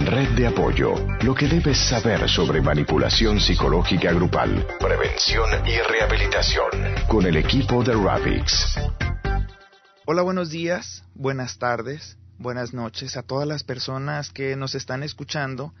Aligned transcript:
Red 0.00 0.30
de 0.30 0.46
apoyo. 0.46 0.94
Lo 1.22 1.34
que 1.34 1.46
debes 1.46 1.76
saber 1.76 2.26
sobre 2.26 2.62
manipulación 2.62 3.38
psicológica 3.38 4.10
grupal, 4.14 4.66
prevención 4.80 5.44
y 5.66 5.76
rehabilitación. 5.78 6.70
Con 7.06 7.26
el 7.26 7.36
equipo 7.36 7.84
de 7.84 7.92
Ravix. 7.92 8.78
Hola, 10.06 10.22
buenos 10.22 10.48
días, 10.48 11.04
buenas 11.14 11.58
tardes, 11.58 12.16
buenas 12.38 12.72
noches 12.72 13.18
a 13.18 13.22
todas 13.22 13.46
las 13.46 13.62
personas 13.62 14.30
que 14.30 14.56
nos 14.56 14.74
están 14.74 15.02
escuchando 15.02 15.74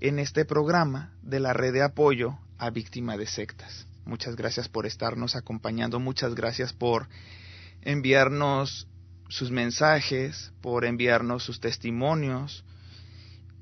en 0.00 0.18
este 0.18 0.44
programa 0.44 1.14
de 1.22 1.40
la 1.40 1.54
red 1.54 1.72
de 1.72 1.82
apoyo 1.82 2.38
a 2.58 2.68
víctima 2.68 3.16
de 3.16 3.26
sectas. 3.26 3.86
Muchas 4.04 4.36
gracias 4.36 4.68
por 4.68 4.84
estarnos 4.84 5.34
acompañando, 5.34 5.98
muchas 5.98 6.34
gracias 6.34 6.74
por 6.74 7.08
enviarnos 7.80 8.86
sus 9.28 9.50
mensajes, 9.50 10.52
por 10.60 10.84
enviarnos 10.84 11.42
sus 11.42 11.58
testimonios. 11.58 12.66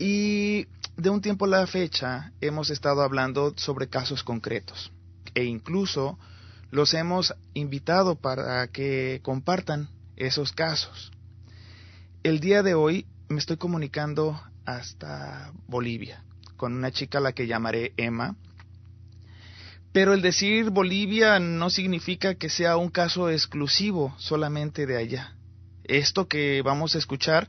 Y 0.01 0.67
de 0.97 1.11
un 1.11 1.21
tiempo 1.21 1.45
a 1.45 1.49
la 1.49 1.67
fecha 1.67 2.33
hemos 2.41 2.71
estado 2.71 3.03
hablando 3.03 3.53
sobre 3.59 3.91
casos 3.91 4.25
concretos 4.25 4.91
e 5.35 5.45
incluso 5.45 6.19
los 6.71 6.95
hemos 6.95 7.35
invitado 7.53 8.15
para 8.15 8.67
que 8.69 9.21
compartan 9.23 9.91
esos 10.17 10.53
casos. 10.53 11.13
El 12.23 12.41
día 12.41 12.63
de 12.63 12.73
hoy 12.73 13.05
me 13.29 13.39
estoy 13.39 13.59
comunicando 13.59 14.41
hasta 14.65 15.53
Bolivia 15.69 16.25
con 16.57 16.73
una 16.73 16.91
chica 16.91 17.19
a 17.19 17.21
la 17.21 17.33
que 17.33 17.47
llamaré 17.47 17.93
Emma. 17.99 18.37
Pero 19.93 20.15
el 20.15 20.23
decir 20.23 20.71
Bolivia 20.71 21.39
no 21.41 21.69
significa 21.69 22.37
que 22.37 22.49
sea 22.49 22.79
un 22.79 22.89
caso 22.89 23.29
exclusivo 23.29 24.15
solamente 24.17 24.87
de 24.87 24.97
allá 24.97 25.35
esto 25.91 26.29
que 26.29 26.63
vamos 26.63 26.95
a 26.95 26.99
escuchar, 26.99 27.49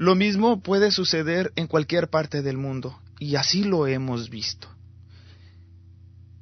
lo 0.00 0.14
mismo 0.14 0.62
puede 0.62 0.92
suceder 0.92 1.52
en 1.56 1.66
cualquier 1.66 2.08
parte 2.08 2.40
del 2.40 2.56
mundo, 2.56 2.98
y 3.18 3.36
así 3.36 3.64
lo 3.64 3.86
hemos 3.86 4.30
visto. 4.30 4.66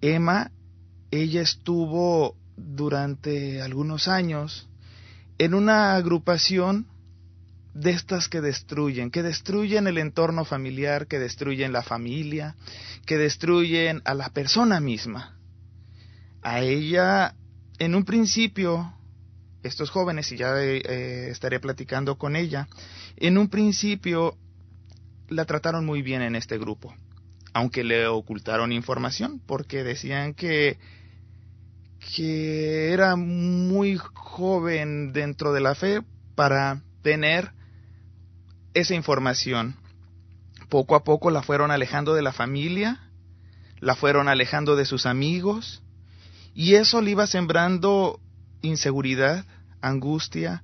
Emma, 0.00 0.52
ella 1.10 1.42
estuvo 1.42 2.36
durante 2.56 3.60
algunos 3.60 4.06
años 4.06 4.68
en 5.38 5.54
una 5.54 5.96
agrupación 5.96 6.86
de 7.74 7.90
estas 7.90 8.28
que 8.28 8.40
destruyen, 8.40 9.10
que 9.10 9.24
destruyen 9.24 9.88
el 9.88 9.98
entorno 9.98 10.44
familiar, 10.44 11.08
que 11.08 11.18
destruyen 11.18 11.72
la 11.72 11.82
familia, 11.82 12.54
que 13.06 13.18
destruyen 13.18 14.02
a 14.04 14.14
la 14.14 14.28
persona 14.28 14.78
misma. 14.78 15.36
A 16.42 16.60
ella, 16.60 17.34
en 17.80 17.96
un 17.96 18.04
principio, 18.04 18.94
estos 19.62 19.90
jóvenes, 19.90 20.30
y 20.32 20.36
ya 20.36 20.54
eh, 20.62 21.30
estaré 21.30 21.60
platicando 21.60 22.16
con 22.16 22.36
ella, 22.36 22.68
en 23.16 23.38
un 23.38 23.48
principio 23.48 24.36
la 25.28 25.44
trataron 25.44 25.84
muy 25.84 26.02
bien 26.02 26.22
en 26.22 26.36
este 26.36 26.58
grupo, 26.58 26.94
aunque 27.52 27.84
le 27.84 28.06
ocultaron 28.06 28.72
información, 28.72 29.40
porque 29.46 29.84
decían 29.84 30.34
que, 30.34 30.78
que 32.14 32.92
era 32.92 33.16
muy 33.16 33.98
joven 34.14 35.12
dentro 35.12 35.52
de 35.52 35.60
la 35.60 35.74
fe 35.74 36.02
para 36.34 36.82
tener 37.02 37.52
esa 38.74 38.94
información. 38.94 39.76
Poco 40.68 40.94
a 40.94 41.02
poco 41.02 41.30
la 41.30 41.42
fueron 41.42 41.70
alejando 41.70 42.14
de 42.14 42.22
la 42.22 42.32
familia, 42.32 43.00
la 43.80 43.96
fueron 43.96 44.28
alejando 44.28 44.76
de 44.76 44.84
sus 44.84 45.06
amigos, 45.06 45.82
y 46.54 46.74
eso 46.74 47.00
le 47.00 47.12
iba 47.12 47.26
sembrando 47.26 48.20
inseguridad, 48.62 49.44
angustia, 49.80 50.62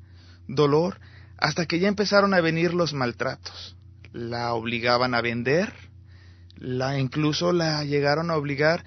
dolor, 0.48 1.00
hasta 1.38 1.66
que 1.66 1.78
ya 1.78 1.88
empezaron 1.88 2.34
a 2.34 2.40
venir 2.40 2.74
los 2.74 2.92
maltratos. 2.92 3.76
La 4.12 4.54
obligaban 4.54 5.14
a 5.14 5.20
vender, 5.20 5.72
la 6.56 6.98
incluso 6.98 7.52
la 7.52 7.84
llegaron 7.84 8.30
a 8.30 8.36
obligar 8.36 8.84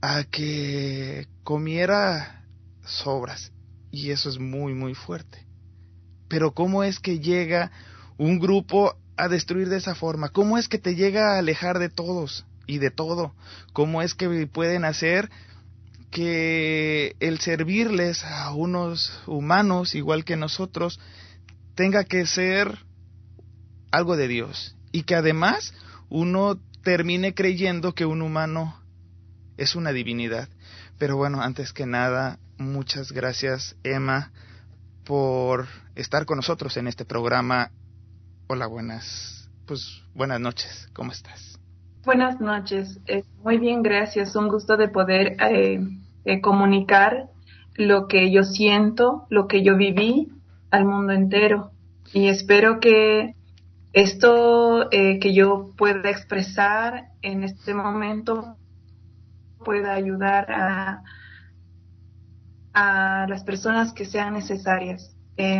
a 0.00 0.24
que 0.24 1.26
comiera 1.42 2.44
sobras 2.84 3.52
y 3.90 4.10
eso 4.10 4.28
es 4.28 4.38
muy 4.38 4.74
muy 4.74 4.94
fuerte. 4.94 5.46
Pero 6.28 6.52
¿cómo 6.52 6.84
es 6.84 7.00
que 7.00 7.18
llega 7.18 7.72
un 8.16 8.38
grupo 8.38 8.96
a 9.16 9.28
destruir 9.28 9.68
de 9.68 9.78
esa 9.78 9.94
forma? 9.94 10.28
¿Cómo 10.28 10.58
es 10.58 10.68
que 10.68 10.78
te 10.78 10.94
llega 10.94 11.34
a 11.34 11.38
alejar 11.38 11.78
de 11.78 11.88
todos 11.88 12.46
y 12.66 12.78
de 12.78 12.90
todo? 12.90 13.34
¿Cómo 13.72 14.02
es 14.02 14.14
que 14.14 14.46
pueden 14.46 14.84
hacer 14.84 15.28
que 16.10 17.14
el 17.20 17.40
servirles 17.40 18.24
a 18.24 18.52
unos 18.52 19.22
humanos 19.26 19.94
igual 19.94 20.24
que 20.24 20.36
nosotros 20.36 20.98
tenga 21.74 22.04
que 22.04 22.26
ser 22.26 22.78
algo 23.90 24.16
de 24.16 24.28
Dios 24.28 24.76
y 24.92 25.04
que 25.04 25.14
además 25.14 25.72
uno 26.08 26.60
termine 26.82 27.34
creyendo 27.34 27.94
que 27.94 28.06
un 28.06 28.22
humano 28.22 28.80
es 29.56 29.76
una 29.76 29.92
divinidad. 29.92 30.48
Pero 30.98 31.16
bueno, 31.16 31.40
antes 31.40 31.72
que 31.72 31.86
nada, 31.86 32.38
muchas 32.58 33.12
gracias 33.12 33.76
Emma 33.84 34.32
por 35.04 35.68
estar 35.94 36.26
con 36.26 36.36
nosotros 36.36 36.76
en 36.76 36.88
este 36.88 37.04
programa. 37.04 37.70
Hola, 38.48 38.66
buenas, 38.66 39.48
pues 39.66 40.02
buenas 40.14 40.40
noches, 40.40 40.88
¿cómo 40.92 41.12
estás? 41.12 41.49
Buenas 42.02 42.40
noches. 42.40 42.98
Eh, 43.06 43.24
muy 43.44 43.58
bien, 43.58 43.82
gracias. 43.82 44.34
Un 44.34 44.48
gusto 44.48 44.78
de 44.78 44.88
poder 44.88 45.36
eh, 45.38 45.86
eh, 46.24 46.40
comunicar 46.40 47.28
lo 47.74 48.08
que 48.08 48.30
yo 48.32 48.42
siento, 48.42 49.26
lo 49.28 49.46
que 49.46 49.62
yo 49.62 49.76
viví 49.76 50.32
al 50.70 50.86
mundo 50.86 51.12
entero. 51.12 51.72
Y 52.14 52.28
espero 52.28 52.80
que 52.80 53.34
esto 53.92 54.88
que 54.90 55.34
yo 55.34 55.72
pueda 55.76 56.08
expresar 56.10 57.08
en 57.22 57.44
este 57.44 57.74
momento 57.74 58.56
pueda 59.62 59.92
ayudar 59.92 60.50
a, 60.50 61.02
a 62.72 63.26
las 63.28 63.44
personas 63.44 63.92
que 63.92 64.06
sean 64.06 64.34
necesarias. 64.34 65.14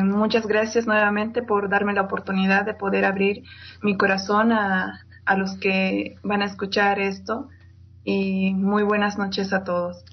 muchas 0.04 0.46
gracias 0.46 0.86
nuevamente 0.86 1.42
por 1.42 1.68
darme 1.68 1.92
la 1.92 2.02
oportunidad 2.02 2.64
de 2.64 2.74
poder 2.74 3.04
abrir 3.04 3.42
mi 3.82 3.96
corazón 3.96 4.52
a, 4.52 5.00
a 5.30 5.36
los 5.36 5.56
que 5.58 6.16
van 6.24 6.42
a 6.42 6.46
escuchar 6.46 6.98
esto 6.98 7.48
y 8.02 8.52
muy 8.52 8.82
buenas 8.82 9.16
noches 9.16 9.52
a 9.52 9.62
todos. 9.62 10.04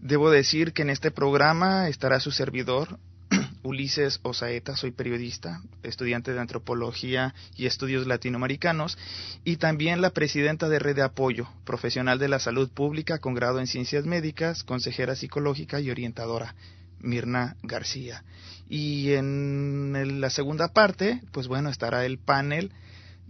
Debo 0.00 0.30
decir 0.30 0.72
que 0.72 0.82
en 0.82 0.90
este 0.90 1.12
programa 1.12 1.88
estará 1.88 2.18
su 2.18 2.32
servidor, 2.32 2.98
Ulises 3.62 4.18
Osaeta, 4.24 4.76
soy 4.76 4.90
periodista, 4.90 5.62
estudiante 5.84 6.32
de 6.32 6.40
antropología 6.40 7.36
y 7.54 7.66
estudios 7.66 8.08
latinoamericanos, 8.08 8.98
y 9.44 9.58
también 9.58 10.00
la 10.00 10.10
presidenta 10.10 10.68
de 10.68 10.80
Red 10.80 10.96
de 10.96 11.02
Apoyo, 11.02 11.46
profesional 11.64 12.18
de 12.18 12.26
la 12.26 12.40
salud 12.40 12.68
pública 12.68 13.20
con 13.20 13.34
grado 13.34 13.60
en 13.60 13.68
ciencias 13.68 14.06
médicas, 14.06 14.64
consejera 14.64 15.14
psicológica 15.14 15.78
y 15.78 15.88
orientadora, 15.88 16.56
Mirna 16.98 17.54
García. 17.62 18.24
Y 18.68 19.12
en 19.12 20.20
la 20.20 20.30
segunda 20.30 20.72
parte, 20.72 21.22
pues 21.30 21.46
bueno, 21.46 21.70
estará 21.70 22.04
el 22.04 22.18
panel 22.18 22.72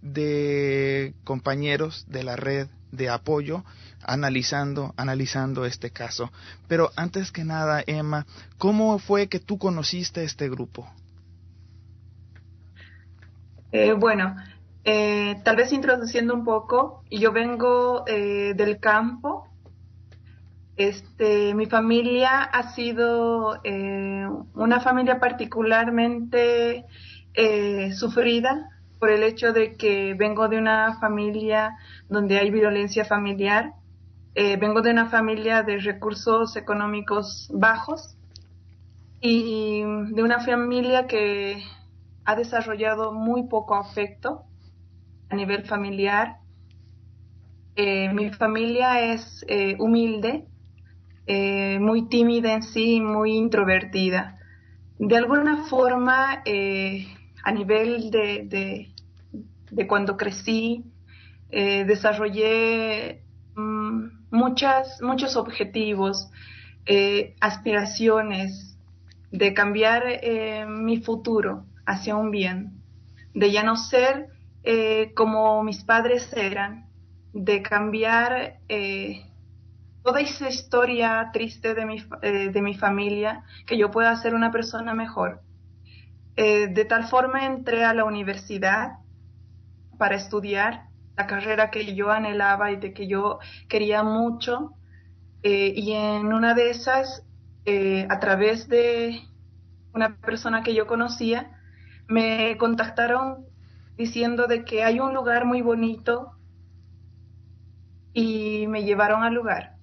de 0.03 1.15
compañeros 1.25 2.05
de 2.09 2.25
la 2.25 2.37
red 2.37 2.69
de 2.93 3.09
apoyo 3.09 3.65
analizando, 4.03 4.95
analizando 4.97 5.65
este 5.65 5.91
caso. 5.91 6.31
Pero 6.67 6.91
antes 6.97 7.33
que 7.33 7.45
nada, 7.45 7.83
Emma, 7.87 8.27
¿cómo 8.57 8.99
fue 8.99 9.29
que 9.29 9.41
tú 9.41 9.59
conociste 9.59 10.25
este 10.25 10.49
grupo? 10.49 10.89
Eh, 13.73 13.93
bueno, 13.93 14.37
eh, 14.85 15.41
tal 15.45 15.57
vez 15.57 15.73
introduciendo 15.73 16.35
un 16.35 16.45
poco, 16.45 17.05
yo 17.11 17.33
vengo 17.33 18.05
eh, 18.07 18.55
del 18.57 18.79
campo. 18.81 19.47
Este, 20.77 21.55
mi 21.55 21.67
familia 21.67 22.43
ha 22.43 22.73
sido 22.73 23.61
una 24.55 24.81
familia 24.81 25.19
particularmente 25.19 26.87
sufrida 27.97 28.78
por 28.99 29.11
el 29.11 29.23
hecho 29.23 29.53
de 29.53 29.77
que 29.77 30.15
vengo 30.15 30.49
de 30.49 30.59
una 30.59 30.99
familia 31.01 31.77
donde 32.09 32.39
hay 32.39 32.51
violencia 32.51 33.05
familiar, 33.05 33.75
eh, 34.35 34.57
vengo 34.57 34.83
de 34.83 34.91
una 34.91 35.09
familia 35.11 35.63
de 35.63 35.79
recursos 35.79 36.57
económicos 36.57 37.49
bajos 37.53 38.17
y 39.21 39.81
de 39.81 40.23
una 40.23 40.41
familia 40.41 41.07
que 41.07 41.63
ha 42.25 42.37
desarrollado 42.37 43.13
muy 43.13 43.49
poco 43.49 43.75
afecto 43.75 44.45
a 45.29 45.37
nivel 45.37 45.65
familiar. 45.65 46.37
Eh, 47.75 48.13
mi 48.13 48.31
familia 48.31 49.13
es 49.13 49.45
eh, 49.49 49.77
humilde, 49.79 50.47
muy 51.81 52.09
tímida 52.09 52.55
en 52.55 52.63
sí, 52.63 53.01
muy 53.01 53.33
introvertida. 53.33 54.39
De 54.99 55.17
alguna 55.17 55.65
forma, 55.65 56.43
a 57.43 57.53
nivel 57.53 58.11
de, 58.11 58.93
de, 59.71 59.87
cuando 59.87 60.17
crecí, 60.17 60.85
eh, 61.51 61.85
desarrollé 61.85 63.23
mm, 63.55 64.07
muchas, 64.31 65.01
muchos 65.03 65.37
objetivos, 65.37 66.29
eh, 66.87 67.35
aspiraciones 67.41 68.77
de 69.31 69.55
cambiar 69.55 70.05
eh, 70.07 70.67
mi 70.67 71.01
futuro 71.01 71.65
hacia 71.87 72.17
un 72.17 72.31
bien, 72.31 72.83
de 73.35 73.53
ya 73.53 73.63
no 73.63 73.77
ser 73.77 74.29
como 75.15 75.63
mis 75.63 75.83
padres 75.83 76.31
eran, 76.37 76.91
de 77.33 77.63
cambiar 77.63 78.59
toda 80.03 80.21
esa 80.21 80.51
historia 80.51 81.31
triste 81.33 81.75
de 81.75 81.87
mi, 81.87 82.05
de 82.21 82.61
mi 82.61 82.75
familia, 82.75 83.45
que 83.67 83.79
yo 83.79 83.91
pueda 83.91 84.15
ser 84.17 84.35
una 84.35 84.51
persona 84.53 84.93
mejor. 84.93 85.41
De 86.45 86.85
tal 86.85 87.05
forma 87.09 87.47
entré 87.47 87.85
a 87.85 87.95
la 87.95 88.05
universidad 88.05 88.99
para 89.99 90.15
estudiar 90.15 90.89
la 91.17 91.27
carrera 91.27 91.71
que 91.71 91.95
yo 91.95 92.13
anhelaba 92.13 92.71
y 92.71 92.77
de 92.77 92.93
que 92.95 93.09
yo 93.09 93.41
quería 93.69 94.03
mucho. 94.03 94.75
y 95.43 95.93
en 95.93 96.33
una 96.33 96.55
de 96.55 96.71
esas, 96.71 97.25
a 98.09 98.21
través 98.21 98.69
de 98.69 99.21
una 99.93 100.17
persona 100.19 100.63
que 100.63 100.75
yo 100.75 100.87
conocía, 100.87 101.51
me 102.07 102.57
contactaron 102.57 103.47
diciendo 103.97 104.47
de 104.47 104.65
que 104.65 104.85
hay 104.85 105.01
un 105.01 105.13
lugar 105.13 105.45
muy 105.45 105.61
bonito 105.61 106.39
y 108.15 108.67
me 108.69 108.85
llevaron 108.85 109.23
al 109.25 109.35
lugar. 109.35 109.77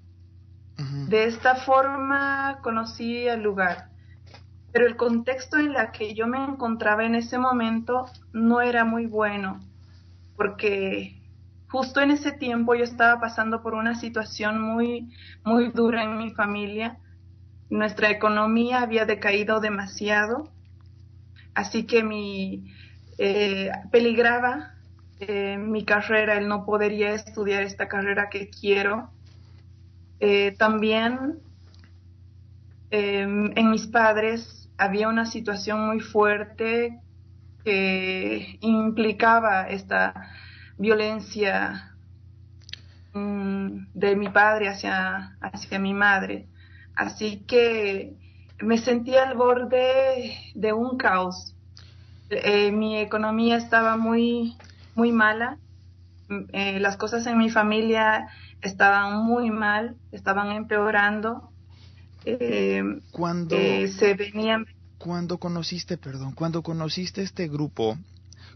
De 0.78 1.26
esta 1.26 1.56
forma 1.56 2.60
conocí 2.64 3.28
el 3.28 3.42
lugar, 3.42 3.90
pero 4.76 4.88
el 4.88 4.98
contexto 4.98 5.58
en 5.58 5.72
la 5.72 5.94
que 5.94 6.14
yo 6.16 6.28
me 6.28 6.44
encontraba 6.44 7.06
en 7.06 7.16
ese 7.16 7.38
momento 7.38 8.08
no 8.34 8.60
era 8.60 8.84
muy 8.84 9.06
bueno, 9.06 9.62
porque 10.36 11.16
justo 11.70 12.02
en 12.02 12.12
ese 12.12 12.34
tiempo 12.34 12.76
yo 12.76 12.84
estaba 12.84 13.22
pasando 13.22 13.64
por 13.64 13.74
una 13.74 13.96
situación 13.96 14.62
muy 14.62 15.14
muy 15.46 15.70
dura 15.70 16.04
en 16.04 16.18
mi 16.18 16.32
familia. 16.32 16.98
Nuestra 17.70 18.12
economía 18.12 18.82
había 18.82 19.06
decaído 19.06 19.62
demasiado, 19.62 20.52
así 21.54 21.86
que 21.86 22.04
mi 22.04 22.70
eh, 23.18 23.72
peligraba 23.94 24.74
eh, 25.22 25.58
mi 25.58 25.86
carrera, 25.86 26.38
el 26.38 26.50
no 26.50 26.66
podería 26.66 27.14
estudiar 27.14 27.64
esta 27.64 27.88
carrera 27.88 28.30
que 28.30 28.50
quiero. 28.50 29.10
Eh, 30.20 30.54
también 30.58 31.40
em, 32.92 33.54
en 33.56 33.72
mis 33.72 33.88
padres 33.88 34.65
había 34.78 35.08
una 35.08 35.26
situación 35.26 35.88
muy 35.88 36.00
fuerte 36.00 37.00
que 37.64 38.58
implicaba 38.62 39.68
esta 39.70 40.32
violencia 40.78 41.96
mm, 43.14 43.88
de 43.94 44.16
mi 44.16 44.30
padre 44.30 44.70
hacia, 44.70 45.38
hacia 45.42 45.80
mi 45.80 45.94
madre. 45.94 46.48
Así 46.96 47.44
que 47.48 48.14
me 48.60 48.78
sentía 48.78 49.28
al 49.28 49.36
borde 49.36 50.38
de 50.54 50.74
un 50.74 50.98
caos 50.98 51.56
eh, 52.30 52.72
mi 52.72 52.98
economía 52.98 53.58
estaba 53.58 53.98
muy, 53.98 54.58
muy 54.96 55.12
mala. 55.12 55.58
Mm, 56.28 56.44
eh, 56.54 56.80
las 56.80 56.98
cosas 56.98 57.26
en 57.28 57.38
mi 57.38 57.50
familia 57.50 58.28
estaban 58.62 59.24
muy 59.24 59.52
mal, 59.52 59.96
estaban 60.12 60.52
empeorando. 60.52 61.52
Eh, 62.26 62.84
cuando 63.12 63.56
se 63.88 64.14
venían. 64.16 64.66
Cuando 64.98 65.38
conociste, 65.38 65.98
perdón, 65.98 66.34
cuando 66.34 66.64
conociste 66.64 67.22
este 67.22 67.48
grupo, 67.48 67.98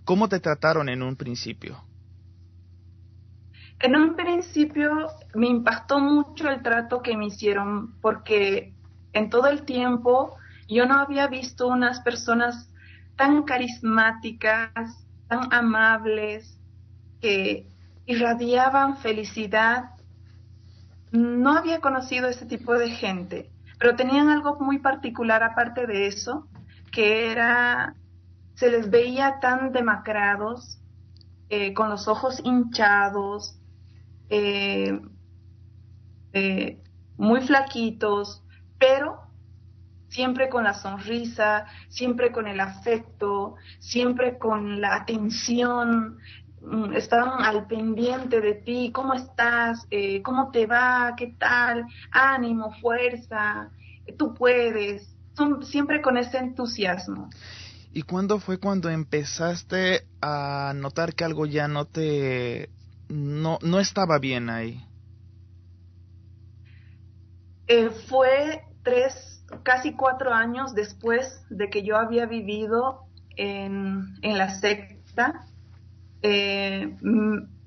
¿cómo 0.05 0.27
te 0.27 0.39
trataron 0.39 0.89
en 0.89 1.03
un 1.03 1.15
principio? 1.15 1.83
En 3.79 3.95
un 3.95 4.15
principio 4.15 5.07
me 5.35 5.47
impactó 5.47 5.99
mucho 5.99 6.49
el 6.49 6.61
trato 6.61 7.01
que 7.01 7.15
me 7.15 7.27
hicieron 7.27 7.93
porque 8.01 8.73
en 9.13 9.29
todo 9.29 9.47
el 9.47 9.63
tiempo 9.63 10.35
yo 10.67 10.85
no 10.85 10.99
había 10.99 11.27
visto 11.27 11.67
unas 11.67 12.01
personas 12.01 12.69
tan 13.15 13.43
carismáticas, 13.43 14.71
tan 15.27 15.53
amables, 15.53 16.57
que 17.21 17.67
irradiaban 18.05 18.97
felicidad. 18.97 19.91
No 21.11 21.57
había 21.57 21.79
conocido 21.79 22.27
ese 22.27 22.45
tipo 22.45 22.73
de 22.73 22.89
gente, 22.89 23.49
pero 23.79 23.95
tenían 23.95 24.29
algo 24.29 24.57
muy 24.59 24.79
particular 24.79 25.41
aparte 25.41 25.87
de 25.87 26.07
eso, 26.07 26.47
que 26.91 27.31
era, 27.31 27.95
se 28.55 28.69
les 28.69 28.89
veía 28.89 29.39
tan 29.39 29.71
demacrados, 29.71 30.79
eh, 31.49 31.73
con 31.73 31.89
los 31.89 32.07
ojos 32.07 32.41
hinchados, 32.43 33.57
eh, 34.29 34.99
eh, 36.33 36.83
muy 37.17 37.41
flaquitos, 37.41 38.43
pero 38.77 39.21
siempre 40.09 40.49
con 40.49 40.65
la 40.65 40.73
sonrisa, 40.73 41.65
siempre 41.87 42.31
con 42.31 42.47
el 42.47 42.59
afecto, 42.59 43.55
siempre 43.79 44.37
con 44.37 44.81
la 44.81 44.95
atención, 44.95 46.17
mm, 46.69 46.93
estaban 46.93 47.43
al 47.43 47.67
pendiente 47.67 48.41
de 48.41 48.53
ti, 48.53 48.91
cómo 48.93 49.13
estás, 49.13 49.85
eh, 49.91 50.21
cómo 50.21 50.51
te 50.51 50.65
va, 50.65 51.13
qué 51.17 51.35
tal, 51.37 51.85
ánimo, 52.11 52.73
fuerza, 52.81 53.71
tú 54.17 54.33
puedes, 54.33 55.15
son 55.35 55.65
siempre 55.65 56.01
con 56.01 56.17
ese 56.17 56.37
entusiasmo. 56.37 57.29
¿Y 57.91 58.03
cuándo 58.03 58.39
fue 58.39 58.59
cuando 58.59 58.89
empezaste 58.89 60.05
a 60.21 60.73
notar 60.75 61.15
que 61.15 61.23
algo 61.23 61.45
ya 61.45 61.67
no 61.67 61.85
te 61.85 62.69
no, 63.09 63.57
no 63.61 63.79
estaba 63.79 64.19
bien 64.19 64.49
ahí? 64.49 64.85
Eh, 67.67 67.89
fue 68.07 68.63
tres 68.83 69.43
casi 69.63 69.93
cuatro 69.93 70.33
años 70.33 70.73
después 70.73 71.43
de 71.49 71.69
que 71.69 71.83
yo 71.83 71.97
había 71.97 72.25
vivido 72.25 73.05
en, 73.35 74.19
la 74.21 74.59
secta, 74.59 75.45
eh, 76.21 76.95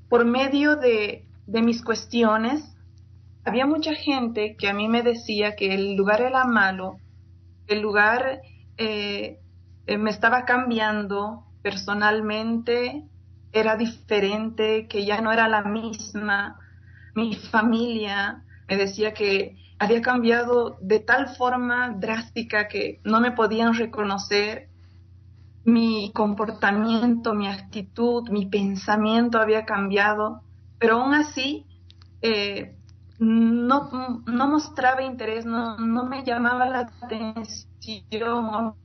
por 0.08 0.24
medio 0.24 0.76
de, 0.76 1.26
mis 1.46 1.82
cuestiones, 1.82 2.62
había 3.44 3.66
mucha 3.66 3.94
gente 3.94 4.56
que 4.56 4.68
a 4.68 4.74
mí 4.74 4.88
me 4.88 5.02
decía 5.02 5.56
que 5.56 5.74
el 5.74 5.96
lugar 5.96 6.20
era 6.20 6.44
malo, 6.44 6.98
el 7.66 7.80
lugar 7.80 8.42
eh, 8.76 9.38
eh, 9.86 9.98
me 9.98 10.10
estaba 10.10 10.44
cambiando 10.44 11.44
personalmente, 11.62 13.04
era 13.52 13.76
diferente, 13.76 14.86
que 14.88 15.04
ya 15.04 15.20
no 15.20 15.32
era 15.32 15.48
la 15.48 15.62
misma, 15.62 16.58
mi 17.14 17.34
familia 17.34 18.44
me 18.68 18.76
decía 18.76 19.12
que 19.12 19.56
había 19.78 20.00
cambiado 20.00 20.78
de 20.80 21.00
tal 21.00 21.34
forma 21.36 21.90
drástica 21.90 22.68
que 22.68 23.00
no 23.04 23.20
me 23.20 23.32
podían 23.32 23.74
reconocer. 23.74 24.68
Mi 25.64 26.10
comportamiento, 26.12 27.34
mi 27.34 27.48
actitud, 27.48 28.28
mi 28.30 28.46
pensamiento 28.46 29.38
había 29.38 29.64
cambiado, 29.64 30.42
pero 30.78 31.00
aún 31.00 31.14
así 31.14 31.66
eh, 32.20 32.76
no, 33.18 34.22
no, 34.26 34.48
mostraba 34.48 35.02
interés, 35.02 35.44
no, 35.44 35.76
no 35.78 36.04
me 36.04 36.24
llamaba 36.24 36.68
la 36.68 36.90
atención, 37.00 38.02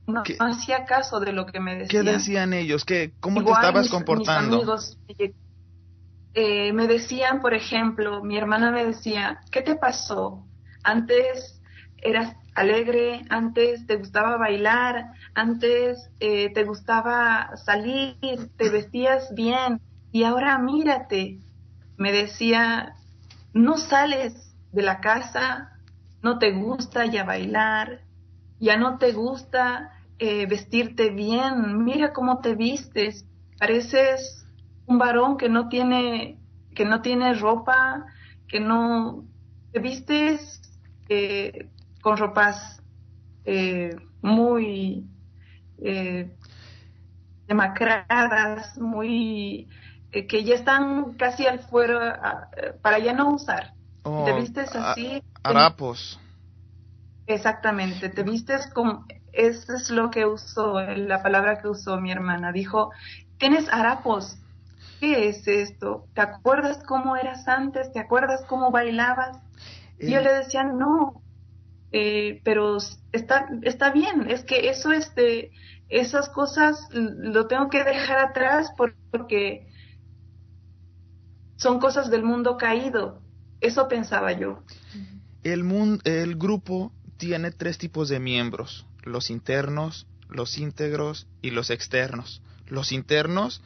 no, 0.06 0.22
hacía 0.38 0.84
caso 0.84 1.18
de 1.18 1.32
lo 1.32 1.46
que 1.46 1.58
me 1.58 1.74
decían. 1.74 2.04
¿Qué 2.04 2.12
decían 2.12 2.52
ellos? 2.52 2.84
¿Qué, 2.84 3.12
¿Cómo 3.20 3.42
te 3.44 3.50
estabas 3.50 3.88
comportando? 3.88 4.58
Mis 4.58 4.68
amigos, 4.68 4.98
eh, 6.34 6.72
me 6.72 6.86
decían, 6.86 7.40
por 7.40 7.54
ejemplo, 7.54 8.22
mi 8.22 8.38
hermana 8.38 8.70
me 8.70 8.84
decía, 8.84 9.40
¿qué 9.50 9.62
te 9.62 9.74
pasó? 9.74 10.46
Antes 10.84 11.60
eras 11.96 12.36
alegre, 12.60 13.24
antes 13.30 13.86
te 13.86 13.96
gustaba 13.96 14.36
bailar, 14.36 15.12
antes 15.34 16.10
eh, 16.20 16.52
te 16.52 16.64
gustaba 16.64 17.56
salir, 17.56 18.16
te 18.56 18.70
vestías 18.70 19.34
bien 19.34 19.80
y 20.12 20.24
ahora 20.24 20.58
mírate. 20.58 21.38
Me 21.96 22.12
decía, 22.12 22.94
no 23.52 23.76
sales 23.76 24.54
de 24.72 24.82
la 24.82 25.00
casa, 25.00 25.70
no 26.22 26.38
te 26.38 26.52
gusta 26.52 27.06
ya 27.06 27.24
bailar, 27.24 28.02
ya 28.60 28.76
no 28.76 28.98
te 28.98 29.12
gusta 29.12 29.92
eh, 30.18 30.46
vestirte 30.46 31.10
bien, 31.10 31.84
mira 31.84 32.12
cómo 32.12 32.40
te 32.40 32.54
vistes, 32.54 33.24
pareces 33.58 34.46
un 34.86 34.98
varón 34.98 35.36
que 35.36 35.48
no 35.48 35.68
tiene, 35.68 36.38
que 36.74 36.84
no 36.84 37.02
tiene 37.02 37.34
ropa, 37.34 38.04
que 38.48 38.60
no 38.60 39.24
te 39.72 39.80
vistes 39.80 40.60
eh, 41.08 41.68
con 42.08 42.16
ropas 42.16 42.82
eh, 43.44 43.94
muy 44.22 45.04
eh, 45.82 46.34
demacradas, 47.46 48.78
muy 48.78 49.68
que 50.10 50.42
ya 50.42 50.54
están 50.54 51.18
casi 51.18 51.46
al 51.46 51.58
fuera 51.58 52.48
para 52.80 52.98
ya 52.98 53.12
no 53.12 53.34
usar. 53.34 53.74
Oh, 54.04 54.24
te 54.24 54.32
vistes 54.40 54.74
así. 54.74 55.22
harapos. 55.42 56.18
Exactamente, 57.26 58.08
te 58.08 58.22
vistes 58.22 58.70
como, 58.72 59.04
eso 59.34 59.74
es 59.74 59.90
lo 59.90 60.10
que 60.10 60.24
usó, 60.24 60.80
la 60.80 61.22
palabra 61.22 61.60
que 61.60 61.68
usó 61.68 62.00
mi 62.00 62.10
hermana. 62.10 62.52
Dijo, 62.52 62.90
tienes 63.36 63.68
harapos. 63.70 64.38
¿Qué 64.98 65.28
es 65.28 65.46
esto? 65.46 66.06
¿Te 66.14 66.22
acuerdas 66.22 66.82
cómo 66.88 67.16
eras 67.16 67.46
antes? 67.46 67.92
¿Te 67.92 68.00
acuerdas 68.00 68.46
cómo 68.48 68.70
bailabas? 68.70 69.36
Y 70.00 70.12
yo 70.12 70.22
le 70.22 70.32
decía, 70.32 70.64
no, 70.64 71.22
eh, 71.92 72.40
pero 72.44 72.78
está, 73.12 73.48
está 73.62 73.90
bien, 73.90 74.30
es 74.30 74.44
que 74.44 74.68
eso 74.68 74.92
es 74.92 75.14
de, 75.14 75.50
esas 75.88 76.28
cosas 76.28 76.88
lo 76.92 77.46
tengo 77.46 77.70
que 77.70 77.82
dejar 77.82 78.18
atrás 78.18 78.72
porque 79.10 79.66
son 81.56 81.80
cosas 81.80 82.10
del 82.10 82.22
mundo 82.22 82.56
caído. 82.56 83.20
Eso 83.60 83.88
pensaba 83.88 84.32
yo. 84.32 84.62
El, 85.42 85.64
mundo, 85.64 86.02
el 86.04 86.36
grupo 86.36 86.92
tiene 87.16 87.50
tres 87.50 87.78
tipos 87.78 88.08
de 88.08 88.20
miembros, 88.20 88.86
los 89.02 89.30
internos, 89.30 90.06
los 90.28 90.58
íntegros 90.58 91.26
y 91.42 91.50
los 91.50 91.70
externos. 91.70 92.42
Los 92.66 92.92
internos 92.92 93.62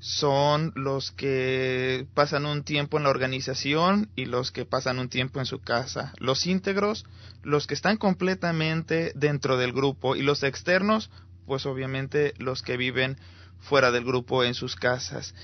son 0.00 0.72
los 0.76 1.10
que 1.10 2.06
pasan 2.14 2.46
un 2.46 2.62
tiempo 2.62 2.98
en 2.98 3.02
la 3.04 3.10
organización 3.10 4.10
y 4.14 4.26
los 4.26 4.52
que 4.52 4.64
pasan 4.64 4.98
un 4.98 5.08
tiempo 5.08 5.40
en 5.40 5.46
su 5.46 5.60
casa. 5.60 6.12
Los 6.18 6.46
íntegros, 6.46 7.04
los 7.42 7.66
que 7.66 7.74
están 7.74 7.96
completamente 7.96 9.12
dentro 9.16 9.56
del 9.56 9.72
grupo 9.72 10.14
y 10.14 10.22
los 10.22 10.44
externos, 10.44 11.10
pues 11.46 11.66
obviamente 11.66 12.34
los 12.38 12.62
que 12.62 12.76
viven 12.76 13.18
fuera 13.58 13.90
del 13.90 14.04
grupo 14.04 14.44
en 14.44 14.54
sus 14.54 14.76
casas. 14.76 15.34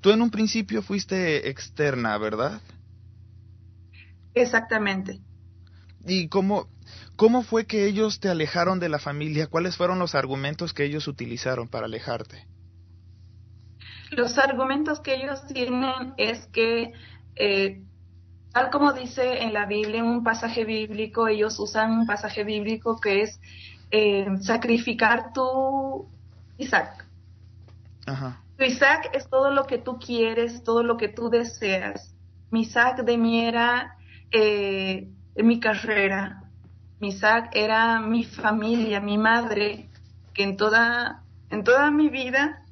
Tú 0.00 0.10
en 0.10 0.22
un 0.22 0.30
principio 0.30 0.82
fuiste 0.82 1.48
externa, 1.48 2.18
¿verdad? 2.18 2.60
Exactamente. 4.34 5.20
¿Y 6.04 6.28
cómo, 6.28 6.68
cómo 7.16 7.42
fue 7.44 7.66
que 7.66 7.86
ellos 7.86 8.18
te 8.18 8.28
alejaron 8.28 8.80
de 8.80 8.88
la 8.88 8.98
familia? 8.98 9.46
¿Cuáles 9.46 9.76
fueron 9.76 10.00
los 10.00 10.16
argumentos 10.16 10.74
que 10.74 10.84
ellos 10.84 11.06
utilizaron 11.06 11.68
para 11.68 11.86
alejarte? 11.86 12.46
Los 14.16 14.38
argumentos 14.38 15.00
que 15.00 15.14
ellos 15.14 15.44
tienen 15.46 16.14
es 16.16 16.46
que, 16.46 16.92
eh, 17.36 17.82
tal 18.52 18.70
como 18.70 18.92
dice 18.92 19.42
en 19.42 19.52
la 19.52 19.66
Biblia, 19.66 20.00
en 20.00 20.06
un 20.06 20.24
pasaje 20.24 20.64
bíblico, 20.64 21.26
ellos 21.26 21.58
usan 21.58 21.92
un 21.92 22.06
pasaje 22.06 22.44
bíblico 22.44 23.00
que 23.00 23.22
es 23.22 23.40
eh, 23.90 24.26
sacrificar 24.40 25.32
tu 25.32 26.06
Isaac. 26.58 27.06
Tu 28.56 28.64
Isaac 28.64 29.10
es 29.12 29.28
todo 29.28 29.50
lo 29.50 29.66
que 29.66 29.78
tú 29.78 29.98
quieres, 29.98 30.62
todo 30.62 30.82
lo 30.82 30.96
que 30.96 31.08
tú 31.08 31.28
deseas. 31.28 32.14
Mi 32.50 32.60
Isaac 32.62 33.02
de 33.02 33.18
mí 33.18 33.44
era 33.44 33.96
eh, 34.30 35.08
mi 35.36 35.58
carrera. 35.58 36.44
Mi 37.00 37.08
Isaac 37.08 37.50
era 37.52 37.98
mi 38.00 38.24
familia, 38.24 39.00
mi 39.00 39.18
madre, 39.18 39.88
que 40.32 40.44
en 40.44 40.56
toda, 40.56 41.22
en 41.50 41.64
toda 41.64 41.90
mi 41.90 42.08
vida 42.08 42.63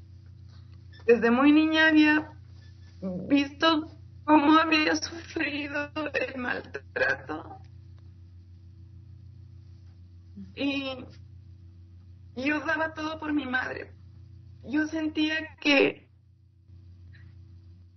desde 1.07 1.31
muy 1.31 1.53
niña 1.53 1.89
había 1.89 2.31
visto 3.29 3.91
cómo 4.25 4.59
había 4.59 4.97
sufrido 4.97 5.91
el 6.15 6.41
maltrato. 6.41 7.59
Y 10.55 11.05
yo 12.37 12.61
daba 12.61 12.95
todo 12.95 13.19
por 13.19 13.33
mi 13.33 13.47
madre. 13.47 13.93
Yo 14.65 14.87
sentía 14.87 15.57
que 15.61 16.09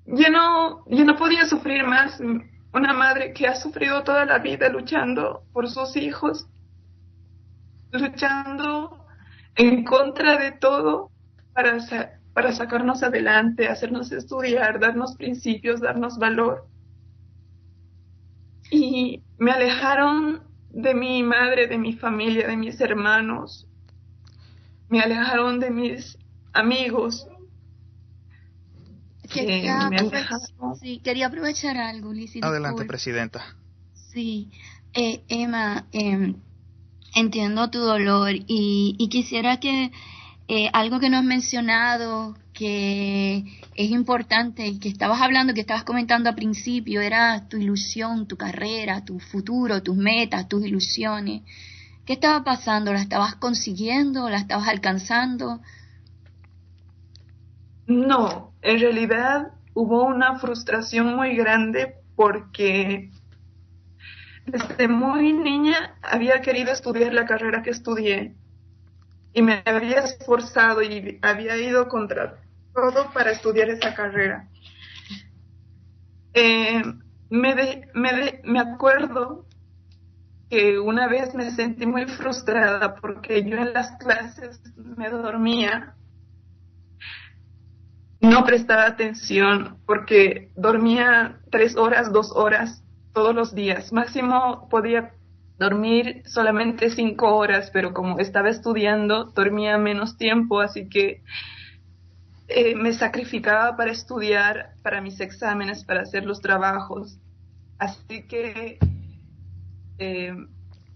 yo 0.05 0.29
no, 0.29 0.85
yo 0.87 1.03
no 1.03 1.15
podía 1.15 1.45
sufrir 1.45 1.83
más. 1.83 2.19
Una 2.73 2.93
madre 2.93 3.33
que 3.33 3.47
ha 3.47 3.55
sufrido 3.55 4.03
toda 4.03 4.25
la 4.25 4.39
vida 4.39 4.67
luchando 4.67 5.45
por 5.53 5.69
sus 5.69 5.95
hijos, 5.95 6.45
luchando 7.91 9.05
en 9.55 9.85
contra 9.85 10.37
de 10.37 10.51
todo 10.51 11.09
para, 11.53 11.77
para 12.35 12.51
sacarnos 12.51 13.01
adelante, 13.01 13.69
hacernos 13.69 14.11
estudiar, 14.11 14.77
darnos 14.81 15.15
principios, 15.15 15.79
darnos 15.79 16.19
valor. 16.19 16.67
Y 18.69 19.23
me 19.37 19.51
alejaron 19.51 20.43
de 20.69 20.93
mi 20.93 21.23
madre, 21.23 21.67
de 21.67 21.77
mi 21.77 21.93
familia, 21.93 22.45
de 22.45 22.57
mis 22.57 22.81
hermanos. 22.81 23.65
Me 24.89 24.99
alejaron 24.99 25.61
de 25.61 25.69
mis 25.71 26.17
amigos. 26.51 27.25
Quería, 29.31 29.89
sí, 30.81 30.99
quería 30.99 31.27
aprovechar 31.27 31.77
algo, 31.77 32.11
Adelante, 32.41 32.83
presidenta. 32.83 33.45
Sí, 33.93 34.51
eh, 34.93 35.23
Emma, 35.29 35.87
em, 35.93 36.35
entiendo 37.15 37.69
tu 37.69 37.79
dolor 37.79 38.35
y, 38.35 38.97
y 38.99 39.07
quisiera 39.07 39.61
que 39.61 39.93
eh, 40.47 40.69
algo 40.73 40.99
que 40.99 41.09
no 41.09 41.17
has 41.17 41.23
mencionado 41.23 42.35
que 42.53 43.43
es 43.75 43.91
importante 43.91 44.67
y 44.67 44.79
que 44.79 44.89
estabas 44.89 45.21
hablando, 45.21 45.53
que 45.53 45.61
estabas 45.61 45.83
comentando 45.83 46.29
al 46.29 46.35
principio, 46.35 47.01
era 47.01 47.47
tu 47.49 47.57
ilusión, 47.57 48.27
tu 48.27 48.37
carrera, 48.37 49.03
tu 49.03 49.19
futuro, 49.19 49.83
tus 49.83 49.97
metas, 49.97 50.47
tus 50.47 50.65
ilusiones. 50.65 51.41
¿Qué 52.05 52.13
estaba 52.13 52.43
pasando? 52.43 52.93
¿La 52.93 53.01
estabas 53.01 53.35
consiguiendo? 53.35 54.29
¿La 54.29 54.37
estabas 54.37 54.67
alcanzando? 54.67 55.61
No, 57.87 58.53
en 58.61 58.79
realidad 58.79 59.51
hubo 59.73 60.03
una 60.03 60.39
frustración 60.39 61.15
muy 61.15 61.35
grande 61.35 61.95
porque 62.15 63.11
desde 64.45 64.87
muy 64.87 65.33
niña 65.33 65.95
había 66.01 66.41
querido 66.41 66.71
estudiar 66.71 67.13
la 67.13 67.25
carrera 67.25 67.63
que 67.63 67.71
estudié 67.71 68.35
y 69.35 69.41
me 69.41 69.61
había 69.65 69.99
esforzado 69.99 70.81
y 70.81 71.19
había 71.21 71.57
ido 71.57 71.89
contra 71.89 72.39
todo 72.73 73.11
para 73.13 73.31
estudiar 73.31 73.69
esa 73.69 73.93
carrera. 73.93 74.47
Eh, 76.33 76.81
me, 77.29 77.85
me, 77.93 78.41
me 78.45 78.59
acuerdo 78.59 79.45
que 80.49 80.79
una 80.79 81.09
vez 81.09 81.35
me 81.35 81.51
sentí 81.51 81.85
muy 81.85 82.05
frustrada 82.05 82.95
porque 82.95 83.43
yo 83.43 83.57
en 83.57 83.73
las 83.73 83.97
clases 83.97 84.61
me 84.77 85.09
dormía, 85.09 85.95
no 88.21 88.45
prestaba 88.45 88.85
atención 88.85 89.79
porque 89.85 90.49
dormía 90.55 91.41
tres 91.51 91.75
horas, 91.75 92.13
dos 92.13 92.31
horas 92.33 92.85
todos 93.13 93.35
los 93.35 93.53
días. 93.53 93.91
Máximo 93.91 94.69
podía 94.69 95.11
dormir 95.57 96.23
solamente 96.25 96.89
cinco 96.89 97.35
horas, 97.35 97.69
pero 97.71 97.93
como 97.93 98.19
estaba 98.19 98.49
estudiando, 98.49 99.25
dormía 99.25 99.77
menos 99.77 100.17
tiempo, 100.17 100.59
así 100.59 100.89
que 100.89 101.21
eh, 102.47 102.75
me 102.75 102.93
sacrificaba 102.93 103.75
para 103.75 103.91
estudiar, 103.91 104.75
para 104.83 105.01
mis 105.01 105.19
exámenes, 105.19 105.83
para 105.83 106.01
hacer 106.01 106.25
los 106.25 106.41
trabajos. 106.41 107.17
Así 107.77 108.27
que 108.27 108.77
eh, 109.97 110.33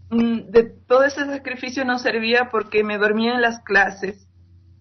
mm, 0.10 0.40
de 0.50 0.64
todo 0.64 1.04
ese 1.04 1.26
sacrificio 1.26 1.86
no 1.86 1.98
servía 1.98 2.50
porque 2.50 2.84
me 2.84 2.98
dormía 2.98 3.36
en 3.36 3.42
las 3.42 3.60
clases, 3.60 4.28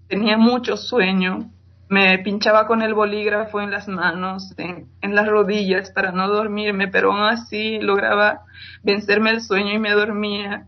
tenía 0.09 0.37
mucho 0.37 0.77
sueño, 0.77 1.53
me 1.89 2.19
pinchaba 2.19 2.67
con 2.67 2.83
el 2.83 2.95
bolígrafo 2.95 3.61
en 3.61 3.71
las 3.71 3.89
manos, 3.89 4.55
en, 4.59 4.89
las 5.15 5.27
rodillas 5.27 5.91
para 5.91 6.13
no 6.13 6.29
dormirme, 6.29 6.89
pero 6.89 7.13
aún 7.13 7.23
así 7.23 7.79
lograba 7.81 8.43
vencerme 8.83 9.31
el 9.31 9.41
sueño 9.41 9.73
y 9.73 9.79
me 9.79 9.93
dormía. 9.93 10.67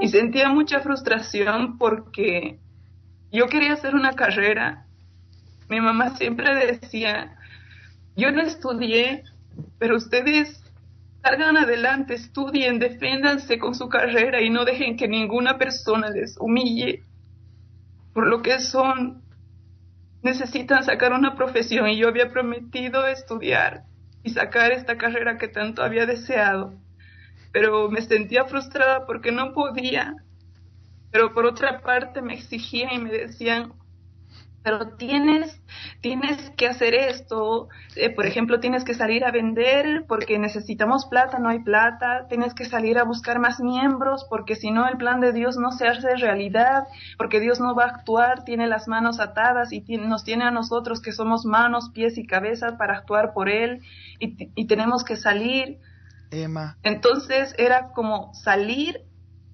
Y 0.00 0.08
sentía 0.08 0.48
mucha 0.48 0.80
frustración 0.80 1.78
porque 1.78 2.58
yo 3.30 3.46
quería 3.46 3.74
hacer 3.74 3.94
una 3.94 4.12
carrera. 4.12 4.84
Mi 5.68 5.80
mamá 5.80 6.16
siempre 6.16 6.54
decía, 6.66 7.36
yo 8.16 8.32
no 8.32 8.42
estudié, 8.42 9.24
pero 9.78 9.96
ustedes 9.96 10.62
salgan 11.22 11.56
adelante, 11.56 12.14
estudien, 12.14 12.78
defiéndanse 12.78 13.58
con 13.58 13.74
su 13.74 13.88
carrera 13.88 14.40
y 14.40 14.50
no 14.50 14.64
dejen 14.64 14.96
que 14.96 15.08
ninguna 15.08 15.56
persona 15.56 16.10
les 16.10 16.36
humille 16.38 17.02
por 18.12 18.26
lo 18.26 18.42
que 18.42 18.58
son 18.58 19.22
necesitan 20.28 20.84
sacar 20.84 21.12
una 21.12 21.34
profesión 21.34 21.88
y 21.88 21.96
yo 21.96 22.08
había 22.08 22.30
prometido 22.30 23.06
estudiar 23.06 23.84
y 24.22 24.30
sacar 24.30 24.72
esta 24.72 24.98
carrera 24.98 25.38
que 25.38 25.48
tanto 25.48 25.82
había 25.82 26.06
deseado, 26.06 26.74
pero 27.52 27.88
me 27.90 28.02
sentía 28.02 28.44
frustrada 28.44 29.06
porque 29.06 29.32
no 29.32 29.52
podía, 29.52 30.14
pero 31.10 31.32
por 31.32 31.46
otra 31.46 31.80
parte 31.80 32.20
me 32.20 32.34
exigían 32.34 32.92
y 32.92 32.98
me 32.98 33.10
decían, 33.10 33.72
pero 34.62 34.96
tienes, 34.96 35.60
tienes 36.00 36.50
que 36.50 36.66
hacer 36.66 36.94
esto, 36.94 37.68
eh, 37.96 38.10
por 38.10 38.26
ejemplo, 38.26 38.60
tienes 38.60 38.84
que 38.84 38.94
salir 38.94 39.24
a 39.24 39.30
vender 39.30 40.04
porque 40.06 40.38
necesitamos 40.38 41.06
plata, 41.06 41.38
no 41.38 41.48
hay 41.48 41.60
plata, 41.60 42.26
tienes 42.28 42.54
que 42.54 42.64
salir 42.64 42.98
a 42.98 43.04
buscar 43.04 43.38
más 43.38 43.60
miembros 43.60 44.26
porque 44.28 44.56
si 44.56 44.70
no 44.70 44.88
el 44.88 44.96
plan 44.96 45.20
de 45.20 45.32
Dios 45.32 45.56
no 45.56 45.70
se 45.72 45.86
hace 45.86 46.16
realidad, 46.16 46.84
porque 47.16 47.40
Dios 47.40 47.60
no 47.60 47.74
va 47.74 47.84
a 47.84 47.88
actuar, 47.88 48.44
tiene 48.44 48.66
las 48.66 48.88
manos 48.88 49.20
atadas 49.20 49.72
y 49.72 49.80
nos 49.96 50.24
tiene 50.24 50.44
a 50.44 50.50
nosotros 50.50 51.00
que 51.00 51.12
somos 51.12 51.44
manos, 51.44 51.90
pies 51.90 52.18
y 52.18 52.26
cabeza 52.26 52.76
para 52.76 52.98
actuar 52.98 53.32
por 53.32 53.48
Él 53.48 53.80
y, 54.18 54.50
y 54.54 54.66
tenemos 54.66 55.04
que 55.04 55.16
salir. 55.16 55.78
Emma. 56.30 56.76
Entonces 56.82 57.54
era 57.56 57.90
como 57.92 58.34
salir 58.34 59.02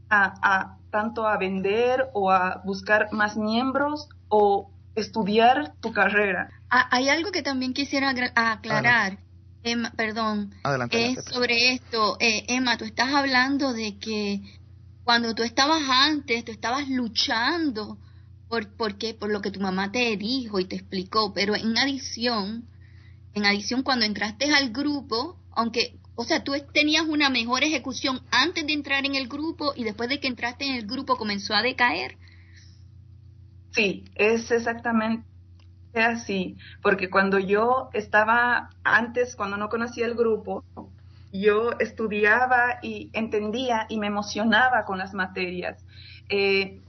a, 0.09 0.35
a 0.43 0.79
tanto 0.91 1.27
a 1.27 1.37
vender 1.37 2.09
o 2.15 2.31
a 2.31 2.63
buscar 2.65 3.13
más 3.13 3.37
miembros 3.37 4.09
o 4.29 4.74
estudiar 4.95 5.75
tu 5.81 5.93
carrera. 5.93 6.51
Ah, 6.71 6.89
hay 6.91 7.09
algo 7.09 7.33
que 7.33 7.43
también 7.43 7.73
quisiera 7.73 8.11
aclarar. 8.35 9.19
Emma, 9.63 9.93
perdón, 9.97 10.55
es 10.91 11.25
sobre 11.25 11.73
esto. 11.73 12.19
Eh, 12.21 12.45
Emma, 12.49 12.77
tú 12.77 12.85
estás 12.85 13.15
hablando 13.15 13.73
de 13.73 13.99
que 13.99 14.43
cuando 15.05 15.35
tú 15.35 15.43
estabas 15.43 15.83
antes, 15.89 16.45
tú 16.45 16.53
estabas 16.53 16.89
luchando 16.89 17.99
por, 18.49 18.77
por 18.77 18.99
qué, 18.99 19.15
por 19.15 19.31
lo 19.31 19.41
que 19.41 19.51
tu 19.51 19.61
mamá 19.61 19.91
te 19.91 20.17
dijo 20.17 20.61
y 20.61 20.67
te 20.67 20.77
explicó, 20.77 21.33
pero 21.33 21.55
en 21.55 21.79
adición, 21.79 22.69
en 23.33 23.47
adición 23.47 23.83
cuando 23.83 24.05
entraste 24.05 24.53
al 24.53 24.71
grupo, 24.71 25.39
aunque, 25.53 25.99
o 26.15 26.25
sea, 26.25 26.45
tú 26.45 26.53
tenías 26.73 27.05
una 27.07 27.31
mejor 27.31 27.65
ejecución 27.65 28.21
antes 28.31 28.67
de 28.67 28.75
entrar 28.75 29.07
en 29.07 29.15
el 29.15 29.29
grupo 29.29 29.73
y 29.75 29.85
después 29.85 30.09
de 30.09 30.21
que 30.21 30.29
entraste 30.29 30.67
en 30.67 30.75
el 30.75 30.87
grupo 30.87 31.17
comenzó 31.17 31.55
a 31.55 31.63
decaer. 31.63 32.19
Sí, 33.75 34.05
es 34.15 34.51
exactamente 34.51 35.25
así, 35.95 36.57
porque 36.81 37.11
cuando 37.11 37.39
yo 37.39 37.91
estaba 37.93 38.71
antes, 38.85 39.35
cuando 39.37 39.57
no 39.57 39.69
conocía 39.69 40.07
el 40.07 40.15
grupo, 40.15 40.65
yo 41.33 41.73
estudiaba 41.81 42.79
y 42.83 43.11
entendía 43.13 43.87
y 43.89 43.99
me 43.99 44.07
emocionaba 44.07 44.85
con 44.85 44.99
las 44.99 45.13
materias. 45.13 45.85
Eh, 46.29 46.81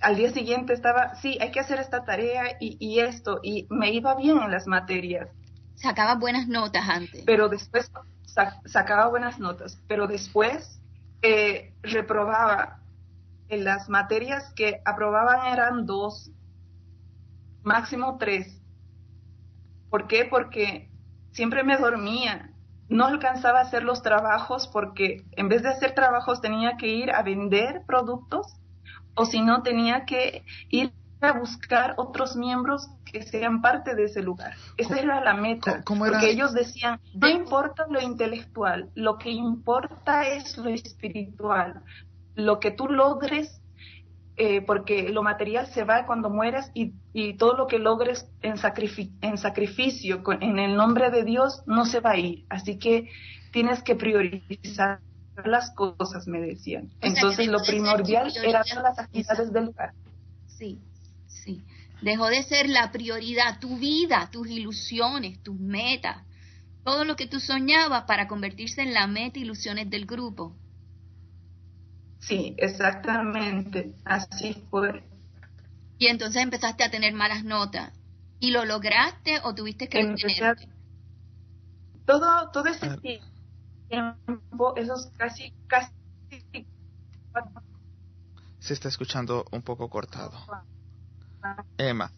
al 0.00 0.16
día 0.16 0.32
siguiente 0.32 0.72
estaba, 0.72 1.14
sí, 1.16 1.36
hay 1.40 1.50
que 1.50 1.60
hacer 1.60 1.78
esta 1.78 2.04
tarea 2.04 2.56
y, 2.58 3.00
esto, 3.00 3.40
y 3.42 3.66
me 3.68 3.92
iba 3.92 4.14
bien 4.14 4.38
en 4.38 4.50
las 4.50 4.66
materias. 4.66 5.28
Sacaba 5.74 6.14
buenas 6.14 6.48
notas 6.48 6.88
antes. 6.88 7.22
Pero 7.26 7.50
después 7.50 7.90
sacaba 8.64 9.08
buenas 9.08 9.38
notas, 9.38 9.78
pero 9.86 10.06
después 10.06 10.80
eh, 11.22 11.74
reprobaba. 11.82 12.79
En 13.50 13.64
las 13.64 13.88
materias 13.88 14.52
que 14.54 14.80
aprobaban 14.84 15.52
eran 15.52 15.84
dos, 15.84 16.30
máximo 17.64 18.16
tres. 18.16 18.62
¿Por 19.90 20.06
qué? 20.06 20.24
Porque 20.24 20.88
siempre 21.32 21.64
me 21.64 21.76
dormía. 21.76 22.52
No 22.88 23.06
alcanzaba 23.06 23.58
a 23.58 23.62
hacer 23.62 23.82
los 23.82 24.02
trabajos 24.02 24.68
porque 24.68 25.24
en 25.32 25.48
vez 25.48 25.62
de 25.62 25.70
hacer 25.70 25.94
trabajos 25.94 26.40
tenía 26.40 26.76
que 26.76 26.88
ir 26.88 27.10
a 27.10 27.22
vender 27.22 27.82
productos 27.86 28.46
o 29.14 29.24
si 29.26 29.40
no 29.40 29.62
tenía 29.62 30.04
que 30.04 30.44
ir 30.68 30.92
a 31.20 31.32
buscar 31.32 31.94
otros 31.98 32.36
miembros 32.36 32.88
que 33.04 33.22
sean 33.22 33.60
parte 33.60 33.94
de 33.94 34.04
ese 34.04 34.22
lugar. 34.22 34.54
Esa 34.76 34.98
era 34.98 35.20
la 35.20 35.34
meta. 35.34 35.82
Porque 35.84 36.30
ellos 36.30 36.54
decían, 36.54 37.00
no 37.14 37.28
importa 37.28 37.86
lo 37.88 38.00
intelectual, 38.00 38.90
lo 38.94 39.18
que 39.18 39.30
importa 39.30 40.26
es 40.26 40.56
lo 40.56 40.70
espiritual. 40.70 41.82
Lo 42.34 42.60
que 42.60 42.70
tú 42.70 42.88
logres, 42.88 43.60
eh, 44.36 44.62
porque 44.62 45.08
lo 45.10 45.22
material 45.22 45.66
se 45.66 45.84
va 45.84 46.06
cuando 46.06 46.30
mueras 46.30 46.70
y, 46.74 46.92
todo 47.34 47.54
lo 47.56 47.66
que 47.66 47.78
logres 47.78 48.26
en, 48.42 48.54
en 49.22 49.38
sacrificio, 49.38 50.22
en 50.40 50.58
el 50.58 50.76
nombre 50.76 51.10
de 51.10 51.24
Dios, 51.24 51.62
no 51.66 51.84
se 51.84 52.00
va 52.00 52.12
a 52.12 52.16
ir. 52.16 52.44
Así 52.48 52.78
que 52.78 53.08
tienes 53.52 53.82
que 53.82 53.96
priorizar 53.96 55.00
las 55.44 55.70
cosas, 55.72 56.26
me 56.26 56.40
decían. 56.40 56.90
Entonces 57.00 57.48
lo 57.48 57.62
primordial 57.62 58.32
era 58.44 58.60
hacer 58.60 58.82
las 58.82 58.98
actividades 58.98 59.52
del 59.52 59.66
lugar. 59.66 59.92
Sí, 60.46 60.78
sí. 61.26 61.62
Dejó 62.02 62.26
de 62.28 62.42
ser 62.42 62.68
la 62.68 62.90
prioridad, 62.92 63.58
tu 63.60 63.76
vida, 63.78 64.28
tus 64.32 64.48
ilusiones, 64.48 65.42
tus 65.42 65.58
metas, 65.58 66.24
todo 66.84 67.04
lo 67.04 67.16
que 67.16 67.26
tú 67.26 67.40
soñabas 67.40 68.04
para 68.04 68.26
convertirse 68.26 68.82
en 68.82 68.94
la 68.94 69.06
meta 69.06 69.38
ilusiones 69.38 69.90
del 69.90 70.06
grupo. 70.06 70.54
Sí, 72.20 72.54
exactamente, 72.58 73.94
así 74.04 74.54
fue. 74.70 75.02
Y 75.98 76.06
entonces 76.06 76.42
empezaste 76.42 76.84
a 76.84 76.90
tener 76.90 77.12
malas 77.12 77.44
notas. 77.44 77.92
¿Y 78.38 78.52
lo 78.52 78.64
lograste 78.64 79.40
o 79.42 79.54
tuviste 79.54 79.88
que 79.88 80.04
detenerte? 80.04 80.68
Todo, 82.06 82.50
todo 82.50 82.66
ese 82.66 82.96
tiempo 82.98 83.30
tiempo, 83.90 84.74
esos 84.76 85.10
casi, 85.16 85.52
casi... 85.66 85.92
Se 88.60 88.74
está 88.74 88.88
escuchando 88.88 89.44
un 89.50 89.62
poco 89.62 89.88
cortado. 89.90 90.32
Emma, 91.76 92.12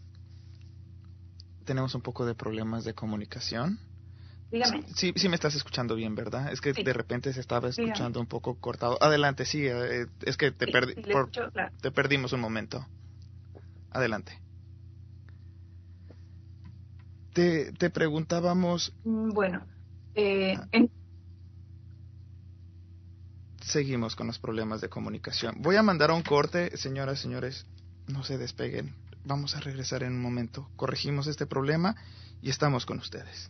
tenemos 1.64 1.94
un 1.94 2.02
poco 2.02 2.26
de 2.26 2.34
problemas 2.34 2.84
de 2.84 2.94
comunicación. 2.94 3.78
Dígame. 4.52 4.84
Sí, 4.94 5.14
sí 5.16 5.30
me 5.30 5.34
estás 5.34 5.54
escuchando 5.54 5.94
bien, 5.94 6.14
¿verdad? 6.14 6.52
Es 6.52 6.60
que 6.60 6.74
de 6.74 6.92
repente 6.92 7.32
se 7.32 7.40
estaba 7.40 7.70
escuchando 7.70 8.20
un 8.20 8.26
poco 8.26 8.54
cortado. 8.60 8.98
Adelante, 9.00 9.46
sí, 9.46 9.66
eh, 9.66 10.06
es 10.26 10.36
que 10.36 10.50
te, 10.50 10.66
te 11.80 11.90
perdimos 11.90 12.34
un 12.34 12.40
momento. 12.40 12.86
Adelante. 13.90 14.38
Te, 17.32 17.72
te 17.72 17.88
preguntábamos... 17.88 18.92
Mm, 19.04 19.30
bueno, 19.30 19.66
eh, 20.14 20.58
en 20.70 20.90
seguimos 23.62 24.16
con 24.16 24.26
los 24.26 24.38
problemas 24.38 24.82
de 24.82 24.90
comunicación. 24.90 25.54
Voy 25.60 25.76
a 25.76 25.82
mandar 25.82 26.10
a 26.10 26.14
un 26.14 26.22
corte, 26.22 26.76
señoras, 26.76 27.20
señores, 27.20 27.64
no 28.06 28.22
se 28.22 28.36
despeguen. 28.36 28.94
Vamos 29.24 29.56
a 29.56 29.60
regresar 29.60 30.02
en 30.02 30.12
un 30.12 30.20
momento. 30.20 30.68
Corregimos 30.76 31.26
este 31.26 31.46
problema 31.46 31.96
y 32.42 32.50
estamos 32.50 32.84
con 32.84 32.98
ustedes. 32.98 33.48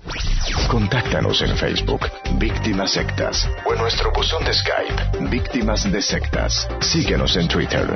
Contáctanos 0.71 1.41
en 1.41 1.57
Facebook, 1.57 2.03
Víctimas 2.39 2.93
Sectas, 2.93 3.49
o 3.67 3.73
en 3.73 3.81
nuestro 3.81 4.13
buzón 4.13 4.45
de 4.45 4.53
Skype, 4.53 5.31
Víctimas 5.31 5.91
de 5.91 6.03
Sectas. 6.03 6.69
Síguenos 6.81 7.37
en 7.37 7.49
Twitter, 7.49 7.87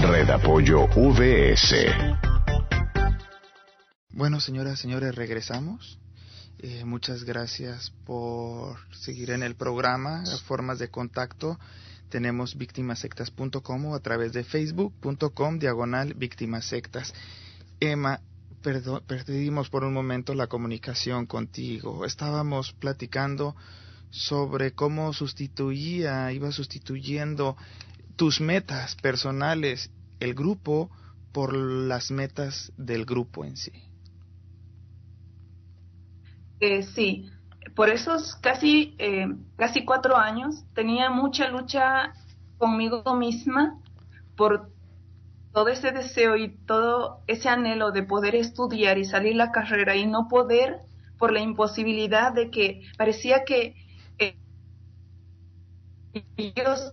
Red 0.00 0.30
Apoyo 0.30 0.86
VS. 0.86 1.74
Bueno, 4.10 4.40
señoras, 4.40 4.78
señores, 4.78 5.14
regresamos. 5.16 5.98
Eh, 6.60 6.84
muchas 6.84 7.24
gracias 7.24 7.92
por 8.04 8.78
seguir 8.94 9.30
en 9.30 9.42
el 9.42 9.56
programa. 9.56 10.22
Las 10.24 10.42
formas 10.42 10.78
de 10.78 10.88
contacto 10.88 11.58
tenemos 12.08 12.56
víctimasectas.com 12.56 13.86
o 13.86 13.94
a 13.94 14.00
través 14.00 14.32
de 14.32 14.44
facebook.com 14.44 15.58
diagonal 15.58 16.14
víctimasectas. 16.14 17.12
Emma, 17.80 18.20
perdimos 18.62 19.70
por 19.70 19.84
un 19.84 19.92
momento 19.92 20.34
la 20.34 20.46
comunicación 20.46 21.26
contigo. 21.26 22.04
Estábamos 22.04 22.72
platicando 22.72 23.56
sobre 24.10 24.72
cómo 24.72 25.12
sustituía, 25.12 26.32
iba 26.32 26.50
sustituyendo 26.52 27.56
tus 28.16 28.40
metas 28.40 28.96
personales, 28.96 29.90
el 30.20 30.34
grupo, 30.34 30.90
por 31.32 31.54
las 31.54 32.10
metas 32.10 32.72
del 32.76 33.04
grupo 33.04 33.44
en 33.44 33.56
sí. 33.56 33.72
Eh, 36.60 36.82
sí, 36.82 37.30
por 37.76 37.90
esos 37.90 38.34
casi, 38.36 38.96
eh, 38.98 39.28
casi 39.56 39.84
cuatro 39.84 40.16
años 40.16 40.64
tenía 40.74 41.10
mucha 41.10 41.48
lucha 41.48 42.12
conmigo 42.56 43.14
misma 43.14 43.78
por 44.36 44.67
todo 45.52 45.68
ese 45.68 45.92
deseo 45.92 46.36
y 46.36 46.56
todo 46.66 47.22
ese 47.26 47.48
anhelo 47.48 47.90
de 47.90 48.02
poder 48.02 48.34
estudiar 48.34 48.98
y 48.98 49.04
salir 49.04 49.36
la 49.36 49.50
carrera 49.50 49.96
y 49.96 50.06
no 50.06 50.28
poder 50.28 50.80
por 51.18 51.32
la 51.32 51.40
imposibilidad 51.40 52.32
de 52.32 52.50
que 52.50 52.82
parecía 52.96 53.44
que 53.44 53.74
eh, 54.18 54.38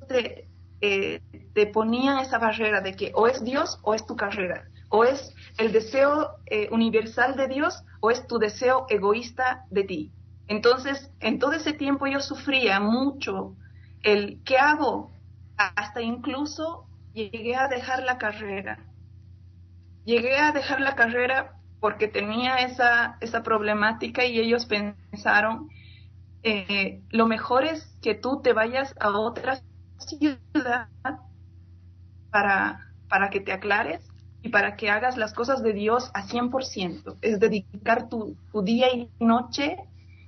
te, 0.08 0.50
eh, 0.82 1.22
te 1.54 1.68
ponían 1.68 2.20
esa 2.20 2.40
barrera 2.40 2.82
de 2.82 2.96
que 2.96 3.12
o 3.16 3.28
es 3.28 3.44
Dios 3.44 3.80
o 3.84 3.94
es 3.94 4.06
tu 4.06 4.16
carrera, 4.16 4.66
o 4.90 5.04
es 5.04 5.34
el 5.58 5.72
deseo 5.72 6.32
eh, 6.48 6.68
universal 6.72 7.36
de 7.36 7.48
Dios 7.48 7.84
o 8.02 8.12
es 8.12 8.28
tu 8.28 8.40
deseo 8.40 8.86
egoísta 8.90 9.66
de 9.70 9.84
ti. 9.84 10.12
Entonces, 10.48 11.12
en 11.20 11.40
todo 11.40 11.54
ese 11.54 11.74
tiempo 11.74 12.08
yo 12.08 12.20
sufría 12.20 12.80
mucho 12.80 13.56
el 14.04 14.42
¿qué 14.44 14.58
hago? 14.58 15.12
Hasta 15.58 16.02
incluso 16.02 16.88
llegué 17.16 17.56
a 17.56 17.68
dejar 17.68 18.04
la 18.04 18.20
carrera. 18.20 18.86
Llegué 20.04 20.38
a 20.38 20.52
dejar 20.52 20.82
la 20.82 20.96
carrera 20.96 21.56
porque 21.80 22.08
tenía 22.08 22.58
esa, 22.58 23.18
esa 23.22 23.42
problemática 23.42 24.26
y 24.26 24.40
ellos 24.40 24.68
pensaron, 24.68 25.70
eh, 26.44 27.02
lo 27.10 27.26
mejor 27.26 27.66
es 27.66 27.98
que 28.02 28.14
tú 28.14 28.42
te 28.44 28.54
vayas 28.54 28.94
a 29.00 29.10
otra 29.10 29.62
ciudad 29.98 30.90
para, 32.30 32.92
para 33.10 33.30
que 33.30 33.40
te 33.40 33.52
aclares 33.52 34.08
y 34.46 34.50
para 34.50 34.76
que 34.76 34.92
hagas 34.92 35.18
las 35.18 35.34
cosas 35.34 35.64
de 35.64 35.74
Dios 35.74 36.12
a 36.14 36.28
100%. 36.28 37.18
Es 37.22 37.40
dedicar 37.40 38.10
tu, 38.10 38.38
día 38.64 38.94
y 38.94 39.10
noche, 39.20 39.78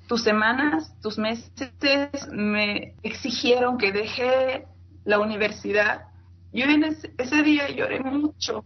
tus 0.08 0.24
semanas, 0.24 0.92
tus 1.04 1.20
meses. 1.20 1.52
Me 2.32 2.96
exigieron 3.04 3.78
que 3.78 3.92
deje 3.92 4.66
la 5.06 5.20
universidad. 5.20 6.08
Yo 6.58 6.66
en 6.66 6.84
ese, 6.86 7.44
día 7.44 7.70
lloré 7.70 8.00
mucho. 8.00 8.66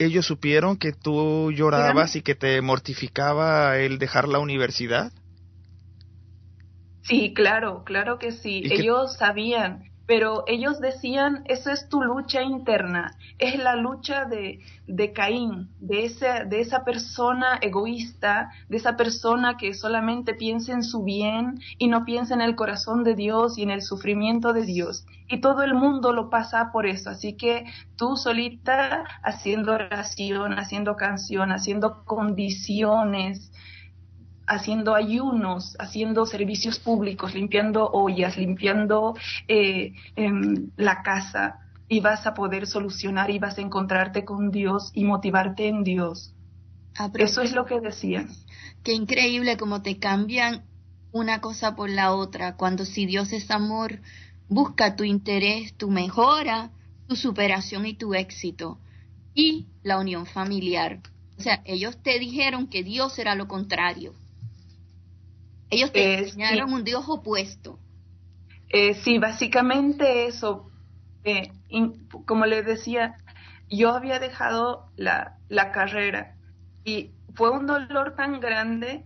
¿Ellos 0.00 0.26
supieron 0.26 0.76
que 0.76 0.92
tú 0.92 1.52
llorabas 1.52 2.16
y 2.16 2.22
que 2.22 2.34
te 2.34 2.60
mortificaba 2.60 3.78
el 3.78 4.00
dejar 4.00 4.26
la 4.26 4.40
universidad? 4.40 5.12
Sí, 7.02 7.32
claro, 7.34 7.84
claro 7.84 8.18
que 8.18 8.32
sí. 8.32 8.62
Ellos 8.64 9.16
sabían 9.16 9.92
pero 10.06 10.44
ellos 10.46 10.80
decían, 10.80 11.42
eso 11.46 11.70
es 11.70 11.88
tu 11.88 12.02
lucha 12.02 12.42
interna, 12.42 13.16
es 13.38 13.58
la 13.58 13.74
lucha 13.76 14.24
de, 14.24 14.60
de 14.86 15.12
Caín, 15.12 15.68
de 15.80 16.04
esa, 16.04 16.44
de 16.44 16.60
esa 16.60 16.84
persona 16.84 17.58
egoísta, 17.60 18.50
de 18.68 18.76
esa 18.76 18.96
persona 18.96 19.56
que 19.56 19.74
solamente 19.74 20.34
piensa 20.34 20.72
en 20.72 20.84
su 20.84 21.02
bien 21.02 21.60
y 21.78 21.88
no 21.88 22.04
piensa 22.04 22.34
en 22.34 22.40
el 22.40 22.54
corazón 22.54 23.02
de 23.02 23.14
Dios 23.14 23.58
y 23.58 23.62
en 23.62 23.70
el 23.70 23.82
sufrimiento 23.82 24.52
de 24.52 24.62
Dios. 24.62 25.04
Y 25.28 25.40
todo 25.40 25.62
el 25.62 25.74
mundo 25.74 26.12
lo 26.12 26.30
pasa 26.30 26.70
por 26.72 26.86
eso, 26.86 27.10
así 27.10 27.36
que 27.36 27.64
tú 27.96 28.16
solita 28.16 29.04
haciendo 29.24 29.72
oración, 29.72 30.58
haciendo 30.58 30.94
canción, 30.94 31.50
haciendo 31.50 32.04
condiciones, 32.04 33.50
haciendo 34.46 34.94
ayunos, 34.94 35.76
haciendo 35.78 36.26
servicios 36.26 36.78
públicos, 36.78 37.34
limpiando 37.34 37.88
ollas, 37.90 38.36
limpiando 38.36 39.14
eh, 39.48 39.92
em, 40.14 40.70
la 40.76 41.02
casa, 41.02 41.60
y 41.88 42.00
vas 42.00 42.26
a 42.26 42.34
poder 42.34 42.66
solucionar 42.66 43.30
y 43.30 43.38
vas 43.38 43.58
a 43.58 43.60
encontrarte 43.60 44.24
con 44.24 44.50
Dios 44.50 44.90
y 44.92 45.04
motivarte 45.04 45.68
en 45.68 45.84
Dios. 45.84 46.32
Ah, 46.98 47.10
Eso 47.14 47.42
es 47.42 47.52
lo 47.52 47.66
que 47.66 47.80
decían. 47.80 48.28
Qué 48.82 48.92
increíble 48.92 49.56
cómo 49.56 49.82
te 49.82 49.98
cambian 49.98 50.64
una 51.12 51.40
cosa 51.40 51.76
por 51.76 51.90
la 51.90 52.12
otra. 52.12 52.56
Cuando 52.56 52.84
si 52.84 53.06
Dios 53.06 53.32
es 53.32 53.50
amor, 53.50 54.00
busca 54.48 54.96
tu 54.96 55.04
interés, 55.04 55.74
tu 55.74 55.90
mejora, 55.90 56.70
tu 57.06 57.16
superación 57.16 57.86
y 57.86 57.94
tu 57.94 58.14
éxito. 58.14 58.78
Y 59.34 59.66
la 59.82 59.98
unión 59.98 60.26
familiar. 60.26 61.00
O 61.38 61.42
sea, 61.42 61.62
ellos 61.66 62.02
te 62.02 62.18
dijeron 62.18 62.66
que 62.66 62.82
Dios 62.82 63.18
era 63.18 63.34
lo 63.34 63.46
contrario. 63.46 64.14
Ellos 65.70 65.92
te 65.92 66.14
eh, 66.14 66.18
enseñaron 66.18 66.72
un 66.72 66.84
Dios 66.84 67.04
opuesto. 67.08 67.78
Eh, 68.68 68.94
sí, 68.94 69.18
básicamente 69.18 70.26
eso. 70.26 70.70
Eh, 71.24 71.50
como 72.24 72.46
les 72.46 72.64
decía, 72.64 73.16
yo 73.68 73.90
había 73.90 74.18
dejado 74.18 74.90
la, 74.96 75.38
la 75.48 75.72
carrera 75.72 76.36
y 76.84 77.10
fue 77.34 77.50
un 77.50 77.66
dolor 77.66 78.14
tan 78.14 78.40
grande 78.40 79.04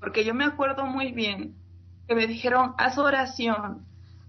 porque 0.00 0.24
yo 0.24 0.34
me 0.34 0.44
acuerdo 0.44 0.86
muy 0.86 1.12
bien 1.12 1.54
que 2.06 2.14
me 2.14 2.26
dijeron, 2.26 2.74
haz 2.78 2.96
oración. 2.98 3.86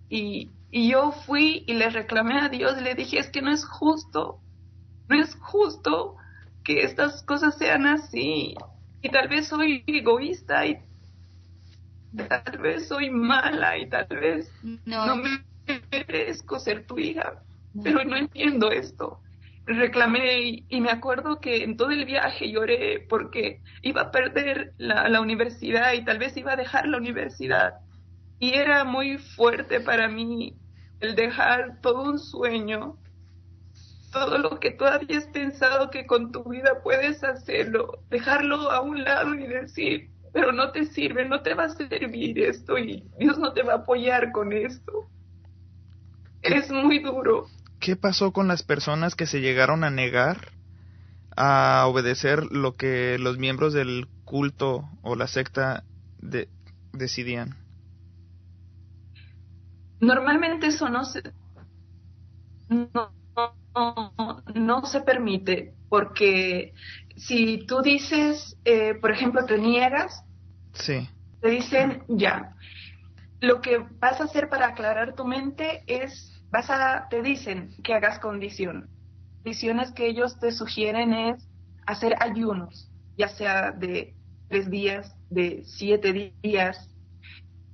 Y, 0.09 0.49
y 0.71 0.89
yo 0.89 1.11
fui 1.11 1.63
y 1.67 1.73
le 1.73 1.89
reclamé 1.89 2.39
a 2.39 2.49
Dios 2.49 2.75
y 2.77 2.83
le 2.83 2.95
dije, 2.95 3.19
es 3.19 3.29
que 3.29 3.41
no 3.41 3.51
es 3.51 3.65
justo, 3.65 4.39
no 5.07 5.21
es 5.21 5.35
justo 5.35 6.15
que 6.63 6.83
estas 6.83 7.23
cosas 7.23 7.57
sean 7.57 7.85
así. 7.85 8.55
Y 9.01 9.09
tal 9.09 9.29
vez 9.29 9.47
soy 9.47 9.83
egoísta 9.87 10.65
y 10.65 10.79
tal 12.15 12.57
vez 12.57 12.87
soy 12.87 13.09
mala 13.09 13.77
y 13.77 13.87
tal 13.89 14.07
vez 14.07 14.51
no, 14.85 15.15
me 15.15 15.43
merezco 15.91 16.59
ser 16.59 16.85
tu 16.85 16.97
hija, 16.97 17.43
pero 17.83 18.03
no 18.03 18.15
entiendo 18.15 18.71
esto. 18.71 19.19
Reclamé 19.65 20.65
y, 20.67 20.81
me 20.81 20.89
acuerdo 20.89 21.39
que 21.39 21.63
en 21.63 21.77
todo 21.77 21.91
el 21.91 22.05
viaje 22.05 22.51
lloré 22.51 23.05
porque 23.07 23.61
iba 23.83 24.01
a 24.01 24.11
perder 24.11 24.73
la, 24.77 25.07
la 25.09 25.21
universidad 25.21 25.93
y 25.93 26.03
tal 26.03 26.17
vez 26.17 26.35
iba 26.37 26.53
a 26.53 26.55
dejar 26.55 26.87
la 26.87 26.97
universidad. 26.97 27.75
Y 28.39 28.55
era 28.55 28.83
muy 28.83 29.19
fuerte 29.19 29.79
para 29.79 30.07
mí 30.07 30.55
el 31.01 31.15
dejar 31.15 31.79
todo 31.81 32.03
un 32.03 32.17
sueño, 32.17 32.97
todo 34.11 34.37
lo 34.39 34.59
que 34.59 34.71
tú 34.71 34.85
habías 34.85 35.25
pensado 35.27 35.91
que 35.91 36.07
con 36.07 36.31
tu 36.31 36.43
vida 36.45 36.81
puedes 36.83 37.23
hacerlo, 37.23 37.99
dejarlo 38.09 38.71
a 38.71 38.81
un 38.81 39.03
lado 39.03 39.35
y 39.35 39.45
decir, 39.45 40.09
pero 40.33 40.51
no 40.51 40.71
te 40.71 40.85
sirve, 40.85 41.27
no 41.27 41.41
te 41.41 41.53
va 41.53 41.65
a 41.65 41.69
servir 41.69 42.39
esto 42.39 42.77
y 42.77 43.03
Dios 43.17 43.37
no 43.37 43.53
te 43.53 43.63
va 43.63 43.73
a 43.73 43.77
apoyar 43.77 44.31
con 44.31 44.53
esto. 44.53 45.09
Es 46.41 46.71
muy 46.71 46.99
duro. 46.99 47.47
¿Qué 47.79 47.95
pasó 47.95 48.31
con 48.31 48.47
las 48.47 48.63
personas 48.63 49.15
que 49.15 49.25
se 49.25 49.41
llegaron 49.41 49.83
a 49.83 49.89
negar 49.89 50.51
a 51.35 51.85
obedecer 51.87 52.43
lo 52.51 52.75
que 52.75 53.17
los 53.17 53.37
miembros 53.37 53.73
del 53.73 54.07
culto 54.25 54.89
o 55.01 55.15
la 55.15 55.27
secta 55.27 55.83
decidían? 56.91 57.55
Normalmente 60.01 60.67
eso 60.67 60.89
no 60.89 61.03
se, 61.05 61.23
no, 62.69 63.11
no 64.53 64.85
se 64.85 65.01
permite 65.01 65.73
porque 65.89 66.73
si 67.19 67.65
tú 67.65 67.81
dices, 67.81 68.57
eh, 68.65 68.95
por 68.95 69.11
ejemplo, 69.11 69.45
te 69.45 69.57
niegas, 69.57 70.23
sí. 70.73 71.07
te 71.41 71.49
dicen 71.49 72.03
ya. 72.07 72.55
Lo 73.41 73.61
que 73.61 73.85
vas 73.99 74.19
a 74.19 74.25
hacer 74.25 74.49
para 74.49 74.67
aclarar 74.67 75.15
tu 75.15 75.25
mente 75.25 75.83
es, 75.87 76.41
vas 76.49 76.69
a, 76.69 77.07
te 77.09 77.21
dicen 77.21 77.71
que 77.83 77.93
hagas 77.93 78.19
condición. 78.19 78.89
Condiciones 79.37 79.91
que 79.91 80.07
ellos 80.07 80.39
te 80.39 80.51
sugieren 80.51 81.13
es 81.13 81.47
hacer 81.85 82.15
ayunos, 82.19 82.89
ya 83.17 83.29
sea 83.29 83.71
de 83.71 84.15
tres 84.47 84.69
días, 84.69 85.15
de 85.29 85.63
siete 85.65 86.33
días, 86.41 86.88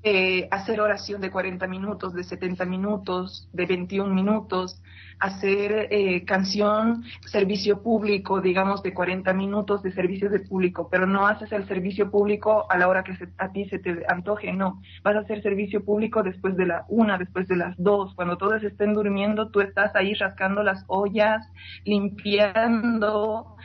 eh, 0.07 0.47
hacer 0.51 0.79
oración 0.81 1.19
de 1.19 1.31
40 1.31 1.65
minutos, 1.65 2.13
de 2.13 2.23
70 2.23 2.63
minutos, 2.65 3.49
de 3.53 3.65
21 3.65 4.13
minutos, 4.13 4.79
hacer 5.19 5.87
eh, 5.89 6.23
canción, 6.25 7.03
servicio 7.25 7.81
público, 7.81 8.39
digamos, 8.39 8.83
de 8.83 8.93
40 8.93 9.33
minutos 9.33 9.81
de 9.81 9.91
servicio 9.93 10.29
de 10.29 10.41
público, 10.41 10.89
pero 10.91 11.07
no 11.07 11.25
haces 11.25 11.51
el 11.53 11.67
servicio 11.67 12.11
público 12.11 12.67
a 12.69 12.77
la 12.77 12.87
hora 12.87 13.03
que 13.03 13.17
a 13.39 13.51
ti 13.51 13.67
se 13.67 13.79
te 13.79 14.05
antoje, 14.07 14.53
no. 14.53 14.79
Vas 15.03 15.15
a 15.15 15.21
hacer 15.21 15.41
servicio 15.41 15.83
público 15.83 16.21
después 16.21 16.55
de 16.55 16.67
la 16.67 16.85
una, 16.87 17.17
después 17.17 17.47
de 17.47 17.55
las 17.55 17.75
dos, 17.79 18.13
cuando 18.13 18.37
todos 18.37 18.61
estén 18.61 18.93
durmiendo, 18.93 19.49
tú 19.49 19.59
estás 19.59 19.95
ahí 19.95 20.13
rascando 20.13 20.61
las 20.61 20.83
ollas, 20.85 21.49
limpiando 21.83 23.55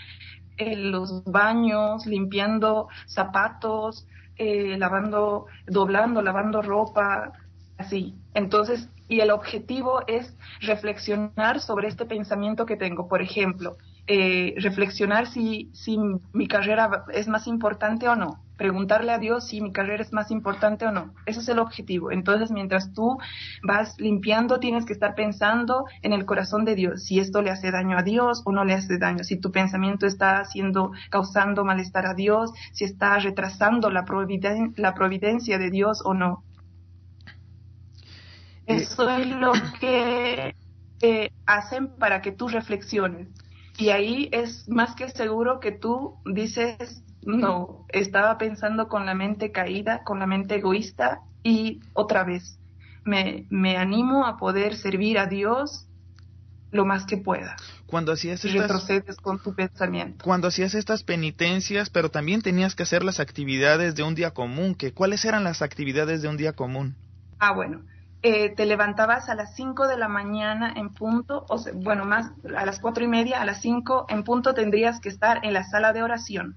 eh, 0.57 0.75
los 0.75 1.23
baños, 1.25 2.07
limpiando 2.07 2.89
zapatos, 3.07 4.07
eh, 4.43 4.79
lavando, 4.79 5.45
doblando, 5.67 6.23
lavando 6.23 6.63
ropa, 6.63 7.33
así. 7.77 8.15
Entonces, 8.33 8.89
y 9.07 9.21
el 9.21 9.33
objetivo 9.33 10.01
es 10.07 10.35
reflexionar 10.63 11.61
sobre 11.61 11.89
este 11.89 12.07
pensamiento 12.07 12.65
que 12.65 12.79
tengo. 12.79 13.07
Por 13.07 13.21
ejemplo, 13.21 13.77
eh, 14.07 14.55
reflexionar 14.59 15.27
si, 15.27 15.71
si 15.73 15.99
mi 16.33 16.49
carrera 16.49 17.05
es 17.13 17.29
más 17.29 17.47
importante 17.47 18.09
o 18.09 18.17
no. 18.17 18.43
Preguntarle 18.57 19.13
a 19.13 19.19
Dios 19.19 19.47
si 19.47 19.61
mi 19.61 19.73
carrera 19.73 20.03
es 20.03 20.13
más 20.13 20.31
importante 20.31 20.87
o 20.87 20.93
no. 20.93 21.15
Ese 21.27 21.41
es 21.41 21.49
el 21.49 21.59
objetivo. 21.59 22.11
Entonces, 22.11 22.51
mientras 22.51 22.93
tú 22.93 23.19
vas 23.63 23.99
limpiando, 23.99 24.61
tienes 24.61 24.85
que 24.85 24.93
estar 24.93 25.15
pensando 25.15 25.87
en 26.03 26.13
el 26.13 26.27
corazón 26.27 26.65
de 26.65 26.75
Dios, 26.75 27.05
si 27.05 27.21
esto 27.21 27.41
le 27.41 27.51
hace 27.51 27.71
daño 27.71 27.97
a 27.97 28.03
Dios 28.03 28.43
o 28.45 28.53
no 28.53 28.65
le 28.65 28.75
hace 28.75 28.99
daño, 28.99 29.25
si 29.25 29.37
tu 29.37 29.51
pensamiento 29.51 30.07
está 30.07 30.41
haciendo, 30.41 30.93
causando 31.11 31.65
malestar 31.65 32.07
a 32.07 32.15
Dios, 32.15 32.53
si 32.73 32.85
está 32.85 33.19
retrasando 33.19 33.91
la, 33.91 34.05
la 34.77 34.95
providencia 34.95 35.59
de 35.59 35.71
Dios 35.71 36.03
o 36.05 36.15
no. 36.15 36.45
Eso 38.67 39.09
es 39.11 39.27
lo 39.27 39.53
que 39.81 40.55
eh, 41.01 41.31
hacen 41.47 41.89
para 41.97 42.21
que 42.21 42.31
tú 42.31 42.49
reflexiones. 42.49 43.29
Y 43.81 43.89
ahí 43.89 44.29
es 44.31 44.69
más 44.69 44.95
que 44.95 45.09
seguro 45.09 45.59
que 45.59 45.73
tú 45.73 46.17
dices, 46.27 47.03
no, 47.23 47.87
estaba 47.89 48.37
pensando 48.37 48.89
con 48.89 49.07
la 49.07 49.15
mente 49.15 49.53
caída, 49.53 50.05
con 50.05 50.19
la 50.19 50.27
mente 50.27 50.57
egoísta 50.57 51.23
y 51.43 51.81
otra 51.95 52.25
vez 52.25 52.59
me, 53.05 53.47
me 53.49 53.79
animo 53.79 54.27
a 54.27 54.37
poder 54.37 54.77
servir 54.77 55.19
a 55.19 55.27
Dios 55.27 55.87
lo 56.73 56.85
más 56.85 57.07
que 57.07 57.17
pueda. 57.17 57.57
Cuando 57.87 58.13
hacías 58.13 58.45
estas, 58.45 58.61
retrocedes 58.61 59.17
con 59.17 59.43
tu 59.43 59.55
pensamiento. 59.55 60.25
Cuando 60.25 60.49
hacías 60.49 60.75
estas 60.75 61.03
penitencias, 61.03 61.89
pero 61.89 62.11
también 62.11 62.43
tenías 62.43 62.75
que 62.75 62.83
hacer 62.83 63.03
las 63.03 63.19
actividades 63.19 63.95
de 63.95 64.03
un 64.03 64.15
día 64.15 64.33
común, 64.33 64.75
que 64.75 64.93
¿cuáles 64.93 65.25
eran 65.25 65.43
las 65.43 65.63
actividades 65.63 66.21
de 66.21 66.29
un 66.29 66.37
día 66.37 66.53
común? 66.53 66.97
Ah, 67.39 67.55
bueno, 67.55 67.83
eh, 68.23 68.51
te 68.51 68.67
levantabas 68.67 69.31
a 69.31 69.35
las 69.35 69.55
5 69.55 69.89
de 69.89 69.97
la 69.97 70.09
mañana 70.09 70.73
en 70.77 70.91
punto, 70.91 71.47
o 71.49 71.59
bueno, 71.77 72.05
más 72.05 72.33
a 72.55 72.67
las 72.67 72.79
cuatro 72.79 73.03
y 73.03 73.09
media, 73.09 73.41
a 73.41 73.47
las 73.47 73.63
5 73.63 74.07
en 74.11 74.25
punto 74.25 74.53
tendrías 74.53 75.01
que 75.01 75.09
estar 75.09 75.45
en 75.45 75.55
la 75.55 75.65
sala 75.65 75.95
de 75.95 76.03
oración. 76.03 76.57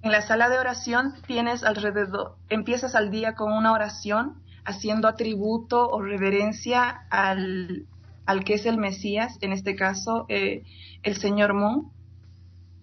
En 0.00 0.10
la 0.10 0.22
sala 0.22 0.48
de 0.48 0.58
oración 0.58 1.12
tienes 1.26 1.64
alrededor, 1.64 2.36
empiezas 2.48 2.94
al 2.94 3.10
día 3.10 3.34
con 3.34 3.52
una 3.52 3.72
oración 3.72 4.40
haciendo 4.64 5.06
atributo 5.06 5.88
o 5.88 6.00
reverencia 6.00 7.06
al, 7.10 7.84
al 8.24 8.44
que 8.44 8.54
es 8.54 8.64
el 8.64 8.78
Mesías, 8.78 9.36
en 9.42 9.52
este 9.52 9.76
caso 9.76 10.24
eh, 10.28 10.62
el 11.02 11.16
Señor 11.16 11.52
Moon. 11.52 11.90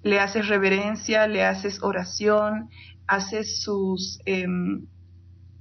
Le 0.04 0.20
haces 0.20 0.50
reverencia, 0.50 1.28
le 1.28 1.46
haces 1.46 1.82
oración, 1.82 2.70
haces 3.08 3.62
sus... 3.62 4.20
Em, 4.26 4.86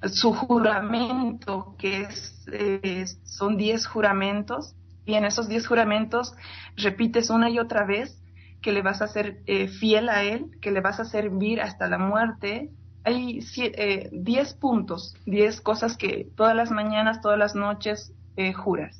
su 0.08 0.32
juramento, 0.32 1.74
que 1.78 2.08
eh, 2.52 3.04
son 3.24 3.56
diez 3.56 3.86
juramentos, 3.86 4.74
y 5.04 5.14
en 5.14 5.24
esos 5.24 5.48
diez 5.48 5.66
juramentos 5.66 6.34
repites 6.76 7.30
una 7.30 7.50
y 7.50 7.58
otra 7.58 7.84
vez 7.84 8.18
que 8.62 8.72
le 8.72 8.82
vas 8.82 9.02
a 9.02 9.08
ser 9.08 9.42
eh, 9.46 9.68
fiel 9.68 10.08
a 10.08 10.22
Él, 10.22 10.46
que 10.60 10.70
le 10.70 10.80
vas 10.80 11.00
a 11.00 11.04
servir 11.04 11.60
hasta 11.60 11.88
la 11.88 11.98
muerte. 11.98 12.70
Hay 13.04 13.40
eh, 13.56 14.08
diez 14.12 14.54
puntos, 14.54 15.16
diez 15.26 15.60
cosas 15.60 15.96
que 15.96 16.28
todas 16.36 16.54
las 16.54 16.70
mañanas, 16.70 17.20
todas 17.20 17.38
las 17.38 17.54
noches 17.54 18.12
eh, 18.36 18.52
juras. 18.52 18.98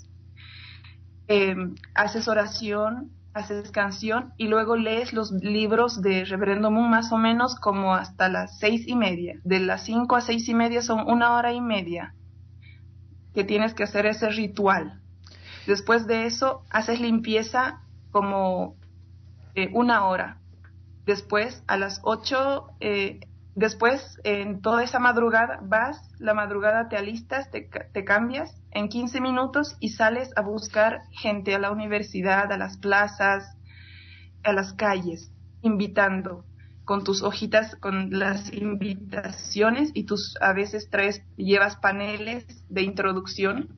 Haces 1.95 2.29
oración, 2.29 3.11
haces 3.35 3.71
canción 3.71 4.33
y 4.37 4.49
luego 4.49 4.77
lees 4.77 5.13
los 5.13 5.33
libros 5.33 6.03
de 6.03 6.25
Reverendo 6.25 6.71
Moon 6.71 6.91
más 6.91 7.13
o 7.13 7.17
menos 7.17 7.57
como 7.57 7.95
hasta 7.95 8.29
las 8.29 8.59
seis 8.59 8.87
y 8.87 8.95
media. 8.95 9.41
De 9.45 9.59
las 9.61 9.85
cinco 9.85 10.17
a 10.17 10.21
seis 10.21 10.49
y 10.49 10.55
media 10.55 10.83
son 10.83 11.09
una 11.11 11.35
hora 11.35 11.53
y 11.53 11.61
media 11.61 12.15
que 13.35 13.45
tienes 13.45 13.75
que 13.75 13.85
hacer 13.85 14.07
ese 14.07 14.29
ritual. 14.29 15.01
Después 15.67 16.07
de 16.07 16.27
eso 16.27 16.63
haces 16.71 17.01
limpieza 17.01 17.81
como 18.11 18.77
eh, 19.55 19.71
una 19.73 20.07
hora. 20.07 20.39
Después 21.07 21.63
a 21.67 21.77
las 21.77 22.01
ocho 22.05 22.69
eh, 22.81 23.21
Después, 23.55 24.19
en 24.25 24.63
toda 24.63 24.83
esa 24.83 24.99
madrugada, 24.99 25.59
vas, 25.63 26.11
la 26.19 26.33
madrugada 26.33 26.89
te 26.89 26.97
alistas, 26.97 27.51
te, 27.51 27.69
cambias 28.05 28.57
en 28.71 28.89
15 28.89 29.21
minutos 29.21 29.77
y 29.79 29.91
sales 29.91 30.31
a 30.37 30.41
buscar 30.41 31.03
gente 31.11 31.55
a 31.55 31.59
la 31.59 31.71
universidad, 31.71 32.51
a 32.51 32.57
las 32.57 32.79
plazas, 32.79 33.57
a 34.43 34.53
las 34.55 34.73
calles, 34.73 35.31
invitando 35.61 36.47
con 36.87 37.05
tus 37.05 37.23
hojitas, 37.23 37.77
con 37.77 38.19
las 38.19 38.51
invitaciones 38.55 39.91
y 39.93 40.05
tus 40.05 40.35
a 40.41 40.55
veces 40.55 40.89
traes, 40.89 41.23
llevas 41.37 41.77
paneles 41.77 42.47
de 42.71 42.83
introducción 42.83 43.77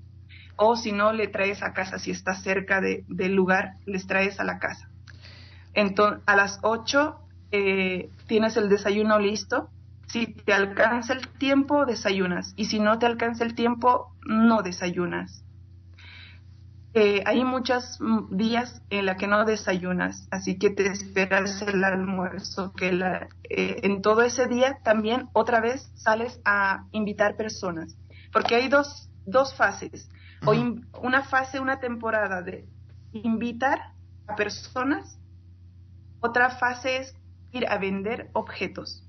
o 0.57 0.77
si 0.77 0.93
no 0.93 1.13
le 1.13 1.27
traes 1.27 1.65
a 1.65 1.73
casa, 1.73 1.99
si 1.99 2.13
estás 2.13 2.43
cerca 2.43 2.81
del 2.81 3.35
lugar, 3.35 3.79
les 3.87 4.07
traes 4.07 4.39
a 4.39 4.45
la 4.45 4.61
casa. 4.61 4.89
Entonces, 5.75 6.23
a 6.27 6.37
las 6.37 6.61
8 6.63 7.24
eh, 7.51 8.11
tienes 8.27 8.57
el 8.57 8.69
desayuno 8.69 9.19
listo. 9.19 9.71
Si 10.07 10.27
te 10.27 10.53
alcanza 10.53 11.15
el 11.15 11.29
tiempo, 11.29 11.87
desayunas. 11.87 12.53
Y 12.57 12.67
si 12.67 12.79
no 12.79 12.99
te 12.99 13.07
alcanza 13.07 13.45
el 13.45 13.55
tiempo, 13.55 14.15
no 14.27 14.63
desayunas. 14.63 15.45
Eh, 16.97 17.25
hay 17.27 17.43
muchos 17.43 17.99
días 18.31 18.81
en 18.89 19.07
la 19.07 19.17
que 19.17 19.27
no 19.27 19.45
desayunas, 19.45 20.29
así 20.31 20.59
que 20.61 20.71
te 20.71 20.87
esperas 20.87 21.61
el 21.63 21.83
almuerzo, 21.83 22.73
que 22.73 22.93
la, 22.93 23.27
eh, 23.51 23.81
en 23.83 24.01
todo 24.01 24.23
ese 24.23 24.47
día 24.47 24.79
también 24.85 25.29
otra 25.33 25.59
vez 25.59 25.91
sales 25.97 26.41
a 26.45 26.85
invitar 26.93 27.35
personas, 27.35 27.97
porque 28.33 28.55
hay 28.55 28.69
dos, 28.69 29.11
dos 29.27 29.57
fases, 29.57 30.09
o 30.47 30.53
una 31.03 31.25
fase, 31.25 31.59
una 31.59 31.81
temporada 31.81 32.43
de 32.43 32.65
invitar 33.13 33.81
a 34.29 34.37
personas, 34.37 35.19
otra 36.21 36.51
fase 36.51 36.99
es 36.99 37.17
ir 37.55 37.67
a 37.69 37.79
vender 37.79 38.31
objetos. 38.33 39.05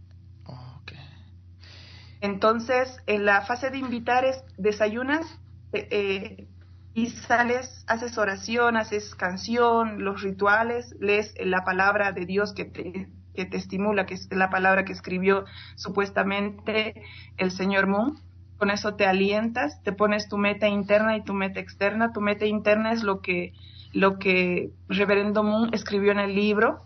Entonces, 2.21 2.97
en 3.05 3.25
la 3.25 3.41
fase 3.41 3.69
de 3.69 3.77
invitar 3.77 4.25
es 4.25 4.43
desayunas 4.57 5.25
eh, 5.73 5.87
eh, 5.91 6.47
y 6.93 7.07
sales, 7.07 7.83
haces 7.87 8.17
oración, 8.17 8.77
haces 8.77 9.13
canción, 9.15 10.03
los 10.03 10.23
rituales, 10.23 10.95
lees 10.99 11.35
la 11.39 11.63
palabra 11.63 12.13
de 12.13 12.25
Dios 12.25 12.53
que 12.53 12.65
te, 12.65 13.09
que 13.35 13.45
te 13.45 13.57
estimula, 13.57 14.05
que 14.05 14.15
es 14.15 14.27
la 14.31 14.49
palabra 14.49 14.85
que 14.85 14.93
escribió 14.93 15.45
supuestamente 15.75 17.03
el 17.37 17.51
señor 17.51 17.85
Moon. 17.85 18.19
Con 18.57 18.71
eso 18.71 18.95
te 18.95 19.05
alientas, 19.05 19.83
te 19.83 19.91
pones 19.91 20.29
tu 20.29 20.37
meta 20.37 20.69
interna 20.69 21.17
y 21.17 21.23
tu 21.23 21.33
meta 21.33 21.59
externa. 21.59 22.13
Tu 22.13 22.21
meta 22.21 22.45
interna 22.45 22.93
es 22.93 23.03
lo 23.03 23.21
que, 23.21 23.53
lo 23.91 24.17
que 24.17 24.71
Reverendo 24.87 25.43
Moon 25.43 25.73
escribió 25.73 26.13
en 26.13 26.19
el 26.19 26.33
libro, 26.33 26.85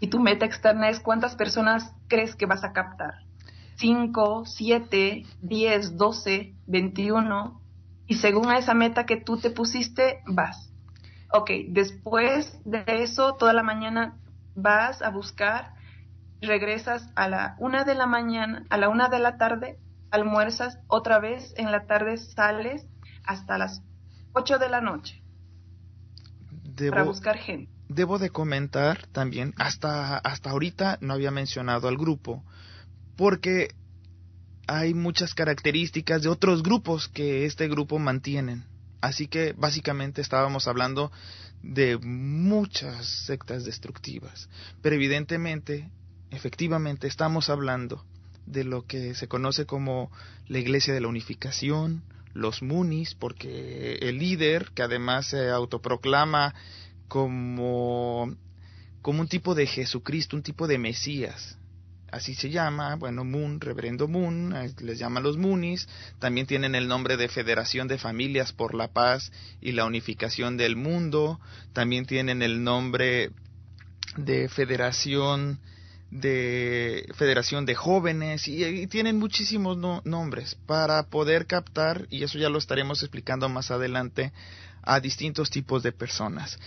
y 0.00 0.08
tu 0.08 0.20
meta 0.20 0.44
externa 0.44 0.88
es 0.88 1.00
cuántas 1.00 1.36
personas 1.36 1.94
crees 2.08 2.36
que 2.36 2.46
vas 2.46 2.64
a 2.64 2.72
captar. 2.72 3.26
5, 3.76 4.44
7, 4.46 5.24
10, 5.42 5.96
12, 5.96 6.54
21. 6.66 7.60
Y 8.06 8.14
según 8.16 8.52
esa 8.52 8.74
meta 8.74 9.06
que 9.06 9.16
tú 9.16 9.38
te 9.38 9.50
pusiste, 9.50 10.22
vas. 10.26 10.72
Ok, 11.32 11.50
después 11.68 12.58
de 12.64 12.84
eso, 12.86 13.34
toda 13.34 13.52
la 13.52 13.62
mañana 13.62 14.16
vas 14.54 15.02
a 15.02 15.10
buscar, 15.10 15.74
regresas 16.40 17.10
a 17.16 17.28
la 17.28 17.56
una 17.58 17.84
de 17.84 17.94
la 17.94 18.06
mañana, 18.06 18.64
a 18.70 18.78
la 18.78 18.88
una 18.88 19.08
de 19.08 19.18
la 19.18 19.36
tarde, 19.36 19.78
almuerzas, 20.10 20.78
otra 20.86 21.18
vez 21.18 21.52
en 21.56 21.72
la 21.72 21.86
tarde 21.86 22.16
sales 22.16 22.86
hasta 23.24 23.58
las 23.58 23.82
8 24.34 24.58
de 24.58 24.68
la 24.68 24.80
noche 24.80 25.22
para 26.90 27.04
buscar 27.04 27.36
gente 27.38 27.75
debo 27.88 28.18
de 28.18 28.30
comentar 28.30 29.06
también, 29.08 29.54
hasta, 29.56 30.18
hasta 30.18 30.50
ahorita 30.50 30.98
no 31.00 31.14
había 31.14 31.30
mencionado 31.30 31.88
al 31.88 31.96
grupo, 31.96 32.44
porque 33.16 33.74
hay 34.66 34.94
muchas 34.94 35.34
características 35.34 36.22
de 36.22 36.28
otros 36.28 36.62
grupos 36.62 37.08
que 37.08 37.46
este 37.46 37.68
grupo 37.68 37.98
mantienen. 37.98 38.64
Así 39.00 39.28
que 39.28 39.52
básicamente 39.52 40.20
estábamos 40.20 40.66
hablando 40.66 41.12
de 41.62 41.98
muchas 41.98 43.06
sectas 43.06 43.64
destructivas. 43.64 44.48
Pero 44.82 44.96
evidentemente, 44.96 45.88
efectivamente, 46.30 47.06
estamos 47.06 47.48
hablando 47.48 48.04
de 48.46 48.64
lo 48.64 48.86
que 48.86 49.14
se 49.14 49.28
conoce 49.28 49.66
como 49.66 50.10
la 50.48 50.58
Iglesia 50.58 50.94
de 50.94 51.00
la 51.00 51.08
Unificación, 51.08 52.02
los 52.32 52.62
Munis, 52.62 53.14
porque 53.14 53.98
el 54.00 54.18
líder, 54.18 54.70
que 54.74 54.82
además 54.82 55.28
se 55.28 55.50
autoproclama 55.50 56.54
como, 57.08 58.34
como 59.02 59.20
un 59.20 59.28
tipo 59.28 59.54
de 59.54 59.66
Jesucristo, 59.66 60.36
un 60.36 60.42
tipo 60.42 60.66
de 60.66 60.78
Mesías. 60.78 61.58
Así 62.10 62.34
se 62.34 62.50
llama, 62.50 62.94
bueno, 62.96 63.24
Moon, 63.24 63.60
Reverendo 63.60 64.06
Moon, 64.06 64.54
les 64.80 64.98
llaman 64.98 65.22
los 65.22 65.36
Moonis, 65.36 65.88
también 66.20 66.46
tienen 66.46 66.74
el 66.74 66.86
nombre 66.86 67.16
de 67.16 67.28
Federación 67.28 67.88
de 67.88 67.98
Familias 67.98 68.52
por 68.52 68.74
la 68.74 68.88
Paz 68.88 69.32
y 69.60 69.72
la 69.72 69.84
Unificación 69.84 70.56
del 70.56 70.76
Mundo, 70.76 71.40
también 71.72 72.06
tienen 72.06 72.42
el 72.42 72.62
nombre 72.62 73.32
de 74.16 74.48
Federación 74.48 75.60
de 76.10 77.12
Federación 77.16 77.66
de 77.66 77.74
Jóvenes 77.74 78.46
y, 78.46 78.86
tienen 78.86 79.18
muchísimos 79.18 79.76
nombres. 80.04 80.54
Para 80.66 81.02
poder 81.04 81.46
captar, 81.46 82.06
y 82.10 82.22
eso 82.22 82.38
ya 82.38 82.48
lo 82.48 82.58
estaremos 82.58 83.02
explicando 83.02 83.48
más 83.48 83.70
adelante, 83.70 84.32
a 84.86 85.00
distintos 85.00 85.50
tipos 85.50 85.82
de 85.82 85.92
personas. 85.92 86.58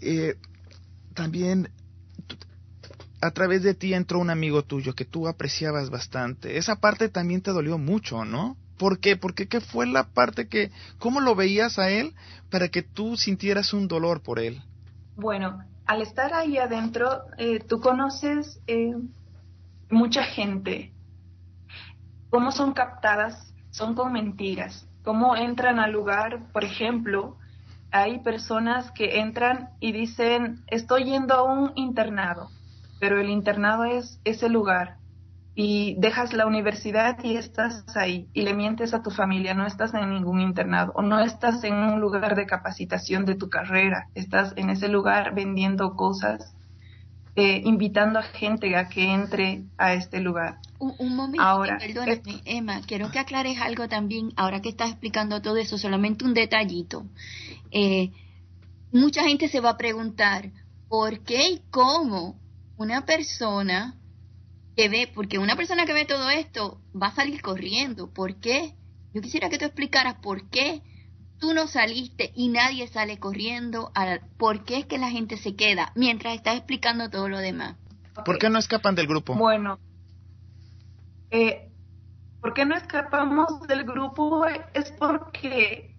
Eh, 0.00 0.36
también 1.14 1.70
a 3.22 3.30
través 3.30 3.62
de 3.62 3.74
ti 3.74 3.94
entró 3.94 4.18
un 4.18 4.30
amigo 4.30 4.62
tuyo 4.62 4.94
que 4.94 5.04
tú 5.04 5.28
apreciabas 5.28 5.90
bastante. 5.90 6.58
Esa 6.58 6.76
parte 6.76 7.08
también 7.08 7.42
te 7.42 7.52
dolió 7.52 7.78
mucho, 7.78 8.24
¿no? 8.24 8.56
¿Por 8.78 8.98
qué? 8.98 9.16
Porque 9.16 9.46
¿qué 9.46 9.60
fue 9.60 9.86
la 9.86 10.04
parte 10.04 10.48
que, 10.48 10.70
cómo 10.98 11.20
lo 11.20 11.34
veías 11.34 11.78
a 11.78 11.90
él 11.90 12.14
para 12.50 12.68
que 12.68 12.82
tú 12.82 13.16
sintieras 13.16 13.74
un 13.74 13.88
dolor 13.88 14.22
por 14.22 14.38
él? 14.38 14.62
Bueno, 15.16 15.62
al 15.84 16.00
estar 16.00 16.32
ahí 16.32 16.56
adentro, 16.56 17.24
eh, 17.36 17.60
tú 17.60 17.80
conoces 17.80 18.58
eh, 18.66 18.94
mucha 19.90 20.24
gente. 20.24 20.94
¿Cómo 22.30 22.52
son 22.52 22.72
captadas? 22.72 23.52
Son 23.70 23.94
con 23.94 24.12
mentiras. 24.12 24.86
¿Cómo 25.04 25.36
entran 25.36 25.78
al 25.78 25.92
lugar? 25.92 26.50
Por 26.52 26.64
ejemplo, 26.64 27.36
hay 27.92 28.20
personas 28.20 28.90
que 28.92 29.20
entran 29.20 29.70
y 29.80 29.92
dicen, 29.92 30.62
estoy 30.68 31.04
yendo 31.04 31.34
a 31.34 31.42
un 31.42 31.72
internado, 31.74 32.50
pero 32.98 33.18
el 33.18 33.30
internado 33.30 33.84
es 33.84 34.20
ese 34.24 34.48
lugar 34.48 35.00
y 35.54 35.96
dejas 35.98 36.32
la 36.32 36.46
universidad 36.46 37.22
y 37.24 37.36
estás 37.36 37.84
ahí 37.96 38.28
y 38.32 38.42
le 38.42 38.54
mientes 38.54 38.94
a 38.94 39.02
tu 39.02 39.10
familia, 39.10 39.54
no 39.54 39.66
estás 39.66 39.92
en 39.94 40.10
ningún 40.10 40.40
internado 40.40 40.92
o 40.94 41.02
no 41.02 41.20
estás 41.20 41.64
en 41.64 41.74
un 41.74 42.00
lugar 42.00 42.36
de 42.36 42.46
capacitación 42.46 43.26
de 43.26 43.34
tu 43.34 43.48
carrera, 43.48 44.08
estás 44.14 44.52
en 44.56 44.70
ese 44.70 44.88
lugar 44.88 45.34
vendiendo 45.34 45.96
cosas, 45.96 46.54
eh, 47.36 47.62
invitando 47.64 48.18
a 48.18 48.22
gente 48.22 48.76
a 48.76 48.88
que 48.88 49.12
entre 49.12 49.64
a 49.76 49.92
este 49.94 50.20
lugar. 50.20 50.58
Un, 50.78 51.14
momento, 51.14 51.42
ahora, 51.42 51.76
perdóname, 51.78 52.40
Emma, 52.46 52.80
quiero 52.86 53.10
que 53.10 53.18
aclares 53.18 53.60
algo 53.60 53.86
también, 53.86 54.32
ahora 54.36 54.62
que 54.62 54.70
estás 54.70 54.90
explicando 54.90 55.42
todo 55.42 55.56
eso, 55.58 55.76
solamente 55.76 56.24
un 56.24 56.32
detallito. 56.32 57.04
Eh, 57.70 58.12
mucha 58.92 59.22
gente 59.22 59.48
se 59.48 59.60
va 59.60 59.70
a 59.70 59.76
preguntar, 59.76 60.50
¿por 60.88 61.20
qué 61.20 61.50
y 61.50 61.62
cómo 61.70 62.40
una 62.76 63.04
persona 63.04 63.98
que 64.76 64.88
ve, 64.88 65.10
porque 65.14 65.38
una 65.38 65.56
persona 65.56 65.86
que 65.86 65.92
ve 65.92 66.04
todo 66.04 66.30
esto 66.30 66.80
va 67.00 67.08
a 67.08 67.14
salir 67.14 67.42
corriendo? 67.42 68.12
¿Por 68.12 68.40
qué? 68.40 68.74
Yo 69.12 69.20
quisiera 69.20 69.48
que 69.48 69.58
tú 69.58 69.64
explicaras 69.64 70.16
por 70.16 70.48
qué 70.50 70.82
tú 71.40 71.54
no 71.54 71.66
saliste 71.66 72.32
y 72.34 72.48
nadie 72.48 72.86
sale 72.86 73.18
corriendo, 73.18 73.90
por 74.36 74.64
qué 74.64 74.78
es 74.78 74.86
que 74.86 74.98
la 74.98 75.10
gente 75.10 75.36
se 75.38 75.56
queda 75.56 75.90
mientras 75.96 76.34
estás 76.34 76.56
explicando 76.56 77.10
todo 77.10 77.28
lo 77.28 77.38
demás. 77.38 77.76
¿Por 78.24 78.38
qué 78.38 78.50
no 78.50 78.58
escapan 78.58 78.94
del 78.94 79.06
grupo? 79.06 79.34
Bueno, 79.34 79.78
eh, 81.30 81.70
¿por 82.40 82.52
qué 82.52 82.66
no 82.66 82.76
escapamos 82.76 83.62
del 83.66 83.84
grupo? 83.84 84.44
Es 84.74 84.92
porque 84.92 85.89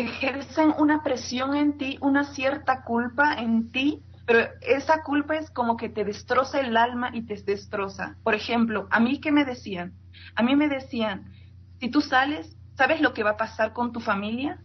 ejercen 0.00 0.74
una 0.78 1.02
presión 1.02 1.54
en 1.54 1.78
ti, 1.78 1.98
una 2.00 2.24
cierta 2.24 2.82
culpa 2.82 3.34
en 3.34 3.70
ti, 3.70 4.02
pero 4.26 4.40
esa 4.60 5.02
culpa 5.02 5.36
es 5.36 5.50
como 5.50 5.76
que 5.76 5.88
te 5.88 6.04
destroza 6.04 6.60
el 6.60 6.76
alma 6.76 7.10
y 7.12 7.22
te 7.22 7.34
destroza. 7.42 8.16
Por 8.22 8.34
ejemplo, 8.34 8.86
a 8.90 9.00
mí 9.00 9.20
que 9.20 9.32
me 9.32 9.44
decían, 9.44 9.94
a 10.34 10.42
mí 10.42 10.54
me 10.56 10.68
decían, 10.68 11.32
si 11.80 11.90
tú 11.90 12.00
sales, 12.00 12.58
¿Sabes 12.78 13.00
lo 13.00 13.12
que 13.12 13.24
va 13.24 13.30
a 13.30 13.36
pasar 13.36 13.72
con 13.72 13.90
tu 13.90 13.98
familia? 13.98 14.60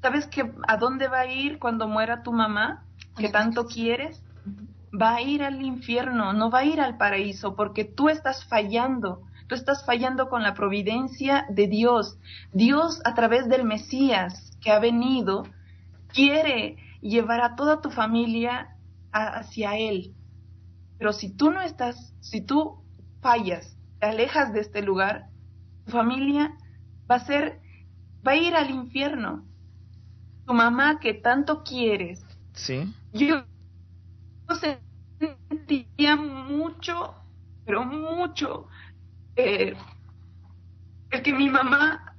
¿Sabes 0.00 0.28
que 0.28 0.52
a 0.68 0.76
dónde 0.76 1.08
va 1.08 1.20
a 1.20 1.26
ir 1.26 1.58
cuando 1.58 1.88
muera 1.88 2.22
tu 2.22 2.32
mamá, 2.32 2.84
que 3.16 3.28
tanto 3.28 3.66
quieres? 3.66 4.22
Va 4.94 5.16
a 5.16 5.20
ir 5.20 5.42
al 5.42 5.60
infierno, 5.60 6.32
no 6.32 6.48
va 6.48 6.60
a 6.60 6.64
ir 6.64 6.80
al 6.80 6.96
paraíso, 6.96 7.56
porque 7.56 7.84
tú 7.84 8.08
estás 8.08 8.44
fallando. 8.44 9.24
Tú 9.48 9.54
estás 9.54 9.84
fallando 9.86 10.28
con 10.28 10.42
la 10.42 10.54
providencia 10.54 11.46
de 11.48 11.66
Dios. 11.66 12.18
Dios, 12.52 13.00
a 13.04 13.14
través 13.14 13.48
del 13.48 13.64
Mesías 13.64 14.50
que 14.60 14.70
ha 14.70 14.78
venido, 14.78 15.44
quiere 16.12 16.76
llevar 17.00 17.40
a 17.40 17.56
toda 17.56 17.80
tu 17.80 17.90
familia 17.90 18.76
hacia 19.10 19.76
Él. 19.78 20.14
Pero 20.98 21.12
si 21.12 21.34
tú 21.34 21.50
no 21.50 21.62
estás, 21.62 22.14
si 22.20 22.42
tú 22.42 22.82
fallas, 23.20 23.76
te 24.00 24.06
alejas 24.06 24.52
de 24.52 24.60
este 24.60 24.82
lugar, 24.82 25.30
tu 25.86 25.92
familia 25.92 26.52
va 27.10 27.16
a 27.16 27.24
ser, 27.24 27.60
va 28.26 28.32
a 28.32 28.36
ir 28.36 28.54
al 28.54 28.70
infierno. 28.70 29.46
Tu 30.44 30.52
mamá 30.52 30.98
que 31.00 31.14
tanto 31.14 31.62
quieres. 31.62 32.22
Sí. 32.52 32.92
Yo 33.12 33.44
sentía 34.60 36.16
mucho, 36.16 37.14
pero 37.64 37.84
mucho, 37.84 38.66
eh, 39.38 39.74
el 41.10 41.22
que 41.22 41.32
mi 41.32 41.48
mamá 41.48 42.14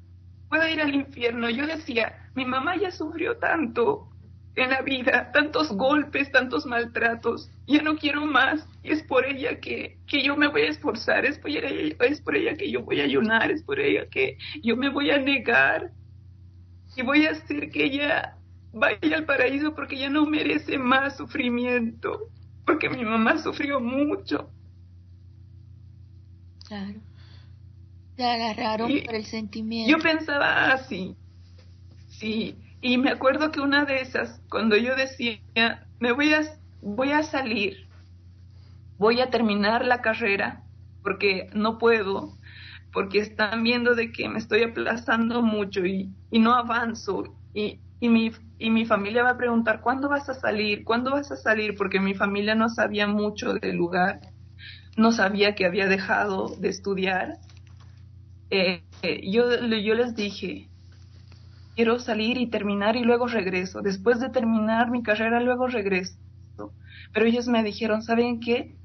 pueda 0.50 0.70
ir 0.70 0.82
al 0.82 0.96
infierno. 0.96 1.50
Yo 1.50 1.68
decía, 1.68 2.32
mi 2.34 2.46
mamá 2.46 2.76
ya 2.78 2.92
sufrió 2.92 3.38
tanto, 3.38 4.10
en 4.56 4.70
la 4.72 4.82
vida, 4.82 5.32
tantos 5.32 5.72
golpes, 5.72 6.32
tantos 6.32 6.66
maltratos. 6.66 7.50
Ya 7.68 7.82
no 7.82 7.96
quiero 7.98 8.26
más 8.26 8.68
y 8.84 8.92
es 8.92 9.04
por 9.04 9.26
ella 9.26 9.60
que, 9.60 9.98
que 10.08 10.24
yo 10.24 10.36
me 10.36 10.48
voy 10.48 10.62
a 10.62 10.70
esforzar, 10.70 11.26
es 11.26 11.38
por, 11.40 11.50
ella, 11.50 11.96
es 12.00 12.22
por 12.22 12.36
ella 12.36 12.56
que 12.56 12.72
yo 12.72 12.84
voy 12.84 13.00
a 13.02 13.06
ayunar, 13.06 13.52
es 13.52 13.64
por 13.64 13.80
ella 13.80 14.08
que 14.10 14.38
yo 14.64 14.76
me 14.76 14.90
voy 14.90 15.12
a 15.12 15.20
negar 15.20 15.92
y 16.96 17.02
voy 17.04 17.26
a 17.26 17.32
hacer 17.32 17.70
que 17.70 17.86
ella 17.86 18.38
vaya 18.74 19.18
al 19.18 19.26
paraíso 19.26 19.76
porque 19.76 19.96
ella 19.96 20.10
no 20.10 20.26
merece 20.26 20.78
más 20.78 21.18
sufrimiento, 21.18 22.30
porque 22.66 22.90
mi 22.90 23.04
mamá 23.04 23.38
sufrió 23.38 23.80
mucho. 23.80 24.50
Claro. 26.68 27.09
Te 28.20 28.26
agarraron 28.26 28.92
por 29.06 29.16
el 29.16 29.26
sentimiento. 29.26 29.98
Yo 29.98 30.04
pensaba 30.04 30.74
así, 30.74 31.16
sí 32.10 32.54
y 32.82 32.98
me 32.98 33.12
acuerdo 33.12 33.52
que 33.52 33.60
una 33.60 33.86
de 33.86 34.02
esas, 34.02 34.42
cuando 34.50 34.78
yo 34.78 34.96
decía, 34.96 35.40
me 36.00 36.12
voy 36.14 36.34
a, 36.34 36.42
voy 36.82 37.12
a 37.12 37.24
salir, 37.24 37.76
voy 38.98 39.20
a 39.20 39.30
terminar 39.30 39.86
la 39.86 40.02
carrera, 40.02 40.64
porque 41.04 41.50
no 41.54 41.78
puedo, 41.78 42.38
porque 42.94 43.20
están 43.20 43.64
viendo 43.64 43.96
de 43.96 44.12
que 44.12 44.30
me 44.30 44.40
estoy 44.40 44.64
aplazando 44.64 45.42
mucho 45.42 45.86
y, 45.86 46.10
y 46.32 46.40
no 46.40 46.54
avanzo. 46.54 47.24
Y, 47.54 47.80
y, 48.00 48.08
mi, 48.08 48.32
y 48.58 48.70
mi 48.70 48.86
familia 48.86 49.24
va 49.24 49.32
a 49.32 49.38
preguntar, 49.38 49.82
¿cuándo 49.82 50.08
vas 50.08 50.30
a 50.30 50.34
salir? 50.34 50.86
¿Cuándo 50.86 51.12
vas 51.12 51.32
a 51.32 51.36
salir? 51.36 51.76
Porque 51.76 52.00
mi 52.00 52.14
familia 52.14 52.56
no 52.56 52.70
sabía 52.70 53.08
mucho 53.08 53.56
del 53.56 53.76
lugar, 53.76 54.22
no 54.96 55.12
sabía 55.12 55.54
que 55.54 55.66
había 55.66 55.88
dejado 55.88 56.56
de 56.60 56.70
estudiar. 56.70 57.40
Eh, 58.50 58.84
eh, 59.04 59.22
yo, 59.32 59.52
yo 59.60 59.94
les 59.94 60.16
dije, 60.16 60.70
quiero 61.76 62.00
salir 62.00 62.38
y 62.38 62.50
terminar 62.50 62.96
y 62.96 63.04
luego 63.04 63.28
regreso. 63.28 63.82
Después 63.82 64.20
de 64.20 64.30
terminar 64.30 64.92
mi 64.92 65.04
carrera, 65.04 65.40
luego 65.40 65.68
regreso. 65.68 66.18
Pero 67.14 67.26
ellos 67.26 67.48
me 67.48 67.64
dijeron, 67.64 68.02
¿saben 68.04 68.40
qué? 68.40 68.76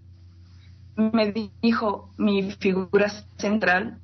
Me 0.97 1.51
dijo 1.61 2.13
mi 2.17 2.53
figura 2.53 3.09
central, 3.37 3.99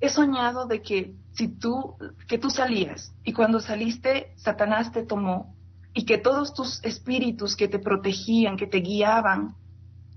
he 0.00 0.08
soñado 0.08 0.66
de 0.66 0.80
que 0.80 1.14
si 1.32 1.48
tú, 1.48 1.96
que 2.26 2.38
tú 2.38 2.50
salías 2.50 3.14
y 3.24 3.32
cuando 3.32 3.60
saliste, 3.60 4.32
Satanás 4.36 4.92
te 4.92 5.02
tomó 5.02 5.54
y 5.94 6.04
que 6.06 6.18
todos 6.18 6.54
tus 6.54 6.82
espíritus 6.84 7.54
que 7.54 7.68
te 7.68 7.78
protegían, 7.78 8.56
que 8.56 8.66
te 8.66 8.78
guiaban 8.78 9.54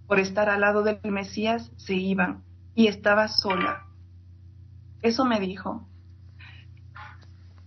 por 0.08 0.20
estar 0.20 0.50
al 0.50 0.62
lado 0.62 0.84
del 0.84 1.00
Mesías, 1.12 1.72
se 1.78 1.96
iban 1.96 2.44
y 2.76 2.88
estabas 2.88 3.38
sola. 3.42 3.84
Eso 5.02 5.26
me 5.26 5.40
dijo. 5.40 5.88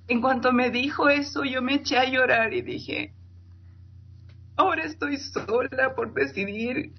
En 0.08 0.20
cuanto 0.20 0.52
me 0.52 0.70
dijo 0.70 1.08
eso, 1.08 1.44
yo 1.44 1.62
me 1.62 1.74
eché 1.74 1.98
a 1.98 2.04
llorar 2.10 2.52
y 2.54 2.62
dije, 2.62 3.14
ahora 4.56 4.84
estoy 4.84 5.16
sola 5.18 5.94
por 5.94 6.12
decidir 6.14 6.92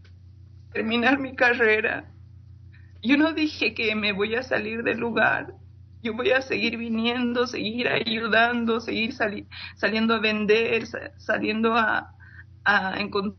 terminar 0.71 1.19
mi 1.19 1.35
carrera. 1.35 2.11
Yo 3.01 3.17
no 3.17 3.33
dije 3.33 3.73
que 3.73 3.95
me 3.95 4.13
voy 4.13 4.35
a 4.35 4.43
salir 4.43 4.83
del 4.83 4.99
lugar. 4.99 5.53
Yo 6.01 6.13
voy 6.15 6.31
a 6.31 6.41
seguir 6.41 6.77
viniendo, 6.77 7.47
seguir 7.47 7.87
ayudando, 7.89 8.79
seguir 8.79 9.13
saliendo 9.75 10.15
a 10.15 10.19
vender, 10.19 10.85
saliendo 11.17 11.75
a, 11.75 12.13
a 12.63 12.99
encontrar 12.99 13.37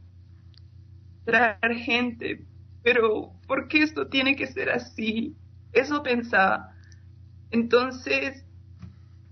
gente. 1.84 2.46
Pero, 2.82 3.32
¿por 3.46 3.68
qué 3.68 3.82
esto 3.82 4.08
tiene 4.08 4.36
que 4.36 4.46
ser 4.46 4.70
así? 4.70 5.36
Eso 5.72 6.02
pensaba. 6.02 6.74
Entonces, 7.50 8.44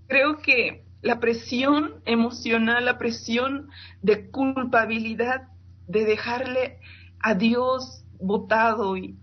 creo 0.07 0.37
que 0.39 0.85
la 1.01 1.19
presión 1.19 2.01
emocional, 2.05 2.85
la 2.85 2.97
presión 2.97 3.69
de 4.01 4.29
culpabilidad, 4.29 5.47
de 5.87 6.05
dejarle 6.05 6.79
a 7.19 7.33
Dios 7.33 8.03
votado 8.19 8.97
y 8.97 9.17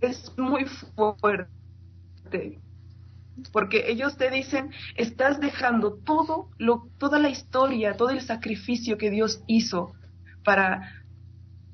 es 0.00 0.32
muy 0.38 0.64
fuerte 0.64 1.48
porque 3.52 3.90
ellos 3.90 4.16
te 4.16 4.30
dicen 4.30 4.70
estás 4.96 5.40
dejando 5.40 5.94
todo 5.94 6.50
lo 6.58 6.88
toda 6.98 7.18
la 7.18 7.28
historia 7.28 7.96
todo 7.96 8.10
el 8.10 8.22
sacrificio 8.22 8.96
que 8.96 9.10
Dios 9.10 9.42
hizo 9.46 9.92
para 10.44 11.04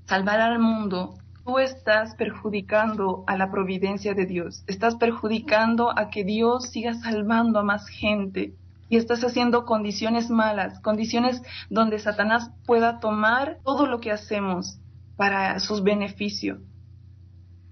salvar 0.07 0.41
al 0.41 0.59
mundo 0.59 1.19
tú 1.47 1.61
estás 1.61 2.17
perjudicando 2.17 3.23
a 3.29 3.37
la 3.37 3.53
providencia 3.53 4.15
de 4.15 4.27
Dios, 4.27 4.65
estás 4.67 4.97
perjudicando 4.97 5.97
a 5.97 6.11
que 6.11 6.25
Dios 6.25 6.71
siga 6.71 6.95
salvando 6.95 7.61
a 7.61 7.63
más 7.63 7.87
gente 7.87 8.53
y 8.89 8.97
estás 8.97 9.23
haciendo 9.23 9.65
condiciones 9.65 10.29
malas, 10.29 10.81
condiciones 10.81 11.41
donde 11.71 12.01
Satanás 12.01 12.51
pueda 12.67 12.99
tomar 12.99 13.59
todo 13.65 13.87
lo 13.87 14.01
que 14.01 14.11
hacemos 14.11 14.79
para 15.17 15.61
sus 15.61 15.85
beneficios. 15.85 16.59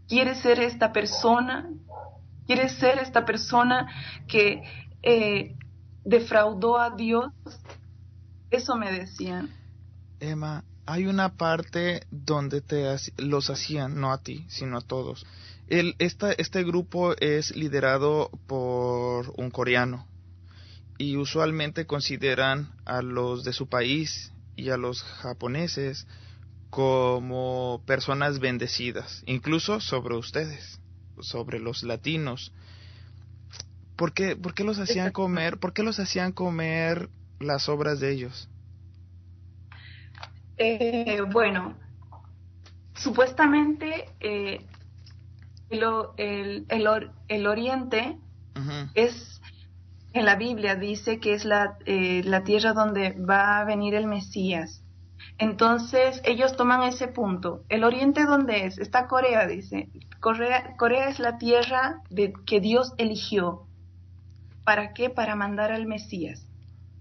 ¿Quieres 0.06 0.38
ser 0.38 0.60
esta 0.60 0.92
persona? 0.92 1.68
¿Quieres 2.46 2.72
ser 2.74 2.98
esta 2.98 3.24
persona 3.24 3.88
que 4.28 4.62
eh, 5.02 5.56
defraudó 6.04 6.78
a 6.78 6.90
Dios? 6.90 7.32
Eso 8.50 8.76
me 8.76 8.92
decían. 8.92 9.50
Emma, 10.20 10.62
hay 10.86 11.06
una 11.06 11.36
parte 11.36 12.06
donde 12.10 12.60
te 12.60 12.84
los 13.16 13.50
hacían, 13.50 14.00
no 14.00 14.12
a 14.12 14.18
ti, 14.18 14.44
sino 14.48 14.78
a 14.78 14.80
todos. 14.82 15.26
El, 15.68 15.96
esta, 15.98 16.32
este 16.32 16.62
grupo 16.62 17.16
es 17.18 17.56
liderado 17.56 18.30
por 18.46 19.32
un 19.36 19.50
coreano 19.50 20.06
y 20.98 21.16
usualmente 21.16 21.86
consideran 21.86 22.72
a 22.84 23.02
los 23.02 23.44
de 23.44 23.52
su 23.52 23.68
país 23.68 24.32
y 24.56 24.70
a 24.70 24.76
los 24.76 25.02
japoneses 25.02 26.06
como 26.70 27.82
personas 27.86 28.40
bendecidas, 28.40 29.22
incluso 29.26 29.80
sobre 29.80 30.16
ustedes, 30.16 30.80
sobre 31.20 31.60
los 31.60 31.82
latinos. 31.82 32.52
¿Por 33.96 34.12
qué, 34.12 34.36
por 34.36 34.54
qué 34.54 34.64
los 34.64 34.78
hacían 34.78 35.12
comer? 35.12 35.58
¿Por 35.58 35.72
qué 35.72 35.82
los 35.82 35.98
hacían 35.98 36.32
comer 36.32 37.08
las 37.38 37.68
obras 37.68 38.00
de 38.00 38.12
ellos? 38.12 38.48
Eh, 40.56 41.20
bueno, 41.32 41.74
supuestamente 42.94 44.06
eh, 44.20 44.64
el, 45.68 46.66
el, 47.28 47.46
Oriente 47.46 48.18
es, 48.94 49.40
en 50.12 50.24
la 50.24 50.36
Biblia 50.36 50.76
dice 50.76 51.18
que 51.18 51.34
es 51.34 51.44
la, 51.44 51.76
eh, 51.86 52.22
la 52.24 52.44
tierra 52.44 52.72
donde 52.72 53.12
va 53.12 53.58
a 53.58 53.64
venir 53.64 53.94
el 53.94 54.06
Mesías. 54.06 54.82
Entonces 55.38 56.22
ellos 56.24 56.56
toman 56.56 56.82
ese 56.84 57.08
punto. 57.08 57.64
¿El 57.68 57.82
Oriente 57.82 58.24
dónde 58.24 58.66
es? 58.66 58.78
Está 58.78 59.08
Corea, 59.08 59.46
dice. 59.46 59.88
Corea, 60.20 60.76
Corea 60.76 61.08
es 61.08 61.18
la 61.18 61.38
tierra 61.38 62.02
de, 62.10 62.32
que 62.46 62.60
Dios 62.60 62.92
eligió. 62.98 63.66
¿Para 64.64 64.92
qué? 64.92 65.10
Para 65.10 65.34
mandar 65.34 65.72
al 65.72 65.86
Mesías. 65.86 66.46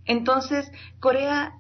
Entonces, 0.05 0.71
Corea 0.99 1.53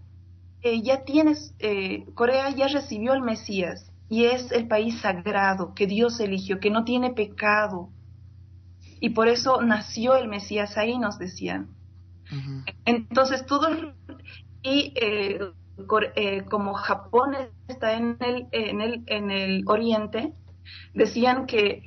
eh, 0.63 0.81
ya 0.81 1.03
tienes, 1.03 1.53
eh, 1.59 2.05
Corea 2.15 2.49
ya 2.49 2.67
recibió 2.67 3.13
al 3.13 3.21
Mesías 3.21 3.91
y 4.09 4.25
es 4.25 4.51
el 4.51 4.67
país 4.67 4.99
sagrado 5.01 5.73
que 5.73 5.87
Dios 5.87 6.19
eligió, 6.19 6.59
que 6.59 6.69
no 6.69 6.85
tiene 6.85 7.11
pecado. 7.11 7.89
Y 8.99 9.09
por 9.09 9.27
eso 9.27 9.61
nació 9.61 10.15
el 10.15 10.27
Mesías 10.27 10.77
ahí, 10.77 10.97
nos 10.97 11.19
decían. 11.19 11.69
Entonces, 12.85 13.45
todos, 13.45 13.77
y 14.61 14.93
eh, 14.95 15.39
como 16.49 16.73
Japón 16.73 17.35
está 17.67 17.93
en 17.93 18.17
el, 18.21 18.47
en 18.51 18.81
el, 18.81 19.03
en 19.07 19.29
el 19.29 19.63
oriente, 19.67 20.33
decían 20.93 21.45
que 21.45 21.83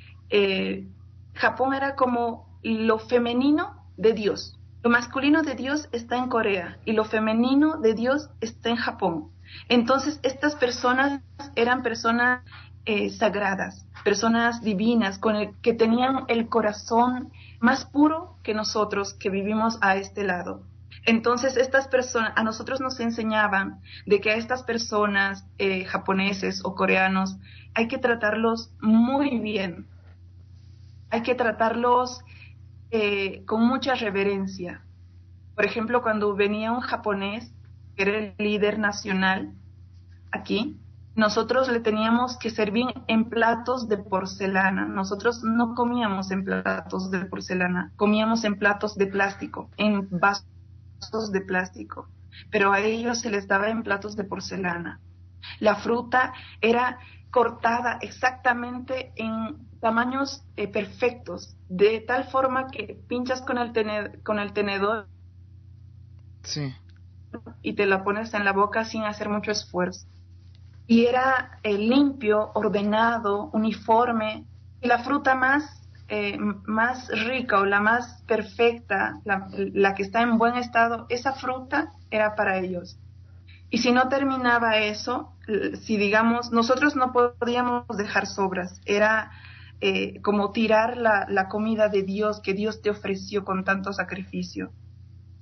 Japón 1.34 1.74
era 1.74 1.94
como 1.94 2.60
lo 2.62 2.98
femenino 2.98 3.86
de 3.96 4.12
Dios. 4.12 4.55
Lo 4.86 4.90
masculino 4.90 5.42
de 5.42 5.56
Dios 5.56 5.88
está 5.90 6.16
en 6.16 6.28
Corea 6.28 6.78
y 6.84 6.92
lo 6.92 7.04
femenino 7.04 7.76
de 7.78 7.92
Dios 7.94 8.30
está 8.40 8.68
en 8.68 8.76
Japón. 8.76 9.32
Entonces, 9.68 10.20
estas 10.22 10.54
personas 10.54 11.22
eran 11.56 11.82
personas 11.82 12.44
eh, 12.84 13.10
sagradas, 13.10 13.84
personas 14.04 14.62
divinas, 14.62 15.18
con 15.18 15.34
el, 15.34 15.60
que 15.60 15.74
tenían 15.74 16.22
el 16.28 16.48
corazón 16.48 17.32
más 17.58 17.84
puro 17.84 18.38
que 18.44 18.54
nosotros 18.54 19.12
que 19.12 19.28
vivimos 19.28 19.76
a 19.80 19.96
este 19.96 20.22
lado. 20.22 20.62
Entonces, 21.04 21.56
estas 21.56 21.88
personas, 21.88 22.34
a 22.36 22.44
nosotros 22.44 22.80
nos 22.80 23.00
enseñaban 23.00 23.80
de 24.06 24.20
que 24.20 24.30
a 24.30 24.36
estas 24.36 24.62
personas, 24.62 25.44
eh, 25.58 25.84
japoneses 25.84 26.60
o 26.64 26.76
coreanos, 26.76 27.36
hay 27.74 27.88
que 27.88 27.98
tratarlos 27.98 28.70
muy 28.80 29.40
bien. 29.40 29.88
Hay 31.10 31.22
que 31.22 31.34
tratarlos 31.34 32.22
eh, 32.98 33.44
con 33.44 33.66
mucha 33.66 33.94
reverencia. 33.94 34.82
Por 35.54 35.66
ejemplo, 35.66 36.00
cuando 36.02 36.34
venía 36.34 36.72
un 36.72 36.80
japonés, 36.80 37.52
que 37.94 38.02
era 38.04 38.18
el 38.18 38.34
líder 38.38 38.78
nacional 38.78 39.52
aquí, 40.32 40.80
nosotros 41.14 41.68
le 41.68 41.80
teníamos 41.80 42.38
que 42.38 42.48
servir 42.48 42.86
en 43.06 43.28
platos 43.28 43.86
de 43.88 43.98
porcelana. 43.98 44.86
Nosotros 44.86 45.42
no 45.44 45.74
comíamos 45.74 46.30
en 46.30 46.44
platos 46.44 47.10
de 47.10 47.26
porcelana, 47.26 47.92
comíamos 47.96 48.44
en 48.44 48.58
platos 48.58 48.96
de 48.96 49.08
plástico, 49.08 49.68
en 49.76 50.08
vasos 50.10 51.32
de 51.32 51.40
plástico, 51.42 52.08
pero 52.50 52.72
a 52.72 52.80
ellos 52.80 53.20
se 53.20 53.30
les 53.30 53.46
daba 53.46 53.68
en 53.68 53.82
platos 53.82 54.16
de 54.16 54.24
porcelana. 54.24 55.00
La 55.60 55.76
fruta 55.76 56.32
era 56.62 56.98
cortada 57.30 57.98
exactamente 58.00 59.12
en 59.16 59.68
tamaños 59.80 60.44
eh, 60.56 60.68
perfectos, 60.68 61.56
de 61.68 62.00
tal 62.00 62.24
forma 62.24 62.68
que 62.68 62.98
pinchas 63.08 63.42
con 63.42 63.58
el, 63.58 64.22
con 64.22 64.38
el 64.38 64.52
tenedor 64.52 65.06
sí. 66.42 66.74
y 67.62 67.74
te 67.74 67.86
la 67.86 68.02
pones 68.04 68.32
en 68.34 68.44
la 68.44 68.52
boca 68.52 68.84
sin 68.84 69.04
hacer 69.04 69.28
mucho 69.28 69.50
esfuerzo 69.50 70.06
y 70.86 71.06
era 71.06 71.58
eh, 71.62 71.76
limpio, 71.76 72.52
ordenado, 72.54 73.50
uniforme, 73.52 74.44
y 74.80 74.86
la 74.86 75.00
fruta 75.00 75.34
más, 75.34 75.82
eh, 76.08 76.38
más 76.38 77.08
rica 77.26 77.58
o 77.58 77.64
la 77.64 77.80
más 77.80 78.22
perfecta, 78.26 79.20
la, 79.24 79.48
la, 79.50 79.94
que 79.94 80.04
está 80.04 80.22
en 80.22 80.38
buen 80.38 80.56
estado, 80.56 81.06
esa 81.08 81.32
fruta 81.32 81.90
era 82.10 82.36
para 82.36 82.58
ellos. 82.58 82.98
Y 83.70 83.78
si 83.78 83.92
no 83.92 84.08
terminaba 84.08 84.76
eso, 84.78 85.32
si 85.82 85.96
digamos, 85.96 86.52
nosotros 86.52 86.96
no 86.96 87.12
podíamos 87.12 87.84
dejar 87.96 88.26
sobras, 88.26 88.80
era 88.84 89.30
eh, 89.80 90.20
como 90.22 90.52
tirar 90.52 90.96
la, 90.96 91.48
comida 91.48 91.88
de 91.88 92.02
Dios 92.02 92.40
que 92.40 92.54
Dios 92.54 92.80
te 92.80 92.90
ofreció 92.90 93.44
con 93.44 93.64
tanto 93.64 93.92
sacrificio. 93.92 94.72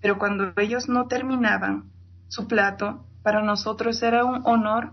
Pero 0.01 0.19
cuando 0.19 0.53
ellos 0.57 0.89
no 0.89 1.07
terminaban 1.07 1.91
su 2.29 2.47
plato, 2.47 3.07
para 3.23 3.43
nosotros 3.43 4.03
era 4.03 4.25
un 4.25 4.43
honor 4.45 4.93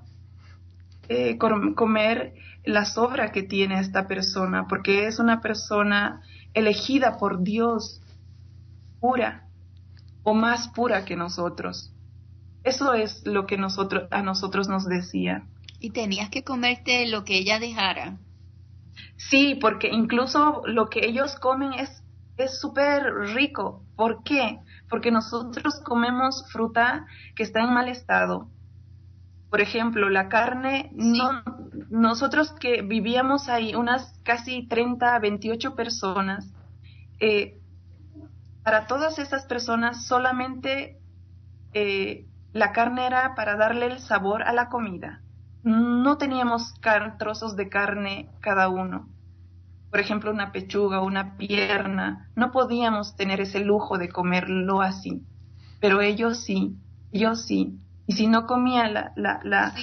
eh, 1.10 1.38
comer 1.38 2.36
la 2.64 2.86
sobra 2.86 3.32
que 3.32 3.44
tiene 3.44 3.80
esta 3.80 4.08
persona, 4.08 4.68
porque 4.68 5.08
es 5.08 5.20
una 5.20 5.42
persona 5.42 6.22
elegida 6.54 7.18
por 7.18 7.42
Dios, 7.44 8.02
pura 9.00 9.48
o 10.24 10.34
más 10.34 10.68
pura 10.70 11.04
que 11.04 11.16
nosotros. 11.16 11.92
Eso 12.64 12.94
es 12.94 13.26
lo 13.26 13.46
que 13.48 13.58
nosotros, 13.58 14.08
a 14.12 14.22
nosotros 14.22 14.68
nos 14.68 14.86
decía. 14.86 15.48
Y 15.80 15.92
tenías 15.92 16.30
que 16.30 16.44
comerte 16.44 17.08
lo 17.08 17.24
que 17.24 17.38
ella 17.38 17.60
dejara. 17.60 18.18
Sí, 19.18 19.58
porque 19.60 19.90
incluso 19.90 20.62
lo 20.66 20.90
que 20.90 21.08
ellos 21.08 21.36
comen 21.36 21.74
es 21.74 22.02
es 22.38 22.60
súper 22.60 23.04
rico. 23.36 23.84
¿Por 23.96 24.24
qué? 24.24 24.60
Porque 24.90 25.12
nosotros 25.12 25.80
comemos 25.84 26.46
fruta 26.52 27.06
que 27.36 27.44
está 27.44 27.62
en 27.62 27.74
mal 27.74 27.88
estado, 27.88 28.50
por 29.52 29.60
ejemplo, 29.60 30.10
la 30.10 30.30
carne, 30.30 30.90
no, 30.94 31.44
nosotros 31.90 32.54
que 32.54 32.84
vivíamos 32.84 33.50
ahí, 33.50 33.76
unas 33.76 34.18
casi 34.24 34.66
30, 34.66 35.20
28 35.20 35.76
personas, 35.76 36.50
eh, 37.20 37.60
para 38.64 38.88
todas 38.88 39.20
esas 39.20 39.46
personas 39.46 40.08
solamente 40.08 40.98
eh, 41.74 42.28
la 42.54 42.72
carne 42.72 43.06
era 43.06 43.36
para 43.36 43.56
darle 43.56 43.88
el 43.88 44.00
sabor 44.00 44.44
a 44.44 44.54
la 44.54 44.70
comida. 44.70 45.22
No 45.64 46.18
teníamos 46.18 46.74
trozos 47.20 47.56
de 47.56 47.70
carne 47.70 48.30
cada 48.40 48.70
uno. 48.70 49.10
Por 49.90 50.00
ejemplo, 50.00 50.32
una 50.32 50.52
pechuga, 50.52 51.02
una 51.02 51.38
pierna. 51.38 52.30
No 52.36 52.52
podíamos 52.52 53.16
tener 53.16 53.42
ese 53.42 53.60
lujo 53.60 53.98
de 53.98 54.10
comerlo 54.10 54.82
así. 54.82 55.22
Pero 55.80 56.02
ellos 56.02 56.44
sí, 56.44 56.76
yo 57.12 57.36
sí. 57.36 57.78
Y 58.08 58.14
si 58.14 58.28
no 58.28 58.48
comía 58.48 58.88
la... 58.90 59.14
la, 59.16 59.40
la, 59.44 59.74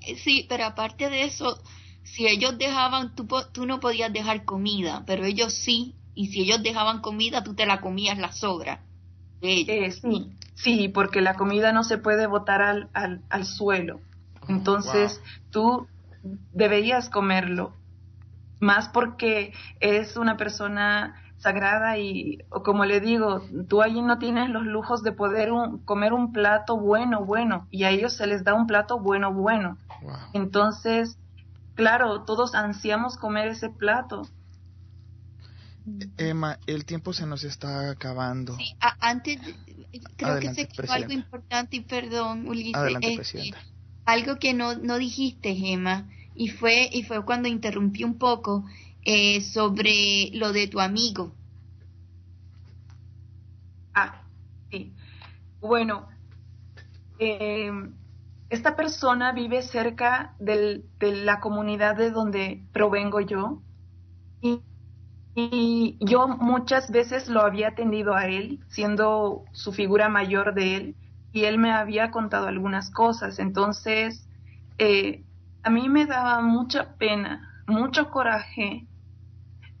sí, 0.00 0.16
sí, 0.16 0.46
pero 0.48 0.64
aparte 0.64 1.10
de 1.10 1.24
eso, 1.24 1.60
si 2.02 2.26
ellos 2.26 2.56
dejaban, 2.58 3.14
tú, 3.14 3.26
tú 3.52 3.66
no 3.66 3.80
podías 3.80 4.12
dejar 4.12 4.44
comida, 4.44 5.02
pero 5.06 5.24
ellos 5.24 5.52
sí. 5.52 5.96
Y 6.14 6.28
si 6.28 6.42
ellos 6.42 6.62
dejaban 6.62 7.00
comida, 7.00 7.42
tú 7.42 7.54
te 7.54 7.66
la 7.66 7.80
comías 7.80 8.18
la 8.18 8.32
sobra. 8.32 8.82
Eh, 9.40 9.90
sí, 9.90 10.30
sí, 10.54 10.88
porque 10.88 11.20
la 11.20 11.34
comida 11.34 11.72
no 11.72 11.84
se 11.84 11.98
puede 11.98 12.26
botar 12.26 12.62
al, 12.62 12.88
al, 12.92 13.22
al 13.30 13.44
suelo. 13.44 14.00
Oh, 14.40 14.46
Entonces, 14.48 15.20
tú 15.50 15.86
deberías 16.52 17.08
comerlo. 17.08 17.74
Más 18.60 18.88
porque 18.88 19.52
es 19.80 20.16
una 20.16 20.36
persona 20.36 21.16
sagrada 21.42 21.98
y 21.98 22.38
como 22.64 22.84
le 22.84 23.00
digo, 23.00 23.42
tú 23.68 23.82
allí 23.82 24.00
no 24.00 24.18
tienes 24.18 24.48
los 24.48 24.64
lujos 24.64 25.02
de 25.02 25.10
poder 25.10 25.50
comer 25.84 26.12
un 26.12 26.32
plato 26.32 26.76
bueno, 26.76 27.24
bueno, 27.24 27.66
y 27.70 27.82
a 27.82 27.90
ellos 27.90 28.16
se 28.16 28.28
les 28.28 28.44
da 28.44 28.54
un 28.54 28.68
plato 28.68 29.00
bueno, 29.00 29.32
bueno. 29.32 29.76
Entonces, 30.32 31.18
claro, 31.74 32.22
todos 32.22 32.54
ansiamos 32.54 33.16
comer 33.16 33.48
ese 33.48 33.70
plato. 33.70 34.22
Emma, 36.16 36.58
el 36.66 36.84
tiempo 36.84 37.12
se 37.12 37.26
nos 37.26 37.42
está 37.42 37.90
acabando. 37.90 38.56
Sí, 38.56 38.76
antes, 39.00 39.40
creo 40.00 40.40
que 40.40 40.54
se 40.54 40.68
quedó 40.68 40.92
algo 40.92 41.12
importante, 41.12 41.76
y 41.76 41.80
perdón, 41.80 42.46
Ulises, 42.48 42.74
Adelante, 42.74 43.20
este, 43.20 43.54
algo 44.04 44.36
que 44.36 44.54
no, 44.54 44.76
no 44.76 44.98
dijiste, 44.98 45.50
Emma, 45.50 46.08
y 46.34 46.48
fue, 46.48 46.88
y 46.92 47.02
fue 47.02 47.24
cuando 47.24 47.48
interrumpí 47.48 48.04
un 48.04 48.18
poco, 48.18 48.64
eh, 49.04 49.40
sobre 49.40 50.30
lo 50.32 50.52
de 50.52 50.68
tu 50.68 50.80
amigo. 50.80 51.32
Ah, 53.94 54.22
sí. 54.70 54.92
Bueno, 55.60 56.08
eh, 57.18 57.70
esta 58.50 58.76
persona 58.76 59.32
vive 59.32 59.62
cerca 59.62 60.34
del, 60.38 60.84
de 60.98 61.16
la 61.24 61.40
comunidad 61.40 61.96
de 61.96 62.10
donde 62.10 62.62
provengo 62.72 63.20
yo 63.20 63.62
y, 64.40 64.60
y, 65.34 65.96
yo 66.00 66.28
muchas 66.28 66.90
veces 66.90 67.28
lo 67.28 67.40
había 67.42 67.68
atendido 67.68 68.14
a 68.14 68.26
él, 68.26 68.60
siendo 68.68 69.44
su 69.52 69.72
figura 69.72 70.08
mayor 70.08 70.54
de 70.54 70.76
él, 70.76 70.96
y 71.32 71.44
él 71.44 71.58
me 71.58 71.72
había 71.72 72.10
contado 72.10 72.48
algunas 72.48 72.90
cosas. 72.90 73.38
Entonces, 73.38 74.28
eh, 74.78 75.24
a 75.62 75.70
mí 75.70 75.88
me 75.88 76.06
daba 76.06 76.40
mucha 76.42 76.94
pena, 76.96 77.64
mucho 77.66 78.10
coraje 78.10 78.86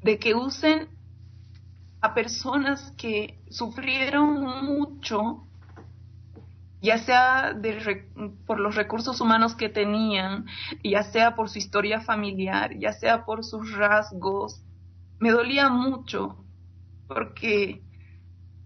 de 0.02 0.18
que 0.18 0.34
usen 0.34 0.88
a 2.00 2.14
personas 2.14 2.92
que 2.96 3.40
sufrieron 3.50 4.42
mucho, 4.64 5.46
ya 6.80 6.98
sea 6.98 7.54
por 8.46 8.58
los 8.58 8.74
recursos 8.74 9.20
humanos 9.20 9.54
que 9.54 9.68
tenían, 9.68 10.46
ya 10.82 11.04
sea 11.04 11.36
por 11.36 11.48
su 11.48 11.58
historia 11.58 12.00
familiar, 12.00 12.76
ya 12.76 12.92
sea 12.92 13.24
por 13.24 13.44
sus 13.44 13.72
rasgos. 13.76 14.62
Me 15.22 15.30
dolía 15.30 15.68
mucho 15.68 16.44
porque 17.06 17.80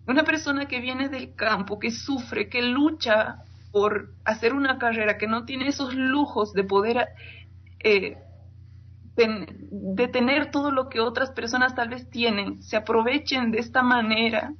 una 0.06 0.24
persona 0.24 0.64
que 0.66 0.80
viene 0.80 1.10
del 1.10 1.34
campo, 1.34 1.78
que 1.78 1.90
sufre, 1.90 2.48
que 2.48 2.62
lucha 2.62 3.42
por 3.72 4.14
hacer 4.24 4.54
una 4.54 4.78
carrera, 4.78 5.18
que 5.18 5.26
no 5.26 5.44
tiene 5.44 5.68
esos 5.68 5.94
lujos 5.94 6.54
de 6.54 6.64
poder 6.64 7.08
eh, 7.80 8.16
de 9.16 10.08
tener 10.08 10.50
todo 10.50 10.70
lo 10.70 10.88
que 10.88 11.00
otras 11.00 11.30
personas 11.30 11.74
tal 11.74 11.90
vez 11.90 12.08
tienen, 12.08 12.62
se 12.62 12.78
aprovechen 12.78 13.50
de 13.50 13.58
esta 13.58 13.82
manera, 13.82 14.54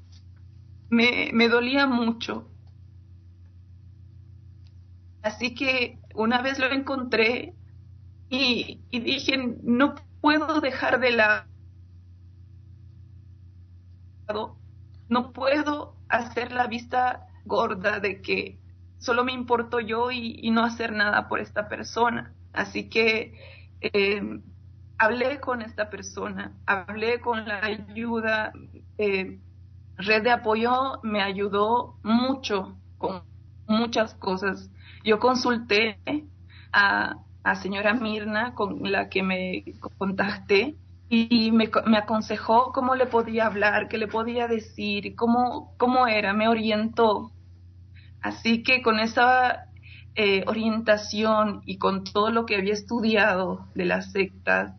me, 0.90 1.30
me 1.32 1.48
dolía 1.48 1.86
mucho. 1.86 2.50
Así 5.22 5.54
que 5.54 5.98
una 6.14 6.42
vez 6.42 6.58
lo 6.58 6.70
encontré 6.70 7.54
y, 8.28 8.82
dije, 8.90 9.38
no 9.62 9.94
puedo 10.20 10.60
dejar 10.60 11.00
de 11.00 11.12
lado, 11.12 11.55
no 15.08 15.32
puedo 15.32 15.94
hacer 16.08 16.52
la 16.52 16.66
vista 16.66 17.26
gorda 17.44 18.00
de 18.00 18.20
que 18.20 18.58
solo 18.98 19.24
me 19.24 19.32
importo 19.32 19.80
yo 19.80 20.10
y, 20.10 20.50
no 20.50 20.64
hacer 20.64 20.92
nada 20.92 21.28
por 21.28 21.40
esta 21.40 21.68
persona. 21.68 22.32
Así 22.52 22.88
que 22.88 23.34
eh, 23.80 24.40
hablé 24.98 25.40
con 25.40 25.62
esta 25.62 25.90
persona, 25.90 26.52
hablé 26.66 27.20
con 27.20 27.46
la 27.46 27.64
ayuda, 27.64 28.52
eh, 28.98 29.38
Red 29.98 30.24
de 30.24 30.30
Apoyo 30.30 31.00
me 31.02 31.22
ayudó 31.22 31.98
mucho 32.02 32.76
con 32.98 33.22
muchas 33.66 34.14
cosas. 34.14 34.70
Yo 35.04 35.18
consulté 35.18 35.98
a, 36.72 37.16
a 37.44 37.54
señora 37.56 37.94
Mirna 37.94 38.54
con 38.54 38.90
la 38.90 39.08
que 39.08 39.22
me 39.22 39.64
contacté 39.98 40.76
y 41.08 41.52
me, 41.52 41.70
aconsejó 41.96 42.72
cómo 42.72 42.94
le 42.96 43.06
podía 43.06 43.46
hablar, 43.46 43.88
qué 43.88 43.98
le 43.98 44.08
podía 44.08 44.48
decir, 44.48 45.14
cómo, 45.14 45.74
cómo 45.76 46.06
era, 46.06 46.32
me 46.32 46.48
orientó. 46.48 47.30
Así 48.20 48.62
que 48.64 48.82
con 48.82 48.98
esa 48.98 49.68
eh, 50.16 50.42
orientación 50.46 51.62
y 51.64 51.78
con 51.78 52.02
todo 52.02 52.30
lo 52.30 52.44
que 52.44 52.56
había 52.56 52.72
estudiado 52.72 53.66
de 53.74 53.84
las 53.84 54.10
sectas, 54.12 54.72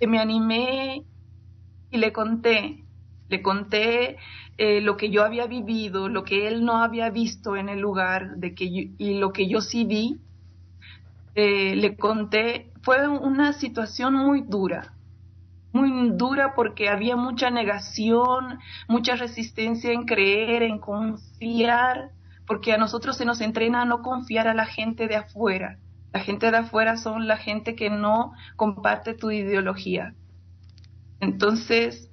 me 0.00 0.18
animé 0.18 1.04
y 1.92 1.98
le 1.98 2.12
conté, 2.12 2.82
le 3.28 3.40
conté 3.40 4.16
eh, 4.58 4.80
lo 4.80 4.96
que 4.96 5.10
yo 5.10 5.22
había 5.22 5.46
vivido, 5.46 6.08
lo 6.08 6.24
que 6.24 6.48
él 6.48 6.64
no 6.64 6.82
había 6.82 7.10
visto 7.10 7.54
en 7.54 7.68
el 7.68 7.78
lugar 7.78 8.36
de 8.36 8.54
que 8.54 8.64
y 8.64 9.18
lo 9.18 9.32
que 9.32 9.48
yo 9.48 9.60
sí 9.60 9.84
vi, 9.84 10.18
eh, 11.34 11.76
le 11.76 11.96
conté, 11.96 12.72
fue 12.82 13.06
una 13.06 13.52
situación 13.52 14.14
muy 14.14 14.42
dura, 14.42 14.92
muy 15.72 16.10
dura 16.10 16.54
porque 16.54 16.88
había 16.88 17.16
mucha 17.16 17.50
negación, 17.50 18.58
mucha 18.88 19.16
resistencia 19.16 19.92
en 19.92 20.04
creer, 20.04 20.62
en 20.62 20.78
confiar, 20.78 22.10
porque 22.46 22.72
a 22.72 22.78
nosotros 22.78 23.16
se 23.16 23.24
nos 23.24 23.40
entrena 23.40 23.82
a 23.82 23.84
no 23.84 24.02
confiar 24.02 24.48
a 24.48 24.54
la 24.54 24.66
gente 24.66 25.08
de 25.08 25.16
afuera. 25.16 25.78
La 26.12 26.20
gente 26.20 26.50
de 26.50 26.58
afuera 26.58 26.96
son 26.96 27.26
la 27.26 27.38
gente 27.38 27.74
que 27.74 27.88
no 27.88 28.32
comparte 28.56 29.14
tu 29.14 29.30
ideología. 29.30 30.14
Entonces, 31.20 32.10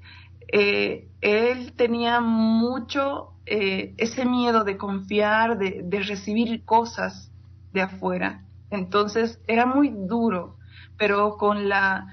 eh, 0.53 1.09
él 1.21 1.73
tenía 1.73 2.21
mucho 2.21 3.33
eh, 3.45 3.93
ese 3.97 4.25
miedo 4.25 4.63
de 4.63 4.77
confiar, 4.77 5.57
de, 5.57 5.81
de 5.83 5.99
recibir 6.01 6.63
cosas 6.63 7.31
de 7.73 7.81
afuera. 7.81 8.45
Entonces, 8.69 9.41
era 9.47 9.65
muy 9.65 9.89
duro, 9.93 10.57
pero 10.97 11.37
con 11.37 11.67
la, 11.67 12.07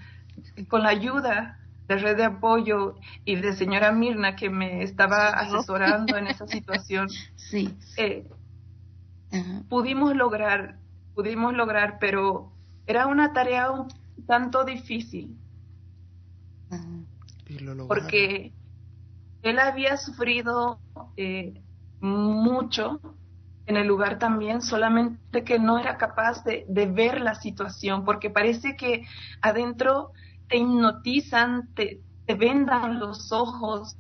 con 0.65 0.83
la 0.83 0.91
ayuda 0.91 1.59
de 1.89 1.97
red 1.99 2.17
de 2.17 2.25
apoyo 2.25 2.97
y 3.25 3.37
de 3.37 3.53
señora 3.53 3.93
Mirna 3.93 4.35
que 4.37 4.51
me 4.51 4.83
estaba 4.83 5.29
asesorando 5.29 6.17
en 6.17 6.27
esa 6.27 6.47
situación, 6.47 7.09
sí. 7.37 7.77
Eh, 7.97 8.29
pudimos 9.69 10.15
lograr, 10.15 10.79
pudimos 11.15 11.55
lograr, 11.55 11.99
pero 12.01 12.53
era 12.87 13.07
una 13.07 13.33
tarea 13.33 13.71
un 13.71 13.89
tanto 14.27 14.65
difícil. 14.65 15.37
porque 17.87 18.53
él 19.43 19.59
había 19.61 19.97
sufrido 19.97 20.81
eh, 21.17 21.55
mucho 22.01 23.01
en 23.67 23.77
el 23.77 23.87
lugar 23.87 24.19
también, 24.19 24.63
solamente 24.63 25.45
que 25.45 25.59
no 25.59 25.79
era 25.79 25.97
capaz 25.99 26.45
de, 26.45 26.65
de 26.69 26.87
ver 26.87 27.21
la 27.21 27.35
situación, 27.35 28.05
porque 28.05 28.31
parece 28.31 28.77
que 28.77 29.07
adentro 29.41 30.13
te 30.49 30.59
hipnotizan, 30.59 31.73
te, 31.75 32.03
te 32.27 32.35
vendan 32.35 32.99
los 32.99 33.33
ojos, 33.33 33.97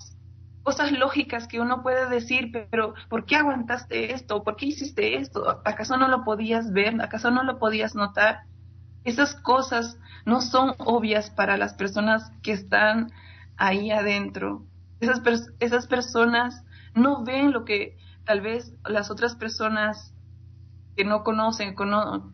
cosas 0.62 0.90
lógicas 0.92 1.46
que 1.46 1.60
uno 1.60 1.82
puede 1.82 2.08
decir, 2.08 2.50
pero 2.70 2.94
¿por 3.08 3.24
qué 3.24 3.36
aguantaste 3.36 4.12
esto? 4.12 4.42
¿Por 4.42 4.56
qué 4.56 4.66
hiciste 4.66 5.16
esto? 5.16 5.62
¿Acaso 5.64 5.96
no 5.96 6.08
lo 6.08 6.24
podías 6.24 6.72
ver? 6.72 7.00
¿Acaso 7.00 7.30
no 7.30 7.44
lo 7.44 7.58
podías 7.58 7.94
notar? 7.94 8.40
Esas 9.04 9.36
cosas 9.36 9.96
no 10.24 10.40
son 10.40 10.74
obvias 10.78 11.30
para 11.30 11.56
las 11.56 11.74
personas 11.74 12.32
que 12.42 12.52
están 12.52 13.12
ahí 13.56 13.92
adentro. 13.92 14.66
Esas, 14.98 15.22
esas 15.60 15.86
personas 15.86 16.64
no 16.94 17.22
ven 17.22 17.52
lo 17.52 17.64
que 17.64 17.96
tal 18.24 18.40
vez 18.40 18.72
las 18.84 19.10
otras 19.10 19.36
personas 19.36 20.14
que 20.96 21.04
no 21.04 21.22
conocen, 21.22 21.76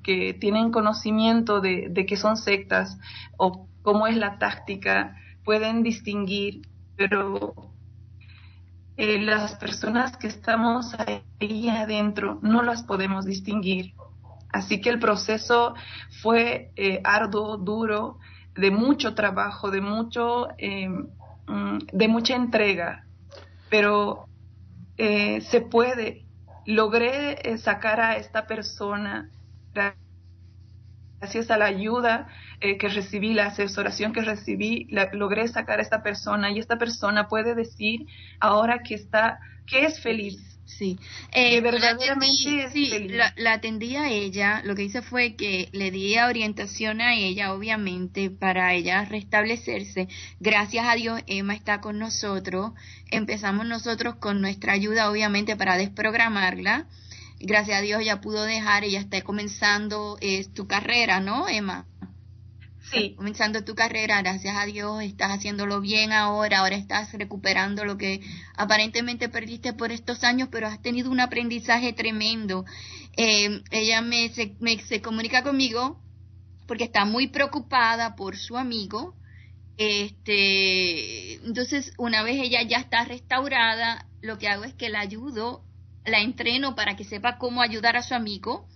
que 0.02 0.34
tienen 0.34 0.70
conocimiento 0.70 1.60
de, 1.60 1.88
de 1.90 2.06
que 2.06 2.16
son 2.16 2.38
sectas 2.38 2.96
o 3.36 3.68
cómo 3.82 4.06
es 4.06 4.16
la 4.16 4.38
táctica, 4.38 5.16
pueden 5.44 5.82
distinguir, 5.82 6.62
pero 6.96 7.54
eh, 8.96 9.18
las 9.18 9.56
personas 9.56 10.16
que 10.16 10.28
estamos 10.28 10.94
ahí 10.94 11.68
adentro 11.68 12.38
no 12.42 12.62
las 12.62 12.82
podemos 12.84 13.24
distinguir. 13.24 13.94
Así 14.52 14.80
que 14.80 14.90
el 14.90 14.98
proceso 14.98 15.74
fue 16.22 16.72
eh, 16.76 17.00
arduo, 17.04 17.56
duro, 17.56 18.18
de 18.54 18.70
mucho 18.70 19.14
trabajo, 19.14 19.70
de 19.70 19.80
mucho, 19.80 20.48
eh, 20.58 20.88
mm, 20.88 21.78
de 21.92 22.08
mucha 22.08 22.36
entrega, 22.36 23.06
pero 23.70 24.26
se 24.96 25.60
puede. 25.62 26.26
Logré 26.64 27.58
sacar 27.58 28.00
a 28.00 28.16
esta 28.18 28.46
persona 28.46 29.30
gracias 31.22 31.52
a 31.52 31.56
la 31.56 31.66
ayuda 31.66 32.26
eh, 32.60 32.76
que 32.78 32.88
recibí, 32.88 33.32
la 33.32 33.46
asesoración 33.46 34.12
que 34.12 34.22
recibí, 34.22 34.88
logré 35.12 35.46
sacar 35.46 35.78
a 35.78 35.82
esta 35.82 36.02
persona 36.02 36.50
y 36.50 36.58
esta 36.58 36.78
persona 36.78 37.28
puede 37.28 37.54
decir 37.54 38.06
ahora 38.40 38.82
que 38.82 38.96
está, 38.96 39.38
que 39.64 39.84
es 39.84 40.00
feliz. 40.00 40.42
Sí, 40.64 40.98
eh, 41.32 41.60
verdaderamente 41.60 42.70
sí, 42.72 43.08
La, 43.10 43.32
la, 43.36 43.52
atendí 43.54 43.94
a 43.94 44.08
ella, 44.08 44.62
lo 44.64 44.74
que 44.74 44.84
hice 44.84 45.02
fue 45.02 45.36
que 45.36 45.68
le 45.72 45.90
di 45.90 46.18
orientación 46.18 47.00
a 47.00 47.14
ella, 47.14 47.52
obviamente, 47.52 48.30
para 48.30 48.72
ella 48.74 49.04
restablecerse. 49.04 50.08
Gracias 50.40 50.86
a 50.88 50.94
Dios, 50.94 51.20
Emma 51.26 51.54
está 51.54 51.80
con 51.80 51.98
nosotros. 51.98 52.72
Empezamos 53.10 53.66
nosotros 53.66 54.16
con 54.16 54.40
nuestra 54.40 54.72
ayuda, 54.72 55.10
obviamente, 55.10 55.56
para 55.56 55.76
desprogramarla 55.76 56.86
gracias 57.42 57.78
a 57.78 57.82
Dios 57.82 58.04
ya 58.04 58.20
pudo 58.20 58.44
dejar, 58.44 58.84
ella 58.84 59.00
está 59.00 59.20
comenzando 59.22 60.16
eh, 60.20 60.46
tu 60.54 60.66
carrera, 60.66 61.20
¿no, 61.20 61.48
Emma? 61.48 61.86
Sí. 62.90 63.14
comenzando 63.16 63.64
tu 63.64 63.74
carrera, 63.74 64.20
gracias 64.20 64.54
a 64.56 64.66
Dios, 64.66 65.02
estás 65.02 65.30
haciéndolo 65.30 65.80
bien 65.80 66.12
ahora, 66.12 66.58
ahora 66.58 66.76
estás 66.76 67.12
recuperando 67.12 67.84
lo 67.84 67.96
que 67.96 68.20
aparentemente 68.54 69.28
perdiste 69.28 69.72
por 69.72 69.92
estos 69.92 70.24
años, 70.24 70.48
pero 70.50 70.66
has 70.66 70.82
tenido 70.82 71.10
un 71.10 71.20
aprendizaje 71.20 71.92
tremendo. 71.92 72.64
Eh, 73.16 73.62
ella 73.70 74.02
me 74.02 74.28
se, 74.30 74.56
me 74.60 74.78
se 74.82 75.00
comunica 75.00 75.42
conmigo 75.42 76.02
porque 76.66 76.84
está 76.84 77.04
muy 77.04 77.28
preocupada 77.28 78.14
por 78.14 78.36
su 78.36 78.56
amigo. 78.58 79.14
Este, 79.78 81.34
entonces, 81.46 81.92
una 81.98 82.22
vez 82.22 82.36
ella 82.42 82.62
ya 82.62 82.78
está 82.78 83.04
restaurada, 83.04 84.06
lo 84.20 84.38
que 84.38 84.48
hago 84.48 84.64
es 84.64 84.74
que 84.74 84.90
la 84.90 85.00
ayudo 85.00 85.64
la 86.04 86.20
entreno 86.20 86.74
para 86.74 86.96
que 86.96 87.04
sepa 87.04 87.38
cómo 87.38 87.62
ayudar 87.62 87.96
a 87.96 88.02
su 88.02 88.14
amigo 88.14 88.66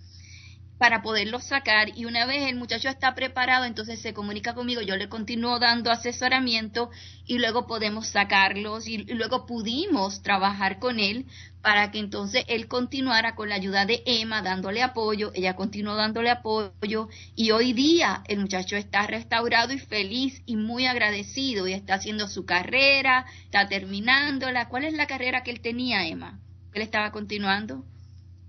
para 0.77 1.01
poderlo 1.01 1.39
sacar 1.39 1.97
y 1.97 2.05
una 2.05 2.25
vez 2.25 2.47
el 2.47 2.55
muchacho 2.55 2.89
está 2.89 3.15
preparado, 3.15 3.65
entonces 3.65 3.99
se 3.99 4.13
comunica 4.13 4.53
conmigo, 4.53 4.81
yo 4.81 4.95
le 4.95 5.09
continúo 5.09 5.59
dando 5.59 5.91
asesoramiento 5.91 6.91
y 7.25 7.39
luego 7.39 7.65
podemos 7.65 8.07
sacarlos 8.07 8.87
y, 8.87 8.99
luego 8.99 9.45
pudimos 9.45 10.21
trabajar 10.21 10.79
con 10.79 10.99
él 10.99 11.25
para 11.61 11.91
que 11.91 11.99
entonces 11.99 12.45
él 12.47 12.67
continuara 12.67 13.35
con 13.35 13.49
la 13.49 13.55
ayuda 13.55 13.85
de 13.85 14.03
Emma 14.05 14.41
dándole 14.41 14.83
apoyo, 14.83 15.31
ella 15.33 15.55
continuó 15.55 15.95
dándole 15.95 16.29
apoyo 16.29 17.09
y 17.35 17.51
hoy 17.51 17.73
día 17.73 18.23
el 18.27 18.39
muchacho 18.39 18.75
está 18.75 19.07
restaurado 19.07 19.73
y 19.73 19.79
feliz 19.79 20.43
y 20.45 20.55
muy 20.55 20.85
agradecido 20.85 21.67
y 21.67 21.73
está 21.73 21.95
haciendo 21.95 22.27
su 22.27 22.45
carrera, 22.45 23.25
está 23.45 23.67
terminándola. 23.67 24.69
¿Cuál 24.69 24.85
es 24.85 24.93
la 24.93 25.07
carrera 25.07 25.43
que 25.43 25.51
él 25.51 25.61
tenía, 25.61 26.07
Emma? 26.07 26.39
Él 26.73 26.81
estaba 26.81 27.11
continuando? 27.11 27.85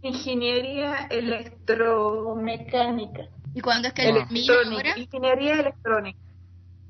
Ingeniería 0.02 1.06
electromecánica. 1.10 3.28
¿Y 3.54 3.60
cuándo 3.60 3.88
es 3.88 3.94
que 3.94 4.08
él 4.08 4.16
ahora? 4.16 4.28
Ingeniería 4.96 5.54
electrónica. 5.54 6.18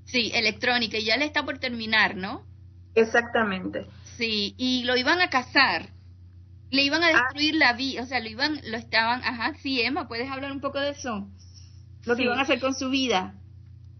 Sí, 0.05 0.31
electrónica, 0.35 0.99
y 0.99 1.05
ya 1.05 1.17
le 1.17 1.25
está 1.25 1.45
por 1.45 1.59
terminar, 1.59 2.17
¿no? 2.17 2.45
Exactamente. 2.95 3.87
Sí, 4.17 4.55
y 4.57 4.85
lo 4.85 4.97
iban 4.97 5.21
a 5.21 5.31
casar. 5.31 5.91
Le 6.71 6.83
iban 6.83 7.03
a 7.03 7.09
ah. 7.09 7.13
destruir 7.13 7.55
la 7.55 7.73
vida, 7.75 8.03
o 8.03 8.07
sea, 8.07 8.21
lo 8.21 8.29
iban, 8.29 8.61
lo 8.65 8.77
estaban, 8.77 9.23
ajá, 9.23 9.55
sí, 9.63 9.81
Emma, 9.81 10.09
¿puedes 10.09 10.31
hablar 10.31 10.53
un 10.53 10.61
poco 10.61 10.79
de 10.81 10.91
eso? 10.91 11.29
Lo 12.05 12.17
que 12.17 12.25
iban 12.25 12.39
a 12.39 12.43
hacer 12.43 12.61
con 12.61 12.75
su 12.75 12.91
vida. 12.91 13.35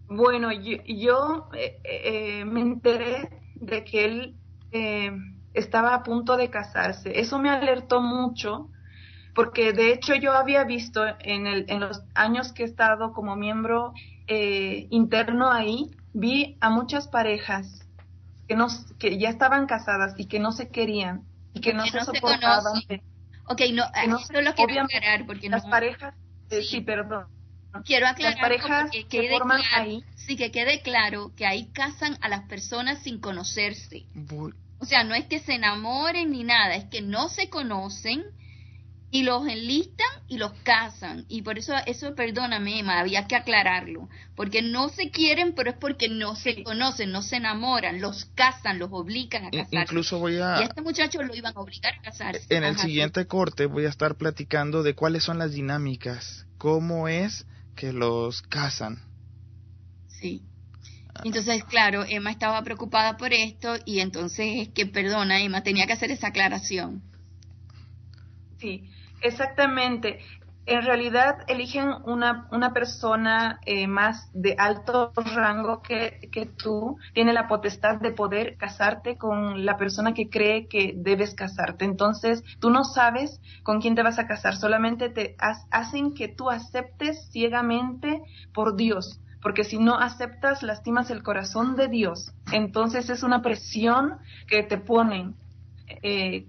Bueno, 0.07 0.51
yo, 0.51 0.77
yo 0.85 1.49
eh, 1.53 1.79
eh, 1.83 2.45
me 2.45 2.61
enteré 2.61 3.29
de 3.55 3.83
que 3.83 4.05
él 4.05 4.35
eh, 4.71 5.11
estaba 5.53 5.93
a 5.93 6.03
punto 6.03 6.37
de 6.37 6.49
casarse. 6.49 7.19
Eso 7.19 7.39
me 7.39 7.49
alertó 7.49 8.01
mucho 8.01 8.69
porque 9.33 9.73
de 9.73 9.93
hecho 9.93 10.15
yo 10.15 10.33
había 10.33 10.63
visto 10.63 11.03
en, 11.19 11.47
el, 11.47 11.65
en 11.69 11.79
los 11.79 12.01
años 12.13 12.51
que 12.51 12.63
he 12.63 12.65
estado 12.65 13.13
como 13.13 13.35
miembro 13.35 13.93
eh, 14.27 14.87
interno 14.89 15.51
ahí, 15.51 15.91
vi 16.13 16.57
a 16.59 16.69
muchas 16.69 17.07
parejas 17.07 17.85
que, 18.47 18.55
no, 18.55 18.67
que 18.97 19.17
ya 19.17 19.29
estaban 19.29 19.65
casadas 19.65 20.13
y 20.17 20.25
que 20.25 20.39
no 20.39 20.51
se 20.51 20.69
querían 20.69 21.23
y 21.53 21.61
que 21.61 21.73
no, 21.73 21.85
se 21.85 21.99
soportaban. 22.01 22.81
ok, 23.47 23.61
no, 23.73 23.85
no 24.07 24.41
lo 24.41 24.53
quiero 24.55 24.81
aclarar 24.83 25.25
porque 25.25 25.49
las 25.49 25.65
parejas, 25.65 26.13
eh, 26.49 26.61
sí, 26.61 26.81
perdón. 26.81 27.25
quiero 27.85 28.07
aclarar 28.07 28.89
que 28.89 29.07
quede 29.07 29.39
claro, 29.39 29.63
ahí. 29.75 30.03
sí 30.15 30.35
que 30.35 30.51
quede 30.51 30.81
claro 30.81 31.31
que 31.35 31.45
ahí 31.45 31.67
casan 31.71 32.17
a 32.21 32.29
las 32.29 32.41
personas 32.41 32.99
sin 33.03 33.19
conocerse. 33.19 34.05
O 34.79 34.85
sea, 34.85 35.03
no 35.03 35.13
es 35.15 35.25
que 35.25 35.39
se 35.39 35.55
enamoren 35.55 36.31
ni 36.31 36.43
nada, 36.43 36.75
es 36.75 36.85
que 36.85 37.01
no 37.01 37.29
se 37.29 37.49
conocen 37.49 38.23
y 39.11 39.23
los 39.23 39.47
enlistan 39.47 40.07
y 40.27 40.37
los 40.37 40.53
casan. 40.63 41.25
Y 41.27 41.41
por 41.41 41.57
eso, 41.57 41.73
eso, 41.85 42.13
perdóname, 42.13 42.79
Emma, 42.79 42.99
había 42.99 43.27
que 43.27 43.35
aclararlo. 43.35 44.07
Porque 44.35 44.61
no 44.61 44.89
se 44.89 45.09
quieren, 45.09 45.53
pero 45.53 45.71
es 45.71 45.77
porque 45.77 46.09
no 46.09 46.35
se 46.35 46.63
conocen, 46.63 47.11
no 47.11 47.21
se 47.21 47.37
enamoran, 47.37 48.01
los 48.01 48.25
casan, 48.35 48.77
los 48.77 48.89
obligan 48.91 49.45
a 49.45 49.51
casarse. 49.51 49.75
Incluso 49.75 50.19
voy 50.19 50.35
a... 50.35 50.59
Y 50.59 50.63
a 50.63 50.65
este 50.65 50.81
muchacho 50.81 51.23
lo 51.23 51.35
iban 51.35 51.57
a 51.57 51.59
obligar 51.59 51.95
a 51.95 52.01
casarse. 52.01 52.45
En 52.49 52.63
el 52.63 52.77
siguiente 52.77 53.25
corte 53.25 53.65
voy 53.65 53.85
a 53.85 53.89
estar 53.89 54.15
platicando 54.15 54.83
de 54.83 54.93
cuáles 54.93 55.23
son 55.23 55.39
las 55.39 55.53
dinámicas, 55.53 56.45
cómo 56.57 57.07
es 57.07 57.47
que 57.75 57.91
los 57.93 58.43
casan. 58.43 58.99
Sí. 60.07 60.43
Entonces, 61.23 61.63
claro, 61.65 62.03
Emma 62.07 62.31
estaba 62.31 62.61
preocupada 62.63 63.17
por 63.17 63.33
esto 63.33 63.75
y 63.85 63.99
entonces 63.99 64.47
es 64.55 64.69
que, 64.69 64.85
perdona, 64.85 65.41
Emma, 65.41 65.61
tenía 65.63 65.85
que 65.85 65.93
hacer 65.93 66.11
esa 66.11 66.27
aclaración. 66.27 67.01
Sí, 68.57 68.89
Exactamente. 69.21 70.19
En 70.65 70.83
realidad 70.83 71.37
eligen 71.47 71.89
una, 72.05 72.47
una 72.51 72.73
persona 72.73 73.59
eh, 73.65 73.87
más 73.87 74.29
de 74.33 74.55
alto 74.55 75.11
rango 75.15 75.81
que, 75.81 76.29
que 76.31 76.45
tú, 76.45 76.97
tiene 77.13 77.33
la 77.33 77.47
potestad 77.47 77.99
de 77.99 78.11
poder 78.11 78.55
casarte 78.55 79.17
con 79.17 79.65
la 79.65 79.77
persona 79.77 80.13
que 80.13 80.29
cree 80.29 80.67
que 80.67 80.93
debes 80.95 81.33
casarte. 81.33 81.85
Entonces, 81.85 82.43
tú 82.59 82.69
no 82.69 82.83
sabes 82.83 83.41
con 83.63 83.81
quién 83.81 83.95
te 83.95 84.03
vas 84.03 84.19
a 84.19 84.27
casar, 84.27 84.57
solamente 84.57 85.09
te 85.09 85.35
hacen 85.71 86.13
que 86.13 86.27
tú 86.27 86.51
aceptes 86.51 87.27
ciegamente 87.31 88.21
por 88.53 88.75
Dios 88.75 89.19
porque 89.41 89.63
si 89.63 89.77
no 89.77 89.97
aceptas, 89.97 90.63
lastimas 90.63 91.09
el 91.11 91.23
corazón 91.23 91.75
de 91.75 91.87
Dios. 91.87 92.31
Entonces 92.51 93.09
es 93.09 93.23
una 93.23 93.41
presión 93.41 94.17
que 94.47 94.63
te 94.63 94.77
ponen. 94.77 95.35
Eh, 96.03 96.45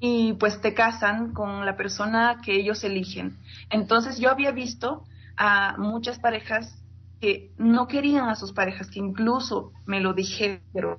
y 0.00 0.34
pues 0.34 0.60
te 0.60 0.74
casan 0.74 1.32
con 1.32 1.64
la 1.64 1.76
persona 1.76 2.40
que 2.44 2.56
ellos 2.56 2.84
eligen. 2.84 3.38
Entonces 3.70 4.18
yo 4.18 4.30
había 4.30 4.50
visto 4.50 5.04
a 5.36 5.76
muchas 5.78 6.18
parejas 6.18 6.78
que 7.20 7.52
no 7.56 7.86
querían 7.86 8.28
a 8.28 8.34
sus 8.34 8.52
parejas, 8.52 8.90
que 8.90 8.98
incluso 8.98 9.72
me 9.86 10.00
lo 10.00 10.12
dijeron, 10.12 10.98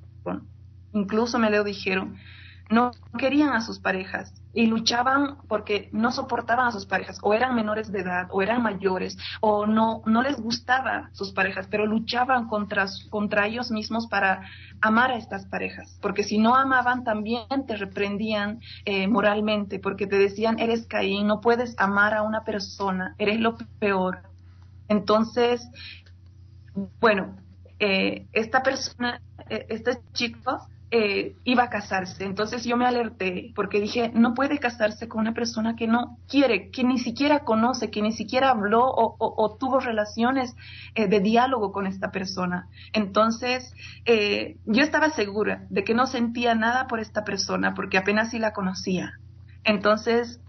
incluso 0.92 1.38
me 1.38 1.50
lo 1.50 1.62
dijeron, 1.62 2.16
no 2.68 2.90
querían 3.16 3.50
a 3.50 3.60
sus 3.60 3.78
parejas 3.78 4.34
y 4.56 4.66
luchaban 4.66 5.36
porque 5.48 5.90
no 5.92 6.10
soportaban 6.10 6.68
a 6.68 6.72
sus 6.72 6.86
parejas, 6.86 7.18
o 7.22 7.34
eran 7.34 7.54
menores 7.54 7.92
de 7.92 8.00
edad, 8.00 8.28
o 8.30 8.40
eran 8.40 8.62
mayores, 8.62 9.18
o 9.42 9.66
no, 9.66 10.02
no 10.06 10.22
les 10.22 10.40
gustaba 10.40 11.10
sus 11.12 11.32
parejas, 11.32 11.68
pero 11.70 11.84
luchaban 11.84 12.48
contra, 12.48 12.86
contra 13.10 13.46
ellos 13.46 13.70
mismos 13.70 14.06
para 14.06 14.48
amar 14.80 15.10
a 15.10 15.18
estas 15.18 15.44
parejas, 15.44 15.98
porque 16.00 16.24
si 16.24 16.38
no 16.38 16.54
amaban 16.54 17.04
también 17.04 17.66
te 17.66 17.76
reprendían 17.76 18.60
eh, 18.86 19.06
moralmente, 19.08 19.78
porque 19.78 20.06
te 20.06 20.16
decían, 20.16 20.58
eres 20.58 20.86
Caín, 20.86 21.26
no 21.26 21.42
puedes 21.42 21.78
amar 21.78 22.14
a 22.14 22.22
una 22.22 22.42
persona, 22.42 23.14
eres 23.18 23.38
lo 23.38 23.58
peor. 23.78 24.22
Entonces, 24.88 25.68
bueno, 26.98 27.36
eh, 27.78 28.26
esta 28.32 28.62
persona, 28.62 29.20
eh, 29.50 29.66
este 29.68 29.98
chico, 30.14 30.66
eh, 30.92 31.34
iba 31.42 31.64
a 31.64 31.68
casarse. 31.70 32.24
Entonces 32.24 32.64
yo 32.64 32.76
me 32.76 32.86
alerté 32.86 33.52
porque 33.56 33.80
dije, 33.80 34.12
no 34.14 34.34
puede 34.34 34.58
casarse 34.58 35.08
con 35.08 35.20
una 35.20 35.34
persona 35.34 35.74
que 35.74 35.88
no 35.88 36.18
quiere, 36.28 36.70
que 36.70 36.84
ni 36.84 36.98
siquiera 36.98 37.40
conoce, 37.40 37.90
que 37.90 38.02
ni 38.02 38.12
siquiera 38.12 38.50
habló 38.50 38.84
o, 38.86 39.56
tuvo 39.58 39.80
relaciones 39.80 40.54
eh, 40.94 41.08
de 41.08 41.20
diálogo 41.20 41.72
con 41.72 41.88
esta 41.88 42.12
persona. 42.12 42.68
Entonces 42.92 43.74
eh, 44.04 44.58
yo 44.64 44.84
estaba 44.84 45.10
segura 45.10 45.66
de 45.70 45.82
que 45.82 45.94
no 45.94 46.06
sentía 46.06 46.54
nada 46.54 46.86
por 46.86 47.00
esta 47.00 47.24
persona 47.24 47.74
porque 47.74 47.98
apenas 47.98 48.30
sí 48.30 48.38
la 48.38 48.52
conocía. 48.52 49.18
Entonces 49.64 50.40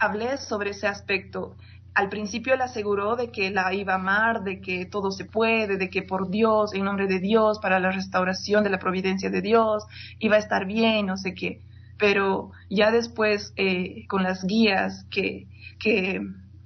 hablé 0.00 0.38
sobre 0.38 0.70
ese 0.70 0.88
aspecto 0.88 1.54
al 1.94 2.08
principio 2.08 2.56
le 2.56 2.64
aseguró 2.64 3.16
de 3.16 3.30
que 3.30 3.50
la 3.50 3.72
iba 3.74 3.92
a 3.92 3.96
amar, 3.96 4.42
de 4.42 4.60
que 4.60 4.86
todo 4.86 5.10
se 5.10 5.24
puede, 5.24 5.76
de 5.76 5.90
que 5.90 6.02
por 6.02 6.30
Dios, 6.30 6.74
en 6.74 6.84
nombre 6.84 7.06
de 7.06 7.18
Dios, 7.18 7.58
para 7.58 7.80
la 7.80 7.90
restauración 7.90 8.64
de 8.64 8.70
la 8.70 8.78
providencia 8.78 9.30
de 9.30 9.42
Dios, 9.42 9.84
iba 10.18 10.36
a 10.36 10.38
estar 10.38 10.66
bien, 10.66 11.06
no 11.06 11.16
sé 11.16 11.34
qué. 11.34 11.60
Pero 11.98 12.50
ya 12.70 12.90
después, 12.90 13.52
eh, 13.56 14.06
con 14.08 14.22
las 14.22 14.44
guías 14.44 15.04
que, 15.10 15.46
que, 15.78 16.22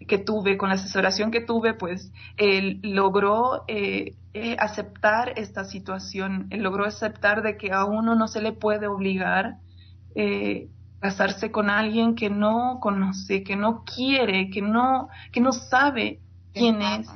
que, 0.07 0.19
tuve, 0.19 0.57
con 0.57 0.69
la 0.69 0.77
asesoración 0.77 1.31
que 1.31 1.41
tuve, 1.41 1.75
pues 1.75 2.13
él 2.37 2.79
logró 2.83 3.65
eh, 3.67 4.15
eh, 4.33 4.57
aceptar 4.61 5.33
esta 5.37 5.65
situación, 5.65 6.47
él 6.51 6.63
logró 6.63 6.85
aceptar 6.85 7.43
de 7.43 7.57
que 7.57 7.73
a 7.73 7.85
uno 7.85 8.15
no 8.15 8.29
se 8.29 8.41
le 8.41 8.53
puede 8.53 8.87
obligar 8.87 9.57
eh, 10.15 10.69
casarse 11.01 11.51
con 11.51 11.71
alguien 11.71 12.15
que 12.15 12.31
no 12.31 12.79
conoce, 12.81 13.43
que 13.43 13.57
no 13.57 13.85
quiere, 13.85 14.51
que 14.51 14.63
no, 14.63 15.09
que 15.33 15.41
no 15.41 15.53
sabe 15.53 16.21
quién 16.53 16.83
es, 16.83 17.09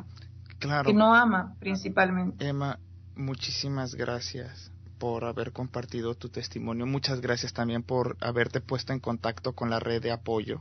claro. 0.58 0.86
que 0.86 0.94
no 0.94 1.14
ama 1.14 1.54
principalmente. 1.58 2.46
Emma, 2.46 2.78
muchísimas 3.16 3.94
gracias 3.94 4.70
por 4.98 5.24
haber 5.24 5.52
compartido 5.52 6.14
tu 6.14 6.28
testimonio. 6.28 6.86
Muchas 6.86 7.20
gracias 7.20 7.54
también 7.54 7.82
por 7.82 8.18
haberte 8.20 8.60
puesto 8.60 8.92
en 8.92 9.00
contacto 9.00 9.54
con 9.54 9.70
la 9.70 9.80
red 9.80 10.02
de 10.02 10.12
apoyo. 10.12 10.60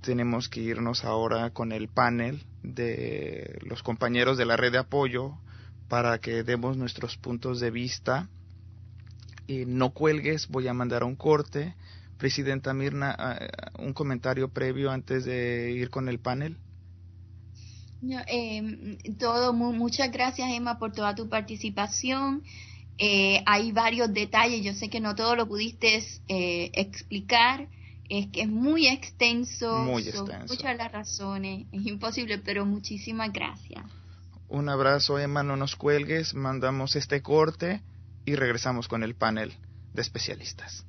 Tenemos 0.00 0.48
que 0.48 0.60
irnos 0.60 1.04
ahora 1.04 1.50
con 1.50 1.72
el 1.72 1.88
panel 1.88 2.44
de 2.62 3.58
los 3.62 3.82
compañeros 3.82 4.38
de 4.38 4.44
la 4.44 4.56
red 4.56 4.72
de 4.72 4.78
apoyo 4.78 5.38
para 5.88 6.18
que 6.18 6.42
demos 6.42 6.76
nuestros 6.76 7.16
puntos 7.16 7.60
de 7.60 7.70
vista. 7.70 8.28
Y 9.46 9.64
no 9.66 9.90
cuelgues, 9.90 10.48
voy 10.48 10.68
a 10.68 10.74
mandar 10.74 11.04
un 11.04 11.14
corte 11.16 11.74
Presidenta 12.18 12.74
Mirna, 12.74 13.14
ah, 13.16 13.38
un 13.78 13.92
comentario 13.92 14.48
previo 14.48 14.90
antes 14.90 15.24
de 15.24 15.72
ir 15.72 15.88
con 15.88 16.08
el 16.08 16.18
panel. 16.18 16.56
Eh, 18.28 18.98
todo, 19.18 19.52
muchas 19.52 20.10
gracias 20.12 20.50
Emma 20.50 20.78
por 20.78 20.92
toda 20.92 21.14
tu 21.14 21.28
participación. 21.28 22.42
Eh, 22.98 23.42
hay 23.46 23.70
varios 23.70 24.12
detalles, 24.12 24.64
yo 24.64 24.74
sé 24.74 24.90
que 24.90 25.00
no 25.00 25.14
todo 25.14 25.36
lo 25.36 25.46
pudiste 25.46 26.02
eh, 26.26 26.70
explicar, 26.74 27.68
es 28.08 28.26
que 28.28 28.42
es 28.42 28.48
muy 28.48 28.88
extenso, 28.88 29.78
muy 29.78 30.02
extenso. 30.02 30.46
muchas 30.48 30.76
las 30.76 30.90
razones, 30.90 31.66
es 31.70 31.86
imposible, 31.86 32.38
pero 32.38 32.66
muchísimas 32.66 33.32
gracias. 33.32 33.84
Un 34.48 34.68
abrazo 34.68 35.18
Emma, 35.18 35.44
no 35.44 35.56
nos 35.56 35.76
cuelgues, 35.76 36.34
mandamos 36.34 36.96
este 36.96 37.22
corte 37.22 37.82
y 38.24 38.34
regresamos 38.34 38.88
con 38.88 39.04
el 39.04 39.14
panel 39.14 39.54
de 39.98 40.02
especialistas. 40.02 40.84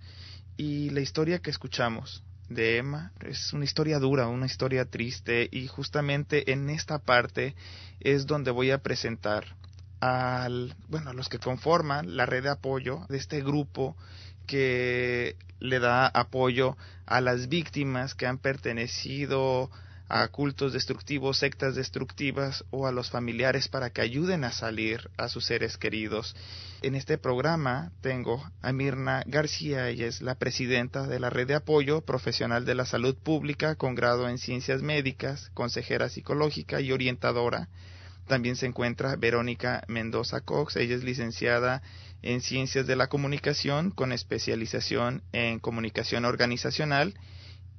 Y 0.58 0.90
la 0.90 1.02
historia 1.02 1.38
que 1.40 1.52
escuchamos 1.52 2.24
de 2.50 2.78
Emma. 2.78 3.12
Es 3.22 3.54
una 3.54 3.66
historia 3.66 4.00
dura, 4.00 4.28
una 4.28 4.46
historia 4.46 4.86
triste 4.86 5.48
y 5.52 5.68
justamente 5.68 6.52
en 6.52 6.70
esta 6.70 7.00
parte 7.00 7.56
es 8.00 8.26
donde 8.26 8.52
voy 8.52 8.72
a 8.72 8.80
presentar 8.80 9.56
al, 10.00 10.76
bueno, 10.88 11.12
a 11.12 11.14
los 11.14 11.30
que 11.30 11.40
conforman 11.40 12.16
la 12.16 12.26
red 12.26 12.44
de 12.44 12.50
apoyo 12.50 13.06
de 13.10 13.18
este 13.18 13.42
grupo 13.42 13.96
que 14.48 15.36
le 15.60 15.80
da 15.80 16.08
apoyo 16.08 16.78
a 17.06 17.22
las 17.22 17.50
víctimas 17.50 18.16
que 18.16 18.26
han 18.26 18.38
pertenecido 18.38 19.70
a 20.10 20.28
cultos 20.28 20.74
destructivos, 20.74 21.38
sectas 21.38 21.76
destructivas 21.76 22.66
o 22.72 22.88
a 22.88 22.92
los 22.92 23.12
familiares 23.12 23.68
para 23.68 23.92
que 23.92 24.02
ayuden 24.02 24.44
a 24.44 24.52
salir 24.52 25.10
a 25.18 25.30
sus 25.30 25.46
seres 25.46 25.78
queridos. 25.78 26.36
En 26.82 26.96
este 26.96 27.20
programa 27.20 27.92
tengo 28.02 28.44
a 28.64 28.74
Mirna 28.74 29.24
García, 29.28 29.88
ella 29.88 30.08
es 30.08 30.22
la 30.22 30.36
presidenta 30.36 31.06
de 31.06 31.20
la 31.20 31.30
Red 31.30 31.50
de 31.50 31.56
Apoyo 31.56 32.02
Profesional 32.02 32.66
de 32.66 32.74
la 32.74 32.86
Salud 32.86 33.16
Pública 33.16 33.76
con 33.76 33.94
grado 33.94 34.28
en 34.28 34.40
Ciencias 34.40 34.82
Médicas, 34.82 35.52
consejera 35.54 36.10
psicológica 36.10 36.82
y 36.82 36.92
orientadora. 36.92 37.70
También 38.28 38.56
se 38.56 38.66
encuentra 38.66 39.16
Verónica 39.16 39.84
Mendoza 39.88 40.42
Cox, 40.42 40.76
ella 40.76 40.96
es 40.96 41.04
licenciada 41.04 41.84
en 42.24 42.42
Ciencias 42.42 42.88
de 42.88 42.96
la 42.96 43.08
Comunicación 43.08 43.92
con 43.92 44.12
especialización 44.12 45.22
en 45.34 45.60
Comunicación 45.60 46.26
Organizacional 46.26 47.14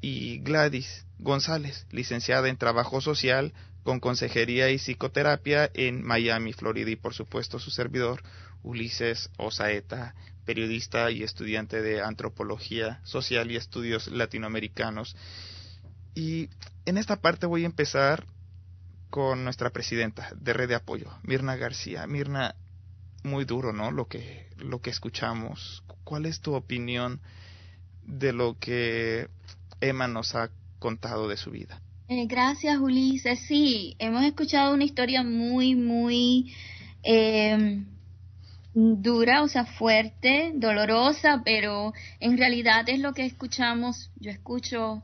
y 0.00 0.38
Gladys 0.38 1.06
González, 1.18 1.86
licenciada 1.90 2.48
en 2.48 2.56
Trabajo 2.56 3.00
Social 3.00 3.52
con 3.82 4.00
consejería 4.00 4.70
y 4.70 4.78
psicoterapia 4.78 5.70
en 5.74 6.04
Miami, 6.04 6.52
Florida, 6.52 6.90
y 6.90 6.96
por 6.96 7.14
supuesto 7.14 7.58
su 7.58 7.70
servidor, 7.70 8.22
Ulises 8.62 9.30
Osaeta, 9.38 10.14
periodista 10.44 11.10
y 11.10 11.22
estudiante 11.22 11.80
de 11.80 12.02
antropología 12.02 13.00
social 13.04 13.50
y 13.50 13.56
estudios 13.56 14.08
latinoamericanos. 14.08 15.16
Y 16.14 16.50
en 16.84 16.98
esta 16.98 17.20
parte 17.20 17.46
voy 17.46 17.62
a 17.62 17.66
empezar 17.66 18.26
con 19.08 19.44
nuestra 19.44 19.70
presidenta 19.70 20.30
de 20.36 20.52
Red 20.52 20.68
de 20.68 20.74
Apoyo, 20.74 21.10
Mirna 21.22 21.56
García. 21.56 22.06
Mirna, 22.06 22.54
muy 23.22 23.44
duro, 23.44 23.72
¿no? 23.72 23.90
Lo 23.90 24.06
que, 24.06 24.48
lo 24.56 24.80
que 24.80 24.90
escuchamos. 24.90 25.82
¿Cuál 26.04 26.26
es 26.26 26.40
tu 26.40 26.54
opinión 26.54 27.20
de 28.10 28.32
lo 28.32 28.58
que 28.58 29.28
Emma 29.80 30.08
nos 30.08 30.34
ha 30.34 30.50
contado 30.78 31.28
de 31.28 31.36
su 31.36 31.50
vida? 31.50 31.80
Eh, 32.08 32.26
gracias, 32.26 32.76
Ulises. 32.78 33.40
Sí, 33.46 33.94
hemos 33.98 34.24
escuchado 34.24 34.74
una 34.74 34.84
historia 34.84 35.22
muy, 35.22 35.74
muy 35.74 36.52
eh, 37.04 37.84
dura, 38.74 39.42
o 39.42 39.48
sea, 39.48 39.64
fuerte, 39.64 40.52
dolorosa, 40.54 41.42
pero 41.44 41.92
en 42.18 42.36
realidad 42.36 42.88
es 42.88 43.00
lo 43.00 43.12
que 43.12 43.24
escuchamos. 43.24 44.10
Yo 44.16 44.30
escucho 44.30 45.02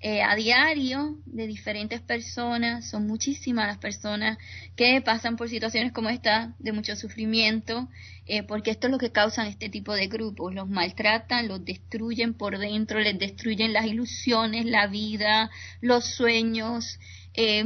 eh, 0.00 0.22
a 0.22 0.36
diario 0.36 1.18
de 1.26 1.48
diferentes 1.48 2.00
personas, 2.00 2.88
son 2.88 3.08
muchísimas 3.08 3.66
las 3.66 3.78
personas 3.78 4.38
que 4.76 5.00
pasan 5.00 5.36
por 5.36 5.48
situaciones 5.48 5.90
como 5.90 6.08
esta 6.08 6.54
de 6.60 6.70
mucho 6.70 6.94
sufrimiento, 6.94 7.88
eh, 8.24 8.44
porque 8.44 8.70
esto 8.70 8.86
es 8.86 8.92
lo 8.92 8.98
que 8.98 9.10
causan 9.10 9.48
este 9.48 9.68
tipo 9.68 9.94
de 9.94 10.06
grupos, 10.06 10.54
los 10.54 10.68
maltratan, 10.68 11.48
los 11.48 11.64
destruyen 11.64 12.34
por 12.34 12.58
dentro, 12.58 13.00
les 13.00 13.18
destruyen 13.18 13.72
las 13.72 13.86
ilusiones, 13.86 14.66
la 14.66 14.86
vida, 14.86 15.50
los 15.80 16.04
sueños, 16.04 17.00
eh, 17.34 17.64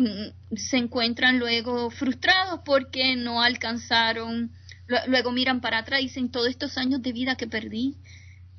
se 0.56 0.78
encuentran 0.78 1.38
luego 1.38 1.90
frustrados 1.90 2.60
porque 2.64 3.14
no 3.14 3.42
alcanzaron, 3.42 4.52
luego 5.06 5.32
miran 5.32 5.60
para 5.60 5.78
atrás 5.78 6.00
y 6.00 6.04
dicen 6.04 6.30
todos 6.30 6.48
estos 6.48 6.78
años 6.78 7.02
de 7.02 7.12
vida 7.12 7.36
que 7.36 7.46
perdí, 7.46 7.98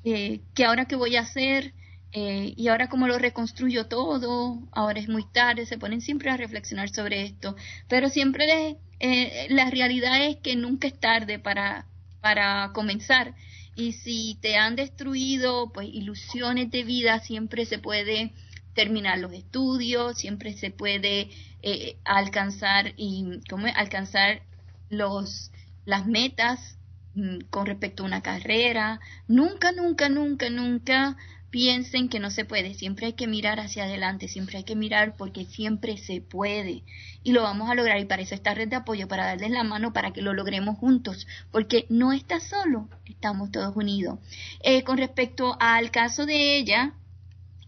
que 0.04 0.64
ahora 0.64 0.84
qué 0.84 0.94
voy 0.94 1.16
a 1.16 1.22
hacer, 1.22 1.72
eh, 2.16 2.54
y 2.56 2.68
ahora 2.68 2.88
como 2.88 3.08
lo 3.08 3.18
reconstruyo 3.18 3.86
todo, 3.88 4.62
ahora 4.70 5.00
es 5.00 5.08
muy 5.08 5.24
tarde, 5.24 5.66
se 5.66 5.78
ponen 5.78 6.00
siempre 6.00 6.30
a 6.30 6.36
reflexionar 6.36 6.88
sobre 6.88 7.24
esto, 7.24 7.56
pero 7.88 8.08
siempre 8.08 8.78
eh, 9.00 9.46
la 9.50 9.68
realidad 9.68 10.24
es 10.24 10.36
que 10.36 10.54
nunca 10.54 10.86
es 10.86 10.98
tarde 10.98 11.40
para, 11.40 11.86
para 12.20 12.70
comenzar. 12.72 13.34
Y 13.74 13.94
si 13.94 14.38
te 14.40 14.56
han 14.56 14.76
destruido 14.76 15.72
pues 15.72 15.88
ilusiones 15.92 16.70
de 16.70 16.84
vida, 16.84 17.18
siempre 17.18 17.66
se 17.66 17.80
puede 17.80 18.32
terminar 18.74 19.18
los 19.18 19.32
estudios, 19.32 20.16
siempre 20.16 20.52
se 20.52 20.70
puede 20.70 21.30
eh, 21.62 21.96
alcanzar 22.04 22.94
y 22.96 23.40
¿cómo 23.50 23.66
alcanzar 23.74 24.42
los 24.88 25.50
las 25.84 26.06
metas 26.06 26.78
mm, 27.14 27.38
con 27.50 27.66
respecto 27.66 28.02
a 28.04 28.06
una 28.06 28.22
carrera. 28.22 29.00
Nunca, 29.26 29.72
nunca, 29.72 30.08
nunca, 30.08 30.48
nunca 30.48 31.16
piensen 31.54 32.08
que 32.08 32.18
no 32.18 32.32
se 32.32 32.44
puede, 32.44 32.74
siempre 32.74 33.06
hay 33.06 33.12
que 33.12 33.28
mirar 33.28 33.60
hacia 33.60 33.84
adelante, 33.84 34.26
siempre 34.26 34.58
hay 34.58 34.64
que 34.64 34.74
mirar 34.74 35.14
porque 35.16 35.44
siempre 35.44 35.96
se 35.98 36.20
puede 36.20 36.82
y 37.22 37.30
lo 37.30 37.44
vamos 37.44 37.70
a 37.70 37.76
lograr 37.76 38.00
y 38.00 38.06
para 38.06 38.22
eso 38.22 38.34
esta 38.34 38.54
red 38.54 38.66
de 38.66 38.74
apoyo, 38.74 39.06
para 39.06 39.26
darles 39.26 39.52
la 39.52 39.62
mano 39.62 39.92
para 39.92 40.12
que 40.12 40.20
lo 40.20 40.34
logremos 40.34 40.76
juntos, 40.76 41.28
porque 41.52 41.86
no 41.88 42.12
está 42.12 42.40
solo, 42.40 42.88
estamos 43.04 43.52
todos 43.52 43.76
unidos. 43.76 44.18
Eh, 44.64 44.82
con 44.82 44.98
respecto 44.98 45.56
al 45.60 45.92
caso 45.92 46.26
de 46.26 46.56
ella, 46.56 46.94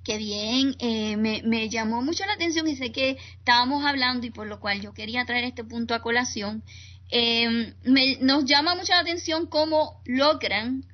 que 0.03 0.19
bien 0.19 0.75
eh, 0.81 1.17
me, 1.17 1.69
llamó 1.69 2.03
mucho 2.03 2.27
la 2.27 2.33
atención 2.33 2.67
y 2.67 2.75
sé 2.75 2.91
que 2.91 3.19
estábamos 3.39 3.85
hablando 3.85 4.27
y 4.27 4.31
por 4.31 4.49
lo 4.49 4.59
cual 4.59 4.81
yo 4.81 4.95
quería 4.95 5.25
traer 5.27 5.45
este 5.45 5.63
punto 5.63 5.95
a 5.95 6.03
colación, 6.03 6.65
eh, 7.13 7.73
nos 7.85 8.47
llama 8.47 8.75
mucho 8.75 8.95
la 8.95 8.99
atención 8.99 9.47
cómo 9.47 10.03
logran 10.07 10.85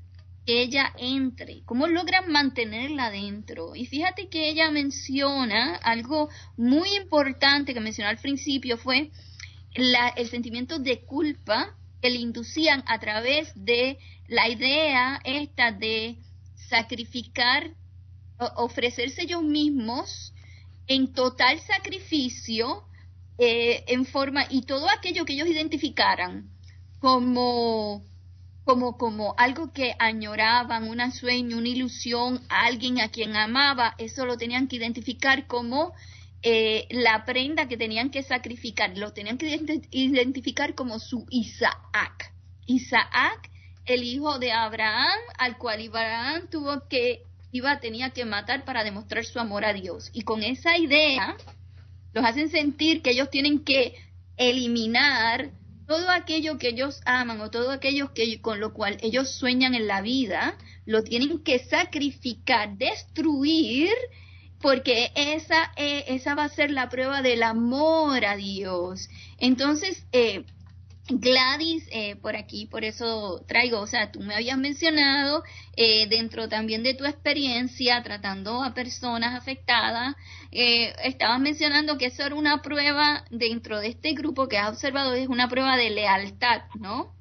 ella 0.46 0.92
entre, 0.98 1.62
cómo 1.64 1.86
logran 1.86 2.30
mantenerla 2.30 3.10
dentro. 3.10 3.76
Y 3.76 3.86
fíjate 3.86 4.28
que 4.28 4.48
ella 4.48 4.70
menciona 4.70 5.76
algo 5.76 6.28
muy 6.56 6.96
importante 6.96 7.74
que 7.74 7.80
mencionó 7.80 8.10
al 8.10 8.18
principio, 8.18 8.76
fue 8.76 9.10
el 9.74 10.28
sentimiento 10.28 10.78
de 10.78 11.00
culpa 11.02 11.76
que 12.00 12.10
le 12.10 12.18
inducían 12.18 12.82
a 12.86 12.98
través 12.98 13.52
de 13.54 13.98
la 14.28 14.48
idea 14.48 15.20
esta 15.24 15.72
de 15.72 16.18
sacrificar, 16.68 17.74
ofrecerse 18.56 19.22
ellos 19.22 19.42
mismos 19.42 20.32
en 20.88 21.12
total 21.12 21.60
sacrificio, 21.60 22.84
eh, 23.38 23.84
en 23.86 24.04
forma, 24.04 24.46
y 24.50 24.62
todo 24.62 24.88
aquello 24.90 25.24
que 25.24 25.34
ellos 25.34 25.48
identificaran 25.48 26.50
como 26.98 28.04
como, 28.64 28.96
como 28.96 29.34
algo 29.38 29.72
que 29.72 29.94
añoraban, 29.98 30.88
un 30.88 31.12
sueño, 31.12 31.58
una 31.58 31.68
ilusión, 31.68 32.40
alguien 32.48 33.00
a 33.00 33.08
quien 33.08 33.36
amaba, 33.36 33.94
eso 33.98 34.24
lo 34.24 34.36
tenían 34.36 34.68
que 34.68 34.76
identificar 34.76 35.46
como 35.46 35.92
eh, 36.42 36.86
la 36.90 37.24
prenda 37.24 37.68
que 37.68 37.76
tenían 37.76 38.10
que 38.10 38.22
sacrificar, 38.22 38.96
lo 38.96 39.12
tenían 39.12 39.38
que 39.38 39.60
identificar 39.90 40.74
como 40.74 40.98
su 40.98 41.26
Isaac. 41.30 42.32
Isaac, 42.66 43.50
el 43.84 44.04
hijo 44.04 44.38
de 44.38 44.52
Abraham, 44.52 45.18
al 45.38 45.58
cual 45.58 45.86
Abraham 45.88 46.48
tuvo 46.50 46.88
que, 46.88 47.24
iba, 47.50 47.80
tenía 47.80 48.10
que 48.10 48.24
matar 48.24 48.64
para 48.64 48.84
demostrar 48.84 49.24
su 49.24 49.40
amor 49.40 49.64
a 49.64 49.72
Dios. 49.72 50.10
Y 50.12 50.22
con 50.22 50.42
esa 50.42 50.78
idea, 50.78 51.36
los 52.12 52.24
hacen 52.24 52.48
sentir 52.48 53.02
que 53.02 53.10
ellos 53.10 53.30
tienen 53.30 53.64
que 53.64 53.94
eliminar 54.36 55.50
todo 55.92 56.08
aquello 56.08 56.56
que 56.56 56.68
ellos 56.68 57.02
aman 57.04 57.38
o 57.42 57.50
todo 57.50 57.70
aquello 57.70 58.14
que 58.14 58.40
con 58.40 58.60
lo 58.60 58.72
cual 58.72 58.96
ellos 59.02 59.28
sueñan 59.28 59.74
en 59.74 59.86
la 59.86 60.00
vida, 60.00 60.56
lo 60.86 61.02
tienen 61.02 61.40
que 61.44 61.58
sacrificar, 61.58 62.78
destruir, 62.78 63.90
porque 64.58 65.12
esa, 65.14 65.70
eh, 65.76 66.04
esa 66.08 66.34
va 66.34 66.44
a 66.44 66.48
ser 66.48 66.70
la 66.70 66.88
prueba 66.88 67.20
del 67.20 67.42
amor 67.42 68.24
a 68.24 68.36
Dios. 68.36 69.10
Entonces, 69.36 70.06
eh, 70.12 70.46
Gladys, 71.08 71.88
eh, 71.92 72.16
por 72.16 72.36
aquí, 72.36 72.66
por 72.66 72.84
eso 72.84 73.44
traigo, 73.48 73.80
o 73.80 73.86
sea, 73.86 74.12
tú 74.12 74.20
me 74.20 74.34
habías 74.34 74.56
mencionado 74.56 75.42
eh, 75.76 76.06
dentro 76.08 76.48
también 76.48 76.84
de 76.84 76.94
tu 76.94 77.04
experiencia 77.04 78.02
tratando 78.04 78.62
a 78.62 78.72
personas 78.72 79.34
afectadas, 79.34 80.14
eh, 80.52 80.92
estabas 81.04 81.40
mencionando 81.40 81.98
que 81.98 82.06
eso 82.06 82.24
era 82.24 82.36
una 82.36 82.62
prueba 82.62 83.24
dentro 83.30 83.80
de 83.80 83.88
este 83.88 84.12
grupo 84.12 84.46
que 84.46 84.58
has 84.58 84.68
observado, 84.68 85.14
es 85.14 85.28
una 85.28 85.48
prueba 85.48 85.76
de 85.76 85.90
lealtad, 85.90 86.62
¿no? 86.78 87.12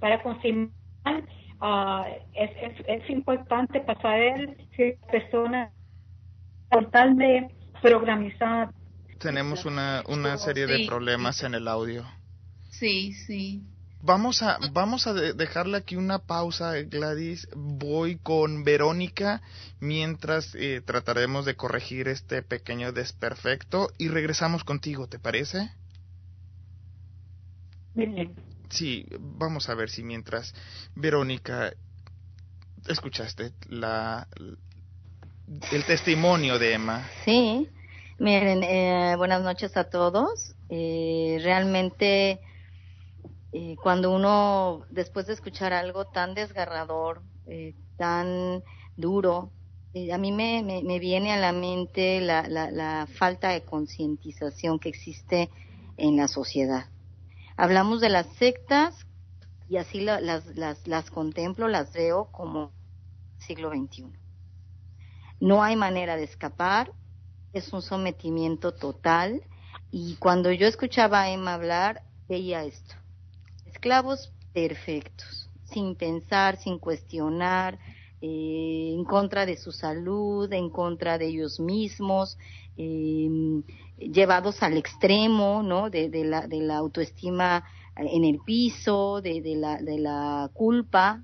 Para 0.00 0.22
confirmar, 0.22 0.72
uh, 1.62 2.04
es, 2.34 2.50
es, 2.88 3.10
importante 3.10 3.80
para 3.80 4.00
saber 4.02 4.56
si 4.76 4.96
la 5.00 5.06
persona 5.06 5.70
totalmente 6.68 7.54
programizada 7.80 8.72
tenemos 9.18 9.64
una, 9.64 10.02
una 10.08 10.36
serie 10.38 10.66
de 10.66 10.86
problemas 10.86 11.42
en 11.42 11.54
el 11.54 11.68
audio. 11.68 12.04
Sí, 12.70 13.12
sí. 13.12 13.62
Vamos 14.02 14.42
a, 14.42 14.58
vamos 14.72 15.06
a 15.06 15.14
dejarle 15.14 15.78
aquí 15.78 15.96
una 15.96 16.18
pausa, 16.18 16.74
Gladys. 16.82 17.48
Voy 17.54 18.18
con 18.18 18.62
Verónica 18.62 19.40
mientras 19.80 20.54
eh, 20.54 20.82
trataremos 20.84 21.46
de 21.46 21.56
corregir 21.56 22.08
este 22.08 22.42
pequeño 22.42 22.92
desperfecto 22.92 23.90
y 23.96 24.08
regresamos 24.08 24.62
contigo, 24.62 25.06
¿te 25.06 25.18
parece? 25.18 25.70
Bien. 27.94 28.34
Sí, 28.68 29.06
vamos 29.18 29.70
a 29.70 29.74
ver 29.74 29.88
si 29.88 30.02
mientras 30.02 30.54
Verónica 30.94 31.72
escuchaste 32.86 33.52
la 33.68 34.28
el 35.72 35.84
testimonio 35.84 36.58
de 36.58 36.74
Emma. 36.74 37.08
Sí. 37.24 37.68
Miren, 38.18 38.62
eh, 38.62 39.16
buenas 39.16 39.42
noches 39.42 39.76
a 39.76 39.90
todos. 39.90 40.54
Eh, 40.68 41.40
realmente, 41.42 42.40
eh, 43.52 43.74
cuando 43.82 44.14
uno, 44.14 44.84
después 44.88 45.26
de 45.26 45.32
escuchar 45.32 45.72
algo 45.72 46.04
tan 46.04 46.34
desgarrador, 46.34 47.22
tan 47.96 48.62
duro, 48.96 49.50
a 50.12 50.18
mí 50.18 50.30
me, 50.30 50.62
me, 50.62 50.98
viene 51.00 51.32
a 51.32 51.36
la 51.36 51.52
mente 51.52 52.20
la, 52.20 52.46
la, 52.48 52.70
la 52.70 53.08
falta 53.18 53.50
de 53.50 53.62
concientización 53.62 54.78
que 54.78 54.88
existe 54.90 55.50
en 55.96 56.16
la 56.16 56.28
sociedad. 56.28 56.86
Hablamos 57.56 58.00
de 58.00 58.10
las 58.10 58.26
sectas 58.38 59.06
y 59.68 59.76
así 59.76 60.00
las, 60.00 60.22
las, 60.22 60.86
las 60.86 61.10
contemplo, 61.10 61.66
las 61.66 61.92
veo 61.92 62.28
como 62.30 62.70
siglo 63.38 63.70
XXI. 63.70 64.06
No 65.40 65.62
hay 65.62 65.76
manera 65.76 66.16
de 66.16 66.24
escapar, 66.24 66.92
es 67.54 67.72
un 67.72 67.82
sometimiento 67.82 68.72
total 68.72 69.42
y 69.90 70.16
cuando 70.16 70.50
yo 70.50 70.66
escuchaba 70.66 71.22
a 71.22 71.30
Emma 71.30 71.54
hablar, 71.54 72.02
veía 72.28 72.64
esto. 72.64 72.94
Esclavos 73.66 74.32
perfectos, 74.52 75.48
sin 75.64 75.94
pensar, 75.94 76.56
sin 76.56 76.78
cuestionar, 76.78 77.78
eh, 78.20 78.92
en 78.94 79.04
contra 79.04 79.46
de 79.46 79.56
su 79.56 79.70
salud, 79.70 80.52
en 80.52 80.70
contra 80.70 81.16
de 81.16 81.26
ellos 81.26 81.60
mismos, 81.60 82.38
em, 82.76 83.62
llevados 83.98 84.62
al 84.62 84.76
extremo, 84.76 85.62
¿no? 85.62 85.90
De, 85.90 86.08
de, 86.08 86.24
la, 86.24 86.46
de 86.46 86.60
la 86.60 86.78
autoestima 86.78 87.64
en 87.96 88.24
el 88.24 88.40
piso, 88.40 89.20
de, 89.20 89.40
de, 89.40 89.54
la, 89.54 89.76
de 89.76 89.98
la 89.98 90.50
culpa, 90.52 91.22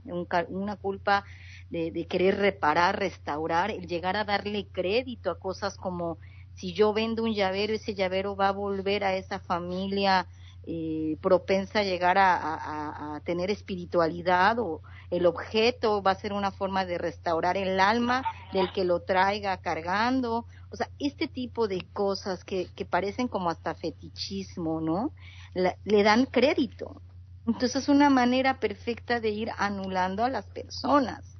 una 0.48 0.76
culpa 0.76 1.24
de, 1.70 2.06
querer 2.06 2.36
reparar, 2.36 2.98
restaurar, 2.98 3.70
el 3.70 3.86
llegar 3.86 4.16
a 4.16 4.24
darle 4.24 4.66
crédito 4.66 5.30
a 5.30 5.38
cosas 5.38 5.76
como 5.76 6.18
si 6.54 6.72
yo 6.72 6.92
vendo 6.92 7.22
un 7.22 7.32
llavero, 7.32 7.72
ese 7.72 7.94
llavero 7.94 8.36
va 8.36 8.48
a 8.48 8.52
volver 8.52 9.04
a 9.04 9.14
esa 9.14 9.38
familia 9.38 10.26
eh, 10.66 11.16
propensa 11.22 11.78
a 11.78 11.84
llegar 11.84 12.18
a, 12.18 13.20
tener 13.24 13.50
espiritualidad 13.50 14.58
o 14.58 14.82
el 15.10 15.26
objeto 15.26 16.02
va 16.02 16.12
a 16.12 16.16
ser 16.16 16.32
una 16.32 16.50
forma 16.50 16.84
de 16.84 16.98
restaurar 16.98 17.56
el 17.56 17.78
alma 17.80 18.22
del 18.52 18.72
que 18.72 18.84
lo 18.84 19.00
traiga 19.00 19.56
cargando. 19.58 20.46
O 20.70 20.76
sea, 20.76 20.88
este 20.98 21.28
tipo 21.28 21.68
de 21.68 21.86
cosas 21.92 22.44
que, 22.44 22.68
que 22.74 22.84
parecen 22.84 23.28
como 23.28 23.50
hasta 23.50 23.74
fetichismo, 23.74 24.80
¿no? 24.80 25.12
le 25.54 26.02
dan 26.02 26.26
crédito. 26.26 27.00
Entonces 27.46 27.82
es 27.82 27.88
una 27.88 28.10
manera 28.10 28.60
perfecta 28.60 29.18
de 29.18 29.30
ir 29.30 29.50
anulando 29.56 30.24
a 30.24 30.30
las 30.30 30.46
personas. 30.46 31.39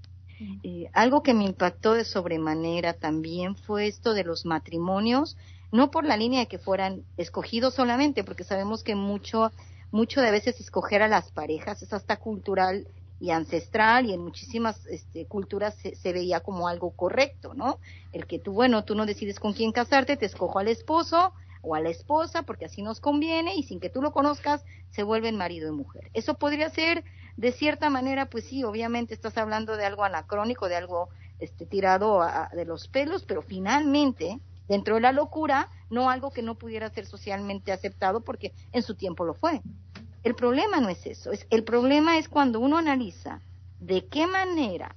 Eh, 0.62 0.88
algo 0.95 1.22
que 1.22 1.34
me 1.34 1.45
impactó 1.45 1.93
de 1.95 2.05
sobremanera 2.05 2.95
también 2.95 3.57
fue 3.57 3.86
esto 3.86 4.14
de 4.14 4.24
los 4.24 4.47
matrimonios, 4.47 5.36
no 5.70 5.91
por 5.91 6.05
la 6.05 6.16
línea 6.16 6.41
de 6.41 6.49
que 6.49 6.59
fueran 6.59 7.05
escogidos 7.16 7.74
solamente, 7.74 8.24
porque 8.24 8.45
sabemos 8.45 8.82
que 8.82 8.95
mucho, 8.95 9.53
mucho 9.91 10.20
de 10.20 10.30
veces 10.30 10.59
escoger 10.61 11.03
a 11.03 11.09
las 11.09 11.30
parejas 11.30 11.82
es 11.82 11.93
hasta 11.93 12.16
cultural 12.16 12.86
y 13.20 13.30
ancestral 13.30 14.07
y 14.07 14.14
en 14.14 14.20
muchísimas 14.20 14.86
este, 14.86 15.26
culturas 15.26 15.74
se, 15.74 15.95
se, 15.95 16.12
veía 16.14 16.41
como 16.41 16.68
algo 16.68 16.91
correcto, 16.93 17.53
¿no? 17.53 17.78
El 18.12 18.26
que 18.26 18.38
tú, 18.38 18.53
bueno, 18.53 18.84
tú 18.84 18.95
no 18.95 19.05
decides 19.05 19.38
con 19.38 19.53
quién 19.53 19.72
casarte, 19.72 20.16
te 20.16 20.24
escojo 20.24 20.59
al 20.59 20.68
esposo 20.68 21.34
o 21.62 21.74
a 21.74 21.80
la 21.80 21.91
esposa 21.91 22.43
porque 22.43 22.64
así 22.64 22.80
nos 22.82 23.01
conviene 23.01 23.55
y 23.57 23.62
sin 23.62 23.78
que 23.78 23.91
tú 23.91 24.01
lo 24.01 24.12
conozcas 24.12 24.64
se 24.91 25.03
vuelven 25.03 25.36
marido 25.36 25.68
y 25.68 25.76
mujer. 25.76 26.11
Eso 26.14 26.34
podría 26.34 26.70
ser 26.70 27.05
de 27.37 27.53
cierta 27.53 27.91
manera, 27.91 28.26
pues 28.26 28.45
sí, 28.45 28.64
obviamente 28.64 29.14
estás 29.14 29.37
hablando 29.39 29.76
de 29.76 29.85
algo 29.85 30.05
anacrónico, 30.05 30.68
de 30.68 30.76
algo 30.76 31.09
este, 31.39 31.66
tirado 31.66 32.20
de 32.53 32.64
los 32.64 32.89
pelos, 32.89 33.24
pero 33.24 33.43
finalmente 33.43 34.41
dentro 34.68 34.95
de 34.95 35.01
la 35.01 35.12
locura, 35.12 35.68
no 35.91 36.11
algo 36.11 36.31
que 36.31 36.43
no 36.43 36.55
pudiera 36.55 36.91
ser 36.91 37.07
socialmente 37.07 37.72
aceptado 37.72 38.20
porque 38.20 38.53
en 38.72 38.83
su 38.83 38.95
tiempo 38.95 39.24
lo 39.24 39.35
fue. 39.35 39.62
El 40.22 40.35
problema 40.35 40.81
no 40.81 40.89
es 40.89 41.07
eso, 41.07 41.33
es, 41.33 41.47
el 41.51 41.64
problema 41.64 42.18
es 42.18 42.28
cuando 42.28 42.61
uno 42.61 42.76
analiza 42.76 43.41
de 43.81 44.07
qué 44.07 44.26
manera 44.26 44.95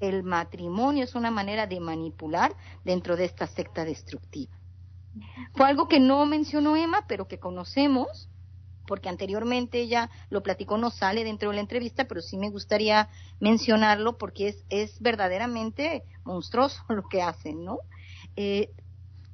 el 0.00 0.22
matrimonio 0.22 1.04
es 1.04 1.14
una 1.14 1.30
manera 1.30 1.66
de 1.66 1.78
manipular 1.80 2.54
dentro 2.84 3.16
de 3.16 3.24
esta 3.24 3.46
secta 3.46 3.84
destructiva. 3.84 4.52
Fue 5.54 5.66
algo 5.66 5.88
que 5.88 6.00
no 6.00 6.24
mencionó 6.26 6.76
Emma, 6.76 7.04
pero 7.06 7.28
que 7.28 7.38
conocemos, 7.38 8.28
porque 8.92 9.08
anteriormente 9.08 9.80
ella 9.80 10.10
lo 10.28 10.42
platicó, 10.42 10.76
no 10.76 10.90
sale 10.90 11.24
dentro 11.24 11.48
de 11.48 11.54
la 11.54 11.62
entrevista, 11.62 12.04
pero 12.04 12.20
sí 12.20 12.36
me 12.36 12.50
gustaría 12.50 13.08
mencionarlo 13.40 14.18
porque 14.18 14.48
es, 14.48 14.66
es 14.68 15.00
verdaderamente 15.00 16.04
monstruoso 16.24 16.84
lo 16.90 17.08
que 17.08 17.22
hacen, 17.22 17.64
¿no? 17.64 17.78
Eh, 18.36 18.68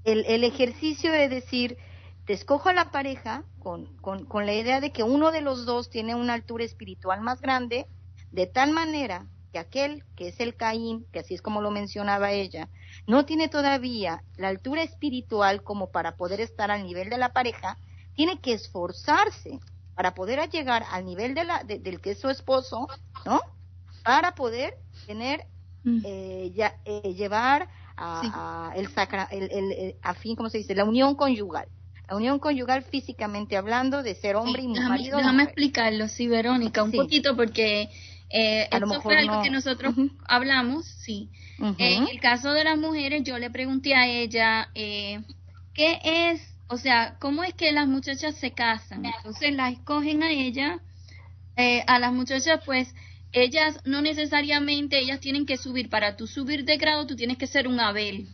el, 0.04 0.24
el 0.26 0.44
ejercicio 0.44 1.10
de 1.10 1.28
decir, 1.28 1.76
te 2.24 2.34
escojo 2.34 2.68
a 2.68 2.72
la 2.72 2.92
pareja 2.92 3.42
con, 3.58 3.96
con, 3.96 4.26
con 4.26 4.46
la 4.46 4.54
idea 4.54 4.80
de 4.80 4.92
que 4.92 5.02
uno 5.02 5.32
de 5.32 5.40
los 5.40 5.66
dos 5.66 5.90
tiene 5.90 6.14
una 6.14 6.34
altura 6.34 6.62
espiritual 6.62 7.20
más 7.20 7.40
grande, 7.40 7.88
de 8.30 8.46
tal 8.46 8.70
manera 8.70 9.26
que 9.52 9.58
aquel 9.58 10.04
que 10.14 10.28
es 10.28 10.38
el 10.38 10.54
Caín, 10.54 11.04
que 11.10 11.18
así 11.18 11.34
es 11.34 11.42
como 11.42 11.62
lo 11.62 11.72
mencionaba 11.72 12.30
ella, 12.30 12.68
no 13.08 13.26
tiene 13.26 13.48
todavía 13.48 14.22
la 14.36 14.50
altura 14.50 14.84
espiritual 14.84 15.64
como 15.64 15.90
para 15.90 16.14
poder 16.14 16.40
estar 16.40 16.70
al 16.70 16.84
nivel 16.84 17.10
de 17.10 17.18
la 17.18 17.32
pareja, 17.32 17.76
tiene 18.18 18.40
que 18.40 18.52
esforzarse 18.52 19.60
para 19.94 20.12
poder 20.12 20.50
llegar 20.50 20.84
al 20.90 21.04
nivel 21.04 21.36
de 21.36 21.44
la, 21.44 21.62
del 21.62 22.00
que 22.00 22.10
es 22.10 22.18
su 22.18 22.28
esposo, 22.28 22.88
¿no? 23.24 23.40
Para 24.02 24.34
poder 24.34 24.74
tener, 25.06 25.46
mm. 25.84 26.00
eh, 26.04 26.52
ya, 26.52 26.80
eh, 26.84 27.14
llevar 27.14 27.68
a, 27.96 28.72
el 28.74 28.88
sacra, 28.88 29.28
el, 29.30 29.48
el, 29.52 29.94
a 30.02 30.14
fin, 30.14 30.34
¿cómo 30.34 30.50
se 30.50 30.58
dice? 30.58 30.74
La 30.74 30.84
unión 30.84 31.14
conyugal 31.14 31.68
la 32.08 32.16
unión 32.16 32.38
conyugal 32.38 32.82
físicamente 32.82 33.56
hablando 33.56 34.02
de 34.02 34.14
ser 34.14 34.34
hombre 34.34 34.62
y 34.62 34.68
déjame, 34.68 34.88
marido. 34.88 35.18
Déjame 35.18 35.42
explicarlo, 35.44 36.08
sí, 36.08 36.26
Verónica, 36.26 36.82
un 36.82 36.90
poquito 36.90 37.36
porque 37.36 37.90
eh, 38.30 38.68
esto 38.72 39.00
fue 39.02 39.16
algo 39.16 39.42
que 39.42 39.50
nosotros 39.50 39.94
hablamos, 40.26 40.86
sí. 40.86 41.30
En 41.60 42.08
el 42.08 42.18
caso 42.18 42.52
de 42.52 42.64
las 42.64 42.78
mujeres, 42.78 43.22
yo 43.24 43.38
le 43.38 43.50
pregunté 43.50 43.94
a 43.94 44.06
ella, 44.06 44.70
eh, 44.74 45.20
¿qué 45.74 46.00
es? 46.02 46.47
O 46.68 46.76
sea, 46.76 47.16
¿cómo 47.18 47.44
es 47.44 47.54
que 47.54 47.72
las 47.72 47.86
muchachas 47.86 48.36
se 48.36 48.52
casan? 48.52 49.06
Entonces 49.06 49.54
las 49.54 49.72
escogen 49.72 50.22
a 50.22 50.30
ella, 50.30 50.80
eh, 51.56 51.82
a 51.86 51.98
las 51.98 52.12
muchachas 52.12 52.60
pues 52.64 52.94
ellas 53.32 53.80
no 53.84 54.00
necesariamente, 54.02 54.98
ellas 54.98 55.20
tienen 55.20 55.46
que 55.46 55.56
subir, 55.56 55.88
para 55.88 56.16
tú 56.16 56.26
subir 56.26 56.64
de 56.64 56.76
grado 56.76 57.06
tú 57.06 57.16
tienes 57.16 57.38
que 57.38 57.46
ser 57.46 57.68
un 57.68 57.80
Abel, 57.80 58.28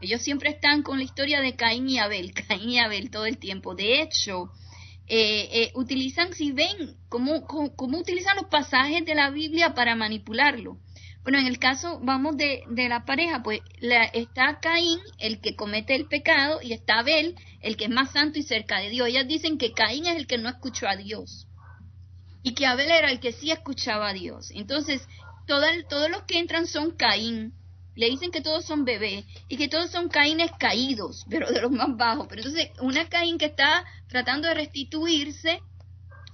ellos 0.00 0.22
siempre 0.22 0.50
están 0.50 0.82
con 0.82 0.98
la 0.98 1.04
historia 1.04 1.40
de 1.40 1.56
Caín 1.56 1.88
y 1.88 1.98
Abel, 1.98 2.32
Caín 2.48 2.70
y 2.70 2.78
Abel 2.78 3.10
todo 3.10 3.26
el 3.26 3.38
tiempo. 3.38 3.74
De 3.74 4.02
hecho, 4.02 4.50
eh, 5.06 5.48
eh, 5.52 5.72
utilizan, 5.74 6.32
si 6.34 6.52
ven, 6.52 6.96
cómo, 7.08 7.46
cómo, 7.46 7.98
utilizan 7.98 8.36
los 8.36 8.46
pasajes 8.46 9.04
de 9.04 9.14
la 9.14 9.30
Biblia 9.30 9.74
para 9.74 9.94
manipularlo. 9.94 10.78
Bueno, 11.26 11.40
en 11.40 11.48
el 11.48 11.58
caso, 11.58 11.98
vamos, 12.04 12.36
de, 12.36 12.62
la 12.88 13.04
pareja, 13.04 13.42
pues 13.42 13.58
la, 13.80 14.04
está 14.04 14.60
Caín, 14.60 15.00
el 15.18 15.40
que 15.40 15.56
comete 15.56 15.96
el 15.96 16.06
pecado, 16.06 16.60
y 16.62 16.72
está 16.72 17.00
Abel, 17.00 17.34
el 17.62 17.76
que 17.76 17.86
es 17.86 17.90
más 17.90 18.12
santo 18.12 18.38
y 18.38 18.44
cerca 18.44 18.78
de 18.78 18.90
Dios. 18.90 19.08
Ellas 19.08 19.26
dicen 19.26 19.58
que 19.58 19.72
Caín 19.72 20.06
es 20.06 20.14
el 20.14 20.28
que 20.28 20.38
no 20.38 20.48
escuchó 20.48 20.86
a 20.86 20.94
Dios 20.94 21.48
y 22.44 22.54
que 22.54 22.64
Abel 22.64 22.92
era 22.92 23.10
el 23.10 23.18
que 23.18 23.32
sí 23.32 23.50
escuchaba 23.50 24.10
a 24.10 24.12
Dios. 24.12 24.52
Entonces, 24.52 25.02
todos 25.48 26.08
los 26.08 26.22
que 26.28 26.38
entran 26.38 26.68
son 26.68 26.92
Caín, 26.92 27.54
le 27.96 28.08
dicen 28.08 28.30
que 28.30 28.40
todos 28.40 28.64
son 28.64 28.84
bebés 28.84 29.24
y 29.48 29.56
que 29.56 29.66
todos 29.66 29.90
son 29.90 30.08
caínes 30.08 30.52
caídos, 30.60 31.26
pero 31.28 31.50
de 31.50 31.60
los 31.60 31.72
más 31.72 31.96
bajos. 31.96 32.28
Pero 32.28 32.42
entonces, 32.42 32.70
una 32.80 33.08
caín 33.08 33.36
que 33.36 33.46
está 33.46 33.84
tratando 34.06 34.46
de 34.46 34.54
restituirse 34.54 35.60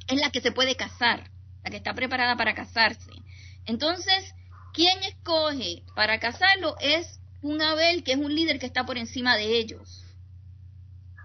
es 0.09 0.21
la 0.21 0.31
que 0.31 0.43
se 0.43 0.53
puede 0.53 0.77
casar, 0.77 1.31
la 1.65 1.71
que 1.71 1.79
está 1.79 1.95
preparada 1.95 2.37
para 2.37 2.55
casarse. 2.55 3.11
Entonces, 3.65 4.35
¿quién 4.73 5.03
escoge 5.05 5.83
para 5.95 6.19
casarlo? 6.19 6.77
Es 6.81 7.21
un 7.43 7.61
Abel, 7.63 8.05
que 8.05 8.13
es 8.13 8.19
un 8.19 8.35
líder 8.35 8.59
que 8.59 8.67
está 8.67 8.85
por 8.85 8.99
encima 8.99 9.37
de 9.37 9.59
ellos. 9.59 10.05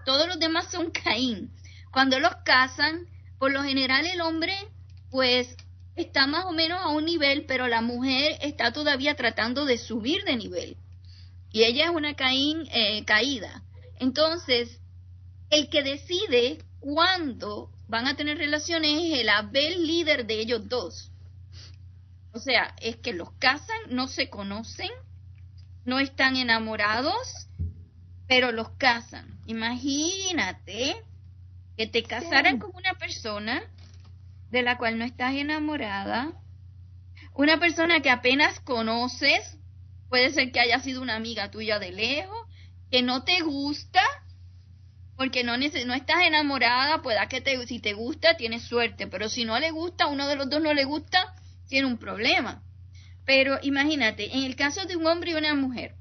Todos 0.04 0.26
los 0.26 0.38
demás 0.38 0.70
son 0.70 0.90
Caín. 1.04 1.52
Cuando 1.90 2.18
los 2.18 2.34
casan, 2.44 3.06
por 3.38 3.52
lo 3.52 3.62
general 3.62 4.06
el 4.06 4.20
hombre, 4.20 4.54
pues 5.10 5.56
está 5.96 6.26
más 6.26 6.44
o 6.46 6.52
menos 6.52 6.80
a 6.80 6.88
un 6.88 7.04
nivel, 7.04 7.44
pero 7.46 7.66
la 7.66 7.80
mujer 7.80 8.38
está 8.40 8.72
todavía 8.72 9.16
tratando 9.16 9.64
de 9.64 9.78
subir 9.78 10.24
de 10.24 10.36
nivel. 10.36 10.76
Y 11.50 11.64
ella 11.64 11.86
es 11.86 11.90
una 11.90 12.14
Caín 12.14 12.68
eh, 12.72 13.04
caída. 13.04 13.62
Entonces, 13.98 14.80
el 15.50 15.68
que 15.70 15.82
decide 15.82 16.58
cuándo 16.80 17.70
van 17.88 18.06
a 18.06 18.16
tener 18.16 18.38
relaciones 18.38 18.92
es 19.02 19.20
el 19.20 19.28
Abel 19.28 19.86
líder 19.86 20.26
de 20.26 20.40
ellos 20.40 20.68
dos. 20.68 21.10
O 22.32 22.38
sea, 22.38 22.74
es 22.80 22.96
que 22.96 23.12
los 23.12 23.30
casan, 23.32 23.78
no 23.88 24.08
se 24.08 24.28
conocen, 24.28 24.90
no 25.84 25.98
están 25.98 26.36
enamorados, 26.36 27.48
pero 28.26 28.52
los 28.52 28.70
casan. 28.70 29.40
Imagínate 29.46 30.96
que 31.76 31.86
te 31.86 32.02
casaran 32.02 32.58
con 32.58 32.70
una 32.74 32.94
persona 32.94 33.62
de 34.50 34.62
la 34.62 34.76
cual 34.78 34.98
no 34.98 35.04
estás 35.04 35.34
enamorada, 35.34 36.32
una 37.34 37.58
persona 37.58 38.00
que 38.00 38.10
apenas 38.10 38.60
conoces, 38.60 39.58
puede 40.08 40.30
ser 40.32 40.50
que 40.50 40.60
haya 40.60 40.80
sido 40.80 41.02
una 41.02 41.16
amiga 41.16 41.50
tuya 41.50 41.78
de 41.78 41.92
lejos, 41.92 42.38
que 42.90 43.02
no 43.02 43.24
te 43.24 43.40
gusta, 43.40 44.02
porque 45.16 45.44
no, 45.44 45.56
no 45.56 45.94
estás 45.94 46.22
enamorada, 46.24 47.00
pueda 47.02 47.28
que 47.28 47.40
te, 47.40 47.64
si 47.66 47.80
te 47.80 47.92
gusta, 47.92 48.36
tienes 48.36 48.62
suerte, 48.64 49.06
pero 49.06 49.28
si 49.28 49.44
no 49.44 49.58
le 49.58 49.70
gusta, 49.70 50.06
uno 50.06 50.26
de 50.26 50.36
los 50.36 50.50
dos 50.50 50.62
no 50.62 50.74
le 50.74 50.84
gusta, 50.84 51.34
tiene 51.68 51.86
un 51.86 51.98
problema. 51.98 52.62
Pero 53.24 53.58
imagínate, 53.62 54.34
en 54.36 54.44
el 54.44 54.56
caso 54.56 54.86
de 54.86 54.96
un 54.96 55.06
hombre 55.06 55.30
y 55.32 55.34
una 55.34 55.54
mujer, 55.54 55.94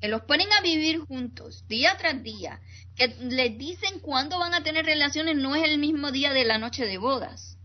que 0.00 0.08
los 0.08 0.22
ponen 0.22 0.52
a 0.52 0.60
vivir 0.60 0.98
juntos 1.00 1.66
día 1.66 1.96
tras 1.96 2.22
día, 2.22 2.60
que 2.94 3.08
les 3.08 3.56
dicen 3.56 4.00
cuándo 4.00 4.38
van 4.38 4.52
a 4.52 4.62
tener 4.62 4.84
relaciones, 4.84 5.36
no 5.36 5.56
es 5.56 5.64
el 5.64 5.78
mismo 5.78 6.12
día 6.12 6.32
de 6.32 6.44
la 6.44 6.58
noche 6.58 6.84
de 6.84 6.98
bodas. 6.98 7.56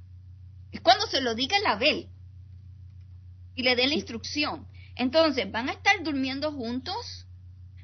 Es 0.72 0.82
cuando 0.82 1.06
se 1.08 1.22
lo 1.22 1.36
diga 1.36 1.58
el 1.58 1.66
Abel 1.66 2.08
y 3.56 3.64
le 3.64 3.76
dé 3.76 3.88
la 3.88 3.94
instrucción. 3.94 4.68
Entonces, 4.96 5.52
¿van 5.52 5.68
a 5.70 5.74
estar 5.74 6.02
durmiendo 6.04 6.52
juntos? 6.52 7.26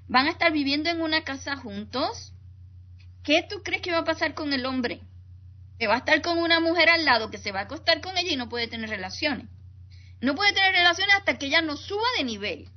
¿Van 0.08 0.28
a 0.28 0.32
estar 0.32 0.54
viviendo 0.54 0.90
en 0.90 1.02
una 1.02 1.24
casa 1.24 1.58
juntos? 1.58 2.32
¿Qué 3.24 3.46
tú 3.50 3.62
crees 3.64 3.82
que 3.82 3.92
va 3.92 4.00
a 4.00 4.06
pasar 4.06 4.36
con 4.36 4.54
el 4.54 4.66
hombre? 4.66 5.02
Que 5.80 5.88
va 5.88 5.96
a 5.96 6.00
estar 6.00 6.22
con 6.22 6.38
una 6.38 6.60
mujer 6.60 6.90
al 6.90 7.06
lado 7.06 7.30
que 7.30 7.38
se 7.38 7.52
va 7.52 7.62
a 7.62 7.64
acostar 7.64 8.02
con 8.02 8.18
ella 8.18 8.32
y 8.32 8.38
no 8.38 8.50
puede 8.50 8.68
tener 8.68 8.90
relaciones. 8.90 9.48
No 10.22 10.36
puede 10.36 10.54
tener 10.54 10.74
relaciones 10.74 11.16
hasta 11.16 11.38
que 11.38 11.48
ella 11.48 11.62
no 11.62 11.78
suba 11.78 12.06
de 12.18 12.24
nivel. 12.24 12.70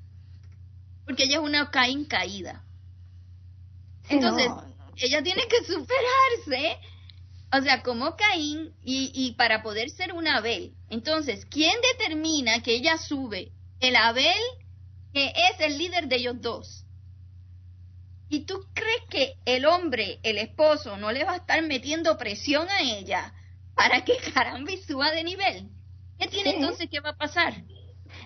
Porque 1.05 1.24
ella 1.24 1.36
es 1.36 1.42
una 1.42 1.70
Caín 1.70 2.05
caída. 2.05 2.64
Entonces, 4.09 4.51
ella 4.96 5.22
tiene 5.22 5.42
que 5.49 5.64
superarse. 5.64 6.78
O 7.53 7.62
sea, 7.62 7.82
como 7.82 8.16
Caín 8.16 8.74
y, 8.82 9.11
y 9.14 9.32
para 9.32 9.62
poder 9.62 9.90
ser 9.90 10.12
un 10.12 10.26
Abel. 10.26 10.74
Entonces, 10.90 11.46
¿quién 11.46 11.74
determina 11.92 12.62
que 12.62 12.74
ella 12.74 12.99
sube? 12.99 13.53
El 13.80 13.96
Abel, 13.96 14.42
que 15.14 15.28
es 15.28 15.61
el 15.61 15.78
líder 15.78 16.09
de 16.09 16.16
ellos 16.16 16.40
dos. 16.40 16.84
¿Y 18.29 18.41
tú 18.45 18.66
crees 18.74 19.03
que 19.09 19.35
el 19.45 19.64
hombre, 19.64 20.20
el 20.22 20.39
esposo, 20.39 20.97
no 20.97 21.12
le 21.12 21.24
va 21.24 21.33
a 21.33 21.37
estar 21.37 21.62
metiendo 21.62 22.18
presión 22.18 22.68
a 22.68 22.83
ella 22.83 23.33
para 23.74 24.05
que 24.05 24.16
caramba 24.35 24.72
suba 24.87 25.11
de 25.11 25.24
nivel? 25.24 25.68
¿Qué 26.18 26.29
tiene 26.29 26.57
entonces 26.57 26.91
que 26.91 27.01
va 27.01 27.11
a 27.11 27.16
pasar? 27.16 27.55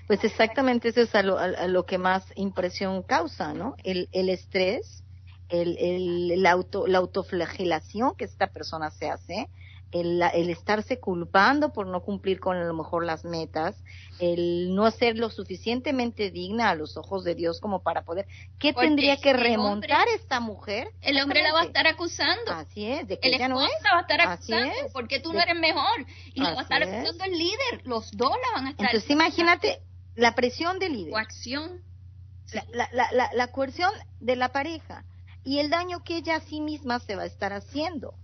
Pues 0.07 0.25
exactamente 0.25 0.89
eso 0.89 1.03
es 1.03 1.15
a 1.15 1.23
lo, 1.23 1.87
que 1.87 1.99
más 1.99 2.25
impresión 2.37 3.03
causa, 3.03 3.53
¿no? 3.53 3.77
El, 3.85 4.09
el 4.13 4.29
estrés, 4.29 5.03
el, 5.49 5.77
el, 5.79 6.47
auto, 6.47 6.87
la 6.87 6.99
autoflagelación 6.99 8.15
que 8.17 8.25
esta 8.25 8.47
persona 8.49 8.91
se 8.91 9.11
hace, 9.11 9.49
el, 9.93 10.23
el, 10.23 10.51
estarse 10.51 10.99
culpando 10.99 11.73
por 11.73 11.87
no 11.87 12.01
cumplir 12.01 12.41
con 12.41 12.57
a 12.57 12.65
lo 12.65 12.75
mejor 12.75 13.05
las 13.05 13.25
metas, 13.25 13.77
el 14.19 14.75
no 14.75 14.91
ser 14.91 15.17
lo 15.19 15.31
suficientemente 15.31 16.31
digna 16.31 16.71
a 16.71 16.75
los 16.75 16.97
ojos 16.97 17.25
de 17.25 17.35
Dios 17.35 17.61
como 17.61 17.83
para 17.83 18.03
poder. 18.03 18.27
¿Qué 18.59 18.73
tendría 18.73 19.19
que 19.19 19.33
remontar 19.35 20.09
esta 20.09 20.41
mujer? 20.41 20.89
El 21.03 21.21
hombre 21.21 21.43
la 21.43 21.53
va 21.53 21.61
a 21.61 21.65
estar 21.65 21.87
acusando. 21.87 22.53
Así 22.53 22.87
es, 22.87 23.07
de 23.07 23.19
que 23.19 23.29
el 23.29 23.35
ella 23.35 23.49
no 23.49 23.63
es. 23.63 23.71
la 23.85 23.93
va 23.93 23.99
a 23.99 24.03
estar 24.03 24.21
acusando 24.21 24.93
porque 24.93 25.21
tú 25.21 25.33
no 25.33 25.41
eres 25.41 25.57
mejor. 25.57 26.07
Y 26.35 26.41
la 26.41 26.55
va 26.55 26.61
a 26.61 26.63
estar 26.63 26.83
acusando 26.83 27.25
el 27.25 27.39
líder. 27.39 27.83
Los 27.85 28.11
dos 28.13 28.31
la 28.31 28.55
van 28.55 28.67
a 28.67 28.71
estar 28.71 28.87
Entonces 28.87 29.11
imagínate 29.11 29.83
la 30.15 30.35
presión 30.35 30.79
del 30.79 30.95
líder. 30.95 31.13
Coacción. 31.13 31.83
La, 32.53 32.89
la, 32.93 33.11
la, 33.13 33.31
la 33.33 33.47
coerción 33.49 33.91
de 34.21 34.37
la 34.37 34.53
pareja 34.53 35.05
y 35.45 35.59
el 35.59 35.71
daño 35.71 36.05
que 36.05 36.17
ella 36.17 36.37
a 36.37 36.41
sí 36.41 36.61
misma 36.61 37.01
se 37.01 37.17
va 37.17 37.23
a 37.23 37.27
estar 37.27 37.53
haciendo. 37.53 38.15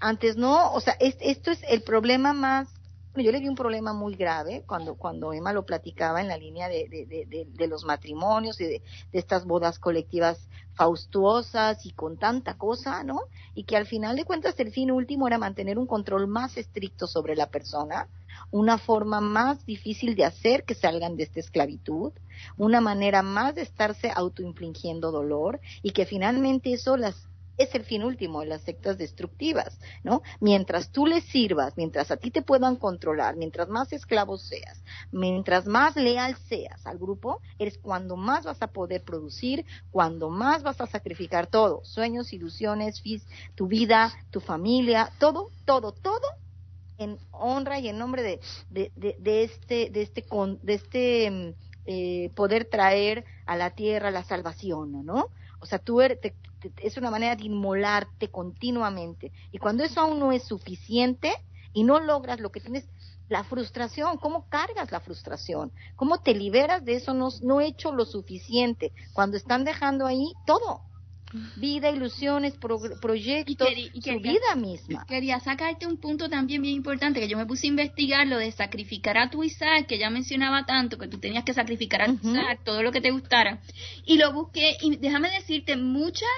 Antes 0.00 0.36
no, 0.36 0.72
o 0.72 0.80
sea, 0.80 0.96
esto 0.98 1.50
es 1.50 1.60
el 1.68 1.82
problema 1.82 2.32
más 2.32 2.68
yo 3.16 3.32
le 3.32 3.40
vi 3.40 3.48
un 3.48 3.56
problema 3.56 3.92
muy 3.92 4.14
grave 4.14 4.62
cuando, 4.66 4.94
cuando 4.94 5.32
Emma 5.32 5.52
lo 5.52 5.66
platicaba 5.66 6.20
en 6.20 6.28
la 6.28 6.36
línea 6.36 6.68
de, 6.68 6.86
de, 6.88 7.46
de, 7.46 7.66
los 7.66 7.84
matrimonios 7.84 8.60
y 8.60 8.64
de, 8.66 8.82
estas 9.12 9.44
bodas 9.46 9.80
colectivas 9.80 10.38
faustuosas 10.74 11.84
y 11.84 11.90
con 11.90 12.18
tanta 12.18 12.56
cosa, 12.56 13.02
¿no? 13.02 13.22
Y 13.54 13.64
que 13.64 13.76
al 13.76 13.86
final 13.86 14.16
de 14.16 14.24
cuentas 14.24 14.58
el 14.60 14.70
fin 14.70 14.92
último 14.92 15.26
era 15.26 15.38
mantener 15.38 15.76
un 15.76 15.88
control 15.88 16.28
más 16.28 16.56
estricto 16.56 17.08
sobre 17.08 17.34
la 17.34 17.48
persona, 17.48 18.06
una 18.52 18.78
forma 18.78 19.20
más 19.20 19.66
difícil 19.66 20.14
de 20.14 20.24
hacer 20.24 20.64
que 20.64 20.74
salgan 20.74 21.16
de 21.16 21.24
esta 21.24 21.40
esclavitud, 21.40 22.12
una 22.56 22.80
manera 22.80 23.22
más 23.22 23.56
de 23.56 23.62
estarse 23.62 24.12
autoinfligiendo 24.14 25.10
dolor 25.10 25.60
y 25.82 25.90
que 25.90 26.06
finalmente 26.06 26.72
eso 26.72 26.96
las 26.96 27.29
es 27.60 27.74
el 27.74 27.84
fin 27.84 28.02
último 28.02 28.40
de 28.40 28.46
las 28.46 28.62
sectas 28.62 28.96
destructivas, 28.96 29.78
¿no? 30.02 30.22
Mientras 30.40 30.90
tú 30.90 31.06
les 31.06 31.24
sirvas, 31.24 31.76
mientras 31.76 32.10
a 32.10 32.16
ti 32.16 32.30
te 32.30 32.40
puedan 32.40 32.76
controlar, 32.76 33.36
mientras 33.36 33.68
más 33.68 33.92
esclavo 33.92 34.38
seas, 34.38 34.82
mientras 35.12 35.66
más 35.66 35.94
leal 35.94 36.36
seas 36.48 36.86
al 36.86 36.98
grupo, 36.98 37.40
eres 37.58 37.76
cuando 37.76 38.16
más 38.16 38.44
vas 38.44 38.62
a 38.62 38.68
poder 38.68 39.02
producir, 39.02 39.66
cuando 39.90 40.30
más 40.30 40.62
vas 40.62 40.80
a 40.80 40.86
sacrificar 40.86 41.48
todo, 41.48 41.82
sueños, 41.84 42.32
ilusiones, 42.32 43.02
tu 43.54 43.66
vida, 43.66 44.12
tu 44.30 44.40
familia, 44.40 45.10
todo, 45.18 45.50
todo, 45.66 45.92
todo 45.92 46.26
en 46.96 47.18
honra 47.30 47.78
y 47.78 47.88
en 47.88 47.98
nombre 47.98 48.22
de, 48.22 48.40
de, 48.68 48.92
de, 49.18 49.42
este, 49.44 49.90
de 49.90 50.02
este, 50.02 50.24
de 50.62 50.74
este 50.74 51.30
mm, 51.30 51.54
eh, 51.86 52.30
poder 52.34 52.66
traer 52.66 53.24
a 53.46 53.56
la 53.56 53.70
tierra 53.70 54.10
la 54.10 54.22
salvación, 54.22 55.04
¿no? 55.04 55.28
O 55.60 55.66
sea, 55.66 55.78
tú 55.78 56.00
eres, 56.00 56.18
es 56.82 56.96
una 56.96 57.10
manera 57.10 57.36
de 57.36 57.44
inmolarte 57.44 58.30
continuamente. 58.30 59.32
Y 59.52 59.58
cuando 59.58 59.84
eso 59.84 60.00
aún 60.00 60.18
no 60.18 60.32
es 60.32 60.44
suficiente 60.44 61.32
y 61.72 61.84
no 61.84 62.00
logras 62.00 62.40
lo 62.40 62.50
que 62.50 62.60
tienes, 62.60 62.88
la 63.28 63.44
frustración, 63.44 64.18
¿cómo 64.18 64.48
cargas 64.48 64.90
la 64.90 65.00
frustración? 65.00 65.72
¿Cómo 65.96 66.18
te 66.18 66.34
liberas 66.34 66.84
de 66.84 66.96
eso? 66.96 67.14
No, 67.14 67.28
no 67.42 67.60
he 67.60 67.66
hecho 67.66 67.92
lo 67.92 68.04
suficiente. 68.04 68.92
Cuando 69.12 69.36
están 69.36 69.64
dejando 69.64 70.06
ahí 70.06 70.32
todo, 70.46 70.82
vida, 71.56 71.90
ilusiones, 71.90 72.54
proyectos, 72.56 73.68
y 73.94 74.02
su 74.02 74.20
vida 74.20 74.54
misma. 74.56 75.04
Quería 75.06 75.40
sacarte 75.40 75.86
un 75.86 75.96
punto 75.96 76.28
también 76.28 76.62
bien 76.62 76.74
importante, 76.74 77.20
que 77.20 77.28
yo 77.28 77.36
me 77.36 77.46
puse 77.46 77.66
a 77.66 77.70
investigar 77.70 78.26
lo 78.26 78.38
de 78.38 78.50
sacrificar 78.52 79.18
a 79.18 79.30
tu 79.30 79.44
Isaac, 79.44 79.86
que 79.86 79.98
ya 79.98 80.10
mencionaba 80.10 80.66
tanto, 80.66 80.98
que 80.98 81.08
tú 81.08 81.18
tenías 81.18 81.44
que 81.44 81.54
sacrificar 81.54 82.02
a 82.02 82.06
tu 82.06 82.30
Isaac, 82.30 82.60
todo 82.64 82.82
lo 82.82 82.92
que 82.92 83.00
te 83.00 83.10
gustara. 83.10 83.60
Y 84.04 84.18
lo 84.18 84.32
busqué, 84.32 84.76
y 84.80 84.96
déjame 84.96 85.30
decirte, 85.30 85.76
muchas 85.76 86.28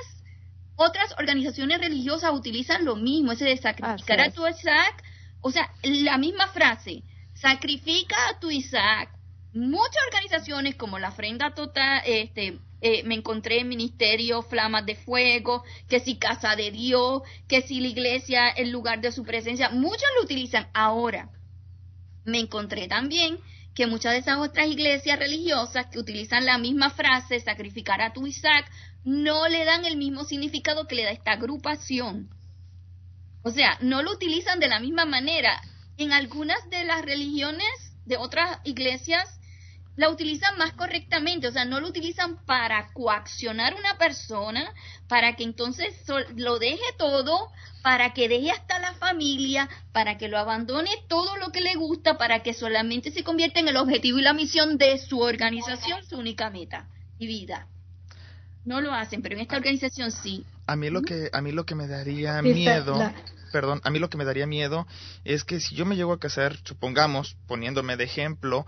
otras 0.77 1.15
organizaciones 1.19 1.81
religiosas 1.81 2.33
utilizan 2.33 2.85
lo 2.85 2.97
mismo, 2.97 3.33
ese 3.33 3.45
de 3.45 3.57
sacrificar 3.57 4.21
a 4.21 4.31
tu 4.31 4.47
Isaac, 4.47 5.03
o 5.41 5.51
sea, 5.51 5.71
la 5.83 6.19
misma 6.19 6.49
frase, 6.49 7.03
sacrifica 7.35 8.17
a 8.29 8.39
tu 8.39 8.51
Isaac. 8.51 9.11
Muchas 9.55 10.03
organizaciones 10.07 10.77
como 10.77 10.99
la 10.99 11.11
Ofrenda 11.11 11.55
Total, 11.55 12.03
este, 12.07 12.59
eh, 12.81 13.03
me 13.05 13.15
encontré 13.15 13.61
en 13.61 13.69
ministerio 13.69 14.43
Flamas 14.43 14.87
de 14.87 14.97
Fuego, 14.97 15.63
que 15.89 16.01
si 16.01 16.17
Casa 16.17 16.57
de 16.57 16.71
Dios, 16.71 17.23
que 17.49 17.61
si 17.61 17.81
la 17.81 17.89
iglesia, 17.89 18.49
el 18.49 18.71
lugar 18.71 19.03
de 19.03 19.13
su 19.13 19.25
presencia, 19.25 19.69
muchos 19.69 20.09
lo 20.17 20.25
utilizan. 20.25 20.69
Ahora, 20.73 21.29
me 22.25 22.39
encontré 22.39 22.89
también 22.89 23.39
que 23.75 23.87
muchas 23.87 24.13
de 24.13 24.19
esas 24.19 24.39
otras 24.39 24.69
iglesias 24.69 25.19
religiosas 25.19 25.87
que 25.87 25.99
utilizan 25.99 26.47
la 26.47 26.57
misma 26.57 26.89
frase, 26.89 27.39
sacrificar 27.39 28.01
a 28.01 28.15
tu 28.15 28.27
Isaac, 28.27 28.71
no 29.05 29.49
le 29.49 29.67
dan 29.67 29.85
el 29.85 29.99
mismo 29.99 30.25
significado 30.25 30.87
que 30.87 30.95
le 30.95 31.05
da 31.05 31.11
esta 31.11 31.33
agrupación. 31.33 32.31
O 33.43 33.51
sea, 33.51 33.77
no 33.83 34.03
lo 34.03 34.13
utilizan 34.13 34.61
de 34.61 34.69
la 34.69 34.81
misma 34.81 35.05
manera. 35.05 35.61
En 35.99 36.13
algunas 36.13 36.71
de 36.71 36.85
las 36.85 37.03
religiones 37.03 37.69
de 38.07 38.17
otras 38.17 38.59
iglesias 38.65 39.29
la 39.97 40.09
utilizan 40.09 40.57
más 40.57 40.73
correctamente, 40.73 41.49
o 41.49 41.53
sea, 41.53 41.65
no 41.65 41.81
lo 41.81 41.89
utilizan 41.89 42.45
para 42.47 42.93
coaccionar 42.93 43.75
a 43.75 43.77
una 43.77 43.99
persona, 43.99 44.73
para 45.09 45.37
que 45.37 45.45
entonces 45.45 45.95
lo 46.37 46.59
deje 46.59 46.83
todo, 46.97 47.51
para 47.83 48.15
que 48.15 48.29
deje 48.29 48.51
hasta 48.51 48.79
la 48.79 48.95
familia, 48.95 49.69
para 49.93 50.17
que 50.17 50.29
lo 50.29 50.39
abandone 50.39 50.91
todo 51.09 51.37
lo 51.37 51.51
que 51.51 51.61
le 51.61 51.75
gusta, 51.75 52.17
para 52.17 52.43
que 52.43 52.55
solamente 52.55 53.11
se 53.11 53.25
convierta 53.25 53.61
en 53.61 53.69
el 53.69 53.77
objetivo 53.77 54.19
y 54.19 54.23
la 54.23 54.33
misión 54.33 54.79
de 54.79 54.99
su 54.99 55.21
organización, 55.21 56.05
su 56.05 56.17
única 56.17 56.49
meta 56.49 56.89
y 57.19 57.27
vida. 57.27 57.67
No 58.65 58.81
lo 58.81 58.95
hacen, 58.95 59.23
pero 59.23 59.35
en 59.35 59.43
esta 59.43 59.57
organización 59.57 60.11
sí. 60.13 60.45
A 60.67 60.77
mí 60.77 60.89
lo 60.89 61.03
que 61.03 61.29
a 61.33 61.43
mí 61.43 61.51
lo 61.51 61.67
que 61.67 61.75
me 61.75 61.89
daría 61.89 62.41
miedo, 62.41 63.13
perdón, 63.53 63.81
a 63.83 63.91
mí 63.91 63.99
lo 63.99 64.09
que 64.09 64.17
me 64.17 64.25
daría 64.25 64.47
miedo 64.47 64.87
es 65.25 65.43
que 65.43 65.61
si 65.61 65.75
yo 65.75 65.85
me 65.85 65.97
llego 65.97 66.13
a 66.13 66.21
casar, 66.21 66.57
supongamos, 66.65 67.37
poniéndome 67.49 67.97
de 67.97 68.05
ejemplo, 68.05 68.65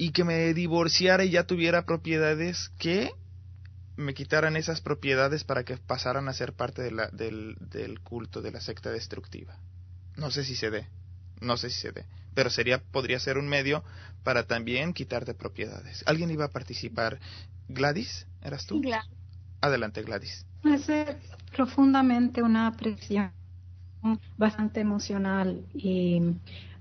y 0.00 0.12
que 0.12 0.24
me 0.24 0.54
divorciara 0.54 1.26
y 1.26 1.30
ya 1.30 1.44
tuviera 1.44 1.84
propiedades 1.84 2.70
que 2.78 3.10
me 3.96 4.14
quitaran 4.14 4.56
esas 4.56 4.80
propiedades 4.80 5.44
para 5.44 5.62
que 5.62 5.76
pasaran 5.76 6.26
a 6.26 6.32
ser 6.32 6.54
parte 6.54 6.80
de 6.80 6.90
la, 6.90 7.08
del, 7.08 7.54
del 7.60 8.00
culto 8.00 8.40
de 8.40 8.50
la 8.50 8.62
secta 8.62 8.90
destructiva. 8.90 9.58
No 10.16 10.30
sé 10.30 10.42
si 10.44 10.56
se 10.56 10.70
dé, 10.70 10.88
no 11.42 11.58
sé 11.58 11.68
si 11.68 11.78
se 11.78 11.92
dé, 11.92 12.06
pero 12.32 12.48
sería, 12.48 12.82
podría 12.82 13.20
ser 13.20 13.36
un 13.36 13.46
medio 13.46 13.84
para 14.24 14.44
también 14.44 14.94
quitarte 14.94 15.34
propiedades. 15.34 16.02
¿Alguien 16.06 16.30
iba 16.30 16.46
a 16.46 16.50
participar? 16.50 17.20
Gladys, 17.68 18.26
¿eras 18.40 18.64
tú? 18.64 18.80
Adelante, 19.60 20.00
Gladys. 20.02 20.46
Ser 20.86 21.18
profundamente 21.54 22.42
una 22.42 22.72
presión 22.72 23.32
bastante 24.38 24.80
emocional 24.80 25.66
y 25.74 26.22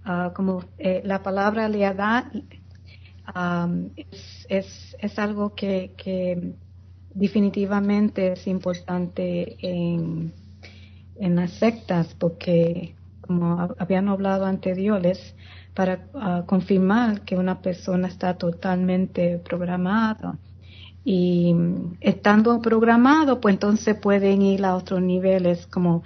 ah, 0.06 0.32
como 0.34 0.64
eh, 0.78 1.02
la 1.04 1.22
palabra 1.22 1.68
lealtad 1.68 2.24
es, 4.48 4.96
es, 5.00 5.20
algo 5.20 5.56
que, 5.56 5.94
que, 5.98 6.54
definitivamente 7.14 8.34
es 8.34 8.48
importante 8.48 9.58
en, 9.62 10.34
en 11.20 11.36
las 11.36 11.52
sectas 11.52 12.16
porque, 12.18 12.96
como 13.22 13.76
habían 13.78 14.08
hablado 14.08 14.46
anteriores, 14.46 15.36
para 15.74 16.08
ah, 16.14 16.44
confirmar 16.46 17.22
que 17.22 17.38
una 17.38 17.62
persona 17.62 18.08
está 18.08 18.34
totalmente 18.34 19.38
programada. 19.38 20.38
Y 21.06 21.56
estando 22.02 22.62
programado, 22.62 23.40
pues 23.40 23.54
entonces 23.54 23.96
pueden 23.96 24.42
ir 24.42 24.66
a 24.66 24.76
otros 24.76 25.02
niveles 25.02 25.66
como 25.68 26.04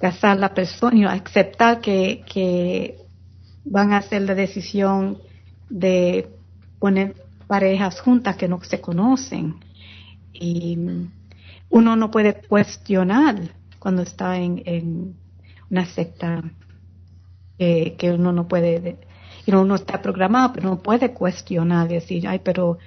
casar 0.00 0.38
la 0.38 0.52
persona, 0.52 1.12
aceptar 1.12 1.80
que, 1.80 2.24
que 2.30 2.98
van 3.64 3.92
a 3.92 3.98
hacer 3.98 4.22
la 4.22 4.34
decisión 4.34 5.18
de 5.74 6.30
poner 6.78 7.16
parejas 7.48 8.00
juntas 8.00 8.36
que 8.36 8.46
no 8.46 8.62
se 8.62 8.80
conocen. 8.80 9.56
Y 10.32 10.78
uno 11.68 11.96
no 11.96 12.10
puede 12.12 12.34
cuestionar 12.34 13.40
cuando 13.80 14.02
está 14.02 14.38
en, 14.38 15.16
una 15.70 15.84
secta 15.86 16.44
que 17.58 18.12
uno 18.14 18.32
no 18.32 18.46
puede, 18.46 18.98
y 19.46 19.52
uno 19.52 19.74
está 19.74 20.00
programado, 20.00 20.52
pero 20.52 20.70
no 20.70 20.78
puede 20.78 21.12
cuestionar, 21.12 21.88
decir, 21.88 22.28
ay, 22.28 22.40
pero 22.44 22.78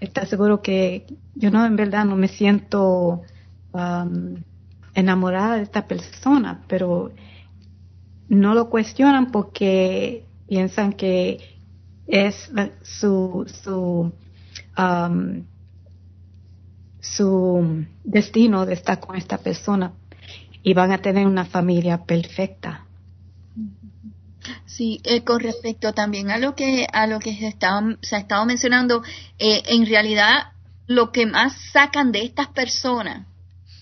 está 0.00 0.26
seguro 0.26 0.60
que 0.60 1.06
yo 1.34 1.50
no, 1.50 1.64
en 1.64 1.76
verdad, 1.76 2.04
no 2.04 2.16
me 2.16 2.28
siento 2.28 3.22
um, 3.72 4.36
enamorada 4.94 5.56
de 5.56 5.62
esta 5.62 5.86
persona, 5.86 6.62
pero 6.66 7.12
no 8.28 8.54
lo 8.54 8.68
cuestionan 8.68 9.30
porque 9.30 10.26
piensan 10.48 10.92
que 10.92 11.55
es 12.06 12.50
su, 12.82 13.44
su, 13.62 14.12
um, 14.78 15.44
su 17.00 17.86
destino 18.04 18.66
de 18.66 18.74
estar 18.74 19.00
con 19.00 19.16
esta 19.16 19.38
persona 19.38 19.92
y 20.62 20.74
van 20.74 20.92
a 20.92 20.98
tener 20.98 21.26
una 21.26 21.44
familia 21.44 22.04
perfecta. 22.04 22.84
Sí, 24.64 25.00
eh, 25.04 25.24
con 25.24 25.40
respecto 25.40 25.92
también 25.92 26.30
a 26.30 26.38
lo 26.38 26.54
que 26.54 26.86
a 26.92 27.06
lo 27.06 27.18
que 27.18 27.34
se, 27.34 27.56
se 28.02 28.16
ha 28.16 28.18
estado 28.18 28.46
mencionando, 28.46 29.02
eh, 29.38 29.62
en 29.66 29.86
realidad 29.86 30.52
lo 30.86 31.10
que 31.10 31.26
más 31.26 31.56
sacan 31.72 32.12
de 32.12 32.22
estas 32.22 32.48
personas 32.48 33.26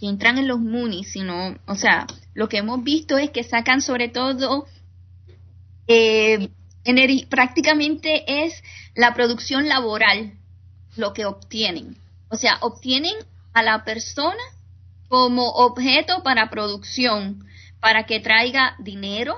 que 0.01 0.09
entran 0.09 0.39
en 0.39 0.49
los 0.49 0.61
MUNI, 0.61 1.05
sino, 1.05 1.57
o 1.67 1.75
sea, 1.75 2.07
lo 2.33 2.49
que 2.49 2.59
hemos 2.59 2.83
visto 2.83 3.19
es 3.19 3.31
que 3.31 3.45
sacan 3.45 3.83
sobre 3.83 4.09
todo 4.09 4.67
eh, 5.87 6.49
prácticamente 7.29 8.45
es 8.45 8.63
la 8.95 9.15
producción 9.15 9.69
laboral 9.69 10.35
lo 10.97 11.13
que 11.13 11.27
obtienen. 11.27 11.97
O 12.29 12.37
sea, 12.37 12.59
obtienen 12.61 13.15
a 13.53 13.63
la 13.63 13.85
persona 13.85 14.43
como 15.09 15.49
objeto 15.51 16.23
para 16.23 16.51
producción, 16.51 17.47
para 17.81 18.05
que 18.05 18.21
traiga 18.21 18.77
dinero, 18.79 19.37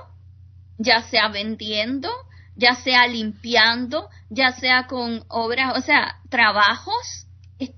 ya 0.77 1.01
sea 1.03 1.27
vendiendo, 1.29 2.09
ya 2.55 2.75
sea 2.75 3.07
limpiando, 3.07 4.09
ya 4.29 4.51
sea 4.51 4.87
con 4.87 5.23
obras, 5.27 5.77
o 5.77 5.81
sea, 5.81 6.19
trabajos, 6.29 7.27
es, 7.59 7.75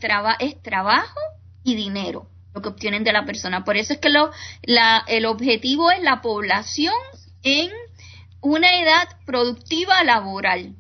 trabajo 0.62 1.20
y 1.64 1.76
dinero 1.76 2.28
lo 2.54 2.62
que 2.62 2.70
obtienen 2.70 3.04
de 3.04 3.14
la 3.14 3.26
persona. 3.26 3.64
Por 3.64 3.78
eso 3.78 3.94
es 3.94 4.00
que 4.00 4.10
lo, 4.10 4.32
la, 4.64 5.04
el 5.08 5.26
objetivo 5.26 5.92
es 5.92 6.02
la 6.02 6.22
población 6.22 6.96
en 7.44 7.70
una 8.42 8.80
edad 8.80 9.08
productiva 9.26 10.04
laboral 10.04 10.76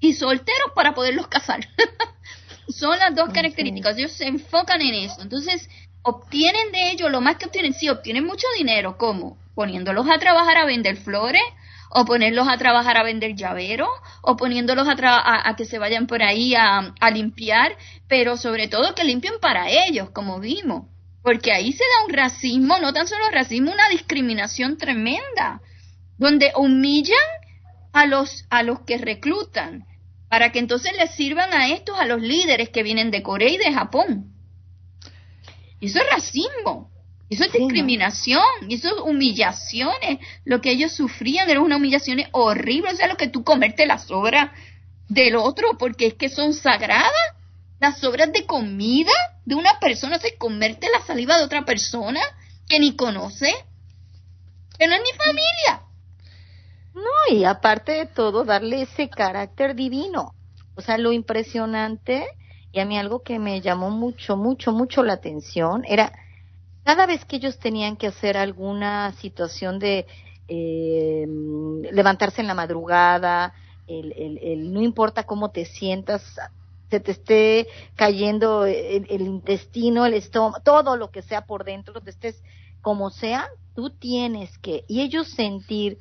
y 0.00 0.14
solteros 0.14 0.72
para 0.74 0.94
poderlos 0.94 1.28
casar. 1.28 1.66
Son 2.68 2.98
las 2.98 3.14
dos 3.14 3.30
características. 3.30 3.98
Ellos 3.98 4.12
se 4.12 4.26
enfocan 4.26 4.80
en 4.80 4.94
eso. 4.94 5.20
Entonces, 5.22 5.68
obtienen 6.02 6.72
de 6.72 6.92
ello 6.92 7.08
lo 7.08 7.20
más 7.20 7.36
que 7.36 7.46
obtienen. 7.46 7.74
Sí, 7.74 7.88
obtienen 7.88 8.24
mucho 8.24 8.46
dinero. 8.56 8.96
¿Cómo? 8.96 9.38
Poniéndolos 9.54 10.08
a 10.08 10.18
trabajar 10.18 10.56
a 10.56 10.64
vender 10.64 10.96
flores, 10.96 11.42
o 11.90 12.04
ponerlos 12.04 12.48
a 12.48 12.56
trabajar 12.56 12.96
a 12.96 13.02
vender 13.02 13.34
llaveros, 13.36 13.88
o 14.22 14.36
poniéndolos 14.36 14.88
a, 14.88 15.48
a, 15.48 15.56
que 15.56 15.64
se 15.64 15.78
vayan 15.78 16.06
por 16.06 16.22
ahí 16.22 16.54
a, 16.54 16.94
a 16.98 17.10
limpiar, 17.10 17.76
pero 18.08 18.36
sobre 18.36 18.68
todo 18.68 18.94
que 18.94 19.04
limpien 19.04 19.34
para 19.40 19.70
ellos, 19.70 20.10
como 20.10 20.40
vimos. 20.40 20.86
Porque 21.22 21.52
ahí 21.52 21.72
se 21.72 21.84
da 21.84 22.06
un 22.06 22.12
racismo, 22.12 22.78
no 22.80 22.92
tan 22.92 23.06
solo 23.06 23.30
racismo, 23.30 23.72
una 23.72 23.88
discriminación 23.88 24.76
tremenda 24.76 25.60
donde 26.18 26.52
humillan 26.56 27.16
a 27.92 28.06
los, 28.06 28.44
a 28.50 28.62
los 28.62 28.80
que 28.80 28.98
reclutan, 28.98 29.86
para 30.28 30.50
que 30.50 30.58
entonces 30.58 30.92
les 30.98 31.12
sirvan 31.12 31.52
a 31.52 31.68
estos, 31.68 31.98
a 31.98 32.06
los 32.06 32.20
líderes 32.20 32.70
que 32.70 32.82
vienen 32.82 33.10
de 33.10 33.22
Corea 33.22 33.50
y 33.50 33.56
de 33.56 33.72
Japón. 33.72 34.32
Eso 35.80 36.00
es 36.00 36.10
racismo, 36.10 36.90
eso 37.30 37.44
es 37.44 37.52
discriminación, 37.52 38.42
eso 38.68 38.88
es 38.88 38.94
humillaciones. 39.02 40.18
Lo 40.44 40.60
que 40.60 40.70
ellos 40.70 40.92
sufrían 40.92 41.48
era 41.48 41.60
una 41.60 41.76
humillación 41.76 42.20
horrible, 42.32 42.92
o 42.92 42.96
sea, 42.96 43.06
lo 43.06 43.16
que 43.16 43.28
tú 43.28 43.44
comerte 43.44 43.86
las 43.86 44.10
obras 44.10 44.50
del 45.08 45.36
otro, 45.36 45.76
porque 45.78 46.06
es 46.06 46.14
que 46.14 46.28
son 46.28 46.54
sagradas. 46.54 47.12
Las 47.80 48.02
obras 48.04 48.32
de 48.32 48.46
comida 48.46 49.12
de 49.44 49.54
una 49.54 49.78
persona, 49.78 50.16
o 50.16 50.38
comerte 50.38 50.88
la 50.90 51.04
saliva 51.04 51.36
de 51.36 51.44
otra 51.44 51.64
persona 51.64 52.20
que 52.68 52.78
ni 52.78 52.96
conoce, 52.96 53.52
que 54.78 54.86
no 54.86 54.94
es 54.94 55.02
ni 55.02 55.18
familia. 55.18 55.82
No, 56.94 57.02
y 57.30 57.44
aparte 57.44 57.92
de 57.92 58.06
todo, 58.06 58.44
darle 58.44 58.82
ese 58.82 59.08
carácter 59.08 59.74
divino. 59.74 60.32
O 60.76 60.80
sea, 60.80 60.98
lo 60.98 61.12
impresionante, 61.12 62.26
y 62.72 62.80
a 62.80 62.84
mí 62.84 62.98
algo 62.98 63.22
que 63.22 63.38
me 63.38 63.60
llamó 63.60 63.90
mucho, 63.90 64.36
mucho, 64.36 64.72
mucho 64.72 65.02
la 65.02 65.14
atención, 65.14 65.84
era 65.86 66.12
cada 66.84 67.06
vez 67.06 67.24
que 67.24 67.36
ellos 67.36 67.58
tenían 67.58 67.96
que 67.96 68.08
hacer 68.08 68.36
alguna 68.36 69.12
situación 69.14 69.78
de 69.78 70.06
eh, 70.48 71.26
levantarse 71.90 72.40
en 72.42 72.46
la 72.46 72.54
madrugada, 72.54 73.54
el, 73.86 74.12
el, 74.12 74.38
el, 74.38 74.72
no 74.72 74.82
importa 74.82 75.24
cómo 75.24 75.50
te 75.50 75.64
sientas, 75.64 76.22
se 76.90 77.00
te 77.00 77.12
esté 77.12 77.66
cayendo 77.96 78.66
el, 78.66 79.20
intestino, 79.20 80.06
el 80.06 80.14
estómago, 80.14 80.62
todo 80.62 80.96
lo 80.96 81.10
que 81.10 81.22
sea 81.22 81.46
por 81.46 81.64
dentro, 81.64 82.00
te 82.00 82.10
estés 82.10 82.42
como 82.82 83.10
sea, 83.10 83.48
tú 83.74 83.90
tienes 83.90 84.56
que, 84.58 84.84
y 84.86 85.00
ellos 85.00 85.28
sentir 85.30 85.98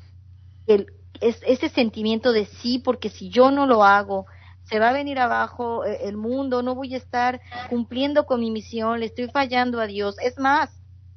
el, 0.68 0.88
es, 1.22 1.40
ese 1.46 1.70
sentimiento 1.70 2.32
de 2.32 2.46
sí, 2.46 2.80
porque 2.80 3.10
si 3.10 3.30
yo 3.30 3.52
no 3.52 3.66
lo 3.66 3.84
hago, 3.84 4.26
se 4.64 4.80
va 4.80 4.90
a 4.90 4.94
venir 4.94 5.20
abajo 5.20 5.86
eh, 5.86 6.00
el 6.04 6.18
mundo, 6.18 6.62
no 6.62 6.76
voy 6.76 6.94
a 6.94 6.98
estar 6.98 7.42
cumpliendo 7.70 8.26
con 8.26 8.40
mi 8.40 8.52
misión, 8.52 9.00
le 9.00 9.08
estoy 9.08 9.30
fallando 9.30 9.80
a 9.80 9.88
Dios. 9.88 10.16
Es 10.22 10.38
más, 10.40 10.70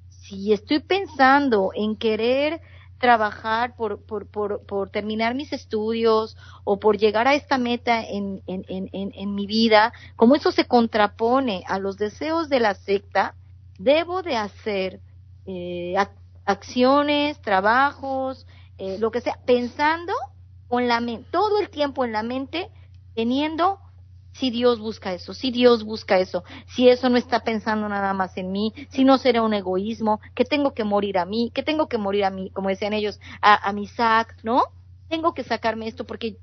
si 0.09 0.53
estoy 0.53 0.81
pensando 0.81 1.71
en 1.75 1.97
querer 1.97 2.61
trabajar 2.99 3.77
por, 3.77 4.05
por, 4.05 4.27
por, 4.27 4.65
por 4.65 4.91
terminar 4.91 5.35
mis 5.35 5.53
estudios 5.53 6.37
o 6.65 6.79
por 6.79 6.97
llegar 6.97 7.29
a 7.29 7.35
esta 7.35 7.59
meta 7.59 8.03
en, 8.03 8.43
en, 8.47 8.65
en, 8.69 9.13
en, 9.15 9.35
mi 9.35 9.47
vida, 9.47 9.93
como 10.17 10.35
eso 10.35 10.51
se 10.51 10.65
contrapone 10.65 11.63
a 11.67 11.79
los 11.79 11.99
deseos 11.99 12.49
de 12.49 12.61
la 12.61 12.75
secta, 12.75 13.35
debo 13.79 14.23
de 14.23 14.37
hacer 14.37 15.01
eh, 15.45 15.95
acciones, 16.47 17.41
trabajos, 17.43 18.47
eh, 18.79 18.99
lo 18.99 19.11
que 19.11 19.21
sea, 19.21 19.39
pensando 19.47 20.13
con 20.69 20.89
la 20.89 21.01
mente, 21.01 21.29
todo 21.31 21.59
el 21.59 21.71
tiempo 21.71 22.05
en 22.05 22.13
la 22.13 22.23
mente, 22.23 22.69
teniendo 23.15 23.79
si 24.33 24.51
Dios 24.51 24.79
busca 24.79 25.15
eso, 25.15 25.33
si 25.33 25.51
Dios 25.51 25.85
busca 25.85 26.19
eso, 26.19 26.45
si 26.75 26.89
eso 26.89 27.09
no 27.09 27.17
está 27.17 27.41
pensando 27.41 27.89
nada 27.89 28.13
más 28.13 28.37
en 28.37 28.53
mí, 28.53 28.75
si 28.91 29.05
no 29.05 29.17
será 29.17 29.43
un 29.43 29.55
egoísmo, 29.55 30.21
que 30.35 30.45
tengo 30.45 30.75
que 30.75 30.85
morir 30.85 31.19
a 31.19 31.25
mí, 31.25 31.51
que 31.55 31.63
tengo 31.63 31.89
que 31.89 31.97
morir 31.97 32.25
a 32.25 32.31
mí, 32.31 32.51
como 32.51 32.69
decían 32.69 32.93
ellos, 32.93 33.19
a, 33.41 33.69
a 33.69 33.73
mi 33.73 33.87
sac, 33.87 34.37
¿no? 34.43 34.65
Tengo 35.09 35.33
que 35.33 35.45
sacarme 35.45 35.89
esto 35.89 36.05
porque 36.05 36.37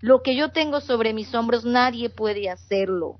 lo 0.00 0.22
que 0.22 0.36
yo 0.36 0.50
tengo 0.50 0.80
sobre 0.80 1.14
mis 1.14 1.34
hombros 1.34 1.64
nadie 1.64 2.10
puede 2.10 2.50
hacerlo. 2.50 3.18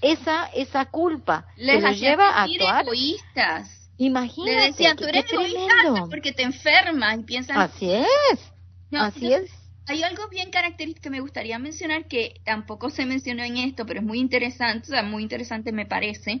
Esa, 0.00 0.46
esa 0.54 0.86
culpa 0.86 1.46
les 1.56 1.98
lleva 2.00 2.28
a 2.30 2.44
actuar. 2.44 2.84
egoístas. 2.84 3.77
Imagínate. 3.98 4.56
Le 4.56 4.66
decían, 4.66 4.96
tú 4.96 5.04
eres 5.04 5.30
egoísta 5.30 6.06
porque 6.08 6.32
te 6.32 6.44
enfermas 6.44 7.18
y 7.18 7.22
piensan. 7.24 7.58
Así 7.58 7.90
es. 7.90 8.52
así 8.92 9.32
es. 9.32 9.50
Hay 9.86 10.02
algo 10.02 10.28
bien 10.28 10.50
característico 10.50 11.04
que 11.04 11.10
me 11.10 11.20
gustaría 11.20 11.58
mencionar 11.58 12.06
que 12.06 12.40
tampoco 12.44 12.90
se 12.90 13.06
mencionó 13.06 13.42
en 13.42 13.56
esto, 13.56 13.86
pero 13.86 14.00
es 14.00 14.06
muy 14.06 14.18
interesante, 14.18 14.88
o 14.88 14.90
sea, 14.90 15.02
muy 15.02 15.22
interesante 15.22 15.72
me 15.72 15.86
parece. 15.86 16.40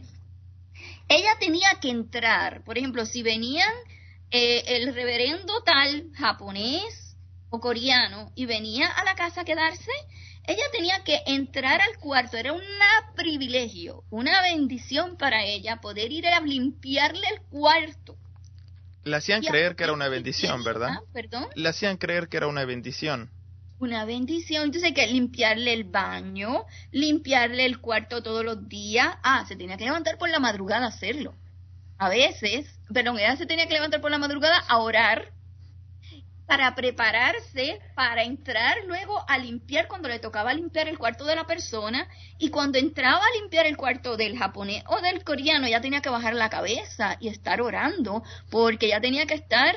Ella 1.08 1.30
tenía 1.40 1.68
que 1.80 1.90
entrar, 1.90 2.62
por 2.62 2.78
ejemplo, 2.78 3.06
si 3.06 3.22
venían 3.22 3.72
eh, 4.30 4.62
el 4.66 4.94
reverendo 4.94 5.62
tal 5.64 6.10
japonés 6.14 7.16
o 7.48 7.58
coreano 7.58 8.30
y 8.34 8.44
venía 8.44 8.86
a 8.86 9.04
la 9.04 9.14
casa 9.14 9.40
a 9.40 9.44
quedarse, 9.44 9.90
ella 10.48 10.64
tenía 10.72 11.04
que 11.04 11.22
entrar 11.26 11.82
al 11.82 11.98
cuarto, 11.98 12.38
era 12.38 12.54
un 12.54 12.62
privilegio, 13.14 14.04
una 14.10 14.40
bendición 14.40 15.18
para 15.18 15.44
ella 15.44 15.80
poder 15.82 16.10
ir 16.10 16.26
a 16.26 16.40
limpiarle 16.40 17.26
el 17.34 17.42
cuarto. 17.42 18.16
Le 19.04 19.16
hacían 19.16 19.42
creer 19.42 19.76
que 19.76 19.84
era 19.84 19.92
una 19.92 20.08
bendición, 20.08 20.64
¿verdad? 20.64 20.88
Ah, 20.92 21.02
¿Perdón? 21.12 21.46
Le 21.54 21.68
hacían 21.68 21.98
creer 21.98 22.28
que 22.28 22.38
era 22.38 22.46
una 22.46 22.64
bendición. 22.64 23.30
Una 23.78 24.06
bendición, 24.06 24.64
entonces 24.64 24.84
hay 24.84 24.94
que 24.94 25.06
limpiarle 25.06 25.72
el 25.72 25.84
baño, 25.84 26.64
limpiarle 26.92 27.66
el 27.66 27.80
cuarto 27.80 28.22
todos 28.22 28.44
los 28.44 28.68
días. 28.68 29.16
Ah, 29.22 29.44
se 29.46 29.54
tenía 29.54 29.76
que 29.76 29.84
levantar 29.84 30.16
por 30.16 30.30
la 30.30 30.40
madrugada 30.40 30.86
a 30.86 30.88
hacerlo. 30.88 31.34
A 31.98 32.08
veces, 32.08 32.66
perdón, 32.92 33.18
ella 33.18 33.36
se 33.36 33.46
tenía 33.46 33.66
que 33.66 33.74
levantar 33.74 34.00
por 34.00 34.10
la 34.10 34.18
madrugada 34.18 34.58
a 34.68 34.78
orar 34.78 35.32
para 36.48 36.74
prepararse 36.74 37.78
para 37.94 38.24
entrar 38.24 38.78
luego 38.86 39.22
a 39.28 39.36
limpiar 39.36 39.86
cuando 39.86 40.08
le 40.08 40.18
tocaba 40.18 40.54
limpiar 40.54 40.88
el 40.88 40.98
cuarto 40.98 41.26
de 41.26 41.36
la 41.36 41.46
persona 41.46 42.08
y 42.38 42.48
cuando 42.48 42.78
entraba 42.78 43.20
a 43.22 43.38
limpiar 43.38 43.66
el 43.66 43.76
cuarto 43.76 44.16
del 44.16 44.38
japonés 44.38 44.82
o 44.86 45.00
del 45.02 45.22
coreano 45.22 45.68
ya 45.68 45.82
tenía 45.82 46.00
que 46.00 46.08
bajar 46.08 46.34
la 46.34 46.48
cabeza 46.48 47.18
y 47.20 47.28
estar 47.28 47.60
orando 47.60 48.22
porque 48.50 48.88
ya 48.88 48.98
tenía 48.98 49.26
que 49.26 49.34
estar 49.34 49.76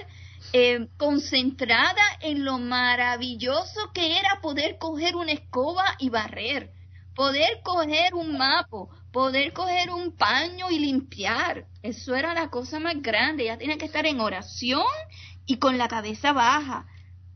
eh, 0.53 0.87
concentrada 0.97 2.01
en 2.21 2.45
lo 2.45 2.57
maravilloso 2.57 3.91
que 3.93 4.17
era 4.17 4.39
poder 4.41 4.77
coger 4.77 5.17
una 5.17 5.33
escoba 5.33 5.83
y 5.99 6.09
barrer, 6.09 6.71
poder 7.15 7.61
coger 7.63 8.13
un 8.13 8.37
mapo, 8.37 8.89
poder 9.11 9.51
coger 9.53 9.89
un 9.91 10.15
paño 10.15 10.69
y 10.69 10.79
limpiar. 10.79 11.65
Eso 11.83 12.15
era 12.15 12.33
la 12.33 12.49
cosa 12.49 12.79
más 12.79 13.01
grande. 13.01 13.45
Ya 13.45 13.57
tenía 13.57 13.77
que 13.77 13.85
estar 13.85 14.05
en 14.05 14.19
oración 14.19 14.85
y 15.45 15.57
con 15.57 15.77
la 15.77 15.87
cabeza 15.87 16.33
baja. 16.33 16.85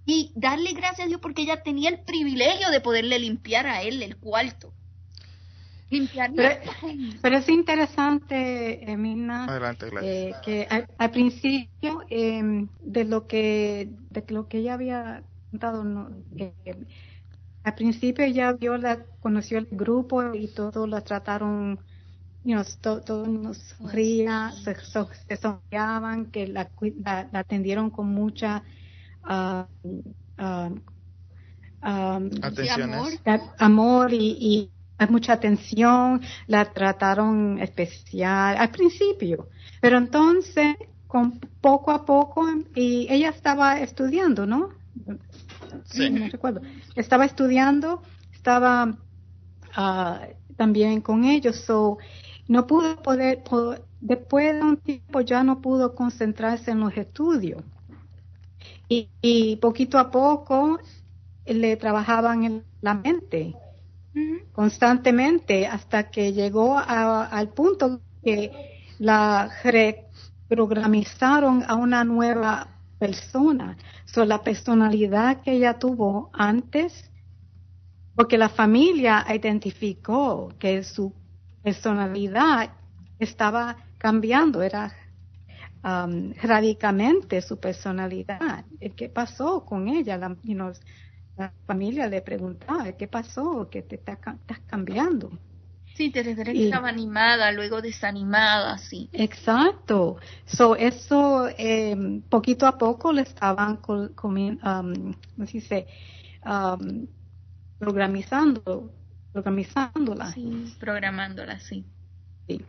Y 0.05 0.31
darle 0.35 0.73
gracias 0.73 1.05
a 1.05 1.07
Dios 1.07 1.19
porque 1.19 1.41
ella 1.41 1.63
tenía 1.63 1.89
el 1.89 2.01
privilegio 2.01 2.69
de 2.69 2.79
poderle 2.79 3.19
limpiar 3.19 3.65
a 3.65 3.81
él 3.81 4.03
el 4.03 4.17
cuarto. 4.17 4.71
pero, 7.21 7.37
es 7.37 7.49
interesante, 7.49 8.91
Emina, 8.91 9.47
eh, 10.01 10.33
que 10.43 10.67
al, 10.97 11.11
principio 11.11 12.03
em, 12.09 12.67
de 12.81 13.05
lo 13.05 13.27
que 13.27 13.89
de 14.09 14.23
lo 14.29 14.47
que 14.47 14.59
ella 14.59 14.73
había 14.73 15.23
contado, 15.51 16.09
eh, 16.37 16.53
al 17.63 17.75
principio 17.75 18.25
ella 18.25 18.53
vio 18.53 18.77
la, 18.77 19.03
conoció 19.21 19.57
el 19.57 19.67
grupo 19.71 20.33
y 20.33 20.47
todos 20.47 20.87
la 20.87 21.01
trataron, 21.01 21.79
todos 22.81 23.27
nos 23.27 23.75
rían, 23.91 24.53
se, 24.53 24.75
se 24.75 25.37
sonreaban, 25.37 26.27
que 26.27 26.47
la, 26.47 26.69
la, 27.03 27.39
atendieron 27.39 27.89
con 27.89 28.07
mucha 28.07 28.63
uh, 29.23 29.65
amor, 31.81 33.11
amor 33.57 34.13
y 34.13 34.69
hay 34.97 35.07
mucha 35.09 35.33
atención, 35.33 36.21
la 36.47 36.71
trataron 36.71 37.59
especial 37.59 38.57
al 38.57 38.69
principio, 38.69 39.49
pero 39.81 39.97
entonces 39.97 40.75
con 41.07 41.39
poco 41.61 41.91
a 41.91 42.05
poco 42.05 42.45
y 42.75 43.07
ella 43.09 43.29
estaba 43.29 43.79
estudiando, 43.79 44.45
¿no? 44.45 44.69
Sí. 45.85 46.09
No 46.09 46.27
recuerdo. 46.29 46.61
Estaba 46.95 47.25
estudiando, 47.25 48.01
estaba 48.33 48.97
ah, 49.75 50.27
también 50.55 51.01
con 51.01 51.25
ellos, 51.25 51.57
so 51.57 51.97
no 52.47 52.67
pudo 52.67 53.01
poder, 53.01 53.43
después 54.01 54.55
de 54.55 54.61
un 54.61 54.77
tiempo 54.77 55.21
ya 55.21 55.43
no 55.43 55.61
pudo 55.61 55.95
concentrarse 55.95 56.71
en 56.71 56.79
los 56.79 56.95
estudios. 56.95 57.63
Y, 58.87 59.09
y 59.21 59.55
poquito 59.57 59.97
a 59.97 60.11
poco 60.11 60.79
le 61.45 61.75
trabajaban 61.77 62.43
en 62.43 62.63
la 62.81 62.93
mente 62.93 63.55
constantemente 64.53 65.67
hasta 65.67 66.09
que 66.09 66.33
llegó 66.33 66.77
al 66.77 67.49
punto 67.49 68.01
que 68.23 68.51
la 68.99 69.49
reprogramizaron 69.63 71.63
a 71.67 71.75
una 71.75 72.03
nueva 72.03 72.67
persona. 72.97 73.77
So, 74.05 74.25
la 74.25 74.41
personalidad 74.41 75.41
que 75.41 75.51
ella 75.51 75.77
tuvo 75.77 76.29
antes, 76.33 77.11
porque 78.15 78.37
la 78.37 78.49
familia 78.49 79.25
identificó 79.33 80.53
que 80.57 80.83
su 80.83 81.13
personalidad 81.65 82.69
estaba 83.17 83.75
cambiando, 83.97 84.61
era 84.61 84.93
um, 85.83 86.31
radicalmente 86.43 87.41
su 87.41 87.59
personalidad. 87.59 88.65
¿Qué 88.95 89.09
pasó 89.09 89.65
con 89.65 89.87
ella? 89.87 90.15
La, 90.15 90.37
la 91.35 91.51
familia 91.65 92.07
le 92.07 92.21
preguntaba, 92.21 92.91
¿qué 92.91 93.07
pasó? 93.07 93.67
¿Qué 93.71 93.81
te 93.81 93.95
estás 93.95 94.19
cambiando? 94.67 95.31
Sí, 95.95 96.11
te 96.11 96.21
refieres 96.21 96.53
que 96.53 96.65
estaba 96.65 96.89
animada, 96.89 97.51
luego 97.51 97.81
desanimada, 97.81 98.77
sí. 98.77 99.09
Exacto. 99.13 100.17
So, 100.45 100.75
eso 100.75 101.47
eh, 101.57 102.21
poquito 102.29 102.67
a 102.67 102.77
poco 102.77 103.11
le 103.11 103.21
estaban 103.23 103.79
um, 103.87 104.13
¿cómo 104.13 105.47
se 105.47 105.53
dice? 105.53 105.87
Um, 106.45 107.07
programizando, 107.79 108.91
programizándola. 109.35 110.31
Sí, 110.31 110.73
programándola, 110.79 111.59
sí. 111.59 111.83
Sí. 112.47 112.61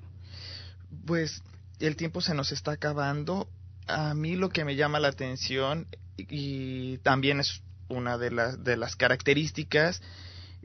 Pues 1.06 1.44
el 1.78 1.94
tiempo 1.94 2.20
se 2.20 2.34
nos 2.34 2.51
está 2.51 2.72
acabando. 2.72 3.48
A 3.86 4.14
mí 4.14 4.34
lo 4.34 4.48
que 4.48 4.64
me 4.64 4.74
llama 4.74 4.98
la 4.98 5.06
atención 5.06 5.86
y 6.16 6.98
también 6.98 7.38
es 7.38 7.62
una 7.88 8.18
de, 8.18 8.32
las 8.32 8.64
de 8.64 8.76
las 8.76 8.97
características 8.97 10.02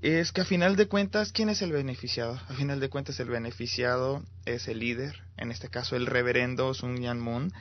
es 0.01 0.31
que 0.31 0.41
a 0.41 0.45
final 0.45 0.75
de 0.75 0.87
cuentas, 0.87 1.31
¿quién 1.31 1.49
es 1.49 1.61
el 1.61 1.71
beneficiado? 1.71 2.39
A 2.49 2.53
final 2.55 2.79
de 2.79 2.89
cuentas, 2.89 3.19
el 3.19 3.29
beneficiado 3.29 4.23
es 4.45 4.67
el 4.67 4.79
líder, 4.79 5.21
en 5.37 5.51
este 5.51 5.69
caso 5.69 5.95
el 5.95 6.07
reverendo 6.07 6.73
Sun 6.73 6.99
Yan 6.99 7.19
Moon. 7.19 7.53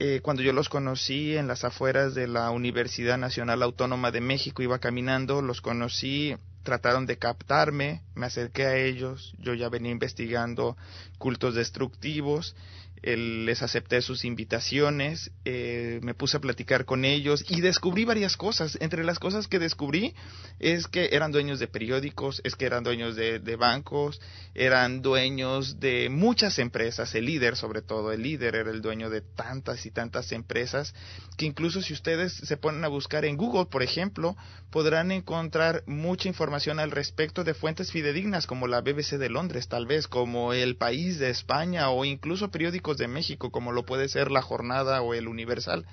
Eh, 0.00 0.20
cuando 0.22 0.42
yo 0.42 0.52
los 0.52 0.68
conocí 0.68 1.34
en 1.34 1.48
las 1.48 1.64
afueras 1.64 2.14
de 2.14 2.28
la 2.28 2.50
Universidad 2.50 3.16
Nacional 3.16 3.62
Autónoma 3.62 4.10
de 4.10 4.20
México, 4.20 4.62
iba 4.62 4.78
caminando, 4.80 5.40
los 5.40 5.62
conocí, 5.62 6.36
trataron 6.64 7.06
de 7.06 7.18
captarme, 7.18 8.02
me 8.14 8.26
acerqué 8.26 8.66
a 8.66 8.76
ellos, 8.76 9.34
yo 9.38 9.54
ya 9.54 9.68
venía 9.68 9.92
investigando 9.92 10.76
cultos 11.18 11.54
destructivos, 11.54 12.56
les 13.04 13.62
acepté 13.62 14.00
sus 14.00 14.24
invitaciones, 14.24 15.30
eh, 15.44 16.00
me 16.02 16.14
puse 16.14 16.38
a 16.38 16.40
platicar 16.40 16.86
con 16.86 17.04
ellos 17.04 17.44
y 17.48 17.60
descubrí 17.60 18.04
varias 18.04 18.36
cosas. 18.36 18.78
Entre 18.80 19.04
las 19.04 19.18
cosas 19.18 19.46
que 19.46 19.58
descubrí 19.58 20.14
es 20.58 20.86
que 20.86 21.10
eran 21.12 21.30
dueños 21.30 21.58
de 21.58 21.68
periódicos, 21.68 22.40
es 22.44 22.56
que 22.56 22.64
eran 22.64 22.82
dueños 22.82 23.14
de, 23.14 23.40
de 23.40 23.56
bancos, 23.56 24.20
eran 24.54 25.02
dueños 25.02 25.80
de 25.80 26.08
muchas 26.08 26.58
empresas, 26.58 27.14
el 27.14 27.26
líder 27.26 27.56
sobre 27.56 27.82
todo, 27.82 28.10
el 28.10 28.22
líder 28.22 28.54
era 28.54 28.70
el 28.70 28.80
dueño 28.80 29.10
de 29.10 29.20
tantas 29.20 29.84
y 29.84 29.90
tantas 29.90 30.32
empresas 30.32 30.94
que 31.36 31.46
incluso 31.46 31.82
si 31.82 31.92
ustedes 31.92 32.32
se 32.32 32.56
ponen 32.56 32.84
a 32.84 32.88
buscar 32.88 33.24
en 33.24 33.36
Google, 33.36 33.66
por 33.66 33.82
ejemplo, 33.82 34.36
podrán 34.70 35.10
encontrar 35.10 35.82
mucha 35.86 36.28
información 36.28 36.80
al 36.80 36.90
respecto 36.90 37.44
de 37.44 37.54
fuentes 37.54 37.92
fidedignas 37.92 38.46
como 38.46 38.66
la 38.66 38.80
BBC 38.80 39.18
de 39.18 39.28
Londres, 39.28 39.68
tal 39.68 39.86
vez, 39.86 40.08
como 40.08 40.52
el 40.52 40.76
País 40.76 41.18
de 41.18 41.30
España 41.30 41.90
o 41.90 42.04
incluso 42.04 42.50
periódicos 42.50 42.93
de 42.96 43.08
México, 43.08 43.50
como 43.50 43.72
lo 43.72 43.84
puede 43.84 44.08
ser 44.08 44.30
La 44.30 44.42
Jornada 44.42 45.02
o 45.02 45.14
El 45.14 45.28
Universal. 45.28 45.86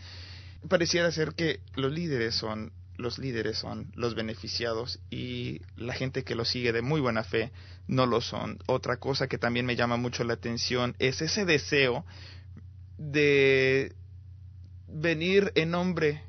Pareciera 0.67 1.11
ser 1.11 1.33
que 1.33 1.59
los 1.75 1.91
líderes 1.91 2.35
son 2.35 2.71
los 2.97 3.17
líderes 3.17 3.57
son 3.57 3.91
los 3.95 4.15
beneficiados 4.15 4.99
y 5.09 5.61
la 5.75 5.93
gente 5.93 6.23
que 6.23 6.35
lo 6.35 6.45
sigue 6.45 6.71
de 6.71 6.81
muy 6.81 7.01
buena 7.01 7.23
fe 7.23 7.51
no 7.87 8.05
lo 8.05 8.21
son. 8.21 8.59
Otra 8.67 8.97
cosa 8.97 9.27
que 9.27 9.37
también 9.37 9.65
me 9.65 9.75
llama 9.75 9.97
mucho 9.97 10.23
la 10.23 10.33
atención 10.33 10.95
es 10.99 11.21
ese 11.21 11.45
deseo 11.45 12.05
de 12.97 13.95
venir 14.87 15.51
en 15.55 15.71
nombre 15.71 16.23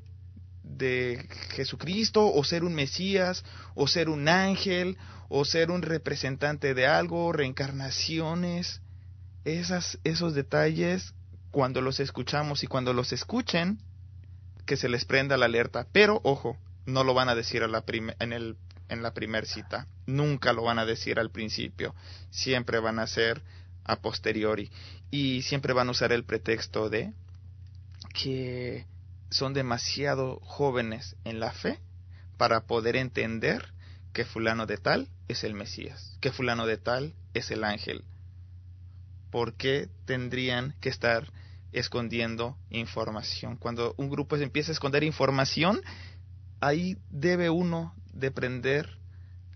de 0.63 1.27
Jesucristo 1.51 2.33
o 2.33 2.43
ser 2.45 2.65
un 2.65 2.75
Mesías 2.75 3.45
o 3.75 3.87
ser 3.87 4.09
un 4.09 4.29
ángel 4.29 4.97
o 5.29 5.45
ser 5.45 5.71
un 5.71 5.83
representante 5.83 6.75
de 6.75 6.87
algo, 6.87 7.33
reencarnaciones 7.33 8.82
esas, 9.45 9.99
esos 10.05 10.35
detalles, 10.35 11.15
cuando 11.51 11.81
los 11.81 12.01
escuchamos 12.01 12.63
y 12.63 12.67
cuando 12.67 12.93
los 12.93 13.13
escuchen, 13.13 13.79
que 14.67 14.77
se 14.77 14.89
les 14.89 15.05
prenda 15.05 15.37
la 15.37 15.47
alerta. 15.47 15.87
Pero, 15.93 16.21
ojo, 16.25 16.57
no 16.87 17.05
lo 17.05 17.15
van 17.15 17.29
a 17.29 17.35
decir 17.35 17.63
a 17.63 17.69
la 17.69 17.85
en, 17.87 18.33
el, 18.33 18.57
en 18.89 19.03
la 19.03 19.13
primera 19.13 19.47
cita. 19.47 19.87
Nunca 20.07 20.53
lo 20.53 20.63
van 20.63 20.79
a 20.79 20.87
decir 20.87 21.19
al 21.19 21.31
principio. 21.31 21.95
Siempre 22.31 22.79
van 22.79 22.99
a 22.99 23.07
ser 23.07 23.43
a 23.85 23.97
posteriori. 23.97 24.71
Y 25.11 25.43
siempre 25.43 25.73
van 25.73 25.89
a 25.89 25.93
usar 25.93 26.13
el 26.13 26.25
pretexto 26.25 26.89
de 26.89 27.13
que 28.15 28.87
son 29.31 29.55
demasiado 29.55 30.41
jóvenes 30.41 31.17
en 31.25 31.41
la 31.41 31.53
fe 31.53 31.79
para 32.37 32.67
poder 32.67 32.97
entender 32.97 33.73
que 34.13 34.25
fulano 34.25 34.67
de 34.67 34.77
tal 34.77 35.09
es 35.29 35.45
el 35.45 35.55
Mesías, 35.55 36.17
que 36.21 36.33
fulano 36.33 36.67
de 36.67 36.77
tal 36.77 37.15
es 37.35 37.51
el 37.51 37.65
ángel, 37.65 38.05
¿por 39.33 39.55
qué 39.55 39.89
tendrían 40.05 40.77
que 40.81 40.91
estar 40.91 41.33
escondiendo 41.73 42.59
información? 42.71 43.57
Cuando 43.57 43.95
un 43.97 44.11
grupo 44.11 44.37
empieza 44.37 44.71
a 44.71 44.75
esconder 44.75 45.03
información, 45.03 45.81
ahí 46.61 46.99
debe 47.11 47.51
uno 47.51 47.95
de 48.13 48.31
prender 48.31 48.99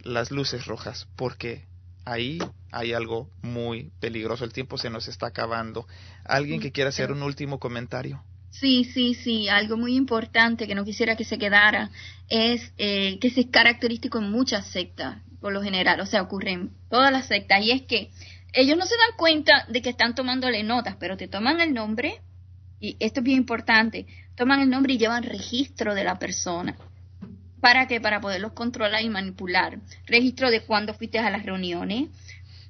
las 0.03 0.31
luces 0.31 0.67
rojas, 0.67 1.07
porque 1.15 1.67
ahí 2.07 2.39
hay 2.73 2.95
algo 2.95 3.31
muy 3.43 3.93
peligroso. 4.01 4.45
El 4.45 4.53
tiempo 4.53 4.79
se 4.79 4.89
nos 4.89 5.09
está 5.09 5.27
acabando. 5.27 5.87
¿Alguien 6.25 6.61
que 6.61 6.73
quiera 6.73 6.89
hacer 6.89 7.13
un 7.13 7.23
último 7.23 7.59
comentario? 7.59 8.25
Sí, 8.51 8.85
sí, 8.85 9.13
sí, 9.13 9.51
algo 9.51 9.77
muy 9.77 9.95
importante 9.95 10.67
que 10.67 10.75
no 10.75 10.87
quisiera 10.87 11.17
que 11.17 11.25
se 11.25 11.37
quedara 11.37 11.91
es 12.31 12.73
eh, 12.79 13.19
que 13.21 13.29
es 13.29 13.47
característico 13.51 14.19
en 14.19 14.31
muchas 14.31 14.67
sectas, 14.69 15.19
por 15.43 15.53
lo 15.53 15.63
general, 15.63 16.01
o 16.01 16.07
sea, 16.07 16.23
ocurre 16.23 16.53
en 16.53 16.71
todas 16.89 17.13
las 17.13 17.27
sectas, 17.27 17.63
y 17.63 17.73
es 17.73 17.83
que 17.83 18.11
ellos 18.53 18.77
no 18.77 18.87
se 18.87 18.97
dan 18.97 19.17
cuenta 19.17 19.67
de 19.69 19.83
que 19.83 19.91
están 19.91 20.15
tomándole 20.15 20.63
notas, 20.63 20.97
pero 20.99 21.17
te 21.17 21.29
toman 21.29 21.61
el 21.61 21.75
nombre, 21.75 22.21
y 22.81 22.97
esto 23.01 23.21
es 23.21 23.25
bien 23.25 23.39
importante, 23.39 24.07
toman 24.35 24.61
el 24.61 24.71
nombre 24.71 24.95
y 24.95 24.99
llevan 24.99 25.23
registro 25.23 25.95
de 25.95 26.05
la 26.05 26.19
persona. 26.19 26.77
¿Para 27.61 27.87
qué? 27.89 28.01
Para 28.01 28.21
poderlos 28.21 28.53
controlar 28.53 29.03
y 29.03 29.09
manipular. 29.09 29.79
Registro 30.07 30.51
de 30.51 30.63
cuándo 30.63 30.95
fuiste 30.95 31.19
a 31.19 31.31
las 31.31 31.45
reuniones, 31.45 32.11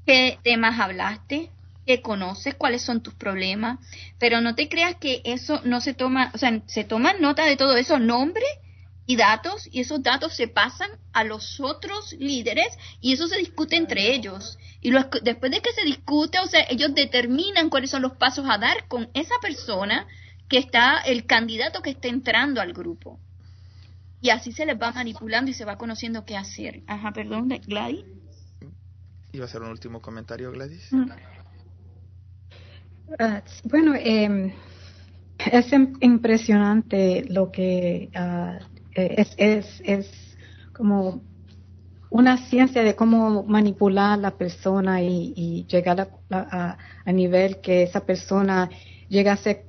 qué 0.06 0.38
temas 0.42 0.78
hablaste, 0.80 1.50
qué 1.86 2.00
conoces, 2.00 2.54
cuáles 2.54 2.82
son 2.82 3.02
tus 3.02 3.14
problemas, 3.14 3.78
pero 4.18 4.40
no 4.40 4.54
te 4.54 4.68
creas 4.68 4.96
que 4.96 5.22
eso 5.24 5.60
no 5.64 5.80
se 5.80 5.94
toma, 5.94 6.30
o 6.34 6.38
sea, 6.38 6.62
se 6.66 6.84
toman 6.84 7.20
nota 7.20 7.44
de 7.44 7.56
todo 7.56 7.76
eso, 7.76 7.98
nombre 7.98 8.44
y 9.06 9.16
datos, 9.16 9.68
y 9.70 9.80
esos 9.80 10.02
datos 10.02 10.34
se 10.34 10.48
pasan 10.48 10.90
a 11.12 11.22
los 11.22 11.60
otros 11.60 12.12
líderes 12.18 12.76
y 13.00 13.12
eso 13.12 13.28
se 13.28 13.38
discute 13.38 13.76
entre 13.76 14.14
ellos. 14.14 14.58
Y 14.80 14.90
después 15.22 15.52
de 15.52 15.60
que 15.60 15.72
se 15.72 15.84
discute, 15.84 16.38
o 16.40 16.46
sea, 16.46 16.66
ellos 16.68 16.94
determinan 16.94 17.70
cuáles 17.70 17.90
son 17.90 18.02
los 18.02 18.16
pasos 18.16 18.46
a 18.48 18.58
dar 18.58 18.88
con 18.88 19.08
esa 19.14 19.34
persona 19.40 20.06
que 20.48 20.58
está, 20.58 20.98
el 20.98 21.24
candidato 21.26 21.82
que 21.82 21.90
está 21.90 22.08
entrando 22.08 22.60
al 22.60 22.72
grupo. 22.72 23.20
Y 24.20 24.30
así 24.30 24.50
se 24.50 24.66
les 24.66 24.80
va 24.80 24.92
manipulando 24.92 25.50
y 25.50 25.54
se 25.54 25.64
va 25.64 25.76
conociendo 25.76 26.24
qué 26.24 26.36
hacer. 26.36 26.82
Ajá, 26.86 27.12
perdón, 27.12 27.48
Gladys. 27.66 28.04
¿Iba 29.32 29.44
a 29.44 29.48
hacer 29.48 29.62
un 29.62 29.70
último 29.70 30.00
comentario, 30.00 30.50
Gladys? 30.50 30.92
Mm. 30.92 31.10
Ah, 33.20 33.42
bueno, 33.64 33.94
eh, 33.94 34.52
es 35.38 35.72
impresionante 36.00 37.24
lo 37.28 37.52
que 37.52 38.10
uh, 38.16 38.75
es, 38.96 39.34
es, 39.36 39.82
es 39.84 40.36
como 40.72 41.22
una 42.10 42.36
ciencia 42.48 42.82
de 42.82 42.94
cómo 42.94 43.42
manipular 43.42 44.18
la 44.18 44.32
persona 44.32 45.02
y, 45.02 45.66
llegar 45.68 46.08
a, 46.30 46.76
a, 47.04 47.12
nivel 47.12 47.60
que 47.60 47.82
esa 47.82 48.00
persona 48.00 48.70
llega 49.08 49.32
a 49.32 49.36
ser 49.36 49.64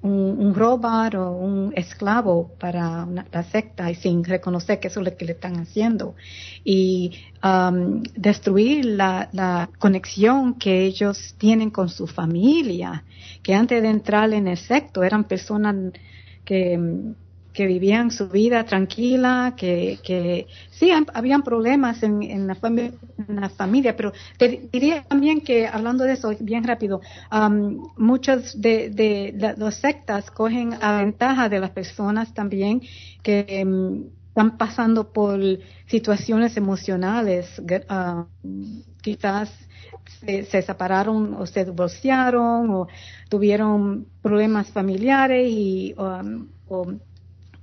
un, 0.00 0.36
un 0.38 0.54
robot 0.54 1.14
o 1.14 1.30
un 1.30 1.72
esclavo 1.76 2.50
para 2.58 3.06
la 3.06 3.42
secta 3.44 3.90
y 3.90 3.94
sin 3.94 4.24
reconocer 4.24 4.80
que 4.80 4.88
eso 4.88 5.00
es 5.00 5.06
lo 5.06 5.16
que 5.16 5.24
le 5.24 5.32
están 5.32 5.56
haciendo. 5.60 6.16
Y 6.64 7.12
um, 7.44 8.02
destruir 8.16 8.84
la, 8.84 9.28
la 9.32 9.70
conexión 9.78 10.54
que 10.54 10.82
ellos 10.82 11.36
tienen 11.38 11.70
con 11.70 11.88
su 11.88 12.06
familia, 12.06 13.04
que 13.42 13.54
antes 13.54 13.82
de 13.82 13.88
entrar 13.88 14.32
en 14.32 14.48
el 14.48 14.56
secto 14.56 15.04
eran 15.04 15.24
personas 15.24 15.92
que 16.44 17.14
que 17.52 17.66
vivían 17.66 18.10
su 18.10 18.28
vida 18.28 18.64
tranquila, 18.64 19.54
que, 19.56 19.98
que 20.02 20.46
sí, 20.70 20.90
habían 21.12 21.42
problemas 21.42 22.02
en, 22.02 22.22
en, 22.22 22.46
la 22.46 22.56
en, 22.62 23.40
la 23.40 23.48
familia, 23.50 23.96
pero 23.96 24.12
te 24.38 24.68
diría 24.72 25.02
también 25.02 25.40
que, 25.42 25.66
hablando 25.66 26.04
de 26.04 26.14
eso, 26.14 26.34
bien 26.40 26.64
rápido, 26.64 27.00
um, 27.30 27.88
muchos 27.96 28.60
de, 28.60 28.90
de, 28.90 29.54
las 29.56 29.76
sectas 29.76 30.30
cogen 30.30 30.74
a 30.80 30.98
ventaja 31.02 31.48
de 31.48 31.60
las 31.60 31.70
personas 31.70 32.32
también 32.32 32.82
que 33.22 33.62
um, 33.66 34.04
están 34.28 34.56
pasando 34.56 35.12
por 35.12 35.38
situaciones 35.86 36.56
emocionales, 36.56 37.60
quizás 39.02 39.50
se, 40.24 40.44
se, 40.44 40.62
separaron 40.62 41.34
o 41.34 41.44
se 41.44 41.66
divorciaron 41.66 42.70
o 42.70 42.88
tuvieron 43.28 44.06
problemas 44.22 44.70
familiares 44.70 45.46
y 45.50 45.94
um, 45.98 46.48
o 46.66 46.94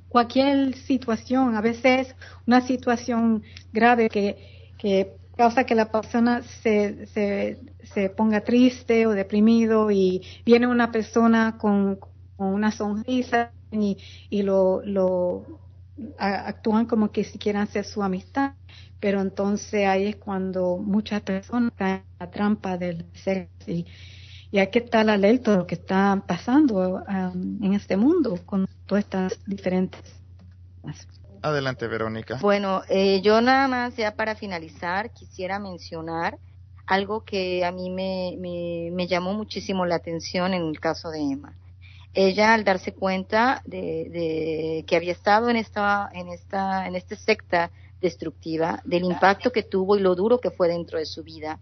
cualquier 0.10 0.76
situación, 0.76 1.56
a 1.56 1.62
veces 1.62 2.16
una 2.46 2.62
situación 2.62 3.44
grave 3.72 4.10
que, 4.10 4.74
que 4.78 5.16
causa 5.38 5.64
que 5.64 5.76
la 5.76 5.92
persona 5.92 6.42
se, 6.42 7.08
se, 7.08 7.60
se, 7.94 8.10
ponga 8.10 8.42
triste 8.42 9.08
o 9.08 9.12
deprimido 9.12 9.90
y 9.92 10.22
viene 10.46 10.68
una 10.68 10.92
persona 10.92 11.58
con, 11.58 12.00
una 12.38 12.72
sonrisa 12.72 13.52
y, 13.72 13.98
y 14.30 14.42
lo, 14.42 14.82
lo 14.84 15.46
actúan 16.18 16.86
como 16.86 17.12
que 17.12 17.24
si 17.24 17.38
quieran 17.38 17.64
hacer 17.64 17.86
su 17.86 18.02
amistad, 18.02 18.54
pero 19.00 19.22
entonces 19.22 19.86
ahí 19.86 20.08
es 20.08 20.16
cuando 20.16 20.78
muchas 20.78 21.22
personas 21.22 21.72
caen 21.76 21.98
en 21.98 22.18
la 22.20 22.32
trampa 22.32 22.78
del 22.78 23.06
sexo 23.14 23.72
y, 23.72 23.86
y 24.52 24.60
hay 24.60 24.68
que 24.68 24.80
estar 24.80 25.10
alerta 25.10 25.52
de 25.52 25.58
lo 25.58 25.68
que 25.68 25.76
está 25.76 26.24
pasando 26.28 27.04
um, 27.08 27.64
en 27.64 27.74
este 27.74 27.98
mundo 27.98 28.40
con 28.46 28.68
todas 28.90 29.04
estas 29.04 29.40
diferentes. 29.46 30.02
Adelante, 31.44 31.88
Verónica. 31.88 32.40
Bueno, 32.42 32.82
eh, 32.90 33.22
yo 33.22 33.40
nada 33.40 33.68
más 33.68 33.96
ya 33.96 34.16
para 34.16 34.34
finalizar 34.36 35.12
quisiera 35.14 35.60
mencionar 35.60 36.40
algo 36.88 37.24
que 37.24 37.64
a 37.64 37.72
mí 37.72 37.92
me, 37.92 38.36
me, 38.92 39.08
llamó 39.08 39.34
muchísimo 39.34 39.86
la 39.86 39.96
atención 39.96 40.56
en 40.56 40.64
el 40.64 40.80
caso 40.80 41.12
de 41.12 41.20
Emma. 41.20 41.54
Ella 42.16 42.56
al 42.56 42.64
darse 42.64 42.94
cuenta 42.96 43.62
de, 43.64 44.10
de, 44.10 44.84
que 44.88 44.96
había 44.96 45.12
estado 45.12 45.52
en 45.52 45.56
esta, 45.56 46.10
en 46.12 46.30
esta, 46.30 46.88
en 46.88 46.96
esta 46.96 47.16
secta 47.16 47.70
destructiva, 48.02 48.82
del 48.86 49.04
impacto 49.04 49.52
que 49.52 49.62
tuvo 49.62 49.98
y 49.98 50.00
lo 50.00 50.16
duro 50.16 50.40
que 50.40 50.50
fue 50.50 50.68
dentro 50.68 50.98
de 50.98 51.06
su 51.06 51.24
vida, 51.24 51.60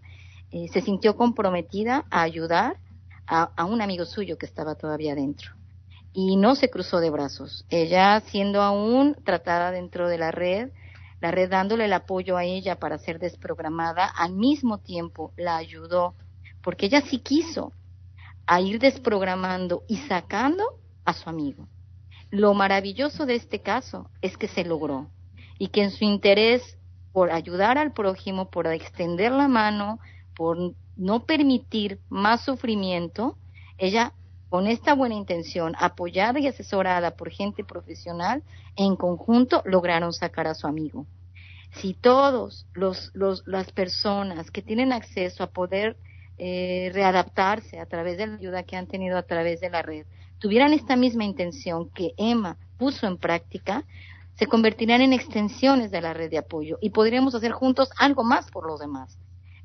eh, 0.50 0.68
se 0.72 0.80
sintió 0.80 1.14
comprometida 1.14 2.06
a 2.10 2.22
ayudar 2.22 2.78
a, 3.26 3.50
a, 3.54 3.66
un 3.66 3.82
amigo 3.82 4.06
suyo 4.06 4.38
que 4.38 4.46
estaba 4.46 4.76
todavía 4.76 5.14
dentro. 5.14 5.57
Y 6.20 6.34
no 6.34 6.56
se 6.56 6.68
cruzó 6.68 6.98
de 6.98 7.10
brazos. 7.10 7.64
Ella, 7.70 8.20
siendo 8.26 8.60
aún 8.60 9.14
tratada 9.24 9.70
dentro 9.70 10.08
de 10.08 10.18
la 10.18 10.32
red, 10.32 10.72
la 11.20 11.30
red 11.30 11.48
dándole 11.48 11.84
el 11.84 11.92
apoyo 11.92 12.36
a 12.36 12.42
ella 12.42 12.74
para 12.80 12.98
ser 12.98 13.20
desprogramada, 13.20 14.04
al 14.04 14.32
mismo 14.32 14.78
tiempo 14.78 15.32
la 15.36 15.56
ayudó, 15.56 16.16
porque 16.60 16.86
ella 16.86 17.02
sí 17.02 17.20
quiso, 17.20 17.72
a 18.48 18.60
ir 18.60 18.80
desprogramando 18.80 19.84
y 19.86 19.98
sacando 20.08 20.64
a 21.04 21.12
su 21.12 21.30
amigo. 21.30 21.68
Lo 22.30 22.52
maravilloso 22.52 23.24
de 23.24 23.36
este 23.36 23.62
caso 23.62 24.10
es 24.20 24.36
que 24.36 24.48
se 24.48 24.64
logró 24.64 25.12
y 25.56 25.68
que 25.68 25.84
en 25.84 25.92
su 25.92 26.02
interés 26.02 26.78
por 27.12 27.30
ayudar 27.30 27.78
al 27.78 27.92
prójimo, 27.92 28.50
por 28.50 28.66
extender 28.66 29.30
la 29.30 29.46
mano, 29.46 30.00
por 30.34 30.58
no 30.96 31.26
permitir 31.26 32.00
más 32.08 32.44
sufrimiento, 32.44 33.38
ella 33.76 34.14
con 34.48 34.66
esta 34.66 34.94
buena 34.94 35.14
intención, 35.14 35.74
apoyada 35.78 36.40
y 36.40 36.46
asesorada 36.46 37.12
por 37.12 37.30
gente 37.30 37.64
profesional, 37.64 38.42
en 38.76 38.96
conjunto 38.96 39.62
lograron 39.64 40.12
sacar 40.12 40.46
a 40.46 40.54
su 40.54 40.66
amigo. 40.66 41.06
Si 41.72 41.92
todos 41.92 42.66
los, 42.72 43.12
las 43.14 43.72
personas 43.72 44.50
que 44.50 44.62
tienen 44.62 44.92
acceso 44.92 45.42
a 45.42 45.50
poder 45.50 45.96
eh, 46.38 46.90
readaptarse 46.94 47.78
a 47.78 47.86
través 47.86 48.16
de 48.16 48.26
la 48.26 48.34
ayuda 48.36 48.62
que 48.62 48.76
han 48.76 48.86
tenido 48.86 49.18
a 49.18 49.22
través 49.22 49.60
de 49.60 49.70
la 49.70 49.82
red, 49.82 50.06
tuvieran 50.38 50.72
esta 50.72 50.96
misma 50.96 51.24
intención 51.24 51.90
que 51.90 52.14
Emma 52.16 52.56
puso 52.78 53.06
en 53.06 53.18
práctica, 53.18 53.84
se 54.36 54.46
convertirían 54.46 55.02
en 55.02 55.12
extensiones 55.12 55.90
de 55.90 56.00
la 56.00 56.14
red 56.14 56.30
de 56.30 56.38
apoyo 56.38 56.78
y 56.80 56.90
podríamos 56.90 57.34
hacer 57.34 57.52
juntos 57.52 57.90
algo 57.98 58.22
más 58.22 58.50
por 58.50 58.66
los 58.66 58.80
demás. 58.80 59.18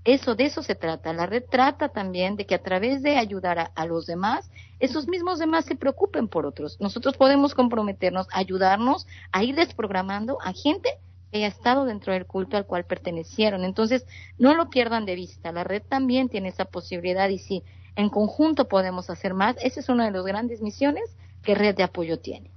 Eso, 0.05 0.35
de 0.35 0.45
eso 0.45 0.61
se 0.63 0.75
trata. 0.75 1.13
La 1.13 1.25
red 1.25 1.43
trata 1.49 1.89
también 1.89 2.35
de 2.35 2.45
que 2.45 2.55
a 2.55 2.61
través 2.61 3.01
de 3.01 3.17
ayudar 3.17 3.71
a, 3.73 3.85
los 3.85 4.05
demás, 4.05 4.49
esos 4.79 5.07
mismos 5.07 5.39
demás 5.39 5.63
se 5.65 5.75
preocupen 5.75 6.27
por 6.27 6.45
otros. 6.45 6.79
Nosotros 6.81 7.15
podemos 7.15 7.55
comprometernos, 7.55 8.27
ayudarnos 8.31 9.07
a 9.31 9.43
ir 9.43 9.55
desprogramando 9.55 10.39
a 10.41 10.51
gente 10.51 10.89
que 11.31 11.37
haya 11.37 11.47
estado 11.47 11.85
dentro 11.85 12.11
del 12.11 12.25
culto 12.25 12.57
al 12.57 12.65
cual 12.65 12.83
pertenecieron. 12.83 13.63
Entonces, 13.63 14.05
no 14.37 14.53
lo 14.55 14.69
pierdan 14.69 15.05
de 15.05 15.15
vista. 15.15 15.53
La 15.53 15.63
red 15.63 15.81
también 15.87 16.27
tiene 16.27 16.49
esa 16.49 16.65
posibilidad 16.65 17.29
y 17.29 17.39
si 17.39 17.63
en 17.95 18.09
conjunto 18.09 18.67
podemos 18.67 19.09
hacer 19.09 19.33
más, 19.33 19.55
esa 19.61 19.79
es 19.79 19.87
una 19.87 20.05
de 20.05 20.11
las 20.11 20.25
grandes 20.25 20.61
misiones 20.61 21.15
que 21.43 21.55
Red 21.55 21.75
de 21.75 21.83
Apoyo 21.83 22.19
tiene. 22.19 22.51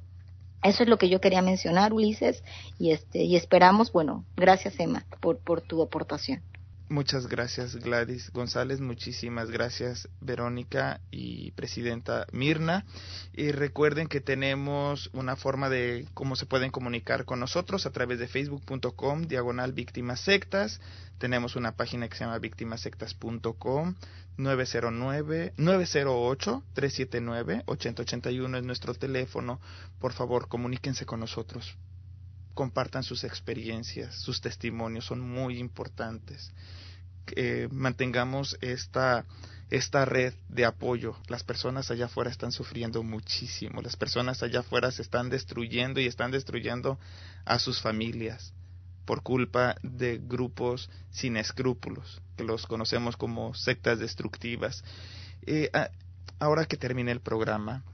Eso 0.62 0.82
es 0.82 0.89
lo 0.89 0.98
que 0.98 1.09
yo 1.09 1.20
quería 1.20 1.43
mencionar, 1.43 1.93
Ulises, 1.93 2.43
y 2.78 2.90
este 2.90 3.23
y 3.23 3.36
esperamos, 3.36 3.93
bueno, 3.93 4.24
gracias 4.36 4.81
Emma 4.81 5.05
por, 5.20 5.39
por 5.39 5.60
tu 5.60 5.82
aportación. 5.82 6.43
Muchas 6.88 7.26
gracias 7.26 7.74
Gladys 7.74 8.30
González, 8.30 8.80
muchísimas 8.80 9.50
gracias 9.50 10.08
Verónica 10.20 11.00
y 11.10 11.50
Presidenta 11.50 12.28
Mirna. 12.30 12.84
Y 13.32 13.50
recuerden 13.50 14.06
que 14.06 14.20
tenemos 14.20 15.10
una 15.12 15.34
forma 15.34 15.68
de 15.68 16.06
cómo 16.14 16.36
se 16.36 16.46
pueden 16.46 16.70
comunicar 16.70 17.24
con 17.24 17.40
nosotros 17.40 17.86
a 17.86 17.90
través 17.90 18.20
de 18.20 18.28
facebook.com 18.28 19.22
diagonal 19.22 19.72
víctimas 19.72 20.20
sectas. 20.20 20.80
Tenemos 21.18 21.56
una 21.56 21.74
página 21.74 22.08
que 22.08 22.16
se 22.16 22.24
llama 22.24 22.38
víctimasectas.com 22.38 23.96
909 24.36 25.54
908 25.56 26.62
379 26.72 27.62
8081 27.66 28.58
es 28.58 28.64
nuestro 28.64 28.94
teléfono. 28.94 29.60
Por 29.98 30.12
favor, 30.12 30.46
comuníquense 30.46 31.04
con 31.04 31.18
nosotros 31.18 31.76
compartan 32.56 33.04
sus 33.04 33.22
experiencias, 33.22 34.16
sus 34.16 34.40
testimonios 34.40 35.04
son 35.04 35.20
muy 35.20 35.58
importantes. 35.58 36.50
que 37.26 37.68
mantengamos 37.72 38.56
esta, 38.60 39.24
esta 39.68 40.04
red 40.04 40.32
de 40.48 40.64
apoyo. 40.64 41.16
Las 41.28 41.42
personas 41.42 41.90
allá 41.90 42.06
afuera 42.06 42.30
están 42.30 42.52
sufriendo 42.52 43.02
muchísimo. 43.02 43.82
Las 43.82 43.96
personas 43.96 44.44
allá 44.44 44.60
afuera 44.60 44.92
se 44.92 45.02
están 45.02 45.28
destruyendo 45.28 46.00
y 46.00 46.06
están 46.06 46.30
destruyendo 46.30 47.00
a 47.44 47.58
sus 47.58 47.80
familias 47.80 48.52
por 49.04 49.22
culpa 49.22 49.76
de 49.82 50.20
grupos 50.22 50.88
sin 51.10 51.36
escrúpulos, 51.36 52.22
que 52.36 52.44
los 52.44 52.66
conocemos 52.66 53.16
como 53.16 53.54
sectas 53.54 53.98
destructivas. 53.98 54.84
Eh, 55.46 55.70
ahora 56.38 56.64
que 56.66 56.76
termine 56.76 57.12
el 57.12 57.20
programa, 57.20 57.84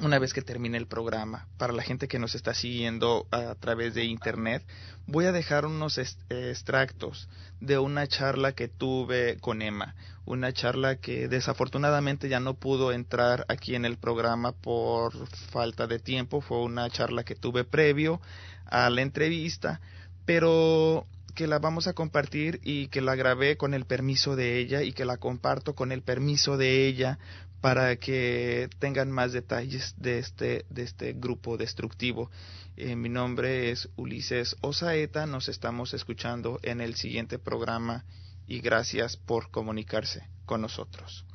una 0.00 0.18
vez 0.18 0.32
que 0.32 0.42
termine 0.42 0.78
el 0.78 0.86
programa, 0.86 1.48
para 1.58 1.72
la 1.72 1.82
gente 1.82 2.08
que 2.08 2.18
nos 2.18 2.34
está 2.34 2.54
siguiendo 2.54 3.26
a 3.30 3.54
través 3.54 3.94
de 3.94 4.04
internet, 4.04 4.64
voy 5.06 5.26
a 5.26 5.32
dejar 5.32 5.66
unos 5.66 5.98
extractos 5.98 7.28
de 7.60 7.78
una 7.78 8.06
charla 8.06 8.52
que 8.52 8.68
tuve 8.68 9.38
con 9.40 9.62
Emma, 9.62 9.94
una 10.24 10.52
charla 10.52 10.96
que 10.96 11.28
desafortunadamente 11.28 12.28
ya 12.28 12.40
no 12.40 12.54
pudo 12.54 12.92
entrar 12.92 13.46
aquí 13.48 13.74
en 13.74 13.84
el 13.84 13.96
programa 13.96 14.52
por 14.52 15.12
falta 15.50 15.86
de 15.86 15.98
tiempo, 15.98 16.40
fue 16.40 16.62
una 16.62 16.90
charla 16.90 17.24
que 17.24 17.34
tuve 17.34 17.64
previo 17.64 18.20
a 18.66 18.90
la 18.90 19.02
entrevista, 19.02 19.80
pero 20.24 21.06
que 21.36 21.46
la 21.46 21.58
vamos 21.58 21.86
a 21.86 21.92
compartir 21.92 22.60
y 22.64 22.88
que 22.88 23.02
la 23.02 23.14
grabé 23.14 23.58
con 23.58 23.74
el 23.74 23.84
permiso 23.84 24.36
de 24.36 24.58
ella 24.58 24.82
y 24.82 24.92
que 24.92 25.04
la 25.04 25.18
comparto 25.18 25.74
con 25.74 25.92
el 25.92 26.02
permiso 26.02 26.56
de 26.56 26.86
ella 26.86 27.18
para 27.66 27.96
que 27.96 28.70
tengan 28.78 29.10
más 29.10 29.32
detalles 29.32 29.96
de 29.96 30.20
este, 30.20 30.66
de 30.70 30.84
este 30.84 31.14
grupo 31.14 31.56
destructivo. 31.56 32.30
Eh, 32.76 32.94
mi 32.94 33.08
nombre 33.08 33.72
es 33.72 33.88
Ulises 33.96 34.54
Osaeta, 34.60 35.26
nos 35.26 35.48
estamos 35.48 35.92
escuchando 35.92 36.60
en 36.62 36.80
el 36.80 36.94
siguiente 36.94 37.40
programa 37.40 38.04
y 38.46 38.60
gracias 38.60 39.16
por 39.16 39.50
comunicarse 39.50 40.28
con 40.44 40.60
nosotros. 40.60 41.26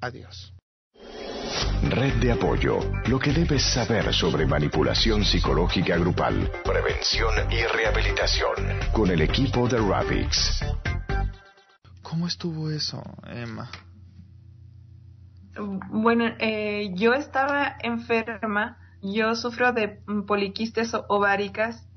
Adiós. 0.00 0.52
Red 1.84 2.14
de 2.14 2.32
apoyo. 2.32 2.80
Lo 3.06 3.20
que 3.20 3.32
debes 3.32 3.62
saber 3.62 4.12
sobre 4.12 4.46
manipulación 4.46 5.24
psicológica 5.24 5.96
grupal, 5.96 6.50
prevención 6.64 7.52
y 7.52 7.62
rehabilitación. 7.62 8.80
Con 8.92 9.12
el 9.12 9.20
equipo 9.20 9.68
de 9.68 9.78
Ravix. 9.78 10.58
¿Cómo 12.02 12.26
estuvo 12.26 12.68
eso, 12.68 13.00
Emma? 13.28 13.70
Bueno, 15.58 16.24
eh, 16.38 16.90
yo 16.94 17.14
estaba 17.14 17.76
enferma. 17.82 18.78
Yo 19.02 19.34
sufro 19.34 19.72
de 19.72 20.00
poliquistes 20.26 20.92
ováricas 21.08 21.88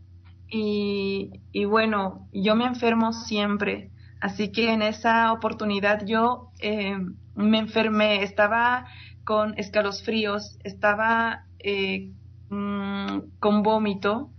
y, 0.47 1.31
y 1.51 1.65
bueno, 1.65 2.27
yo 2.31 2.55
me 2.55 2.65
enfermo 2.65 3.13
siempre. 3.13 3.91
Así 4.19 4.51
que 4.51 4.71
en 4.71 4.83
esa 4.83 5.33
oportunidad 5.33 6.05
yo 6.05 6.51
eh, 6.59 6.95
me 7.35 7.57
enfermé, 7.57 8.23
estaba 8.23 8.85
con 9.23 9.57
escalofríos, 9.57 10.59
estaba 10.63 11.45
eh, 11.59 12.11
mm, 12.49 13.19
con 13.39 13.63
vómito 13.63 14.29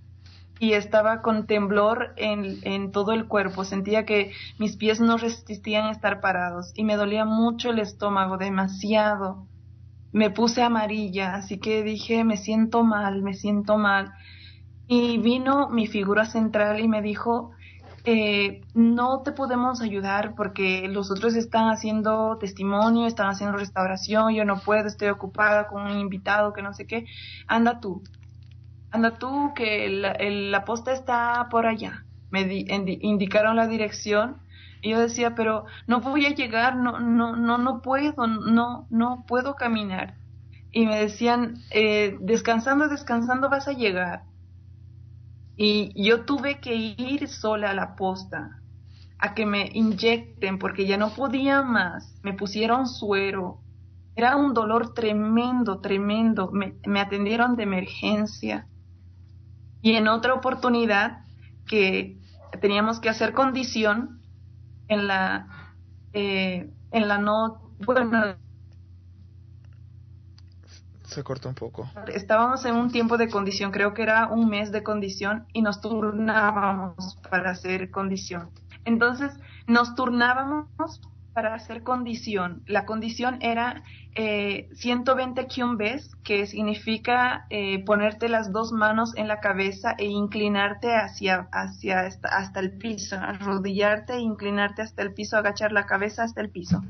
y 0.62 0.74
estaba 0.74 1.22
con 1.22 1.48
temblor 1.48 2.12
en, 2.14 2.60
en, 2.62 2.92
todo 2.92 3.10
el 3.10 3.26
cuerpo. 3.26 3.64
Sentía 3.64 4.06
que 4.06 4.30
mis 4.60 4.76
pies 4.76 5.00
no 5.00 5.16
resistían 5.16 5.88
estar 5.88 6.20
parados 6.20 6.70
y 6.76 6.84
me 6.84 6.94
dolía 6.94 7.24
mucho 7.24 7.70
el 7.70 7.80
estómago, 7.80 8.36
demasiado. 8.36 9.48
Me 10.12 10.30
puse 10.30 10.62
amarilla, 10.62 11.34
así 11.34 11.58
que 11.58 11.82
dije, 11.82 12.22
me 12.22 12.36
siento 12.36 12.84
mal, 12.84 13.22
me 13.22 13.34
siento 13.34 13.76
mal. 13.76 14.12
Y 14.86 15.18
vino 15.18 15.68
mi 15.68 15.88
figura 15.88 16.26
central 16.26 16.78
y 16.78 16.86
me 16.86 17.02
dijo, 17.02 17.50
eh, 18.04 18.60
no 18.72 19.22
te 19.22 19.32
podemos 19.32 19.80
ayudar 19.80 20.36
porque 20.36 20.86
los 20.86 21.10
otros 21.10 21.34
están 21.34 21.70
haciendo 21.70 22.38
testimonio, 22.38 23.08
están 23.08 23.26
haciendo 23.26 23.58
restauración, 23.58 24.32
yo 24.32 24.44
no 24.44 24.60
puedo, 24.60 24.86
estoy 24.86 25.08
ocupada 25.08 25.66
con 25.66 25.82
un 25.82 25.98
invitado 25.98 26.52
que 26.52 26.62
no 26.62 26.72
sé 26.72 26.86
qué, 26.86 27.06
anda 27.48 27.80
tú, 27.80 28.04
anda 28.92 29.18
tú 29.18 29.52
que 29.54 29.88
la 29.88 30.64
posta 30.64 30.92
está 30.92 31.48
por 31.50 31.66
allá. 31.66 32.04
Me 32.30 32.42
indicaron 32.42 33.56
la 33.56 33.66
dirección 33.66 34.38
y 34.80 34.90
yo 34.90 35.00
decía, 35.00 35.34
pero 35.34 35.64
no 35.86 36.00
voy 36.00 36.26
a 36.26 36.34
llegar, 36.34 36.76
no, 36.76 36.98
no, 36.98 37.36
no, 37.36 37.58
no 37.58 37.82
puedo, 37.82 38.26
no, 38.26 38.86
no 38.90 39.24
puedo 39.26 39.54
caminar. 39.54 40.16
Y 40.72 40.86
me 40.86 40.98
decían, 40.98 41.58
eh, 41.70 42.16
descansando, 42.20 42.88
descansando 42.88 43.50
vas 43.50 43.68
a 43.68 43.72
llegar. 43.72 44.24
Y 45.56 45.92
yo 46.02 46.24
tuve 46.24 46.60
que 46.60 46.74
ir 46.74 47.28
sola 47.28 47.70
a 47.70 47.74
la 47.74 47.94
posta 47.94 48.62
a 49.22 49.34
que 49.34 49.46
me 49.46 49.70
inyecten 49.72 50.58
porque 50.58 50.84
ya 50.84 50.96
no 50.96 51.14
podía 51.14 51.62
más. 51.62 52.18
Me 52.24 52.34
pusieron 52.34 52.88
suero. 52.88 53.60
Era 54.16 54.36
un 54.36 54.52
dolor 54.52 54.94
tremendo, 54.94 55.78
tremendo. 55.80 56.50
Me, 56.50 57.00
atendieron 57.00 57.54
de 57.54 57.62
emergencia. 57.62 58.66
Y 59.82 59.94
en 59.94 60.08
otra 60.08 60.34
oportunidad 60.34 61.24
que 61.66 62.18
teníamos 62.60 63.00
que 63.00 63.08
hacer 63.08 63.34
condición 63.34 64.20
en 64.88 65.06
la, 65.06 65.74
eh, 66.12 66.70
en 66.90 67.08
la 67.08 67.18
no, 67.18 67.70
bueno, 67.84 68.36
se 71.12 71.22
cortó 71.22 71.48
un 71.48 71.54
poco. 71.54 71.90
Estábamos 72.08 72.64
en 72.64 72.74
un 72.74 72.90
tiempo 72.90 73.18
de 73.18 73.28
condición, 73.28 73.70
creo 73.70 73.92
que 73.92 74.02
era 74.02 74.28
un 74.28 74.48
mes 74.48 74.72
de 74.72 74.82
condición 74.82 75.46
y 75.52 75.60
nos 75.60 75.80
turnábamos 75.80 77.18
para 77.30 77.50
hacer 77.50 77.90
condición. 77.90 78.50
Entonces, 78.84 79.32
nos 79.66 79.94
turnábamos 79.94 81.00
para 81.32 81.54
hacer 81.54 81.82
condición. 81.82 82.62
La 82.66 82.84
condición 82.84 83.38
era 83.40 83.82
eh, 84.14 84.68
120 84.74 85.46
ves 85.76 86.14
que 86.24 86.46
significa 86.46 87.46
eh, 87.50 87.82
ponerte 87.84 88.28
las 88.28 88.52
dos 88.52 88.72
manos 88.72 89.16
en 89.16 89.28
la 89.28 89.40
cabeza 89.40 89.94
e 89.98 90.06
inclinarte 90.06 90.94
hacia, 90.94 91.48
hacia 91.52 92.00
hasta 92.00 92.60
el 92.60 92.72
piso, 92.72 93.16
arrodillarte 93.16 94.14
e 94.14 94.20
inclinarte 94.20 94.82
hasta 94.82 95.02
el 95.02 95.14
piso, 95.14 95.36
agachar 95.36 95.72
la 95.72 95.86
cabeza 95.86 96.24
hasta 96.24 96.40
el 96.40 96.50
piso. 96.50 96.82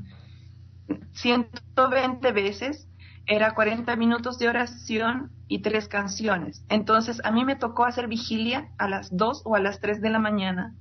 120 1.13 2.31
veces 2.31 2.87
era 3.25 3.53
40 3.53 3.95
minutos 3.95 4.37
de 4.39 4.49
oración 4.49 5.31
y 5.47 5.61
tres 5.61 5.87
canciones. 5.87 6.65
Entonces 6.69 7.21
a 7.23 7.31
mí 7.31 7.45
me 7.45 7.55
tocó 7.55 7.85
hacer 7.85 8.07
vigilia 8.07 8.69
a 8.77 8.89
las 8.89 9.15
2 9.15 9.43
o 9.45 9.55
a 9.55 9.59
las 9.59 9.79
3 9.79 10.01
de 10.01 10.09
la 10.09 10.19
mañana, 10.19 10.75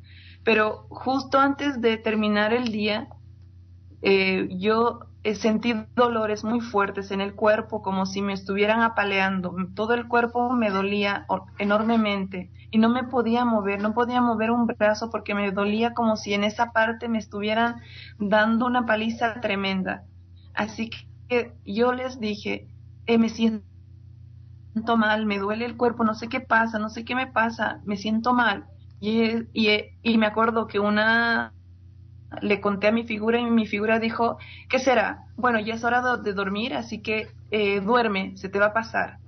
pero 0.44 0.86
justo 0.90 1.38
antes 1.38 1.80
de 1.80 1.98
terminar 1.98 2.52
el 2.52 2.72
día, 2.72 3.08
eh, 4.02 4.48
yo 4.50 5.00
sentí 5.34 5.74
dolores 5.94 6.42
muy 6.44 6.60
fuertes 6.60 7.10
en 7.12 7.20
el 7.20 7.34
cuerpo, 7.34 7.82
como 7.82 8.06
si 8.06 8.22
me 8.22 8.32
estuvieran 8.32 8.82
apaleando. 8.82 9.54
Todo 9.74 9.94
el 9.94 10.08
cuerpo 10.08 10.50
me 10.52 10.70
dolía 10.70 11.26
enormemente 11.58 12.50
y 12.72 12.78
no 12.78 12.88
me 12.88 13.04
podía 13.04 13.44
mover, 13.44 13.80
no 13.80 13.94
podía 13.94 14.20
mover 14.20 14.50
un 14.50 14.66
brazo 14.66 15.10
porque 15.10 15.34
me 15.34 15.52
dolía 15.52 15.94
como 15.94 16.16
si 16.16 16.34
en 16.34 16.42
esa 16.42 16.72
parte 16.72 17.08
me 17.08 17.18
estuvieran 17.18 17.76
dando 18.18 18.66
una 18.66 18.86
paliza 18.86 19.40
tremenda. 19.40 20.04
Así 20.54 20.90
que 21.28 21.54
yo 21.64 21.92
les 21.92 22.18
dije, 22.18 22.68
eh, 23.06 23.18
me 23.18 23.28
siento 23.28 23.62
mal, 24.96 25.26
me 25.26 25.38
duele 25.38 25.66
el 25.66 25.76
cuerpo, 25.76 26.02
no 26.02 26.14
sé 26.14 26.28
qué 26.28 26.40
pasa, 26.40 26.78
no 26.78 26.88
sé 26.88 27.04
qué 27.04 27.14
me 27.14 27.26
pasa, 27.26 27.80
me 27.84 27.96
siento 27.96 28.32
mal. 28.32 28.66
Y, 29.00 29.48
y, 29.52 30.18
me 30.18 30.26
acuerdo 30.26 30.66
que 30.68 30.78
una 30.78 31.52
le 32.40 32.60
conté 32.60 32.88
a 32.88 32.92
mi 32.92 33.04
figura 33.04 33.38
y 33.38 33.44
mi 33.44 33.66
figura 33.66 33.98
dijo, 33.98 34.38
¿qué 34.68 34.78
será? 34.78 35.26
Bueno, 35.36 35.60
ya 35.60 35.74
es 35.74 35.84
hora 35.84 36.16
de, 36.16 36.32
dormir, 36.32 36.74
así 36.74 37.00
que 37.00 37.28
eh, 37.50 37.80
duerme, 37.80 38.36
se 38.36 38.48
te 38.48 38.58
va 38.58 38.66
a 38.66 38.72
pasar. 38.72 39.18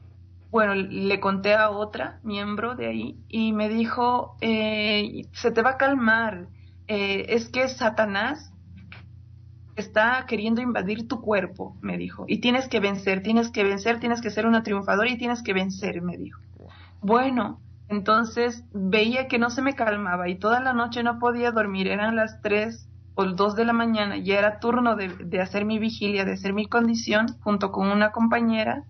Bueno, 0.51 0.75
le 0.75 1.19
conté 1.21 1.55
a 1.55 1.71
otra 1.71 2.21
miembro 2.23 2.77
de 2.77 2.87
ahí 2.87 3.17
y 3.29 3.53
me 3.53 3.69
dijo, 3.69 4.37
eh, 4.41 5.27
se 5.33 5.51
te 5.51 5.63
va 5.63 5.71
a 5.71 5.77
calmar, 5.77 6.47
es 6.87 7.49
que 7.49 7.67
Satanás 7.69 8.53
está 9.77 10.25
queriendo 10.29 10.61
invadir 10.61 11.09
tu 11.09 11.21
cuerpo, 11.21 11.77
me 11.81 11.99
dijo, 11.99 12.25
y 12.29 12.39
tienes 12.39 12.69
que 12.69 12.81
vencer, 12.81 13.23
tienes 13.23 13.51
que 13.51 13.65
vencer, 13.65 14.01
tienes 14.01 14.21
que 14.21 14.31
ser 14.31 14.47
una 14.47 14.63
triunfadora 14.63 15.11
y 15.11 15.19
tienes 15.19 15.43
que 15.43 15.53
vencer, 15.53 16.03
me 16.03 16.17
dijo. 16.17 16.41
Bueno, 17.01 17.61
entonces 17.89 18.65
veía 18.73 19.29
que 19.29 19.39
no 19.39 19.51
se 19.51 19.63
me 19.63 19.75
calmaba 19.75 20.29
y 20.29 20.37
toda 20.37 20.61
la 20.61 20.73
noche 20.73 21.03
no 21.03 21.19
podía 21.19 21.51
dormir, 21.51 21.89
eran 21.89 22.17
las 22.17 22.41
tres 22.41 22.89
o 23.15 23.25
dos 23.27 23.55
de 23.57 23.65
la 23.65 23.73
mañana, 23.73 24.17
ya 24.19 24.39
era 24.39 24.59
turno 24.59 24.97
de, 24.97 25.09
de 25.09 25.41
hacer 25.41 25.65
mi 25.65 25.79
vigilia, 25.79 26.25
de 26.25 26.33
hacer 26.33 26.53
mi 26.53 26.67
condición 26.67 27.27
junto 27.41 27.73
con 27.73 27.89
una 27.89 28.11
compañera 28.11 28.85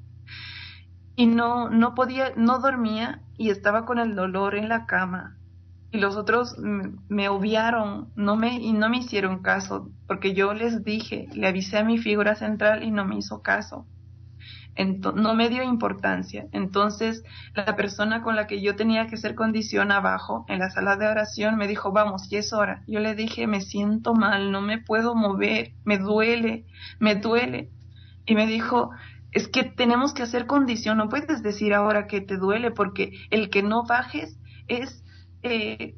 y 1.16 1.26
no, 1.26 1.70
no 1.70 1.94
podía, 1.94 2.32
no 2.36 2.58
dormía 2.58 3.20
y 3.36 3.50
estaba 3.50 3.84
con 3.84 3.98
el 3.98 4.14
dolor 4.14 4.54
en 4.56 4.68
la 4.68 4.86
cama 4.86 5.38
y 5.94 5.98
los 5.98 6.16
otros 6.16 6.56
me 6.58 7.28
obviaron 7.28 8.12
no 8.16 8.34
me, 8.34 8.54
y 8.60 8.72
no 8.72 8.88
me 8.88 8.98
hicieron 8.98 9.42
caso, 9.42 9.92
porque 10.08 10.34
yo 10.34 10.52
les 10.52 10.82
dije, 10.82 11.28
le 11.32 11.46
avisé 11.46 11.78
a 11.78 11.84
mi 11.84 11.98
figura 11.98 12.34
central 12.34 12.82
y 12.82 12.90
no 12.90 13.04
me 13.04 13.16
hizo 13.16 13.42
caso. 13.42 13.86
No 14.76 15.34
me 15.34 15.48
dio 15.48 15.62
importancia. 15.62 16.46
Entonces, 16.52 17.24
la 17.54 17.76
persona 17.76 18.22
con 18.22 18.36
la 18.36 18.46
que 18.46 18.60
yo 18.60 18.76
tenía 18.76 19.06
que 19.06 19.14
hacer 19.14 19.34
condición 19.34 19.92
abajo, 19.92 20.44
en 20.48 20.58
la 20.58 20.70
sala 20.70 20.96
de 20.96 21.06
oración, 21.06 21.56
me 21.56 21.68
dijo, 21.68 21.92
vamos, 21.92 22.28
ya 22.28 22.38
es 22.38 22.52
hora. 22.52 22.82
Yo 22.86 23.00
le 23.00 23.14
dije, 23.14 23.46
me 23.46 23.60
siento 23.60 24.14
mal, 24.14 24.50
no 24.50 24.60
me 24.60 24.78
puedo 24.78 25.14
mover, 25.14 25.72
me 25.84 25.98
duele, 25.98 26.66
me 26.98 27.14
duele. 27.14 27.70
Y 28.26 28.34
me 28.34 28.46
dijo, 28.46 28.90
es 29.32 29.48
que 29.48 29.64
tenemos 29.64 30.14
que 30.14 30.22
hacer 30.22 30.46
condición, 30.46 30.98
no 30.98 31.08
puedes 31.08 31.42
decir 31.42 31.74
ahora 31.74 32.06
que 32.06 32.20
te 32.20 32.36
duele, 32.36 32.70
porque 32.70 33.12
el 33.30 33.50
que 33.50 33.62
no 33.62 33.84
bajes 33.84 34.38
es 34.68 35.04
eh, 35.42 35.94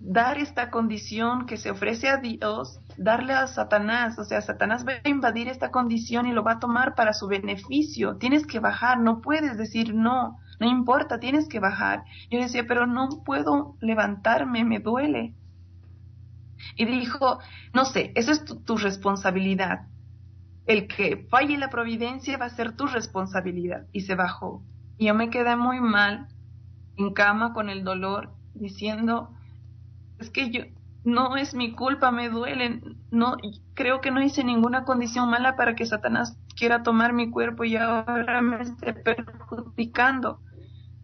dar 0.00 0.38
esta 0.38 0.70
condición 0.70 1.46
que 1.46 1.56
se 1.56 1.70
ofrece 1.70 2.08
a 2.08 2.18
Dios, 2.18 2.80
darle 2.96 3.32
a 3.32 3.46
Satanás, 3.46 4.18
o 4.18 4.24
sea, 4.24 4.40
Satanás 4.40 4.86
va 4.86 4.92
a 5.04 5.08
invadir 5.08 5.48
esta 5.48 5.70
condición 5.70 6.26
y 6.26 6.32
lo 6.32 6.44
va 6.44 6.52
a 6.52 6.60
tomar 6.60 6.94
para 6.94 7.12
su 7.12 7.26
beneficio. 7.26 8.16
Tienes 8.16 8.46
que 8.46 8.60
bajar, 8.60 9.00
no 9.00 9.20
puedes 9.20 9.56
decir 9.56 9.94
no, 9.94 10.38
no 10.60 10.68
importa, 10.68 11.18
tienes 11.18 11.48
que 11.48 11.60
bajar. 11.60 12.04
Yo 12.30 12.40
decía, 12.40 12.64
pero 12.66 12.86
no 12.86 13.08
puedo 13.24 13.76
levantarme, 13.80 14.64
me 14.64 14.80
duele. 14.80 15.34
Y 16.76 16.84
dijo, 16.84 17.38
no 17.72 17.84
sé, 17.84 18.12
esa 18.14 18.32
es 18.32 18.44
tu, 18.44 18.60
tu 18.60 18.76
responsabilidad. 18.76 19.86
El 20.66 20.88
que 20.88 21.26
falle 21.30 21.58
la 21.58 21.70
providencia 21.70 22.38
va 22.38 22.46
a 22.46 22.50
ser 22.50 22.76
tu 22.76 22.86
responsabilidad. 22.86 23.86
Y 23.92 24.02
se 24.02 24.14
bajó. 24.14 24.62
Y 24.98 25.06
yo 25.06 25.14
me 25.14 25.30
quedé 25.30 25.56
muy 25.56 25.80
mal, 25.80 26.28
en 26.96 27.12
cama 27.12 27.52
con 27.52 27.68
el 27.68 27.84
dolor 27.84 28.32
diciendo, 28.54 29.35
es 30.18 30.30
que 30.30 30.50
yo, 30.50 30.62
no 31.04 31.36
es 31.36 31.54
mi 31.54 31.72
culpa, 31.72 32.10
me 32.10 32.28
duelen, 32.28 32.98
no, 33.10 33.36
creo 33.74 34.00
que 34.00 34.10
no 34.10 34.22
hice 34.22 34.42
ninguna 34.42 34.84
condición 34.84 35.30
mala 35.30 35.54
para 35.56 35.76
que 35.76 35.86
Satanás 35.86 36.36
quiera 36.56 36.82
tomar 36.82 37.12
mi 37.12 37.30
cuerpo 37.30 37.64
y 37.64 37.76
ahora 37.76 38.42
me 38.42 38.60
esté 38.62 38.92
perjudicando. 38.92 40.40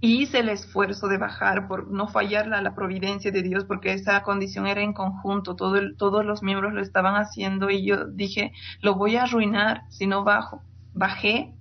hice 0.01 0.41
el 0.41 0.49
esfuerzo 0.49 1.07
de 1.09 1.19
bajar 1.19 1.69
por 1.69 1.89
no 1.91 2.09
fallar 2.09 2.53
a 2.53 2.63
la 2.63 2.75
providencia 2.75 3.31
de 3.31 3.43
Dios, 3.43 3.65
porque 3.65 3.93
esa 3.93 4.23
condición 4.25 4.67
era 4.67 4.83
en 4.83 4.93
conjunto, 4.93 5.55
todo 5.57 5.79
todos 5.97 6.25
los 6.27 6.43
miembros 6.43 6.73
lo 6.75 6.83
estaban 6.83 7.15
haciendo 7.15 7.71
y 7.71 7.87
yo 7.87 8.07
dije, 8.07 8.53
lo 8.81 8.97
voy 8.97 9.17
a 9.17 9.25
arruinar 9.25 9.83
si 9.91 10.07
no 10.09 10.25
bajo. 10.25 10.63
Bajé. 10.95 11.55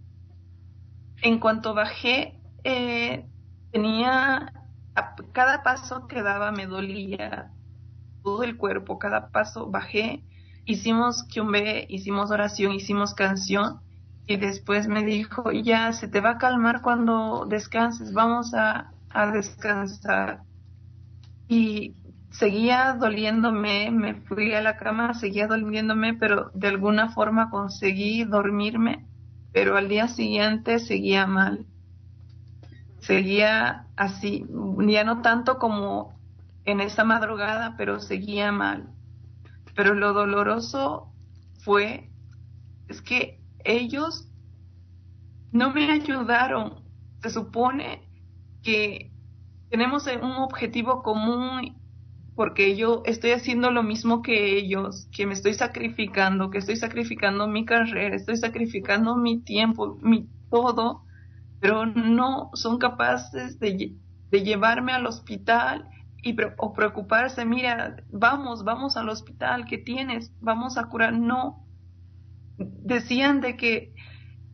En 1.21 1.39
cuanto 1.39 1.73
bajé, 1.75 2.39
eh, 2.63 3.27
tenía, 3.71 4.51
cada 5.31 5.63
paso 5.63 6.07
que 6.07 6.21
daba 6.21 6.51
me 6.51 6.67
dolía 6.67 7.51
todo 8.23 8.43
el 8.43 8.57
cuerpo, 8.57 8.99
cada 8.99 9.29
paso 9.29 9.69
bajé, 9.69 10.23
hicimos 10.65 11.23
Kyumbe, 11.23 11.85
hicimos 11.89 12.31
oración, 12.31 12.73
hicimos 12.73 13.13
canción 13.13 13.81
y 14.27 14.37
después 14.37 14.87
me 14.87 15.03
dijo, 15.03 15.51
ya 15.51 15.91
se 15.93 16.07
te 16.07 16.21
va 16.21 16.31
a 16.31 16.37
calmar 16.37 16.81
cuando 16.81 17.45
descanses, 17.47 18.13
vamos 18.13 18.53
a, 18.53 18.93
descansar. 19.33 20.43
Y 21.49 21.95
seguía 22.29 22.93
doliéndome, 22.93 23.91
me 23.91 24.13
fui 24.13 24.53
a 24.53 24.61
la 24.61 24.77
cama, 24.77 25.13
seguía 25.13 25.47
doliéndome, 25.47 26.13
pero 26.13 26.49
de 26.53 26.69
alguna 26.69 27.09
forma 27.09 27.49
conseguí 27.49 28.23
dormirme, 28.23 29.05
pero 29.51 29.75
al 29.75 29.89
día 29.89 30.07
siguiente 30.07 30.79
seguía 30.79 31.27
mal. 31.27 31.65
Seguía 33.01 33.87
así, 33.95 34.45
ya 34.87 35.03
no 35.03 35.21
tanto 35.21 35.57
como 35.57 36.19
en 36.65 36.81
esa 36.81 37.03
madrugada, 37.03 37.75
pero 37.77 37.99
seguía 37.99 38.51
mal. 38.51 38.89
Pero 39.75 39.93
lo 39.93 40.13
doloroso 40.13 41.11
fue, 41.59 42.09
es 42.87 43.01
que 43.01 43.41
ellos 43.63 44.27
no 45.51 45.73
me 45.73 45.91
ayudaron. 45.91 46.81
Se 47.21 47.29
supone 47.29 48.07
que 48.63 49.11
tenemos 49.69 50.07
un 50.07 50.33
objetivo 50.33 51.01
común 51.01 51.77
porque 52.35 52.75
yo 52.75 53.03
estoy 53.05 53.31
haciendo 53.31 53.71
lo 53.71 53.83
mismo 53.83 54.21
que 54.21 54.57
ellos, 54.57 55.07
que 55.11 55.25
me 55.25 55.33
estoy 55.33 55.53
sacrificando, 55.53 56.49
que 56.49 56.59
estoy 56.59 56.75
sacrificando 56.75 57.47
mi 57.47 57.65
carrera, 57.65 58.15
estoy 58.15 58.37
sacrificando 58.37 59.15
mi 59.15 59.41
tiempo, 59.41 59.97
mi 60.01 60.29
todo, 60.49 61.03
pero 61.61 61.85
no 61.85 62.49
son 62.53 62.79
capaces 62.79 63.59
de, 63.59 63.95
de 64.31 64.43
llevarme 64.43 64.91
al 64.91 65.05
hospital 65.05 65.87
y 66.23 66.35
o 66.57 66.73
preocuparse, 66.73 67.45
mira, 67.45 67.97
vamos, 68.11 68.63
vamos 68.63 68.97
al 68.97 69.09
hospital, 69.09 69.65
¿qué 69.65 69.77
tienes? 69.77 70.31
Vamos 70.41 70.77
a 70.77 70.85
curar. 70.85 71.13
No, 71.13 71.65
decían 72.57 73.41
de 73.41 73.55
que 73.55 73.93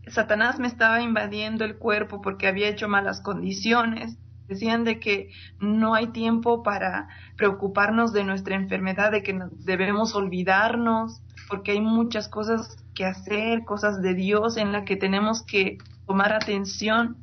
Satanás 0.07 0.59
me 0.59 0.67
estaba 0.67 1.01
invadiendo 1.01 1.65
el 1.65 1.77
cuerpo 1.77 2.21
porque 2.21 2.47
había 2.47 2.69
hecho 2.69 2.87
malas 2.87 3.21
condiciones. 3.21 4.17
Decían 4.47 4.85
de 4.85 4.99
que 4.99 5.29
no 5.59 5.93
hay 5.93 6.07
tiempo 6.07 6.63
para 6.63 7.09
preocuparnos 7.35 8.13
de 8.13 8.23
nuestra 8.23 8.55
enfermedad, 8.55 9.11
de 9.11 9.23
que 9.23 9.37
debemos 9.59 10.15
olvidarnos, 10.15 11.21
porque 11.49 11.71
hay 11.71 11.81
muchas 11.81 12.29
cosas 12.29 12.77
que 12.93 13.05
hacer, 13.05 13.65
cosas 13.65 14.01
de 14.01 14.13
Dios 14.13 14.55
en 14.55 14.71
las 14.71 14.85
que 14.85 14.95
tenemos 14.95 15.43
que 15.43 15.77
tomar 16.07 16.33
atención. 16.33 17.17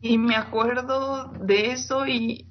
Y 0.00 0.18
me 0.18 0.36
acuerdo 0.36 1.32
de 1.40 1.72
eso 1.72 2.06
y, 2.06 2.46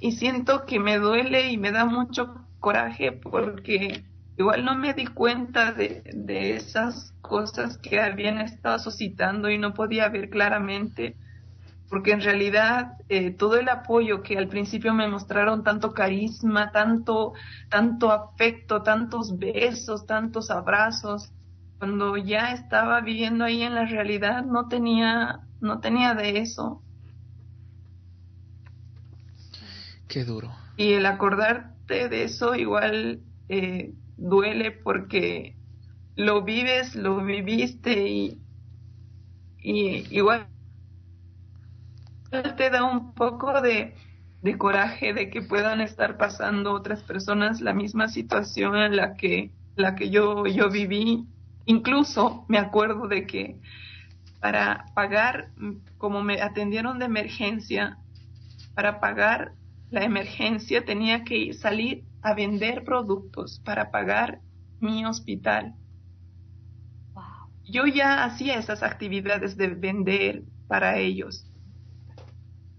y 0.00 0.12
siento 0.12 0.66
que 0.66 0.78
me 0.78 0.98
duele 0.98 1.50
y 1.50 1.56
me 1.56 1.72
da 1.72 1.84
mucho 1.86 2.34
coraje 2.60 3.12
porque 3.12 4.04
igual 4.36 4.64
no 4.64 4.74
me 4.74 4.94
di 4.94 5.06
cuenta 5.06 5.72
de, 5.72 6.02
esas 6.56 7.12
cosas 7.20 7.78
que 7.78 8.00
habían 8.00 8.38
estado 8.38 8.78
suscitando 8.78 9.50
y 9.50 9.58
no 9.58 9.74
podía 9.74 10.08
ver 10.08 10.30
claramente, 10.30 11.16
porque 11.88 12.12
en 12.12 12.22
realidad 12.22 12.94
eh, 13.08 13.30
todo 13.30 13.56
el 13.56 13.68
apoyo 13.68 14.22
que 14.22 14.38
al 14.38 14.48
principio 14.48 14.94
me 14.94 15.08
mostraron, 15.08 15.62
tanto 15.62 15.92
carisma, 15.92 16.72
tanto, 16.72 17.34
tanto 17.68 18.10
afecto, 18.10 18.82
tantos 18.82 19.38
besos, 19.38 20.06
tantos 20.06 20.50
abrazos, 20.50 21.32
cuando 21.82 22.16
ya 22.16 22.52
estaba 22.52 23.00
viviendo 23.00 23.42
ahí 23.44 23.64
en 23.64 23.74
la 23.74 23.84
realidad 23.84 24.44
no 24.44 24.68
tenía, 24.68 25.40
no 25.60 25.80
tenía 25.80 26.14
de 26.14 26.38
eso. 26.38 26.80
Qué 30.06 30.24
duro. 30.24 30.54
Y 30.76 30.92
el 30.92 31.06
acordarte 31.06 32.08
de 32.08 32.22
eso 32.22 32.54
igual 32.54 33.24
eh, 33.48 33.94
duele 34.16 34.70
porque 34.70 35.56
lo 36.14 36.44
vives, 36.44 36.94
lo 36.94 37.16
viviste 37.24 38.08
y, 38.08 38.40
igual 39.64 40.46
te 42.30 42.70
da 42.70 42.84
un 42.84 43.12
poco 43.12 43.60
de, 43.60 43.96
de, 44.40 44.56
coraje 44.56 45.14
de 45.14 45.30
que 45.30 45.42
puedan 45.42 45.80
estar 45.80 46.16
pasando 46.16 46.74
otras 46.74 47.02
personas 47.02 47.60
la 47.60 47.74
misma 47.74 48.06
situación 48.06 48.76
en 48.76 48.94
la 48.94 49.16
que, 49.16 49.50
la 49.74 49.96
que 49.96 50.10
yo, 50.10 50.46
yo 50.46 50.70
viví. 50.70 51.26
Incluso 51.66 52.44
me 52.48 52.58
acuerdo 52.58 53.08
de 53.08 53.26
que 53.26 53.60
para 54.40 54.86
pagar, 54.94 55.52
como 55.98 56.22
me 56.22 56.42
atendieron 56.42 56.98
de 56.98 57.04
emergencia, 57.04 57.98
para 58.74 59.00
pagar 59.00 59.52
la 59.90 60.04
emergencia 60.04 60.84
tenía 60.84 61.22
que 61.22 61.52
salir 61.52 62.04
a 62.22 62.34
vender 62.34 62.82
productos 62.84 63.60
para 63.64 63.90
pagar 63.90 64.40
mi 64.80 65.04
hospital. 65.04 65.74
Yo 67.64 67.86
ya 67.86 68.24
hacía 68.24 68.56
esas 68.56 68.82
actividades 68.82 69.56
de 69.56 69.68
vender 69.68 70.42
para 70.66 70.98
ellos, 70.98 71.46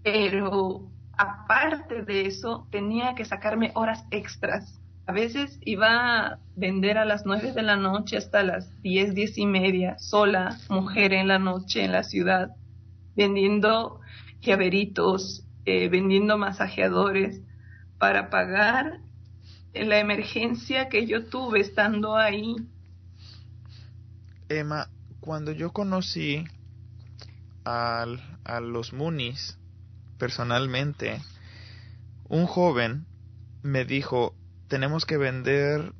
pero 0.02 0.90
aparte 1.16 2.02
de 2.02 2.26
eso 2.26 2.68
tenía 2.70 3.14
que 3.14 3.24
sacarme 3.24 3.72
horas 3.74 4.04
extras. 4.10 4.80
A 5.06 5.12
veces 5.12 5.58
iba 5.62 6.26
a 6.26 6.38
vender 6.56 6.96
a 6.96 7.04
las 7.04 7.26
nueve 7.26 7.52
de 7.52 7.62
la 7.62 7.76
noche 7.76 8.16
hasta 8.16 8.42
las 8.42 8.70
diez, 8.82 9.14
diez 9.14 9.36
y 9.36 9.44
media, 9.44 9.98
sola, 9.98 10.58
mujer 10.70 11.12
en 11.12 11.28
la 11.28 11.38
noche 11.38 11.84
en 11.84 11.92
la 11.92 12.04
ciudad, 12.04 12.56
vendiendo 13.14 14.00
llaveritos, 14.40 15.44
eh, 15.66 15.88
vendiendo 15.88 16.38
masajeadores 16.38 17.42
para 17.98 18.30
pagar 18.30 19.00
la 19.74 19.98
emergencia 19.98 20.88
que 20.88 21.06
yo 21.06 21.26
tuve 21.26 21.60
estando 21.60 22.16
ahí. 22.16 22.56
Emma, 24.48 24.88
cuando 25.20 25.52
yo 25.52 25.72
conocí 25.72 26.44
al, 27.64 28.22
a 28.44 28.60
los 28.60 28.92
Munis 28.92 29.58
personalmente, 30.18 31.20
un 32.28 32.46
joven 32.46 33.06
me 33.62 33.84
dijo, 33.84 34.34
tenemos 34.68 35.04
que 35.04 35.16
vender 35.16 35.92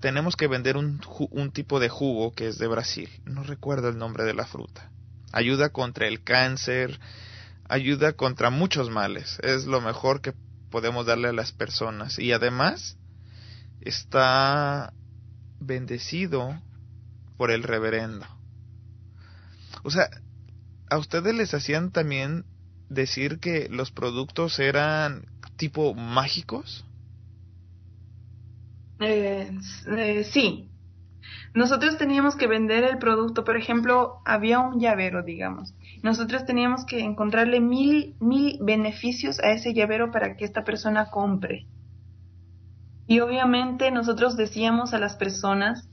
tenemos 0.00 0.36
que 0.36 0.48
vender 0.48 0.76
un, 0.76 1.00
un, 1.30 1.50
tipo 1.50 1.80
de 1.80 1.88
jugo 1.88 2.34
que 2.34 2.48
es 2.48 2.58
de 2.58 2.66
Brasil. 2.66 3.08
No 3.24 3.42
recuerdo 3.42 3.88
el 3.88 3.96
nombre 3.96 4.24
de 4.24 4.34
la 4.34 4.44
fruta. 4.44 4.90
Ayuda 5.32 5.70
contra 5.70 6.06
el 6.06 6.22
cáncer, 6.22 7.00
ayuda 7.70 8.12
contra 8.12 8.50
muchos 8.50 8.90
males. 8.90 9.38
Es 9.42 9.64
lo 9.64 9.80
mejor 9.80 10.20
que 10.20 10.34
podemos 10.70 11.06
darle 11.06 11.28
a 11.28 11.32
las 11.32 11.52
personas. 11.52 12.18
Y 12.18 12.32
además 12.32 12.98
está 13.80 14.92
bendecido 15.58 16.60
por 17.36 17.50
el 17.50 17.62
reverendo. 17.62 18.26
O 19.82 19.90
sea, 19.90 20.10
¿a 20.90 20.98
ustedes 20.98 21.34
les 21.34 21.54
hacían 21.54 21.90
también 21.90 22.44
decir 22.88 23.38
que 23.38 23.68
los 23.70 23.90
productos 23.90 24.58
eran 24.58 25.26
tipo 25.56 25.94
mágicos? 25.94 26.84
Eh, 29.00 29.50
eh, 29.96 30.24
sí. 30.24 30.70
Nosotros 31.54 31.98
teníamos 31.98 32.36
que 32.36 32.48
vender 32.48 32.84
el 32.84 32.98
producto, 32.98 33.44
por 33.44 33.56
ejemplo, 33.56 34.18
había 34.24 34.58
un 34.58 34.80
llavero, 34.80 35.22
digamos, 35.22 35.72
nosotros 36.02 36.44
teníamos 36.44 36.84
que 36.84 37.00
encontrarle 37.00 37.60
mil, 37.60 38.16
mil 38.20 38.58
beneficios 38.60 39.38
a 39.40 39.52
ese 39.52 39.72
llavero 39.72 40.10
para 40.10 40.36
que 40.36 40.44
esta 40.44 40.64
persona 40.64 41.10
compre. 41.10 41.66
Y 43.06 43.20
obviamente 43.20 43.90
nosotros 43.90 44.36
decíamos 44.36 44.94
a 44.94 44.98
las 44.98 45.16
personas, 45.16 45.88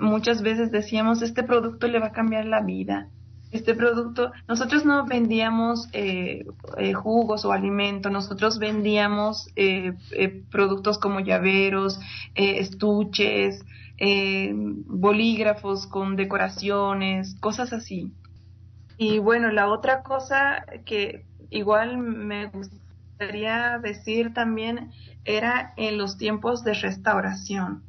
muchas 0.00 0.42
veces 0.42 0.72
decíamos, 0.72 1.22
este 1.22 1.42
producto 1.42 1.86
le 1.86 2.00
va 2.00 2.06
a 2.06 2.12
cambiar 2.12 2.46
la 2.46 2.62
vida. 2.62 3.10
Este 3.54 3.76
producto, 3.76 4.32
nosotros 4.48 4.84
no 4.84 5.06
vendíamos 5.06 5.88
eh, 5.92 6.44
eh, 6.76 6.92
jugos 6.92 7.44
o 7.44 7.52
alimentos, 7.52 8.10
nosotros 8.10 8.58
vendíamos 8.58 9.48
eh, 9.54 9.92
productos 10.50 10.98
como 10.98 11.20
llaveros, 11.20 12.00
estuches, 12.34 13.64
bolígrafos 14.86 15.86
con 15.86 16.16
decoraciones, 16.16 17.36
cosas 17.38 17.72
así. 17.72 18.12
Y 18.98 19.20
bueno, 19.20 19.52
la 19.52 19.68
otra 19.68 20.02
cosa 20.02 20.64
que 20.84 21.24
igual 21.50 21.96
me 21.98 22.46
gustaría 22.46 23.78
decir 23.78 24.34
también 24.34 24.90
era 25.24 25.74
en 25.76 25.96
los 25.96 26.18
tiempos 26.18 26.64
de 26.64 26.74
restauración. 26.74 27.84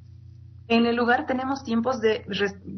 En 0.68 0.88
el 0.88 0.96
lugar 0.96 1.28
tenemos 1.28 1.64
tiempos 1.64 2.02
de 2.02 2.26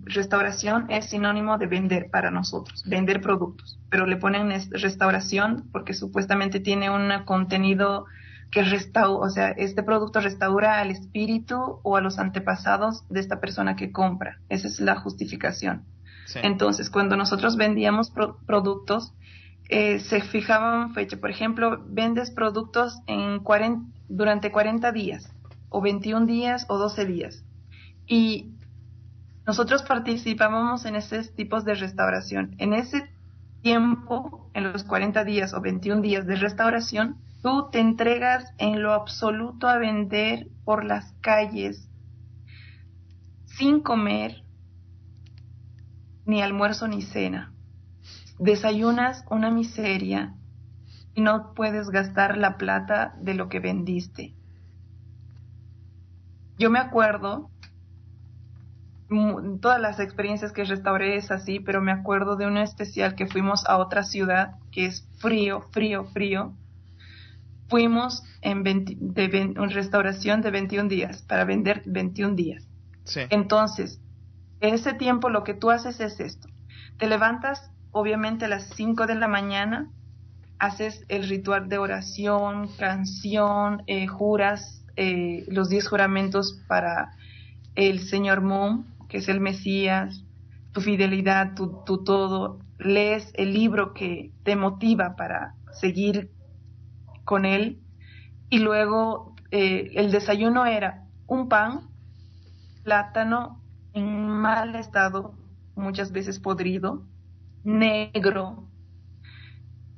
restauración, 0.05 0.87
es 0.89 1.09
sinónimo 1.09 1.57
de 1.57 1.67
vender 1.67 2.09
para 2.09 2.31
nosotros, 2.31 2.83
vender 2.85 3.21
productos, 3.21 3.79
pero 3.89 4.05
le 4.05 4.17
ponen 4.17 4.51
restauración 4.71 5.69
porque 5.71 5.93
supuestamente 5.93 6.59
tiene 6.59 6.89
un 6.89 7.09
contenido 7.23 8.05
que 8.51 8.63
restaura, 8.63 9.25
o 9.25 9.29
sea, 9.29 9.49
este 9.51 9.83
producto 9.83 10.19
restaura 10.19 10.79
al 10.79 10.91
espíritu 10.91 11.79
o 11.83 11.95
a 11.95 12.01
los 12.01 12.19
antepasados 12.19 13.07
de 13.09 13.19
esta 13.21 13.39
persona 13.39 13.75
que 13.75 13.91
compra. 13.91 14.39
Esa 14.49 14.67
es 14.67 14.79
la 14.79 14.95
justificación. 14.95 15.83
Entonces, 16.35 16.89
cuando 16.89 17.15
nosotros 17.15 17.55
vendíamos 17.55 18.11
productos, 18.45 19.13
eh, 19.69 19.99
se 19.99 20.21
fijaban 20.21 20.93
fecha. 20.93 21.17
Por 21.17 21.29
ejemplo, 21.29 21.83
vendes 21.87 22.31
productos 22.31 22.99
en 23.07 23.41
durante 24.09 24.51
40 24.51 24.91
días, 24.91 25.33
o 25.69 25.81
21 25.81 26.25
días, 26.25 26.65
o 26.67 26.77
12 26.77 27.05
días. 27.05 27.43
Y 28.07 28.53
nosotros 29.45 29.83
participábamos 29.83 30.85
en 30.85 30.95
esos 30.95 31.33
tipos 31.35 31.65
de 31.65 31.75
restauración. 31.75 32.55
En 32.57 32.73
ese 32.73 33.09
tiempo, 33.61 34.49
en 34.53 34.71
los 34.71 34.83
40 34.83 35.23
días 35.23 35.53
o 35.53 35.61
21 35.61 36.01
días 36.01 36.25
de 36.25 36.35
restauración, 36.35 37.17
tú 37.41 37.69
te 37.71 37.79
entregas 37.79 38.53
en 38.57 38.81
lo 38.81 38.93
absoluto 38.93 39.67
a 39.67 39.77
vender 39.77 40.47
por 40.63 40.83
las 40.83 41.13
calles 41.21 41.87
sin 43.45 43.81
comer 43.81 44.43
ni 46.25 46.41
almuerzo 46.41 46.87
ni 46.87 47.01
cena. 47.01 47.53
Desayunas 48.39 49.25
una 49.31 49.49
miseria 49.49 50.35
y 51.15 51.21
no 51.21 51.53
puedes 51.55 51.89
gastar 51.89 52.37
la 52.37 52.57
plata 52.57 53.15
de 53.19 53.33
lo 53.33 53.49
que 53.49 53.59
vendiste. 53.59 54.35
Yo 56.59 56.69
me 56.69 56.79
acuerdo 56.79 57.49
todas 59.61 59.79
las 59.79 59.99
experiencias 59.99 60.51
que 60.51 60.65
restauré 60.65 61.15
es 61.15 61.31
así, 61.31 61.59
pero 61.59 61.81
me 61.81 61.91
acuerdo 61.91 62.35
de 62.35 62.45
una 62.45 62.63
especial 62.63 63.15
que 63.15 63.27
fuimos 63.27 63.65
a 63.65 63.77
otra 63.77 64.03
ciudad 64.03 64.55
que 64.71 64.85
es 64.85 65.07
frío, 65.17 65.61
frío, 65.71 66.05
frío. 66.05 66.53
Fuimos 67.69 68.23
en 68.41 68.63
de 68.63 69.53
una 69.57 69.67
restauración 69.67 70.41
de 70.41 70.51
21 70.51 70.89
días 70.89 71.21
para 71.21 71.45
vender 71.45 71.83
21 71.85 72.35
días. 72.35 72.67
Entonces, 73.29 74.01
en 74.59 74.73
ese 74.73 74.93
tiempo 74.93 75.29
lo 75.29 75.43
que 75.43 75.53
tú 75.53 75.69
haces 75.69 75.99
es 75.99 76.19
esto. 76.19 76.49
Te 76.97 77.07
levantas 77.07 77.71
obviamente 77.91 78.45
a 78.45 78.49
las 78.49 78.69
5 78.75 79.07
de 79.07 79.15
la 79.15 79.27
mañana, 79.27 79.89
haces 80.59 81.05
el 81.07 81.27
ritual 81.29 81.69
de 81.69 81.77
oración, 81.77 82.69
canción, 82.77 83.83
eh, 83.87 84.07
juras 84.07 84.83
eh, 84.95 85.45
los 85.47 85.69
10 85.69 85.87
juramentos 85.87 86.59
para 86.67 87.11
el 87.75 87.99
Señor 87.99 88.41
Moon 88.41 88.96
que 89.07 89.17
es 89.17 89.29
el 89.29 89.39
Mesías, 89.39 90.23
tu 90.71 90.81
fidelidad, 90.81 91.55
tu, 91.55 92.03
todo, 92.03 92.59
lees 92.77 93.31
el 93.35 93.53
libro 93.53 93.93
que 93.93 94.31
te 94.43 94.55
motiva 94.55 95.15
para 95.15 95.55
seguir 95.73 96.31
con 97.23 97.45
él. 97.45 97.81
Y 98.49 98.59
luego 98.59 99.35
eh, 99.51 99.91
el 99.95 100.11
desayuno 100.11 100.65
era 100.65 101.07
un 101.25 101.49
pan, 101.49 101.89
plátano 102.83 103.63
en 103.93 104.27
mal 104.27 104.75
estado, 104.75 105.33
muchas 105.75 106.11
veces 106.11 106.39
podrido, 106.39 107.05
negro 107.63 108.69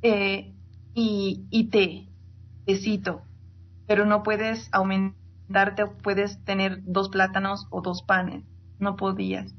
eh, 0.01 0.53
y, 0.93 1.45
y 1.49 1.69
té, 1.69 2.07
tecito, 2.65 3.23
pero 3.85 4.05
no 4.05 4.23
puedes 4.23 4.69
aumentarte, 4.71 5.85
puedes 5.87 6.43
tener 6.45 6.81
dos 6.83 7.09
plátanos 7.09 7.67
o 7.69 7.81
dos 7.81 8.01
panes 8.01 8.43
no 8.79 8.95
podías. 8.95 9.53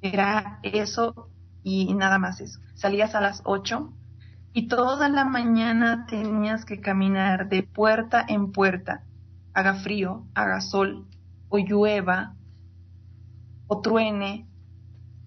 Era 0.00 0.60
eso 0.62 1.30
y 1.62 1.94
nada 1.94 2.18
más 2.18 2.40
eso. 2.40 2.60
Salías 2.74 3.14
a 3.14 3.20
las 3.20 3.42
8 3.44 3.92
y 4.52 4.68
toda 4.68 5.08
la 5.08 5.24
mañana 5.24 6.06
tenías 6.06 6.64
que 6.64 6.80
caminar 6.80 7.48
de 7.48 7.62
puerta 7.62 8.24
en 8.28 8.52
puerta, 8.52 9.04
haga 9.54 9.74
frío, 9.74 10.26
haga 10.34 10.60
sol, 10.60 11.06
o 11.48 11.58
llueva, 11.58 12.36
o 13.66 13.80
truene, 13.80 14.46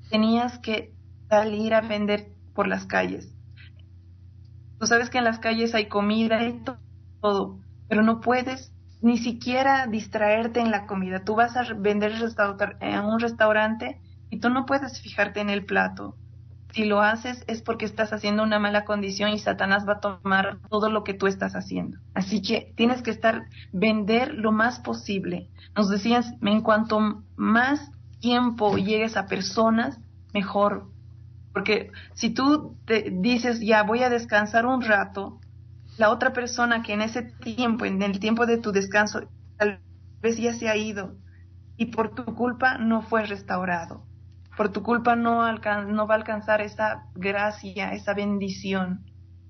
tenías 0.09 0.59
que 0.59 0.93
salir 1.29 1.73
a 1.73 1.81
vender 1.81 2.33
por 2.53 2.67
las 2.67 2.85
calles. 2.85 3.33
Tú 4.79 4.85
sabes 4.85 5.09
que 5.09 5.17
en 5.17 5.23
las 5.23 5.39
calles 5.39 5.73
hay 5.73 5.87
comida 5.87 6.45
y 6.47 6.61
todo, 7.21 7.59
pero 7.87 8.03
no 8.03 8.21
puedes 8.21 8.74
ni 9.01 9.17
siquiera 9.17 9.87
distraerte 9.87 10.59
en 10.59 10.71
la 10.71 10.85
comida. 10.85 11.23
Tú 11.23 11.35
vas 11.35 11.55
a 11.55 11.63
vender 11.73 12.13
en 12.79 12.99
un 13.05 13.19
restaurante 13.19 13.99
y 14.29 14.39
tú 14.39 14.49
no 14.49 14.65
puedes 14.65 15.01
fijarte 15.01 15.41
en 15.41 15.49
el 15.49 15.65
plato. 15.65 16.15
Si 16.73 16.83
lo 16.83 17.01
haces 17.01 17.45
es 17.47 17.61
porque 17.61 17.85
estás 17.85 18.11
haciendo 18.11 18.43
una 18.43 18.59
mala 18.59 18.83
condición 18.83 19.29
y 19.29 19.39
Satanás 19.39 19.87
va 19.87 19.93
a 19.93 19.99
tomar 20.01 20.57
todo 20.69 20.89
lo 20.89 21.05
que 21.05 21.13
tú 21.13 21.27
estás 21.27 21.55
haciendo. 21.55 21.99
Así 22.13 22.41
que 22.41 22.73
tienes 22.75 23.01
que 23.01 23.11
estar, 23.11 23.45
vender 23.71 24.33
lo 24.33 24.51
más 24.51 24.79
posible. 24.79 25.49
Nos 25.73 25.89
decías, 25.89 26.33
en 26.41 26.61
cuanto 26.61 27.23
más 27.37 27.91
tiempo 28.19 28.75
llegues 28.75 29.15
a 29.15 29.27
personas, 29.27 29.99
mejor. 30.33 30.89
Porque 31.53 31.91
si 32.13 32.31
tú 32.31 32.75
te 32.85 33.09
dices, 33.09 33.61
ya 33.61 33.83
voy 33.83 34.03
a 34.03 34.09
descansar 34.09 34.65
un 34.65 34.81
rato, 34.81 35.39
la 35.97 36.09
otra 36.09 36.33
persona 36.33 36.83
que 36.83 36.93
en 36.93 37.01
ese 37.01 37.23
tiempo, 37.23 37.85
en 37.85 38.01
el 38.01 38.19
tiempo 38.19 38.45
de 38.45 38.57
tu 38.57 38.71
descanso, 38.71 39.21
tal 39.57 39.79
vez 40.21 40.37
ya 40.37 40.53
se 40.53 40.69
ha 40.69 40.75
ido 40.75 41.15
y 41.77 41.87
por 41.87 42.13
tu 42.13 42.25
culpa 42.25 42.77
no 42.77 43.01
fue 43.01 43.25
restaurado. 43.25 44.05
Por 44.57 44.69
tu 44.69 44.83
culpa 44.83 45.15
no, 45.15 45.51
no 45.51 46.07
va 46.07 46.15
a 46.15 46.17
alcanzar 46.17 46.61
esa 46.61 47.05
gracia, 47.13 47.93
esa 47.93 48.13
bendición 48.13 49.05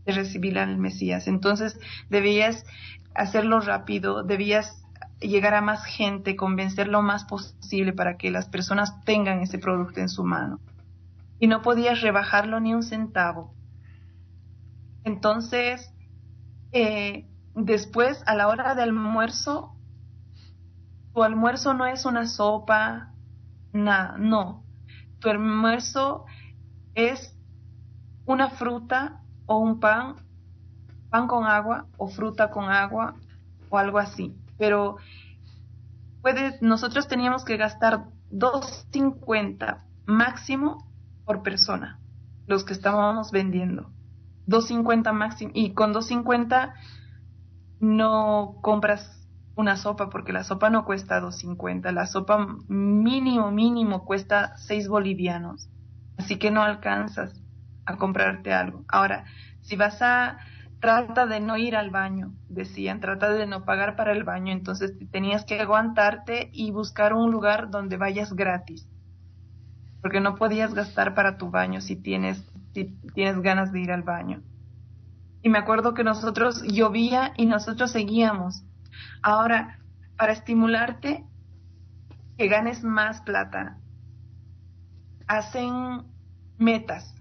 de 0.06 0.14
recibir 0.14 0.58
al 0.58 0.78
Mesías. 0.78 1.28
Entonces 1.28 1.80
debías 2.10 2.66
hacerlo 3.14 3.60
rápido, 3.60 4.24
debías 4.24 4.84
llegar 5.20 5.54
a 5.54 5.62
más 5.62 5.86
gente, 5.86 6.36
convencer 6.36 6.88
lo 6.88 7.02
más 7.02 7.26
posible 7.26 7.94
para 7.94 8.18
que 8.18 8.32
las 8.32 8.48
personas 8.48 9.04
tengan 9.04 9.42
ese 9.42 9.60
producto 9.60 10.00
en 10.00 10.10
su 10.10 10.24
mano. 10.24 10.60
Y 11.40 11.48
no 11.48 11.62
podías 11.62 12.02
rebajarlo 12.02 12.60
ni 12.60 12.74
un 12.74 12.84
centavo. 12.84 13.54
Entonces, 15.04 15.95
eh, 16.76 17.26
después, 17.56 18.22
a 18.26 18.36
la 18.36 18.50
hora 18.50 18.76
del 18.76 18.90
almuerzo, 18.90 19.74
tu 21.14 21.24
almuerzo 21.24 21.74
no 21.74 21.86
es 21.86 22.06
una 22.06 22.28
sopa, 22.28 23.14
nada, 23.72 24.18
no. 24.18 24.66
Tu 25.20 25.30
almuerzo 25.30 26.26
es 26.94 27.34
una 28.26 28.50
fruta 28.50 29.22
o 29.46 29.58
un 29.58 29.80
pan, 29.80 30.18
pan 31.10 31.28
con 31.28 31.46
agua 31.46 31.86
o 31.98 32.10
fruta 32.10 32.52
con 32.52 32.66
agua 32.66 33.16
o 33.70 33.78
algo 33.78 33.98
así. 33.98 34.36
Pero 34.58 34.98
puede, 36.22 36.58
nosotros 36.60 37.08
teníamos 37.08 37.46
que 37.46 37.56
gastar 37.56 38.10
2.50 38.32 39.82
máximo 40.08 40.86
por 41.24 41.42
persona, 41.42 42.02
los 42.48 42.66
que 42.66 42.74
estábamos 42.74 43.32
vendiendo. 43.32 43.96
2.50 44.48 45.14
máximo. 45.14 45.52
Y 45.54 45.74
con 45.74 45.94
2.50 45.94 46.74
no 47.80 48.58
compras 48.62 49.28
una 49.56 49.78
sopa 49.78 50.10
porque 50.10 50.34
la 50.34 50.44
sopa 50.44 50.70
no 50.70 50.86
cuesta 50.86 51.22
2.50. 51.22 51.92
La 51.92 52.06
sopa 52.06 52.58
mínimo, 52.68 53.52
mínimo 53.52 54.06
cuesta 54.06 54.58
6 54.58 54.88
bolivianos. 54.88 55.70
Así 56.18 56.38
que 56.38 56.52
no 56.52 56.62
alcanzas 56.62 57.42
a 57.86 57.98
comprarte 57.98 58.54
algo. 58.54 58.84
Ahora, 58.88 59.26
si 59.62 59.76
vas 59.76 60.02
a... 60.02 60.38
Trata 60.82 61.26
de 61.26 61.40
no 61.40 61.58
ir 61.58 61.76
al 61.76 61.90
baño, 61.90 62.34
decían, 62.48 63.00
trata 63.00 63.32
de 63.32 63.48
no 63.48 63.66
pagar 63.66 63.96
para 63.96 64.12
el 64.12 64.24
baño, 64.24 64.52
entonces 64.52 64.94
tenías 65.10 65.44
que 65.44 65.60
aguantarte 65.60 66.52
y 66.54 66.70
buscar 66.70 67.14
un 67.14 67.32
lugar 67.32 67.72
donde 67.72 67.98
vayas 67.98 68.34
gratis, 68.34 68.88
porque 70.02 70.20
no 70.20 70.36
podías 70.36 70.76
gastar 70.76 71.16
para 71.16 71.38
tu 71.38 71.50
baño 71.50 71.82
si 71.82 71.96
tienes 71.96 72.46
si 72.76 72.94
tienes 73.14 73.42
ganas 73.42 73.72
de 73.72 73.80
ir 73.80 73.92
al 73.92 74.04
baño. 74.04 74.44
Y 75.42 75.50
me 75.50 75.58
acuerdo 75.58 75.94
que 75.94 76.04
nosotros 76.04 76.62
llovía 76.64 77.34
y 77.38 77.46
nosotros 77.46 77.92
seguíamos. 77.92 78.66
Ahora, 79.24 79.80
para 80.18 80.34
estimularte, 80.34 81.24
que 82.38 82.48
ganes 82.50 82.84
más 82.84 83.22
plata, 83.22 83.78
hacen 85.26 86.04
metas. 86.58 87.16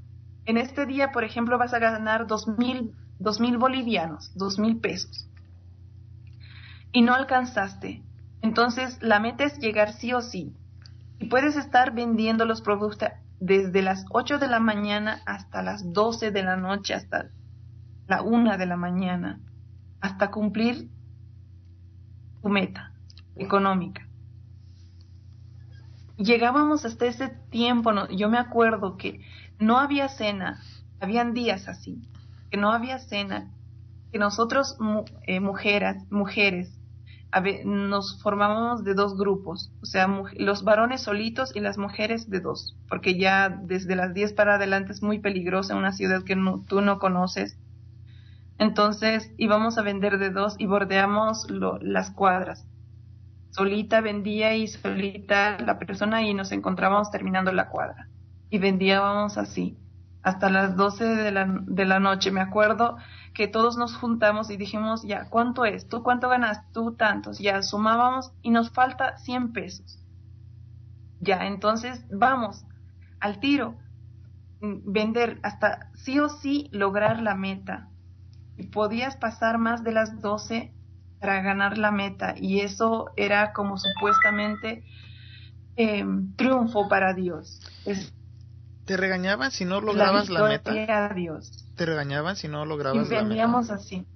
En 0.45 0.57
este 0.57 0.87
día, 0.87 1.13
por 1.13 1.23
ejemplo, 1.23 1.57
vas 1.57 1.73
a 1.73 1.79
ganar 1.79 2.27
dos 2.27 2.49
mil, 2.49 2.93
dos 3.21 3.39
mil 3.39 3.57
bolivianos, 3.57 4.33
dos 4.35 4.59
mil 4.59 4.81
pesos. 4.81 5.31
Y 6.91 7.03
no 7.03 7.15
alcanzaste. 7.15 8.03
Entonces, 8.43 8.99
la 9.03 9.21
meta 9.21 9.45
es 9.45 9.59
llegar 9.59 9.93
sí 9.93 10.13
o 10.13 10.21
sí. 10.21 10.53
Y 11.21 11.27
puedes 11.27 11.57
estar 11.57 11.95
vendiendo 11.95 12.45
los 12.45 12.61
productos, 12.61 13.11
desde 13.41 13.83
las 13.83 14.05
8 14.11 14.39
de 14.39 14.49
la 14.49 14.61
mañana 14.61 15.21
hasta 15.27 15.63
las 15.63 15.93
12 15.93 16.31
de 16.31 16.43
la 16.43 16.57
noche, 16.57 16.95
hasta 16.95 17.31
la 18.07 18.23
1 18.23 18.57
de 18.57 18.67
la 18.67 18.77
mañana, 18.77 19.41
hasta 20.01 20.31
cumplir 20.31 20.89
tu 22.43 22.49
meta 22.49 22.93
económica. 23.37 24.07
llegábamos 26.17 26.85
hasta 26.85 27.07
ese 27.07 27.29
tiempo, 27.51 27.93
no, 27.93 28.09
yo 28.09 28.29
me 28.29 28.39
acuerdo 28.39 28.97
que 28.97 29.21
no 29.59 29.79
había 29.79 30.09
cena, 30.09 30.61
habían 31.01 31.35
días 31.35 31.69
así, 31.69 32.03
que 32.51 32.57
no 32.57 32.71
había 32.71 32.99
cena, 32.99 33.51
que 34.13 34.19
nosotros 34.19 34.77
eh, 35.27 35.41
mujeres, 35.41 35.97
mujeres 36.11 36.79
nos 37.65 38.23
formábamos 38.23 38.85
de 38.85 38.95
dos 38.95 39.17
grupos, 39.17 39.73
o 39.83 39.87
sea, 39.87 40.09
los 40.37 40.63
varones 40.63 41.03
solitos 41.03 41.55
y 41.55 41.61
las 41.61 41.79
mujeres 41.79 42.31
de 42.31 42.41
dos, 42.41 42.77
porque 42.89 43.19
ya 43.19 43.49
desde 43.49 43.97
las 43.97 44.15
10 44.15 44.33
para 44.35 44.55
adelante 44.55 44.93
es 44.93 45.03
muy 45.03 45.19
peligroso 45.19 45.73
en 45.73 45.79
una 45.79 45.93
ciudad 45.93 46.23
que 46.23 46.37
tú 46.69 46.81
no 46.81 46.99
conoces. 46.99 47.59
Entonces 48.59 49.33
íbamos 49.37 49.79
a 49.79 49.83
vender 49.83 50.19
de 50.19 50.31
dos 50.31 50.55
y 50.59 50.67
bordeamos 50.67 51.49
las 51.81 52.11
cuadras. 52.11 52.67
Solita 53.51 54.01
vendía 54.01 54.55
y 54.55 54.69
solita 54.69 55.59
la 55.59 55.79
persona 55.79 56.23
y 56.23 56.35
nos 56.35 56.53
encontrábamos 56.53 57.11
terminando 57.11 57.53
la 57.53 57.69
cuadra. 57.69 58.09
Y 58.51 58.59
vendíamos 58.59 59.39
así, 59.39 59.77
hasta 60.23 60.51
las 60.51 60.77
12 60.77 61.05
de 61.05 61.31
la, 61.33 61.47
de 61.67 61.85
la 61.85 62.01
noche. 62.01 62.31
Me 62.31 62.41
acuerdo 62.41 62.97
que 63.35 63.49
todos 63.49 63.77
nos 63.77 63.97
juntamos 63.97 64.49
y 64.49 64.57
dijimos, 64.57 65.03
ya, 65.03 65.29
¿cuánto 65.29 65.65
es? 65.65 65.89
¿Tú 65.89 66.03
cuánto 66.03 66.29
ganas? 66.29 66.71
Tú 66.73 66.95
tantos. 66.95 67.39
Ya 67.41 67.63
sumábamos 67.63 68.33
y 68.43 68.51
nos 68.51 68.71
falta 68.71 69.19
100 69.19 69.53
pesos. 69.53 69.99
Ya, 71.21 71.47
entonces 71.47 72.05
vamos 72.11 72.65
al 73.19 73.41
tiro, 73.41 73.77
mm, 74.61 74.93
vender 74.93 75.41
hasta 75.43 75.91
sí 75.95 76.21
o 76.21 76.29
sí 76.29 76.69
lograr 76.71 77.21
la 77.21 77.35
meta. 77.35 77.89
Y 78.57 78.69
podías 78.69 79.17
pasar 79.17 79.59
más 79.59 79.83
de 79.83 79.93
las 79.93 80.21
12 80.21 80.73
para 81.21 81.43
ganar 81.43 81.77
la 81.77 81.91
meta 81.91 82.35
y 82.37 82.61
eso 82.61 83.11
era 83.17 83.53
como 83.53 83.79
supuestamente 83.79 84.85
em, 85.77 86.37
triunfo 86.37 86.87
para 86.89 87.15
Dios. 87.15 87.61
¿Te 88.85 88.97
regañaban 88.97 89.51
si 89.51 89.65
no 89.65 89.81
lograbas 89.81 90.29
la, 90.29 90.47
meta? 90.47 91.09
Dios. 91.15 91.64
¿Te 91.77 91.87
regañaban 91.87 92.35
si 92.35 92.49
no 92.49 92.65
lograbas 92.67 93.11
la 93.13 93.23
meta? 93.23 93.63
así. 93.71 94.07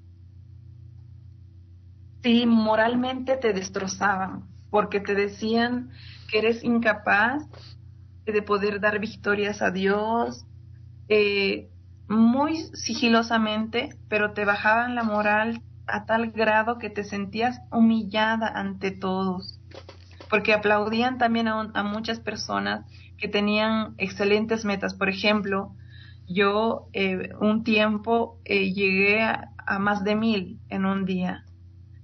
Sí, 2.23 2.47
moralmente 2.47 3.37
te 3.37 3.53
destrozaban, 3.53 4.55
porque 4.71 5.01
te 5.01 5.15
decían 5.15 5.91
que 6.29 6.39
eres 6.39 6.65
incapaz 6.65 7.45
de 8.27 8.43
poder 8.43 8.81
dar 8.81 9.01
victorias 9.01 9.63
a 9.63 9.71
Dios, 9.71 10.47
eh, 11.09 11.71
muy 12.09 12.57
sigilosamente, 12.75 14.01
pero 14.09 14.35
te 14.35 14.45
bajaban 14.45 14.95
la 14.97 15.05
moral 15.05 15.65
a 15.87 16.07
tal 16.07 16.33
grado 16.33 16.79
que 16.79 16.91
te 16.91 17.05
sentías 17.05 17.61
humillada 17.73 18.49
ante 18.49 18.91
todos, 18.93 19.61
porque 20.29 20.55
aplaudían 20.55 21.19
también 21.19 21.49
a 21.49 21.83
muchas 21.85 22.21
personas 22.21 22.87
que 23.17 23.29
tenían 23.29 23.95
excelentes 23.99 24.65
metas. 24.65 24.95
Por 24.95 25.09
ejemplo, 25.09 25.77
yo 26.29 26.89
eh, 26.93 27.31
un 27.41 27.65
tiempo 27.65 28.39
eh, 28.45 28.73
llegué 28.73 29.23
a, 29.23 29.51
más 29.81 30.05
de 30.05 30.15
mil 30.15 30.61
en 30.69 30.87
un 30.87 31.05
día 31.05 31.45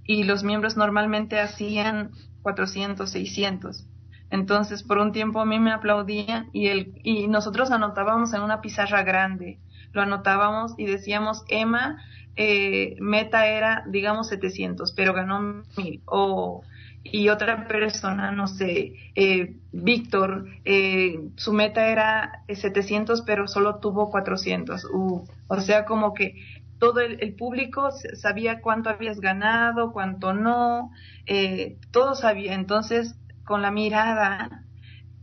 y 0.04 0.24
los 0.24 0.44
miembros 0.44 0.76
normalmente 0.76 1.40
hacían 1.40 2.10
400, 2.42 3.08
600. 3.08 3.86
Entonces, 4.30 4.82
por 4.82 4.98
un 4.98 5.12
tiempo 5.12 5.40
a 5.40 5.46
mí 5.46 5.58
me 5.60 5.72
aplaudían 5.72 6.50
y, 6.52 6.66
el, 6.66 7.00
y 7.02 7.28
nosotros 7.28 7.70
anotábamos 7.70 8.34
en 8.34 8.42
una 8.42 8.60
pizarra 8.60 9.02
grande. 9.02 9.60
Lo 9.92 10.02
anotábamos 10.02 10.74
y 10.76 10.86
decíamos, 10.86 11.44
Emma, 11.48 11.98
eh, 12.36 12.96
meta 13.00 13.46
era, 13.46 13.84
digamos, 13.88 14.28
700, 14.28 14.92
pero 14.92 15.14
ganó 15.14 15.62
mil. 15.76 16.02
O 16.06 16.62
y 17.04 17.28
otra 17.28 17.68
persona, 17.68 18.32
no 18.32 18.46
sé, 18.46 18.94
eh, 19.14 19.56
Víctor, 19.72 20.46
eh, 20.64 21.20
su 21.36 21.52
meta 21.52 21.88
era 21.88 22.42
700, 22.48 23.22
pero 23.22 23.46
solo 23.46 23.76
tuvo 23.76 24.10
400. 24.10 24.86
Uh, 24.86 25.24
o 25.48 25.60
sea, 25.60 25.84
como 25.84 26.14
que 26.14 26.34
todo 26.78 27.00
el, 27.00 27.34
público 27.34 27.90
sabía 28.14 28.60
cuánto 28.60 28.90
habías 28.90 29.20
ganado, 29.20 29.92
cuánto 29.92 30.32
no, 30.32 30.90
eh, 31.26 31.78
todo 31.92 32.14
sabía. 32.14 32.54
Entonces, 32.54 33.14
con 33.44 33.62
la 33.62 33.70
mirada, 33.70 34.64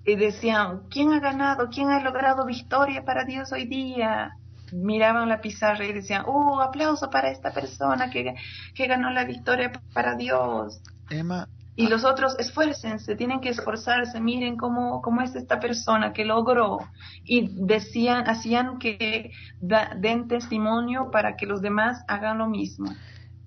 eh, 0.05 0.17
decían, 0.17 0.83
¿quién 0.89 1.13
ha 1.13 1.19
ganado? 1.19 1.69
¿Quién 1.69 1.89
ha 1.89 2.01
logrado 2.01 2.45
victoria 2.45 3.03
para 3.05 3.25
Dios 3.25 3.51
hoy 3.51 3.65
día? 3.65 4.37
Miraban 4.71 5.29
la 5.29 5.41
pizarra 5.41 5.85
y 5.85 5.93
decían, 5.93 6.23
¡uh, 6.25 6.61
aplauso 6.61 7.09
para 7.09 7.29
esta 7.29 7.51
persona 7.51 8.09
que, 8.09 8.33
que 8.73 8.87
ganó 8.87 9.09
la 9.09 9.25
victoria 9.25 9.71
para 9.93 10.15
Dios! 10.15 10.81
Emma, 11.09 11.47
y 11.76 11.88
los 11.88 12.03
otros 12.03 12.38
esfuércense, 12.38 13.15
tienen 13.15 13.39
que 13.39 13.49
esforzarse, 13.49 14.19
miren 14.19 14.57
cómo, 14.57 15.02
cómo 15.02 15.22
es 15.22 15.35
esta 15.35 15.60
persona 15.60 16.11
que 16.11 16.26
logró. 16.26 16.80
Y 17.23 17.49
decían, 17.65 18.27
hacían 18.27 18.77
que 18.77 19.31
den 19.61 20.27
testimonio 20.27 21.10
para 21.11 21.38
que 21.38 21.45
los 21.45 21.61
demás 21.61 22.03
hagan 22.07 22.39
lo 22.39 22.48
mismo. 22.48 22.93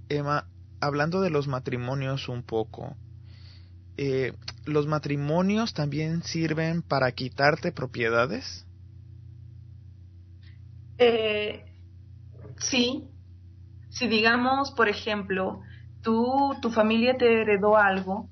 Emma, 0.08 0.46
hablando 0.80 1.20
de 1.20 1.30
los 1.30 1.48
matrimonios 1.48 2.28
un 2.28 2.42
poco, 2.42 2.96
eh, 3.96 4.32
¿los 4.64 4.86
matrimonios 4.86 5.74
también 5.74 6.22
sirven 6.22 6.82
para 6.82 7.12
quitarte 7.12 7.72
propiedades? 7.72 8.66
Eh, 10.98 11.64
sí. 12.58 13.04
Si 13.90 14.08
digamos, 14.08 14.72
por 14.72 14.88
ejemplo, 14.88 15.60
tú, 16.04 16.54
tu 16.62 16.70
familia 16.70 17.16
te 17.18 17.42
heredó 17.42 17.76
algo, 17.76 18.30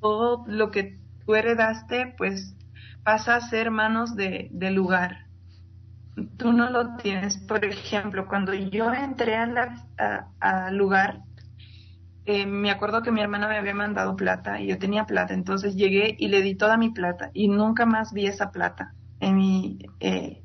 todo 0.00 0.44
lo 0.46 0.70
que 0.70 1.00
tú 1.24 1.34
heredaste, 1.34 2.14
pues 2.18 2.56
pasa 3.04 3.36
a 3.36 3.40
ser 3.40 3.70
manos 3.70 4.16
de, 4.16 4.48
del 4.52 4.74
lugar. 4.74 5.18
Tú 6.36 6.52
no 6.52 6.68
lo 6.68 6.96
tienes. 6.96 7.38
Por 7.38 7.64
ejemplo, 7.64 8.28
cuando 8.28 8.52
yo 8.52 8.92
entré 8.92 9.36
al 9.36 10.76
lugar, 10.76 11.22
eh, 12.24 12.46
me 12.46 12.70
acuerdo 12.70 13.02
que 13.02 13.12
mi 13.12 13.20
hermana 13.20 13.48
me 13.48 13.58
había 13.58 13.74
mandado 13.74 14.16
plata 14.16 14.60
y 14.60 14.68
yo 14.68 14.78
tenía 14.78 15.06
plata, 15.06 15.34
entonces 15.34 15.74
llegué 15.74 16.14
y 16.18 16.28
le 16.28 16.42
di 16.42 16.54
toda 16.56 16.76
mi 16.76 16.90
plata 16.90 17.30
y 17.32 17.48
nunca 17.48 17.86
más 17.86 18.12
vi 18.12 18.26
esa 18.26 18.52
plata 18.52 18.94
en 19.20 19.36
mi, 19.36 19.78
eh, 20.00 20.44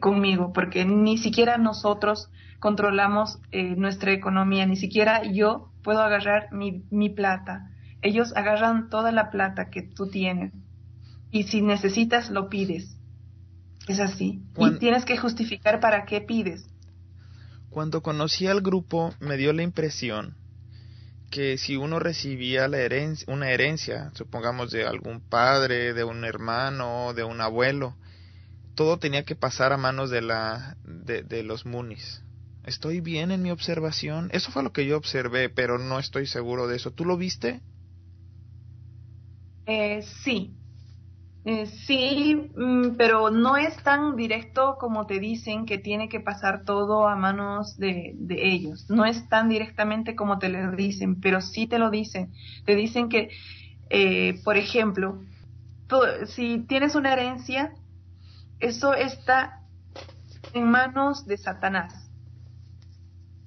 conmigo, 0.00 0.52
porque 0.52 0.84
ni 0.84 1.18
siquiera 1.18 1.58
nosotros 1.58 2.30
controlamos 2.60 3.38
eh, 3.52 3.76
nuestra 3.76 4.12
economía, 4.12 4.66
ni 4.66 4.76
siquiera 4.76 5.22
yo 5.24 5.70
puedo 5.82 6.00
agarrar 6.00 6.52
mi, 6.52 6.82
mi 6.90 7.10
plata. 7.10 7.70
Ellos 8.02 8.34
agarran 8.36 8.88
toda 8.88 9.12
la 9.12 9.30
plata 9.30 9.70
que 9.70 9.82
tú 9.82 10.08
tienes 10.08 10.52
y 11.30 11.44
si 11.44 11.62
necesitas 11.62 12.30
lo 12.30 12.48
pides. 12.48 12.96
Es 13.88 14.00
así. 14.00 14.40
y 14.56 14.78
tienes 14.78 15.04
que 15.04 15.18
justificar 15.18 15.78
para 15.80 16.06
qué 16.06 16.20
pides. 16.20 16.64
Cuando 17.68 18.02
conocí 18.02 18.46
al 18.46 18.62
grupo 18.62 19.12
me 19.20 19.36
dio 19.36 19.52
la 19.52 19.62
impresión 19.62 20.36
que 21.30 21.58
si 21.58 21.76
uno 21.76 21.98
recibía 21.98 22.68
la 22.68 22.78
herencia, 22.78 23.26
una 23.32 23.50
herencia, 23.50 24.12
supongamos 24.14 24.70
de 24.70 24.86
algún 24.86 25.20
padre, 25.20 25.92
de 25.92 26.04
un 26.04 26.24
hermano, 26.24 27.12
de 27.12 27.24
un 27.24 27.40
abuelo, 27.40 27.96
todo 28.74 28.98
tenía 28.98 29.24
que 29.24 29.36
pasar 29.36 29.72
a 29.72 29.76
manos 29.76 30.10
de 30.10 30.22
la 30.22 30.76
de, 30.84 31.22
de 31.22 31.42
los 31.42 31.66
munis. 31.66 32.22
¿Estoy 32.64 33.00
bien 33.00 33.30
en 33.30 33.42
mi 33.42 33.50
observación? 33.50 34.30
Eso 34.32 34.50
fue 34.50 34.62
lo 34.62 34.72
que 34.72 34.86
yo 34.86 34.96
observé, 34.96 35.50
pero 35.50 35.78
no 35.78 35.98
estoy 35.98 36.26
seguro 36.26 36.66
de 36.66 36.76
eso. 36.76 36.90
¿Tú 36.90 37.04
lo 37.04 37.16
viste? 37.16 37.60
Eh, 39.66 40.02
sí. 40.22 40.56
Eh, 41.44 41.66
sí, 41.66 42.50
mm, 42.56 42.96
pero 42.96 43.28
no 43.30 43.58
es 43.58 43.76
tan 43.82 44.16
directo 44.16 44.76
como 44.80 45.06
te 45.06 45.18
dicen 45.18 45.66
que 45.66 45.76
tiene 45.76 46.08
que 46.08 46.20
pasar 46.20 46.64
todo 46.64 47.06
a 47.06 47.16
manos 47.16 47.76
de, 47.76 48.16
ellos. 48.30 48.86
No 48.88 49.04
es 49.04 49.28
tan 49.28 49.50
directamente 49.50 50.16
como 50.16 50.38
te 50.38 50.48
lo 50.48 50.72
dicen, 50.72 51.20
pero 51.20 51.42
sí 51.42 51.66
te 51.66 51.78
lo 51.78 51.90
dicen. 51.90 52.32
Te 52.64 52.74
dicen 52.74 53.10
que, 53.10 53.28
eh, 53.90 54.40
por 54.42 54.56
ejemplo, 54.56 55.20
si 56.26 56.60
tienes 56.66 56.94
una 56.94 57.12
herencia, 57.12 57.72
eso 58.60 58.94
está 58.94 59.60
en 60.52 60.70
manos 60.70 61.26
de 61.26 61.36
Satanás 61.36 62.04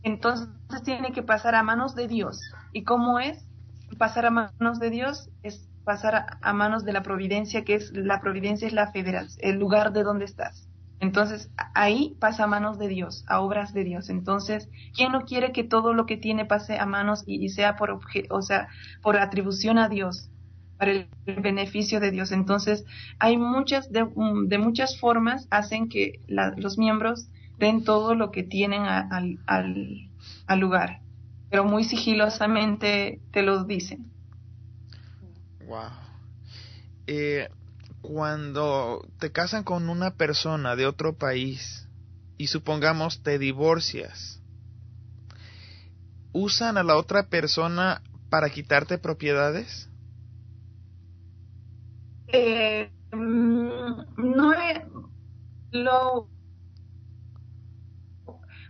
entonces 0.07 0.47
tiene 0.83 1.11
que 1.11 1.21
pasar 1.21 1.53
a 1.55 1.63
manos 1.63 1.93
de 1.93 2.07
Dios. 2.07 2.39
¿Y 2.71 2.83
cómo 2.83 3.19
es? 3.19 3.45
Pasar 3.97 4.25
a 4.25 4.31
manos 4.31 4.79
de 4.79 4.89
Dios 4.89 5.29
es 5.43 5.69
pasar 5.83 6.25
a, 6.41 6.53
manos 6.53 6.85
de 6.85 6.93
la 6.93 7.03
providencia, 7.03 7.63
que 7.63 7.75
es 7.75 7.91
la 7.93 8.21
providencia 8.21 8.67
es 8.67 8.73
la 8.73 8.91
federación, 8.91 9.39
el 9.41 9.59
lugar 9.59 9.91
de 9.91 10.03
donde 10.03 10.25
estás. 10.25 10.69
Entonces 10.99 11.51
ahí 11.75 12.15
pasa 12.19 12.45
a 12.45 12.47
manos 12.47 12.79
de 12.79 12.87
Dios, 12.87 13.23
a 13.27 13.41
obras 13.41 13.73
de 13.73 13.83
Dios. 13.83 14.09
Entonces, 14.09 14.69
¿quién 14.95 15.11
no 15.11 15.25
quiere 15.25 15.51
que 15.51 15.63
todo 15.63 15.93
lo 15.93 16.05
que 16.05 16.17
tiene 16.17 16.45
pase 16.45 16.79
a 16.79 16.85
manos 16.85 17.23
y, 17.25 17.49
sea 17.49 17.75
por 17.75 17.99
o 18.29 18.41
sea, 18.41 18.69
por 19.01 19.17
atribución 19.17 19.77
a 19.77 19.89
Dios, 19.89 20.29
para 20.77 20.91
el, 20.91 21.09
beneficio 21.25 21.99
de 21.99 22.11
Dios? 22.11 22.31
Entonces, 22.31 22.85
hay 23.19 23.37
muchas 23.37 23.91
de, 23.91 24.05
muchas 24.57 24.99
formas 24.99 25.47
hacen 25.49 25.89
que 25.89 26.21
los 26.27 26.77
miembros 26.77 27.27
den 27.59 27.83
todo 27.83 28.15
lo 28.15 28.31
que 28.31 28.43
tienen 28.43 28.83
al, 28.83 29.39
al, 29.45 30.59
lugar, 30.59 31.01
pero 31.49 31.63
muy 31.65 31.83
sigilosamente 31.83 33.19
te 33.31 33.41
lo 33.41 33.63
dicen. 33.65 34.11
Wow. 35.65 35.89
eh, 37.07 37.49
cuando 38.01 39.05
te 39.19 39.33
casan 39.33 39.63
con 39.63 39.89
una 39.89 40.11
persona 40.11 40.77
de 40.77 40.85
otro 40.85 41.17
país 41.17 41.89
y 42.37 42.47
supongamos 42.47 43.21
te 43.21 43.37
divorcias, 43.37 44.41
¿usan 46.31 46.77
a 46.77 46.83
la 46.83 46.95
otra 46.95 47.27
persona 47.27 48.01
para 48.29 48.49
quitarte 48.49 48.97
propiedades? 48.97 49.86
Eh, 52.27 52.91
mm, 53.11 54.01
no 54.17 54.53
he, 54.53 54.85
lo 55.71 56.29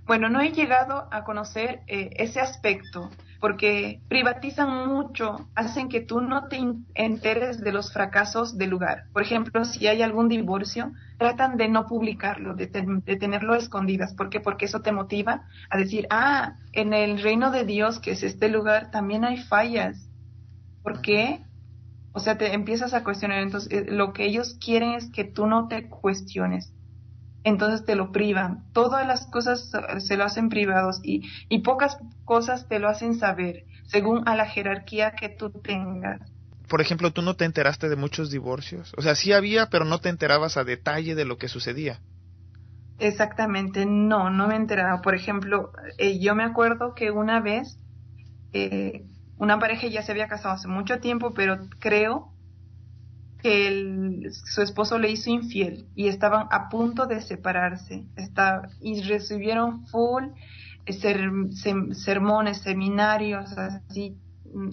bueno, 0.05 0.29
no 0.29 0.39
he 0.39 0.51
llegado 0.51 1.09
a 1.11 1.25
conocer 1.25 1.81
eh, 1.87 2.11
ese 2.15 2.39
aspecto 2.39 3.09
porque 3.39 4.01
privatizan 4.07 4.87
mucho, 4.87 5.49
hacen 5.53 5.89
que 5.89 6.01
tú 6.01 6.21
no 6.21 6.47
te 6.47 6.59
enteres 6.95 7.61
de 7.61 7.71
los 7.71 7.93
fracasos 7.93 8.57
del 8.57 8.71
lugar. 8.71 9.05
Por 9.13 9.21
ejemplo, 9.21 9.63
si 9.65 9.85
hay 9.87 10.01
algún 10.01 10.27
divorcio, 10.27 10.91
tratan 11.17 11.57
de 11.57 11.67
no 11.67 11.85
publicarlo, 11.85 12.55
de, 12.55 12.67
tenerlo 12.67 13.55
escondidas. 13.55 14.13
¿Por 14.13 14.29
qué? 14.29 14.39
Porque 14.39 14.65
eso 14.65 14.81
te 14.81 14.91
motiva 14.91 15.45
a 15.69 15.77
decir, 15.77 16.07
ah, 16.09 16.55
en 16.73 16.93
el 16.93 17.21
reino 17.21 17.51
de 17.51 17.65
Dios, 17.65 17.99
que 17.99 18.11
es 18.11 18.23
este 18.23 18.49
lugar, 18.49 18.91
también 18.91 19.23
hay 19.23 19.37
fallas. 19.37 20.09
¿Por 20.81 21.01
qué? 21.01 21.43
O 22.17 22.19
sea, 22.19 22.37
te 22.37 22.53
empiezas 22.53 22.95
a 22.95 23.03
cuestionar. 23.03 23.43
Entonces, 23.43 23.71
eh, 23.71 23.85
lo 23.87 24.11
que 24.11 24.25
ellos 24.25 24.57
quieren 24.59 24.93
es 24.93 25.11
que 25.11 25.23
tú 25.23 25.45
no 25.45 25.67
te 25.67 25.87
cuestiones 25.87 26.73
entonces 27.47 27.85
te 27.85 27.95
lo 27.95 28.11
privan. 28.11 28.65
Todas 28.73 29.07
las 29.07 29.25
cosas 29.27 29.71
se 29.99 30.17
lo 30.17 30.25
hacen 30.25 30.49
privados 30.49 30.99
y, 31.01 31.29
y 31.47 31.59
pocas 31.59 31.97
cosas 32.25 32.67
te 32.67 32.79
lo 32.79 32.89
hacen 32.89 33.15
saber, 33.15 33.63
según 33.85 34.27
a 34.27 34.35
la 34.35 34.47
jerarquía 34.47 35.11
que 35.11 35.29
tú 35.29 35.49
tengas. 35.49 36.19
Por 36.67 36.81
ejemplo, 36.81 37.11
tú 37.11 37.21
no 37.21 37.35
te 37.35 37.45
enteraste 37.45 37.87
de 37.87 37.95
muchos 37.95 38.29
divorcios. 38.29 38.93
O 38.97 39.01
sea, 39.01 39.15
sí 39.15 39.31
había, 39.31 39.67
pero 39.67 39.85
no 39.85 39.99
te 39.99 40.09
enterabas 40.09 40.57
a 40.57 40.65
detalle 40.65 41.15
de 41.15 41.23
lo 41.23 41.37
que 41.37 41.47
sucedía. 41.47 42.01
Exactamente, 42.99 43.85
no, 43.85 44.29
no 44.29 44.47
me 44.47 44.57
enteraba. 44.57 45.01
Por 45.01 45.15
ejemplo, 45.15 45.71
eh, 45.97 46.19
yo 46.19 46.35
me 46.35 46.43
acuerdo 46.43 46.93
que 46.95 47.11
una 47.11 47.39
vez 47.39 47.79
eh, 48.51 49.05
una 49.37 49.59
pareja 49.59 49.87
ya 49.87 50.01
se 50.01 50.11
había 50.11 50.27
casado 50.27 50.55
hace 50.55 50.67
mucho 50.67 50.99
tiempo, 50.99 51.33
pero 51.33 51.57
creo 51.79 52.31
que 53.41 54.29
su 54.31 54.61
esposo 54.61 54.97
le 54.97 55.11
hizo 55.11 55.29
infiel 55.29 55.87
y 55.95 56.07
estaban 56.07 56.47
a 56.51 56.69
punto 56.69 57.05
de 57.05 57.21
separarse 57.21 58.05
está, 58.15 58.63
y 58.81 59.01
recibieron 59.03 59.85
full 59.87 60.23
eh, 60.87 61.93
sermones, 61.93 62.59
seminarios, 62.59 63.57
así. 63.57 64.17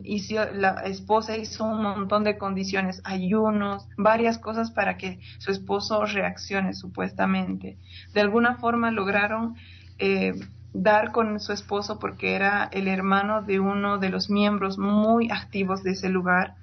Hizo, 0.05 0.37
la 0.53 0.83
esposa 0.85 1.37
hizo 1.37 1.65
un 1.65 1.83
montón 1.83 2.23
de 2.23 2.39
condiciones, 2.39 3.03
ayunos, 3.05 3.89
varias 3.99 4.39
cosas 4.39 4.71
para 4.71 4.97
que 4.97 5.19
su 5.39 5.51
esposo 5.51 6.07
reaccione 6.07 6.75
supuestamente. 6.75 7.77
De 8.15 8.21
alguna 8.21 8.57
forma 8.57 8.93
lograron 8.93 9.57
eh, 9.99 10.33
dar 10.75 11.13
con 11.13 11.41
su 11.41 11.53
esposo 11.53 11.99
porque 11.99 12.35
era 12.35 12.65
el 12.73 12.89
hermano 12.89 13.43
de 13.43 13.61
uno 13.61 13.99
de 13.99 14.11
los 14.11 14.31
miembros 14.31 14.79
muy 14.79 15.31
activos 15.31 15.83
de 15.85 15.93
ese 15.93 16.11
lugar. 16.11 16.57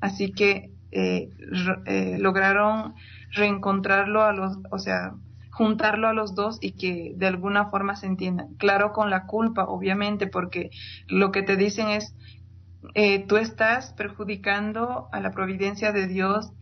Así 0.00 0.32
que 0.32 0.72
eh, 0.90 1.30
eh, 1.86 2.16
lograron 2.18 2.94
reencontrarlo 3.32 4.24
a 4.24 4.32
los, 4.32 4.58
o 4.72 4.78
sea, 4.80 5.14
juntarlo 5.50 6.08
a 6.08 6.14
los 6.14 6.34
dos 6.34 6.58
y 6.62 6.72
que 6.76 7.12
de 7.16 7.26
alguna 7.26 7.70
forma 7.70 7.96
se 7.96 8.06
entiendan. 8.06 8.54
Claro, 8.58 8.92
con 8.92 9.10
la 9.10 9.26
culpa, 9.26 9.64
obviamente, 9.66 10.26
porque 10.28 10.70
lo 11.08 11.32
que 11.32 11.42
te 11.42 11.56
dicen 11.56 11.88
es, 11.88 12.16
eh, 12.94 13.26
tú 13.26 13.36
estás 13.36 13.92
perjudicando 13.94 15.08
a 15.12 15.20
la 15.20 15.32
providencia 15.32 15.92
de 15.92 16.06
Dios. 16.06 16.52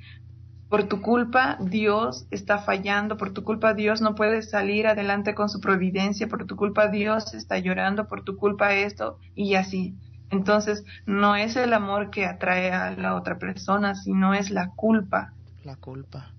Por 0.69 0.89
tu 0.89 1.01
culpa 1.01 1.59
Dios 1.61 2.27
está 2.31 2.59
fallando, 2.59 3.17
por 3.17 3.33
tu 3.33 3.45
culpa 3.45 3.73
Dios 3.75 4.01
no 4.01 4.15
puede 4.15 4.43
salir 4.43 4.87
adelante 4.87 5.35
con 5.35 5.49
su 5.49 5.61
providencia, 5.61 6.27
por 6.27 6.45
tu 6.47 6.57
culpa 6.57 6.89
Dios 6.89 7.35
está 7.35 7.59
llorando, 7.59 8.09
por 8.09 8.25
tu 8.25 8.37
culpa 8.37 8.75
esto 8.75 9.19
y 9.35 9.55
así. 9.55 9.97
Entonces, 10.31 10.85
no 11.05 11.37
es 11.37 11.55
el 11.57 11.73
amor 11.73 12.11
que 12.11 12.27
atrae 12.27 12.73
a 12.73 12.91
la 12.91 13.15
otra 13.15 13.39
persona, 13.39 13.95
sino 13.95 14.35
es 14.35 14.51
la 14.51 14.71
culpa. 14.75 15.35
La 15.63 15.77
culpa. 15.77 16.35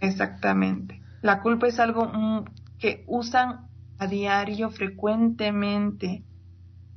Exactamente. 0.00 1.02
La 1.22 1.40
culpa 1.40 1.66
es 1.66 1.80
algo 1.80 2.06
mm, 2.06 2.44
que 2.78 3.04
usan 3.06 3.68
a 3.98 4.06
diario 4.06 4.70
frecuentemente. 4.70 6.24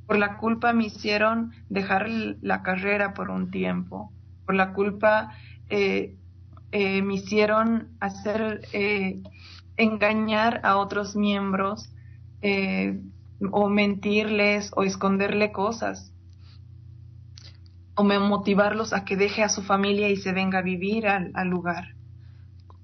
Por 0.06 0.18
la 0.18 0.36
culpa 0.36 0.72
me 0.72 0.84
hicieron 0.84 1.52
dejar 1.68 2.08
la 2.08 2.62
carrera 2.62 3.14
por 3.14 3.30
un 3.30 3.50
tiempo. 3.50 4.12
Por 4.44 4.56
la 4.56 4.72
culpa 4.72 5.34
eh, 5.72 6.14
eh, 6.70 7.00
me 7.00 7.14
hicieron 7.14 7.96
hacer 7.98 8.60
eh, 8.74 9.22
engañar 9.78 10.60
a 10.64 10.76
otros 10.76 11.16
miembros 11.16 11.88
o 13.52 13.68
mentirles 13.68 14.70
o 14.76 14.82
esconderle 14.82 15.50
cosas 15.52 16.12
o 17.94 18.04
motivarlos 18.04 18.92
a 18.92 19.04
que 19.04 19.16
deje 19.16 19.42
a 19.42 19.48
su 19.48 19.62
familia 19.62 20.08
y 20.10 20.16
se 20.16 20.32
venga 20.32 20.58
a 20.58 20.62
vivir 20.62 21.06
al, 21.06 21.30
al 21.34 21.48
lugar. 21.48 21.94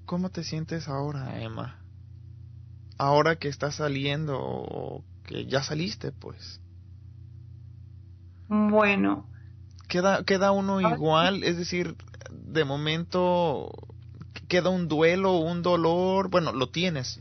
¿Cómo 0.05 0.29
te 0.29 0.43
sientes 0.43 0.87
ahora, 0.87 1.41
Emma? 1.41 1.77
Ahora 2.97 3.35
que 3.35 3.49
estás 3.49 3.75
saliendo 3.75 4.39
o 4.39 5.03
que 5.25 5.45
ya 5.45 5.61
saliste, 5.61 6.11
pues. 6.11 6.59
Bueno. 8.47 9.29
¿Queda, 9.87 10.23
queda 10.23 10.51
uno 10.51 10.81
igual? 10.81 11.43
Es 11.43 11.57
decir, 11.57 11.95
de 12.31 12.65
momento 12.65 13.71
queda 14.47 14.69
un 14.69 14.87
duelo, 14.87 15.37
un 15.37 15.61
dolor. 15.61 16.29
Bueno, 16.29 16.51
lo 16.53 16.69
tienes, 16.69 17.19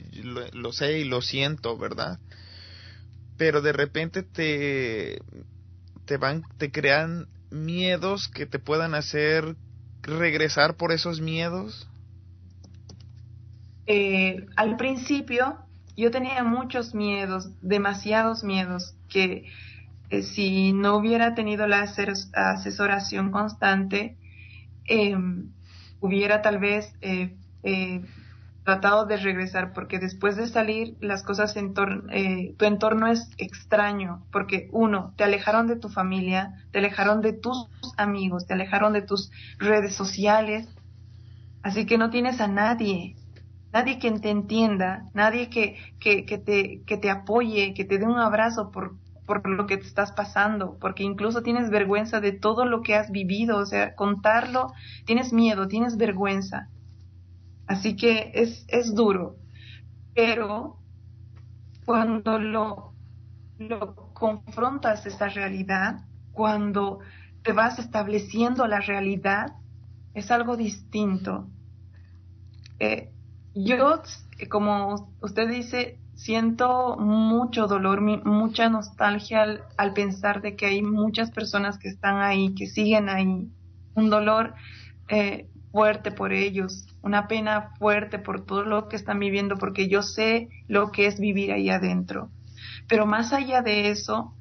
lo 0.53 0.73
sé 0.73 1.01
y 1.01 1.05
lo 1.05 1.21
siento, 1.21 1.77
¿verdad? 1.77 2.19
pero 3.39 3.63
de 3.63 3.73
repente 3.73 4.23
te, 4.23 5.23
te 6.05 6.17
van, 6.19 6.43
te 6.59 6.71
crean 6.71 7.29
miedos 7.51 8.29
que 8.29 8.45
te 8.45 8.59
puedan 8.59 8.95
hacer 8.95 9.57
regresar 10.03 10.75
por 10.75 10.93
esos 10.93 11.21
miedos? 11.21 11.89
Eh, 13.87 14.45
al 14.57 14.77
principio 14.77 15.57
yo 15.97 16.11
tenía 16.11 16.45
muchos 16.45 16.95
miedos, 16.95 17.49
demasiados 17.63 18.45
miedos, 18.45 18.95
que 19.09 19.47
eh, 20.11 20.23
si 20.23 20.73
no 20.73 20.97
hubiera 20.97 21.35
tenido 21.35 21.67
la 21.67 21.83
asesoración 21.83 23.31
constante, 23.31 24.17
em, 24.89 25.53
hubiera 26.01 26.43
tal 26.43 26.59
vez 26.59 26.93
eh, 27.01 27.37
tratado 28.69 29.07
de 29.07 29.17
regresar, 29.17 29.73
porque 29.73 29.99
después 29.99 30.37
de 30.37 30.47
salir 30.47 30.99
las 31.01 31.23
cosas 31.23 31.57
en 31.57 31.73
eh, 32.11 32.55
tu 32.59 32.67
entorno 32.67 33.07
es 33.07 33.31
extraño, 33.39 34.27
porque 34.31 34.69
uno, 34.73 35.15
te 35.17 35.25
alejaron 35.25 35.67
de 35.69 35.77
tu 35.77 35.89
familia, 35.89 36.53
te 36.71 36.81
alejaron 36.81 37.23
de 37.23 37.33
tus 37.33 37.67
amigos, 37.97 38.47
te 38.47 38.53
alejaron 38.53 38.93
de 38.93 39.01
tus 39.01 39.31
redes 39.59 39.95
sociales, 39.95 40.69
así 41.63 41.87
que 41.87 41.97
no 41.97 42.11
tienes 42.11 42.43
a 42.43 42.47
nadie, 42.47 43.17
nadie 43.73 43.99
que 43.99 44.11
te 44.13 44.29
entienda, 44.29 45.05
nadie 45.15 45.49
que, 45.49 45.79
que, 45.99 46.27
que, 46.27 46.37
te, 46.37 46.83
que 46.87 46.99
te 46.99 47.09
apoye, 47.09 47.73
que 47.73 47.87
te 47.87 47.97
dé 47.97 48.05
un 48.05 48.19
abrazo 48.19 48.71
por, 48.71 48.99
por 49.29 49.47
lo 49.47 49.67
que 49.67 49.77
te 49.77 49.87
estás 49.87 50.13
pasando, 50.13 50.79
porque 50.81 51.05
incluso 51.05 51.43
tienes 51.43 51.69
vergüenza 51.69 52.21
de 52.21 52.33
todo 52.33 52.65
lo 52.65 52.81
que 52.83 52.97
has 52.97 53.11
vivido, 53.13 53.59
o 53.59 53.67
sea, 53.67 53.95
contarlo, 53.95 54.73
tienes 55.05 55.33
miedo, 55.35 55.69
tienes 55.69 55.99
vergüenza. 55.99 56.71
Así 57.67 57.95
que 57.95 58.33
es, 58.35 58.65
es 58.69 58.95
duro, 58.95 59.37
pero 60.15 60.79
cuando 61.85 62.39
lo, 62.39 62.95
lo 63.59 64.15
confrontas 64.15 65.05
esa 65.05 65.29
realidad, 65.29 66.01
cuando 66.33 67.01
te 67.43 67.53
vas 67.53 67.79
estableciendo 67.79 68.67
la 68.67 68.81
realidad, 68.81 69.53
es 70.15 70.31
algo 70.31 70.57
distinto. 70.57 71.51
Eh, 72.79 73.13
yo, 73.55 74.03
como 74.49 75.15
usted 75.21 75.49
dice, 75.51 76.01
siento 76.19 76.97
mucho 76.99 77.69
dolor, 77.69 78.01
mucha 78.01 78.69
nostalgia 78.69 79.63
al, 79.77 79.93
pensar 79.95 80.43
de 80.43 80.57
que 80.57 80.67
hay 80.67 80.83
muchas 80.83 81.31
personas 81.31 81.79
que 81.79 81.89
están 81.89 82.17
ahí, 82.17 82.55
que 82.55 82.67
siguen 82.67 83.09
ahí. 83.09 83.49
Un 83.95 84.11
dolor 84.11 84.55
eh, 85.09 85.49
fuerte 85.71 86.11
por 86.11 86.33
ellos, 86.33 86.87
una 87.03 87.29
pena 87.29 87.71
fuerte 87.79 88.19
por 88.19 88.45
todo 88.45 88.65
lo 88.65 88.89
que 88.89 88.97
están 88.97 89.21
viviendo, 89.21 89.59
porque 89.59 89.89
yo 89.89 90.03
sé 90.03 90.49
lo 90.67 90.91
que 90.91 91.07
es 91.07 91.21
vivir 91.21 91.53
ahí 91.53 91.71
adentro. 91.71 92.31
Pero 92.89 93.07
más 93.07 93.33
allá 93.33 93.63
de 93.63 93.91
eso, 93.91 94.35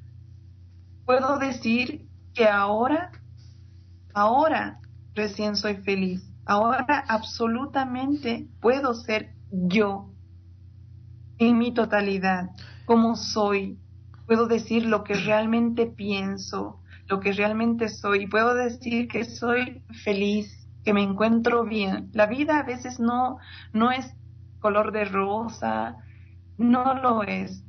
puedo 1.06 1.38
decir 1.38 2.08
que 2.34 2.48
ahora, 2.48 3.12
ahora 4.14 4.80
recién 5.14 5.54
soy 5.54 5.76
feliz. 5.76 6.28
Ahora 6.44 7.04
absolutamente 7.06 8.48
puedo 8.60 8.94
ser 8.94 9.34
yo 9.52 10.10
en 11.38 11.58
mi 11.58 11.72
totalidad, 11.72 12.50
como 12.84 13.16
soy. 13.16 13.78
Puedo 14.26 14.46
decir 14.46 14.84
lo 14.84 15.04
que 15.04 15.14
realmente 15.14 15.86
pienso, 15.86 16.80
lo 17.06 17.20
que 17.20 17.32
realmente 17.32 17.88
soy. 17.88 18.26
Puedo 18.26 18.54
decir 18.54 19.08
que 19.08 19.24
soy 19.24 19.82
feliz, 20.04 20.68
que 20.84 20.92
me 20.92 21.02
encuentro 21.02 21.64
bien. 21.64 22.10
La 22.12 22.26
vida 22.26 22.58
a 22.58 22.62
veces 22.62 23.00
no, 23.00 23.38
no 23.72 23.90
es 23.90 24.14
color 24.60 24.92
de 24.92 25.04
rosa, 25.04 25.96
no 26.58 26.94
lo 26.94 27.22
es. 27.22 27.62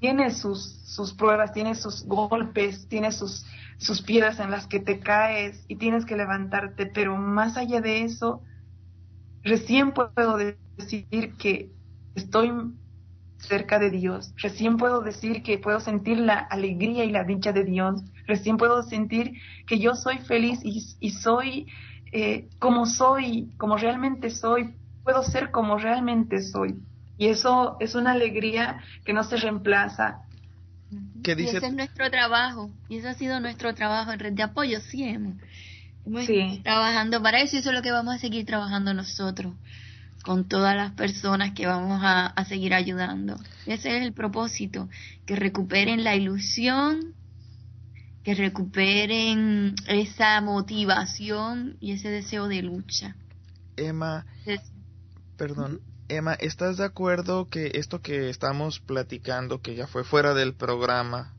Tiene 0.00 0.30
sus, 0.30 0.80
sus 0.84 1.14
pruebas, 1.14 1.52
tiene 1.52 1.74
sus 1.74 2.04
golpes, 2.04 2.88
tiene 2.88 3.12
sus, 3.12 3.46
sus 3.78 4.02
piedras 4.02 4.40
en 4.40 4.50
las 4.50 4.66
que 4.66 4.80
te 4.80 4.98
caes 4.98 5.64
y 5.68 5.76
tienes 5.76 6.04
que 6.04 6.16
levantarte, 6.16 6.86
pero 6.86 7.16
más 7.16 7.56
allá 7.56 7.80
de 7.80 8.02
eso, 8.02 8.42
recién 9.44 9.92
puedo 9.92 10.36
decir 10.76 11.36
que 11.38 11.70
estoy 12.14 12.50
cerca 13.42 13.78
de 13.78 13.90
Dios. 13.90 14.32
Recién 14.36 14.76
puedo 14.76 15.00
decir 15.02 15.42
que 15.42 15.58
puedo 15.58 15.80
sentir 15.80 16.18
la 16.18 16.38
alegría 16.38 17.04
y 17.04 17.10
la 17.10 17.24
dicha 17.24 17.52
de 17.52 17.64
Dios. 17.64 18.02
Recién 18.26 18.56
puedo 18.56 18.82
sentir 18.82 19.32
que 19.66 19.78
yo 19.78 19.94
soy 19.94 20.18
feliz 20.18 20.60
y, 20.62 21.10
soy 21.10 21.66
eh, 22.12 22.48
como 22.58 22.86
soy, 22.86 23.50
como 23.56 23.76
realmente 23.76 24.30
soy. 24.30 24.74
Puedo 25.02 25.22
ser 25.22 25.50
como 25.50 25.76
realmente 25.78 26.40
soy. 26.42 26.76
Y 27.18 27.26
eso 27.28 27.76
es 27.80 27.94
una 27.94 28.12
alegría 28.12 28.80
que 29.04 29.12
no 29.12 29.24
se 29.24 29.36
reemplaza. 29.36 30.22
¿Qué 31.22 31.34
dice? 31.34 31.58
ese 31.58 31.66
es 31.66 31.74
nuestro 31.74 32.10
trabajo. 32.10 32.70
Y 32.88 32.98
ese 32.98 33.08
ha 33.08 33.14
sido 33.14 33.40
nuestro 33.40 33.74
trabajo 33.74 34.12
en 34.12 34.20
red 34.20 34.32
de 34.32 34.42
apoyo. 34.42 34.80
Sí, 34.80 35.04
hemos, 35.04 35.36
trabajando 36.62 37.22
para 37.22 37.40
eso 37.40 37.56
y 37.56 37.60
eso 37.60 37.70
es 37.70 37.76
lo 37.76 37.82
que 37.82 37.92
vamos 37.92 38.14
a 38.14 38.18
seguir 38.18 38.44
trabajando 38.44 38.92
nosotros 38.92 39.54
con 40.22 40.44
todas 40.44 40.76
las 40.76 40.92
personas 40.92 41.52
que 41.52 41.66
vamos 41.66 42.00
a, 42.02 42.44
seguir 42.44 42.74
ayudando. 42.74 43.36
Ese 43.66 43.96
es 43.96 44.02
el 44.02 44.12
propósito, 44.12 44.88
que 45.26 45.36
recuperen 45.36 46.04
la 46.04 46.14
ilusión, 46.14 47.14
que 48.22 48.34
recuperen 48.34 49.74
esa 49.88 50.40
motivación 50.40 51.76
y 51.80 51.92
ese 51.92 52.08
deseo 52.08 52.48
de 52.48 52.62
lucha. 52.62 53.16
Emma, 53.76 54.26
perdón, 55.36 55.80
Emma, 56.08 56.34
¿estás 56.34 56.76
de 56.76 56.84
acuerdo 56.84 57.48
que 57.48 57.72
esto 57.74 58.02
que 58.02 58.28
estamos 58.28 58.80
platicando, 58.80 59.60
que 59.60 59.74
ya 59.74 59.86
fue 59.86 60.04
fuera 60.04 60.34
del 60.34 60.54
programa, 60.54 61.34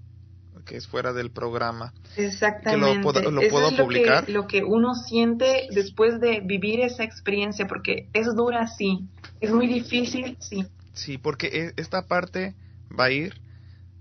que 0.65 0.77
es 0.77 0.87
fuera 0.87 1.13
del 1.13 1.31
programa. 1.31 1.93
Exactamente. 2.15 2.89
Que 2.89 2.95
lo, 2.95 3.49
puedo, 3.49 3.69
es 3.69 3.73
publicar. 3.79 4.29
Lo 4.29 4.47
que, 4.47 4.63
uno 4.63 4.95
siente 4.95 5.67
después 5.71 6.19
de 6.19 6.41
vivir 6.41 6.81
esa 6.81 7.03
experiencia, 7.03 7.67
porque 7.67 8.07
es 8.13 8.27
dura, 8.35 8.67
sí. 8.67 9.07
Es 9.41 9.51
muy 9.51 9.67
difícil, 9.67 10.37
sí. 10.39 10.65
Sí, 10.93 11.17
porque 11.17 11.47
e, 11.47 11.73
esta 11.81 12.07
parte 12.07 12.55
va 12.97 13.05
a 13.05 13.11
ir 13.11 13.33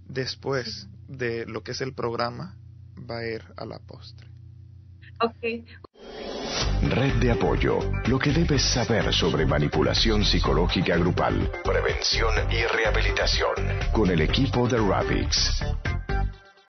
después 0.09 0.89
de 1.09 1.47
lo 1.47 1.62
que 1.62 1.72
es 1.72 1.80
el 1.80 1.94
programa, 1.94 2.56
va 2.98 3.18
a 3.18 3.26
ir 3.26 3.43
a 3.56 3.64
la 3.64 3.78
postre. 3.78 4.28
Ok. 5.20 5.64
Red 6.82 7.14
de 7.20 7.30
apoyo. 7.30 7.78
Lo 8.06 8.18
que 8.18 8.32
debes 8.32 8.62
saber 8.62 9.12
sobre 9.14 9.47
manipulación 9.47 10.24
psicológica 10.24 10.97
grupal, 10.97 11.48
prevención 11.62 12.34
y 12.51 12.64
rehabilitación. 12.66 13.55
Con 13.93 14.10
el 14.10 14.20
equipo 14.20 14.68
de 14.68 14.78
Ravix. 14.78 15.62